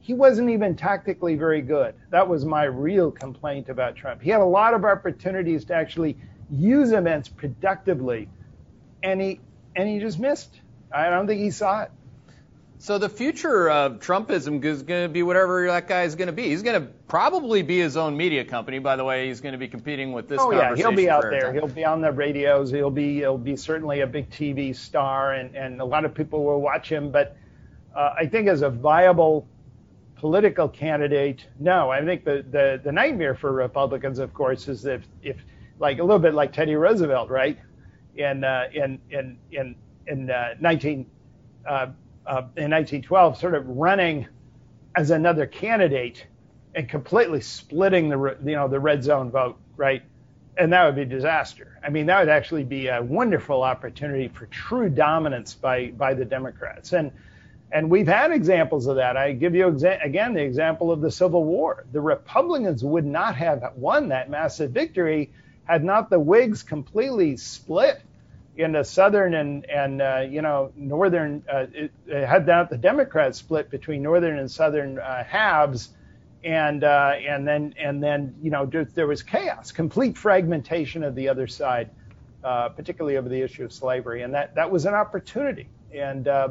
he 0.00 0.14
wasn't 0.14 0.50
even 0.50 0.76
tactically 0.76 1.34
very 1.34 1.62
good. 1.62 1.94
That 2.10 2.28
was 2.28 2.44
my 2.44 2.64
real 2.64 3.10
complaint 3.10 3.68
about 3.68 3.96
Trump. 3.96 4.22
He 4.22 4.30
had 4.30 4.40
a 4.40 4.44
lot 4.44 4.72
of 4.72 4.84
opportunities 4.84 5.64
to 5.64 5.74
actually 5.74 6.16
use 6.48 6.92
events 6.92 7.28
productively, 7.28 8.28
and 9.02 9.20
he 9.20 9.40
and 9.74 9.88
he 9.88 9.98
just 9.98 10.20
missed. 10.20 10.60
I 10.92 11.10
don't 11.10 11.26
think 11.26 11.40
he 11.40 11.50
saw 11.50 11.82
it. 11.82 11.90
So 12.78 12.98
the 12.98 13.08
future 13.08 13.70
of 13.70 14.00
Trumpism 14.00 14.62
is 14.62 14.82
going 14.82 15.04
to 15.04 15.08
be 15.08 15.22
whatever 15.22 15.66
that 15.66 15.88
guy 15.88 16.02
is 16.02 16.14
going 16.14 16.26
to 16.26 16.32
be. 16.32 16.48
He's 16.48 16.62
going 16.62 16.80
to 16.80 16.88
probably 17.08 17.62
be 17.62 17.78
his 17.78 17.96
own 17.96 18.16
media 18.16 18.44
company. 18.44 18.78
By 18.78 18.96
the 18.96 19.04
way, 19.04 19.28
he's 19.28 19.40
going 19.40 19.52
to 19.52 19.58
be 19.58 19.68
competing 19.68 20.12
with 20.12 20.28
this. 20.28 20.38
Oh 20.40 20.52
yeah, 20.52 20.76
he'll 20.76 20.92
be 20.92 21.08
out 21.08 21.22
there. 21.22 21.52
He'll 21.54 21.68
be 21.68 21.84
on 21.84 22.02
the 22.02 22.12
radios. 22.12 22.70
He'll 22.70 22.90
be 22.90 23.16
he'll 23.16 23.38
be 23.38 23.56
certainly 23.56 24.00
a 24.00 24.06
big 24.06 24.28
TV 24.30 24.76
star, 24.76 25.32
and 25.32 25.54
and 25.56 25.80
a 25.80 25.84
lot 25.84 26.04
of 26.04 26.14
people 26.14 26.44
will 26.44 26.60
watch 26.60 26.88
him. 26.90 27.10
But 27.10 27.36
uh, 27.94 28.14
I 28.18 28.26
think 28.26 28.46
as 28.46 28.60
a 28.60 28.68
viable 28.68 29.48
political 30.16 30.68
candidate, 30.68 31.46
no. 31.58 31.90
I 31.90 32.04
think 32.04 32.24
the 32.24 32.44
the 32.50 32.80
the 32.84 32.92
nightmare 32.92 33.34
for 33.34 33.52
Republicans, 33.52 34.18
of 34.18 34.34
course, 34.34 34.68
is 34.68 34.84
if 34.84 35.02
if 35.22 35.36
like 35.78 35.98
a 35.98 36.02
little 36.02 36.18
bit 36.18 36.34
like 36.34 36.52
Teddy 36.52 36.74
Roosevelt, 36.74 37.30
right? 37.30 37.58
In 38.16 38.44
uh, 38.44 38.64
in 38.74 39.00
in 39.10 39.38
in 39.50 39.74
in 40.06 40.30
uh, 40.30 40.54
19. 40.60 41.06
Uh, 41.66 41.68
uh, 41.68 41.90
Uh, 42.26 42.42
in 42.56 42.70
1912 42.72 43.38
sort 43.38 43.54
of 43.54 43.68
running 43.68 44.26
as 44.96 45.10
another 45.10 45.46
candidate 45.46 46.26
and 46.74 46.88
completely 46.88 47.40
splitting 47.40 48.08
the 48.08 48.36
you 48.44 48.56
know 48.56 48.68
the 48.68 48.80
red 48.80 49.04
zone 49.04 49.30
vote, 49.30 49.56
right? 49.76 50.02
And 50.58 50.72
that 50.72 50.84
would 50.86 50.96
be 50.96 51.04
disaster. 51.04 51.78
I 51.84 51.90
mean, 51.90 52.06
that 52.06 52.18
would 52.18 52.28
actually 52.28 52.64
be 52.64 52.88
a 52.88 53.02
wonderful 53.02 53.62
opportunity 53.62 54.28
for 54.28 54.46
true 54.46 54.88
dominance 54.88 55.54
by 55.54 55.88
by 55.92 56.14
the 56.14 56.24
Democrats. 56.24 56.92
And 56.92 57.12
and 57.72 57.90
we've 57.90 58.08
had 58.08 58.30
examples 58.30 58.86
of 58.86 58.96
that. 58.96 59.16
I 59.16 59.32
give 59.32 59.54
you 59.54 59.66
exa- 59.66 60.04
again 60.04 60.34
the 60.34 60.42
example 60.42 60.90
of 60.90 61.00
the 61.00 61.10
Civil 61.10 61.44
War. 61.44 61.86
The 61.92 62.00
Republicans 62.00 62.84
would 62.84 63.06
not 63.06 63.36
have 63.36 63.72
won 63.76 64.08
that 64.08 64.30
massive 64.30 64.70
victory 64.70 65.30
had 65.64 65.84
not 65.84 66.10
the 66.10 66.18
Whigs 66.20 66.62
completely 66.62 67.36
split 67.36 68.00
into 68.56 68.84
southern 68.84 69.34
and 69.34 69.68
and 69.68 70.02
uh, 70.02 70.24
you 70.28 70.42
know 70.42 70.72
northern 70.76 71.42
uh, 71.52 71.66
it, 71.72 71.92
it 72.06 72.26
had 72.26 72.46
that 72.46 72.70
the 72.70 72.78
Democrats 72.78 73.38
split 73.38 73.70
between 73.70 74.02
northern 74.02 74.38
and 74.38 74.50
southern 74.50 74.98
uh, 74.98 75.24
halves, 75.24 75.90
and 76.44 76.84
uh, 76.84 77.14
and 77.28 77.46
then 77.46 77.74
and 77.78 78.02
then 78.02 78.34
you 78.42 78.50
know 78.50 78.66
there 78.66 79.06
was 79.06 79.22
chaos, 79.22 79.72
complete 79.72 80.16
fragmentation 80.16 81.02
of 81.02 81.14
the 81.14 81.28
other 81.28 81.46
side, 81.46 81.90
uh, 82.44 82.68
particularly 82.70 83.16
over 83.16 83.28
the 83.28 83.40
issue 83.40 83.64
of 83.64 83.72
slavery, 83.72 84.22
and 84.22 84.34
that 84.34 84.54
that 84.54 84.70
was 84.70 84.86
an 84.86 84.94
opportunity, 84.94 85.68
and 85.94 86.26
uh, 86.26 86.48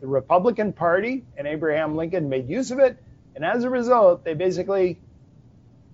the 0.00 0.06
Republican 0.06 0.72
Party 0.72 1.24
and 1.36 1.46
Abraham 1.46 1.96
Lincoln 1.96 2.28
made 2.28 2.48
use 2.48 2.70
of 2.70 2.78
it, 2.78 2.98
and 3.34 3.44
as 3.44 3.64
a 3.64 3.70
result, 3.70 4.24
they 4.24 4.34
basically, 4.34 4.98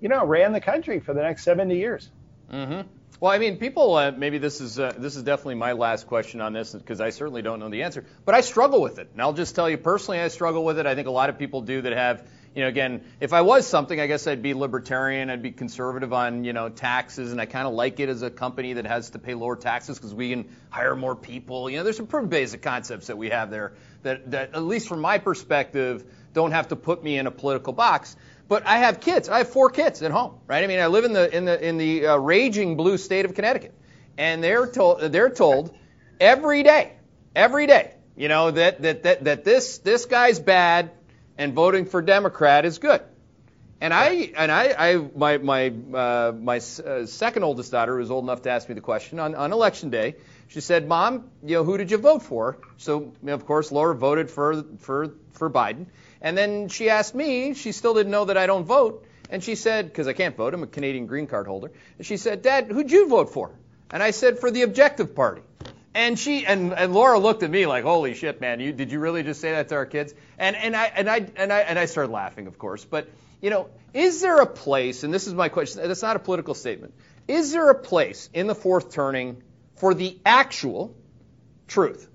you 0.01 0.09
know, 0.09 0.25
ran 0.25 0.53
the 0.53 0.61
country 0.61 1.01
for 1.01 1.15
the 1.15 1.23
next 1.23 1.45
70 1.45 1.77
years. 1.77 2.11
Mm-hmm. 2.53 2.89
Well, 3.19 3.33
I 3.33 3.39
mean, 3.39 3.59
people. 3.59 3.95
Uh, 3.95 4.13
maybe 4.13 4.39
this 4.39 4.61
is 4.61 4.79
uh, 4.79 4.95
this 4.97 5.17
is 5.17 5.23
definitely 5.23 5.57
my 5.57 5.73
last 5.73 6.07
question 6.07 6.41
on 6.41 6.53
this 6.53 6.73
because 6.73 7.01
I 7.01 7.11
certainly 7.11 7.43
don't 7.43 7.61
know 7.61 7.69
the 7.69 7.83
answer. 7.83 8.05
But 8.25 8.35
I 8.35 8.41
struggle 8.41 8.81
with 8.81 8.99
it, 8.99 9.11
and 9.13 9.21
I'll 9.21 9.33
just 9.33 9.55
tell 9.55 9.69
you 9.69 9.77
personally, 9.77 10.21
I 10.21 10.29
struggle 10.29 10.65
with 10.65 10.79
it. 10.79 10.87
I 10.87 10.95
think 10.95 11.09
a 11.09 11.11
lot 11.11 11.29
of 11.29 11.39
people 11.39 11.63
do 11.63 11.83
that 11.83 11.93
have. 11.93 12.27
You 12.53 12.63
know, 12.63 12.69
again, 12.69 13.05
if 13.21 13.33
I 13.33 13.43
was 13.43 13.65
something, 13.65 14.01
I 14.01 14.09
guess 14.09 14.27
I'd 14.27 14.43
be 14.43 14.55
libertarian. 14.55 15.31
I'd 15.31 15.41
be 15.41 15.53
conservative 15.53 16.13
on, 16.13 16.43
you 16.43 16.53
know, 16.53 16.69
taxes, 16.69 17.31
and 17.31 17.41
I 17.41 17.47
kind 17.47 17.69
of 17.69 17.75
like 17.75 18.01
it 18.01 18.09
as 18.09 18.23
a 18.23 18.31
company 18.31 18.73
that 18.73 18.87
has 18.87 19.11
to 19.11 19.21
pay 19.21 19.35
lower 19.35 19.55
taxes 19.55 19.99
because 19.99 20.13
we 20.13 20.31
can 20.31 20.49
hire 20.69 20.97
more 20.97 21.15
people. 21.15 21.71
You 21.71 21.77
know, 21.77 21.85
there's 21.85 21.97
some 21.97 22.09
pretty 22.09 22.27
basic 22.27 22.61
concepts 22.61 23.07
that 23.07 23.17
we 23.17 23.31
have 23.31 23.53
there 23.53 23.75
that, 24.03 24.33
that, 24.33 24.55
at 24.55 24.65
least 24.65 24.89
from 24.89 25.01
my 25.01 25.19
perspective, 25.19 26.05
don't 26.33 26.51
have 26.51 26.69
to 26.69 26.77
put 26.77 27.05
me 27.05 27.19
in 27.19 27.29
a 27.29 27.31
political 27.31 27.73
box. 27.73 28.17
But 28.51 28.67
I 28.67 28.79
have 28.79 28.99
kids. 28.99 29.29
I 29.29 29.39
have 29.39 29.49
four 29.51 29.71
kids 29.71 30.03
at 30.03 30.11
home, 30.11 30.41
right? 30.49 30.65
I 30.65 30.67
mean, 30.67 30.81
I 30.81 30.89
live 30.89 31.05
in 31.05 31.13
the 31.13 31.35
in 31.35 31.45
the 31.45 31.69
in 31.69 31.79
the 31.79 32.07
uh, 32.09 32.17
raging 32.17 32.77
blue 32.77 32.99
state 32.99 33.25
of 33.25 33.33
Connecticut, 33.33 33.73
and 34.19 34.43
they're 34.43 34.67
told 34.67 35.01
they're 35.13 35.31
told 35.31 35.73
every 36.21 36.65
day, 36.65 36.95
every 37.37 37.69
day, 37.69 37.95
you 38.17 38.27
know 38.27 38.51
that 38.51 38.83
that 38.83 39.05
that, 39.05 39.23
that 39.23 39.45
this 39.45 39.79
this 39.79 40.07
guy's 40.07 40.41
bad, 40.41 40.91
and 41.39 41.55
voting 41.55 41.85
for 41.85 42.03
Democrat 42.03 42.65
is 42.65 42.79
good. 42.79 43.03
And 43.81 43.95
I 43.95 44.33
and 44.37 44.51
I, 44.51 44.75
I 44.77 44.97
my 44.97 45.39
my 45.39 45.69
uh, 45.95 46.33
my 46.33 46.57
uh, 46.57 47.07
second 47.07 47.45
oldest 47.45 47.71
daughter 47.71 47.95
was 47.95 48.11
old 48.11 48.25
enough 48.25 48.43
to 48.43 48.51
ask 48.51 48.69
me 48.69 48.75
the 48.75 48.81
question 48.81 49.21
on, 49.21 49.37
on 49.37 49.53
election 49.53 49.91
day. 49.91 50.17
She 50.49 50.61
said, 50.61 50.89
"Mom, 50.89 51.31
you 51.45 51.55
know 51.55 51.63
who 51.63 51.79
did 51.79 51.93
you 51.93 51.99
vote 51.99 52.25
for?" 52.25 52.59
So 52.79 53.13
of 53.29 53.47
course 53.47 53.71
Laura 53.71 53.95
voted 53.95 54.29
for 54.29 54.65
for 54.81 55.15
for 55.35 55.49
Biden. 55.49 55.87
And 56.21 56.37
then 56.37 56.69
she 56.69 56.91
asked 56.91 57.15
me, 57.15 57.55
she 57.55 57.73
still 57.73 57.95
didn't 57.95 58.13
know 58.13 58.27
that 58.27 58.37
I 58.37 58.47
don't 58.47 58.65
vote. 58.65 59.07
And 59.31 59.43
she 59.43 59.55
said, 59.55 59.87
because 59.87 60.09
I 60.09 60.13
can't 60.13 60.37
vote, 60.37 60.55
I'm 60.55 60.63
a 60.63 60.67
Canadian 60.67 61.07
green 61.07 61.27
card 61.27 61.47
holder. 61.47 61.71
And 61.99 62.07
she 62.07 62.17
said, 62.17 62.43
Dad, 62.43 62.71
who'd 62.71 62.91
you 62.91 63.09
vote 63.09 63.33
for? 63.33 63.53
And 63.91 64.03
I 64.03 64.11
said, 64.11 64.39
for 64.39 64.51
the 64.51 64.63
Objective 64.63 65.15
Party. 65.15 65.43
And 65.93 66.19
she 66.19 66.47
and, 66.47 66.73
and 66.73 66.93
Laura 66.93 67.19
looked 67.19 67.43
at 67.43 67.51
me 67.51 67.67
like, 67.67 67.83
holy 67.83 68.15
shit, 68.15 68.41
man, 68.41 68.61
you 68.61 68.73
did 68.73 68.93
you 68.93 69.01
really 69.01 69.25
just 69.25 69.41
say 69.41 69.53
that 69.53 69.69
to 69.71 69.75
our 69.75 69.87
kids? 69.87 70.15
And 70.39 70.55
and 70.55 70.77
I 70.77 70.85
and 70.87 71.11
I 71.11 71.27
and 71.35 71.53
I 71.53 71.61
and 71.61 71.79
I 71.79 71.87
started 71.87 72.13
laughing, 72.13 72.47
of 72.47 72.59
course. 72.59 72.85
But 72.85 73.09
you 73.41 73.51
know, 73.51 73.71
is 73.93 74.21
there 74.21 74.41
a 74.41 74.47
place? 74.47 75.03
And 75.03 75.13
this 75.13 75.27
is 75.27 75.35
my 75.35 75.49
question. 75.49 75.83
That's 75.83 76.03
not 76.03 76.15
a 76.15 76.21
political 76.21 76.55
statement. 76.55 76.95
Is 77.27 77.51
there 77.53 77.71
a 77.71 77.75
place 77.75 78.31
in 78.33 78.47
the 78.47 78.55
fourth 78.55 78.93
turning 78.93 79.43
for 79.77 79.95
the 79.95 80.19
actual 80.25 80.95
truth? 81.67 82.09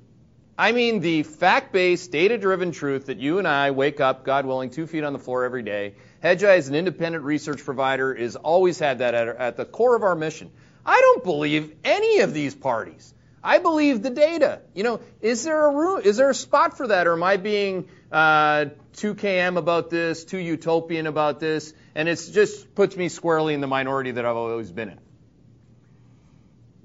I 0.58 0.72
mean 0.72 1.02
the 1.02 1.24
fact 1.24 1.74
based, 1.74 2.12
data 2.12 2.38
driven 2.38 2.72
truth 2.72 3.08
that 3.08 3.18
you 3.18 3.40
and 3.40 3.48
I 3.48 3.72
wake 3.72 4.00
up, 4.00 4.24
God 4.24 4.46
willing, 4.46 4.70
two 4.70 4.88
feet 4.88 5.04
on 5.04 5.12
the 5.12 5.20
floor 5.20 5.44
every 5.44 5.64
day. 5.64 5.96
Hedgeye, 6.24 6.58
as 6.58 6.70
an 6.70 6.76
independent 6.76 7.26
research 7.26 7.64
provider, 7.64 8.14
is 8.14 8.38
always 8.38 8.80
had 8.80 9.00
that 9.00 9.14
at, 9.14 9.28
at 9.28 9.58
the 9.58 9.66
core 9.66 9.96
of 9.96 10.04
our 10.04 10.16
mission. 10.16 10.50
I 10.86 11.00
don't 11.02 11.24
believe 11.24 11.76
any 11.84 12.20
of 12.20 12.34
these 12.34 12.56
parties. 12.56 13.14
I 13.44 13.60
believe 13.60 14.02
the 14.02 14.10
data. 14.10 14.62
You 14.74 14.84
know, 14.84 15.02
is 15.22 15.44
there 15.44 15.66
a 15.66 15.76
room, 15.76 16.02
is 16.04 16.18
there 16.18 16.30
a 16.30 16.36
spot 16.36 16.78
for 16.78 16.88
that, 16.88 17.06
or 17.06 17.14
am 17.14 17.24
I 17.24 17.38
being 17.38 17.90
uh, 18.12 18.66
too 18.94 19.14
KM 19.14 19.58
about 19.58 19.90
this, 19.90 20.24
too 20.24 20.38
utopian 20.38 21.06
about 21.06 21.40
this, 21.42 21.74
and 21.96 22.08
it 22.08 22.16
just 22.32 22.74
puts 22.74 22.96
me 22.96 23.10
squarely 23.10 23.54
in 23.54 23.62
the 23.62 23.68
minority 23.68 24.12
that 24.12 24.26
I've 24.26 24.38
always 24.38 24.72
been 24.72 24.90
in? 24.90 25.00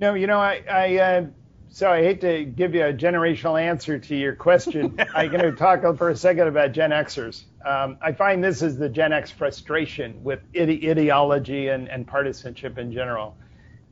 No, 0.00 0.14
you 0.14 0.26
know, 0.26 0.38
I, 0.40 0.62
I 0.68 0.96
uh, 0.98 1.26
so 1.72 1.90
I 1.90 2.02
hate 2.02 2.20
to 2.22 2.44
give 2.44 2.74
you 2.74 2.84
a 2.84 2.92
generational 2.92 3.60
answer 3.60 3.98
to 3.98 4.16
your 4.16 4.34
question. 4.34 4.98
I'm 5.14 5.30
going 5.30 5.42
to 5.42 5.52
talk 5.52 5.82
for 5.96 6.10
a 6.10 6.16
second 6.16 6.48
about 6.48 6.72
Gen 6.72 6.90
Xers. 6.90 7.44
Um, 7.64 7.96
I 8.02 8.12
find 8.12 8.42
this 8.42 8.62
is 8.62 8.76
the 8.76 8.88
Gen 8.88 9.12
X 9.12 9.30
frustration 9.30 10.22
with 10.22 10.40
ide- 10.54 10.84
ideology 10.84 11.68
and, 11.68 11.88
and 11.88 12.06
partisanship 12.06 12.76
in 12.76 12.92
general. 12.92 13.36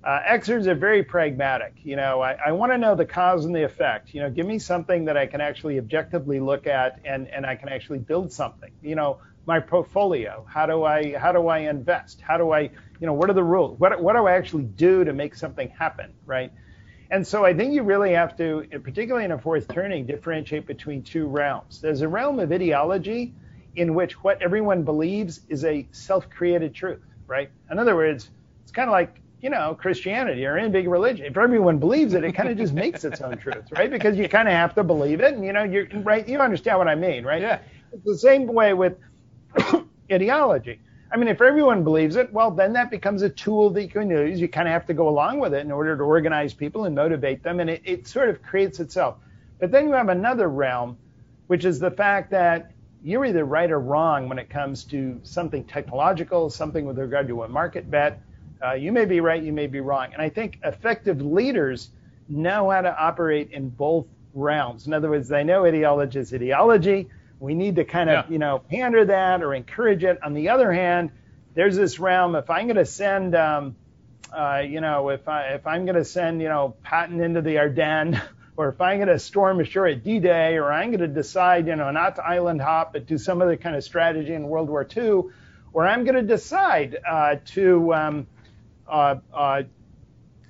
Uh, 0.05 0.21
Xers 0.29 0.67
are 0.67 0.75
very 0.75 1.05
pragmatic. 1.05 1.75
You 1.83 1.97
know, 1.97 2.21
I, 2.21 2.37
I 2.47 2.53
want 2.53 2.73
to 2.73 2.79
know 2.79 2.97
the 2.97 3.07
cause 3.07 3.45
and 3.45 3.55
the 3.55 3.65
effect. 3.65 4.13
You 4.13 4.23
know, 4.23 4.31
give 4.31 4.47
me 4.47 4.59
something 4.59 5.05
that 5.05 5.17
I 5.17 5.27
can 5.27 5.41
actually 5.41 5.79
objectively 5.79 6.41
look 6.41 6.67
at 6.67 7.01
and, 7.05 7.29
and 7.29 7.47
I 7.47 7.57
can 7.57 7.69
actually 7.69 7.99
build 8.01 8.33
something. 8.33 8.71
You 8.83 8.97
know, 8.97 9.19
my 9.47 9.61
portfolio. 9.61 10.47
How 10.49 10.67
do 10.67 10.85
I 10.85 11.17
how 11.17 11.33
do 11.33 11.49
I 11.49 11.61
invest? 11.61 12.21
How 12.21 12.37
do 12.37 12.53
I 12.53 12.61
you 12.61 13.07
know 13.07 13.15
what 13.15 13.31
are 13.31 13.35
the 13.35 13.43
rules? 13.43 13.79
What 13.81 14.01
what 14.03 14.15
do 14.15 14.27
I 14.27 14.33
actually 14.33 14.65
do 14.65 15.05
to 15.05 15.13
make 15.13 15.35
something 15.35 15.71
happen? 15.71 16.13
Right. 16.27 16.53
And 17.10 17.26
so 17.26 17.44
I 17.44 17.55
think 17.55 17.72
you 17.72 17.82
really 17.82 18.12
have 18.12 18.36
to, 18.36 18.66
particularly 18.82 19.24
in 19.24 19.32
a 19.32 19.39
fourth 19.39 19.68
turning, 19.68 20.06
differentiate 20.06 20.66
between 20.66 21.02
two 21.02 21.26
realms. 21.26 21.80
There's 21.80 22.02
a 22.02 22.09
realm 22.09 22.39
of 22.39 22.52
ideology 22.52 23.35
in 23.76 23.94
which 23.94 24.22
what 24.22 24.43
everyone 24.43 24.82
believes 24.82 25.40
is 25.48 25.64
a 25.64 25.86
self-created 25.93 26.74
truth, 26.74 27.02
right? 27.26 27.51
In 27.70 27.78
other 27.78 27.97
words, 27.97 28.30
it's 28.62 28.72
kind 28.72 28.89
of 28.89 28.93
like 28.93 29.20
you 29.40 29.51
know, 29.51 29.76
Christianity 29.78 30.44
or 30.47 30.56
any 30.56 30.68
big 30.68 30.89
religion. 30.89 31.26
If 31.26 31.36
everyone 31.36 31.78
believes 31.78 32.14
it, 32.14 32.24
it 32.24 32.32
kind 32.32 32.48
of 32.48 32.56
just 32.59 32.72
makes 32.72 33.05
its 33.05 33.20
own 33.20 33.39
truth, 33.39 33.70
right? 33.72 33.90
Because 33.90 34.16
you 34.16 34.28
kind 34.28 34.48
of 34.48 34.55
have 34.55 34.74
to 34.74 34.85
believe 34.85 35.20
it, 35.20 35.35
and 35.35 35.44
you 35.44 35.52
know, 35.52 35.62
you're 35.62 35.86
right. 36.02 36.28
You 36.28 36.40
understand 36.40 36.78
what 36.78 36.89
I 36.89 36.94
mean, 36.94 37.24
right? 37.24 37.40
Yeah. 37.40 37.60
It's 37.93 38.05
the 38.05 38.18
same 38.18 38.47
way 38.47 38.74
with 38.74 38.97
ideology. 40.12 40.80
I 41.10 41.16
mean, 41.16 41.28
if 41.28 41.40
everyone 41.40 41.85
believes 41.85 42.16
it, 42.16 42.32
well, 42.32 42.51
then 42.51 42.72
that 42.74 42.90
becomes 42.90 43.22
a 43.22 43.30
tool 43.30 43.70
that 43.70 43.82
you 43.82 43.89
can 43.89 44.10
use. 44.10 44.40
You 44.40 44.48
kind 44.48 44.68
of 44.68 44.72
have 44.72 44.86
to 44.86 44.94
go 44.94 45.09
along 45.09 45.40
with 45.40 45.55
it 45.55 45.64
in 45.64 45.72
order 45.72 45.97
to 45.97 46.02
organize 46.02 46.52
people 46.52 46.85
and 46.85 46.94
motivate 46.94 47.43
them, 47.43 47.60
and 47.60 47.70
it, 47.70 47.82
it 47.85 48.06
sort 48.06 48.28
of 48.28 48.43
creates 48.43 48.78
itself. 48.78 49.16
But 49.59 49.70
then 49.70 49.89
you 49.89 49.94
have 49.94 50.10
another 50.10 50.48
realm, 50.48 50.98
which 51.47 51.64
is 51.64 51.78
the 51.78 51.90
fact 51.90 52.30
that 52.32 52.72
you're 53.02 53.24
either 53.24 53.44
right 53.44 53.70
or 53.70 53.80
wrong 53.80 54.28
when 54.28 54.39
it 54.39 54.51
comes 54.51 54.85
to 54.85 55.18
something 55.22 55.64
technological, 55.64 56.51
something 56.51 56.85
with 56.85 56.98
regard 56.98 57.28
to 57.28 57.43
a 57.44 57.48
market 57.48 57.90
bet 57.90 58.20
uh, 58.64 58.72
you 58.72 58.93
may 58.93 59.05
be 59.05 59.20
right, 59.20 59.43
you 59.43 59.52
may 59.52 59.66
be 59.66 59.80
wrong. 59.80 60.12
And 60.12 60.20
I 60.20 60.28
think 60.28 60.59
effective 60.64 61.20
leaders 61.20 61.90
know 62.28 62.70
how 62.70 62.80
to 62.80 62.97
operate 63.01 63.51
in 63.52 63.68
both 63.70 64.06
realms. 64.35 64.86
In 64.86 64.93
other 64.93 65.10
words, 65.10 65.28
they 65.28 65.44
know 65.44 65.64
ideology 65.64 66.18
is 66.18 66.35
ideology. 66.35 67.09
We 67.40 67.55
need 67.55 67.77
to 67.77 67.85
kind 67.85 68.10
of, 68.10 68.27
yeah. 68.27 68.32
you 68.32 68.39
know, 68.39 68.59
pander 68.59 69.05
that 69.05 69.43
or 69.43 69.55
encourage 69.55 70.05
it. 70.05 70.19
On 70.23 70.35
the 70.35 70.48
other 70.48 70.73
hand, 70.73 71.12
there's 71.55 71.77
this 71.77 71.98
realm. 71.98 72.35
If 72.35 72.51
I'm 72.51 72.66
going 72.66 72.77
to 72.77 72.85
send, 72.85 73.35
um, 73.35 73.77
uh, 74.32 74.62
you 74.66 74.81
know, 74.81 75.09
if 75.10 75.28
I 75.28 75.55
if 75.55 75.66
I'm 75.66 75.85
going 75.85 75.97
to 75.97 76.05
send, 76.05 76.43
you 76.43 76.48
know, 76.48 76.74
Patton 76.82 77.20
into 77.20 77.40
the 77.40 77.59
Ardennes, 77.59 78.19
or 78.56 78.70
if 78.70 78.81
I'm 78.81 78.98
going 78.98 79.09
to 79.09 79.19
storm 79.19 79.60
ashore 79.60 79.86
at 79.86 80.02
D-Day, 80.02 80.56
or 80.56 80.73
I'm 80.73 80.90
going 80.90 81.01
to 81.01 81.09
decide, 81.09 81.69
you 81.69 81.77
know, 81.77 81.90
not 81.90 82.16
to 82.16 82.24
island 82.24 82.60
hop, 82.60 82.93
but 82.93 83.06
do 83.06 83.16
some 83.16 83.40
other 83.40 83.56
kind 83.56 83.77
of 83.77 83.85
strategy 83.85 84.35
in 84.35 84.48
World 84.48 84.69
War 84.69 84.86
II, 84.97 85.31
or 85.73 85.86
I'm 85.86 86.05
going 86.05 86.16
to 86.16 86.23
decide 86.23 86.98
uh, 87.09 87.36
to 87.47 87.94
um, 87.94 88.27
uh, 88.89 89.16
uh, 89.32 89.62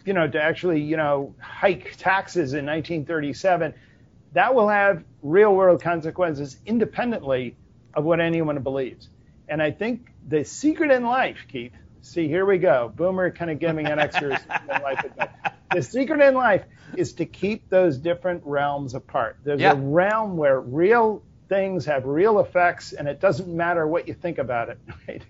you 0.05 0.15
know, 0.15 0.27
to 0.27 0.43
actually, 0.43 0.81
you 0.81 0.97
know, 0.97 1.35
hike 1.39 1.97
taxes 1.99 2.55
in 2.55 2.65
1937, 2.65 3.75
that 4.33 4.55
will 4.55 4.69
have 4.69 5.05
real 5.23 5.55
world 5.55 5.83
consequences 5.83 6.59
independently 6.67 7.57
of 7.95 8.05
what 8.05 8.21
anyone 8.21 8.59
believes. 8.63 9.09
And 9.49 9.63
I 9.63 9.71
think 9.71 10.13
the 10.27 10.45
secret 10.45 10.91
in 10.91 11.05
life, 11.05 11.39
Keith, 11.51 11.73
see, 12.03 12.29
here 12.29 12.45
we 12.45 12.59
go. 12.59 12.93
Boomer 12.95 13.31
kind 13.31 13.51
of 13.51 13.59
giving 13.59 13.87
an 13.87 13.99
extra 13.99 14.29
in 14.63 14.83
life 14.83 15.05
advice. 15.05 15.29
The 15.73 15.83
secret 15.83 16.21
in 16.21 16.35
life 16.35 16.65
is 16.97 17.15
to 17.15 17.27
keep 17.27 17.69
those 17.69 17.99
different 17.99 18.43
realms 18.45 18.95
apart. 18.95 19.39
There's 19.45 19.61
yeah. 19.61 19.73
a 19.73 19.77
realm 19.77 20.37
where 20.37 20.61
real 20.61 21.23
things 21.49 21.87
have 21.87 22.05
real 22.05 22.41
effects, 22.41 22.93
and 22.93 23.09
it 23.09 23.21
doesn't 23.21 23.49
matter 23.49 23.87
what 23.87 24.09
you 24.09 24.15
think 24.15 24.39
about 24.39 24.69
it, 24.69 24.79
right? 25.09 25.23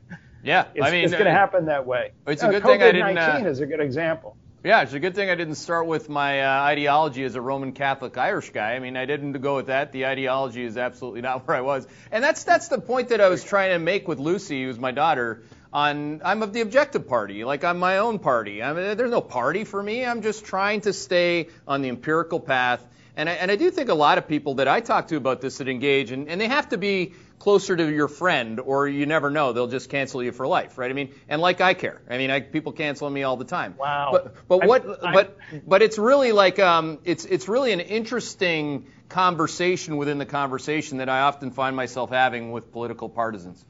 Yeah, 0.42 0.66
it's, 0.74 0.86
I 0.86 0.90
mean, 0.90 1.04
it's 1.04 1.12
going 1.12 1.24
to 1.24 1.30
uh, 1.30 1.34
happen 1.34 1.66
that 1.66 1.86
way. 1.86 2.12
It's 2.26 2.42
a 2.42 2.48
good 2.48 2.62
thing 2.62 2.82
I 2.82 2.92
didn't. 2.92 3.16
COVID-19 3.16 3.44
uh, 3.44 3.48
is 3.48 3.60
a 3.60 3.66
good 3.66 3.80
example. 3.80 4.36
Yeah, 4.64 4.82
it's 4.82 4.92
a 4.92 4.98
good 4.98 5.14
thing 5.14 5.30
I 5.30 5.36
didn't 5.36 5.54
start 5.54 5.86
with 5.86 6.08
my 6.08 6.42
uh, 6.42 6.62
ideology 6.64 7.22
as 7.22 7.36
a 7.36 7.40
Roman 7.40 7.70
Catholic 7.70 8.18
Irish 8.18 8.50
guy. 8.50 8.72
I 8.72 8.80
mean, 8.80 8.96
I 8.96 9.06
didn't 9.06 9.30
go 9.34 9.54
with 9.54 9.66
that. 9.66 9.92
The 9.92 10.06
ideology 10.06 10.64
is 10.64 10.76
absolutely 10.76 11.20
not 11.20 11.46
where 11.46 11.56
I 11.56 11.60
was, 11.60 11.86
and 12.10 12.24
that's 12.24 12.42
that's 12.42 12.66
the 12.66 12.80
point 12.80 13.10
that 13.10 13.20
I 13.20 13.28
was 13.28 13.44
trying 13.44 13.70
to 13.70 13.78
make 13.78 14.08
with 14.08 14.18
Lucy, 14.18 14.64
who's 14.64 14.76
my 14.76 14.90
daughter. 14.90 15.44
On 15.72 16.20
I'm 16.24 16.42
of 16.42 16.52
the 16.52 16.62
objective 16.62 17.06
party, 17.06 17.44
like 17.44 17.62
I'm 17.62 17.78
my 17.78 17.98
own 17.98 18.18
party. 18.18 18.60
I 18.60 18.72
mean, 18.72 18.96
there's 18.96 19.12
no 19.12 19.20
party 19.20 19.62
for 19.62 19.80
me. 19.80 20.04
I'm 20.04 20.22
just 20.22 20.44
trying 20.44 20.80
to 20.80 20.92
stay 20.92 21.50
on 21.68 21.82
the 21.82 21.88
empirical 21.88 22.40
path. 22.40 22.84
And 23.16 23.28
I, 23.28 23.32
and 23.34 23.50
I 23.50 23.56
do 23.56 23.70
think 23.70 23.90
a 23.90 23.94
lot 23.94 24.18
of 24.18 24.26
people 24.26 24.54
that 24.54 24.66
I 24.66 24.80
talk 24.80 25.08
to 25.08 25.16
about 25.16 25.40
this 25.40 25.58
that 25.58 25.68
engage, 25.68 26.10
and, 26.10 26.28
and 26.28 26.40
they 26.40 26.48
have 26.48 26.70
to 26.70 26.78
be 26.78 27.14
closer 27.38 27.76
to 27.76 27.92
your 27.92 28.08
friend, 28.08 28.60
or 28.60 28.88
you 28.88 29.06
never 29.06 29.30
know, 29.30 29.52
they'll 29.52 29.68
just 29.68 29.90
cancel 29.90 30.22
you 30.22 30.32
for 30.32 30.46
life, 30.46 30.78
right? 30.78 30.90
I 30.90 30.94
mean, 30.94 31.14
and 31.28 31.40
like 31.40 31.60
I 31.60 31.74
care. 31.74 32.00
I 32.08 32.18
mean, 32.18 32.30
I, 32.30 32.40
people 32.40 32.72
cancel 32.72 33.08
me 33.08 33.22
all 33.22 33.36
the 33.36 33.44
time. 33.44 33.76
Wow. 33.78 34.10
But 34.12 34.48
but 34.48 34.66
what 34.66 35.04
I, 35.04 35.10
I, 35.10 35.12
but 35.12 35.38
but 35.66 35.82
it's 35.82 35.98
really 35.98 36.32
like 36.32 36.58
um 36.58 36.98
it's 37.04 37.24
it's 37.24 37.48
really 37.48 37.72
an 37.72 37.80
interesting 37.80 38.86
conversation 39.08 39.96
within 39.96 40.18
the 40.18 40.26
conversation 40.26 40.98
that 40.98 41.08
I 41.08 41.20
often 41.20 41.50
find 41.50 41.74
myself 41.76 42.10
having 42.10 42.52
with 42.52 42.72
political 42.72 43.08
partisans. 43.08 43.64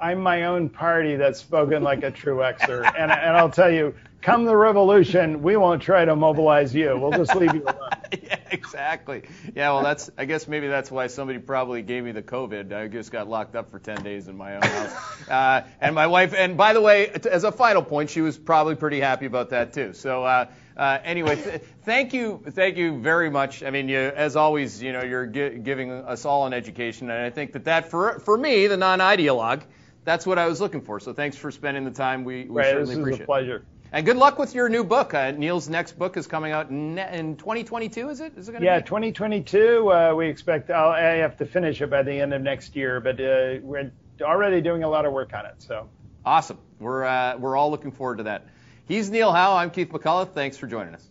I'm 0.00 0.20
my 0.20 0.44
own 0.44 0.70
party 0.70 1.16
that's 1.16 1.40
spoken 1.40 1.82
like 1.82 2.02
a 2.02 2.10
true 2.10 2.38
Xer, 2.38 2.86
and 2.86 3.12
and 3.12 3.36
I'll 3.36 3.50
tell 3.50 3.70
you, 3.70 3.94
come 4.22 4.44
the 4.46 4.56
revolution, 4.56 5.42
we 5.42 5.56
won't 5.56 5.82
try 5.82 6.04
to 6.04 6.16
mobilize 6.16 6.74
you. 6.74 6.98
We'll 6.98 7.10
just 7.12 7.34
leave 7.36 7.54
you 7.54 7.64
alone. 7.64 7.89
yeah, 8.22 8.38
exactly. 8.50 9.22
Yeah, 9.54 9.72
well, 9.72 9.82
that's. 9.82 10.10
I 10.18 10.24
guess 10.24 10.48
maybe 10.48 10.68
that's 10.68 10.90
why 10.90 11.06
somebody 11.06 11.38
probably 11.38 11.82
gave 11.82 12.04
me 12.04 12.12
the 12.12 12.22
COVID. 12.22 12.72
I 12.72 12.88
just 12.88 13.10
got 13.10 13.28
locked 13.28 13.54
up 13.54 13.70
for 13.70 13.78
10 13.78 14.02
days 14.02 14.28
in 14.28 14.36
my 14.36 14.56
own 14.56 14.62
house. 14.62 14.92
Uh, 15.30 15.62
and 15.80 15.94
my 15.94 16.08
wife. 16.08 16.34
And 16.36 16.56
by 16.56 16.72
the 16.72 16.80
way, 16.80 17.08
as 17.08 17.44
a 17.44 17.52
final 17.52 17.82
point, 17.82 18.10
she 18.10 18.20
was 18.20 18.36
probably 18.36 18.74
pretty 18.74 18.98
happy 18.98 19.26
about 19.26 19.50
that 19.50 19.72
too. 19.72 19.92
So. 19.92 20.24
Uh, 20.24 20.46
uh, 20.76 20.98
anyway, 21.04 21.36
th- 21.36 21.62
thank 21.82 22.14
you, 22.14 22.42
thank 22.52 22.78
you 22.78 22.98
very 23.00 23.28
much. 23.28 23.62
I 23.62 23.68
mean, 23.70 23.88
you, 23.90 23.98
as 23.98 24.34
always, 24.34 24.82
you 24.82 24.94
know, 24.94 25.02
you're 25.02 25.26
gi- 25.26 25.58
giving 25.58 25.90
us 25.92 26.24
all 26.24 26.46
an 26.46 26.54
education, 26.54 27.10
and 27.10 27.22
I 27.22 27.28
think 27.28 27.52
that 27.52 27.64
that 27.64 27.90
for 27.90 28.18
for 28.20 28.36
me, 28.36 28.66
the 28.66 28.78
non-ideologue, 28.78 29.62
that's 30.04 30.26
what 30.26 30.38
I 30.38 30.46
was 30.46 30.60
looking 30.60 30.80
for. 30.80 30.98
So 30.98 31.12
thanks 31.12 31.36
for 31.36 31.50
spending 31.50 31.84
the 31.84 31.90
time. 31.90 32.24
We, 32.24 32.44
we 32.44 32.48
right, 32.48 32.66
certainly 32.66 32.94
this 32.94 32.98
appreciate 32.98 33.20
is 33.20 33.24
a 33.24 33.26
pleasure. 33.26 33.64
It. 33.92 33.96
And 33.96 34.06
good 34.06 34.16
luck 34.16 34.38
with 34.38 34.54
your 34.54 34.68
new 34.68 34.84
book. 34.84 35.14
Uh, 35.14 35.32
Neil's 35.32 35.68
next 35.68 35.98
book 35.98 36.16
is 36.16 36.26
coming 36.26 36.52
out 36.52 36.70
in, 36.70 36.98
in 36.98 37.36
2022. 37.36 38.08
Is 38.08 38.20
it? 38.20 38.32
Is 38.36 38.48
it 38.48 38.52
going 38.52 38.62
to 38.62 38.66
yeah, 38.66 38.78
be? 38.78 38.84
2022. 38.84 39.92
Uh, 39.92 40.14
we 40.14 40.28
expect. 40.28 40.70
I'll, 40.70 40.90
I 40.90 41.00
have 41.00 41.36
to 41.38 41.46
finish 41.46 41.80
it 41.80 41.90
by 41.90 42.02
the 42.02 42.12
end 42.12 42.32
of 42.32 42.42
next 42.42 42.76
year, 42.76 43.00
but 43.00 43.20
uh, 43.20 43.58
we're 43.62 43.90
already 44.22 44.60
doing 44.60 44.82
a 44.82 44.88
lot 44.88 45.06
of 45.06 45.12
work 45.12 45.34
on 45.34 45.46
it. 45.46 45.54
So 45.58 45.88
awesome. 46.24 46.58
We're 46.78 47.04
uh, 47.04 47.36
we're 47.38 47.56
all 47.56 47.70
looking 47.70 47.92
forward 47.92 48.18
to 48.18 48.24
that. 48.24 48.46
He's 48.86 49.10
Neil 49.10 49.32
Howe. 49.32 49.56
I'm 49.56 49.70
Keith 49.70 49.90
McCullough. 49.90 50.32
Thanks 50.32 50.56
for 50.56 50.66
joining 50.66 50.94
us. 50.94 51.10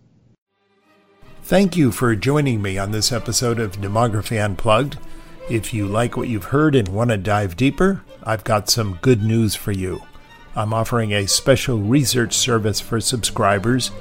Thank 1.43 1.77
you 1.77 1.91
for 1.91 2.15
joining 2.15 2.61
me 2.61 2.77
on 2.77 2.91
this 2.91 3.11
episode 3.11 3.59
of 3.59 3.77
Demography 3.77 4.43
Unplugged. 4.43 4.97
If 5.49 5.73
you 5.73 5.87
like 5.87 6.15
what 6.15 6.27
you've 6.27 6.45
heard 6.45 6.75
and 6.75 6.87
want 6.89 7.09
to 7.09 7.17
dive 7.17 7.55
deeper, 7.55 8.03
I've 8.23 8.43
got 8.43 8.69
some 8.69 8.99
good 9.01 9.23
news 9.23 9.55
for 9.55 9.71
you. 9.71 10.03
I'm 10.59 10.73
offering 10.73 11.13
a 11.13 11.25
special 11.25 11.79
research 11.79 12.33
service 12.33 12.81
for 12.81 12.99
subscribers. 12.99 13.91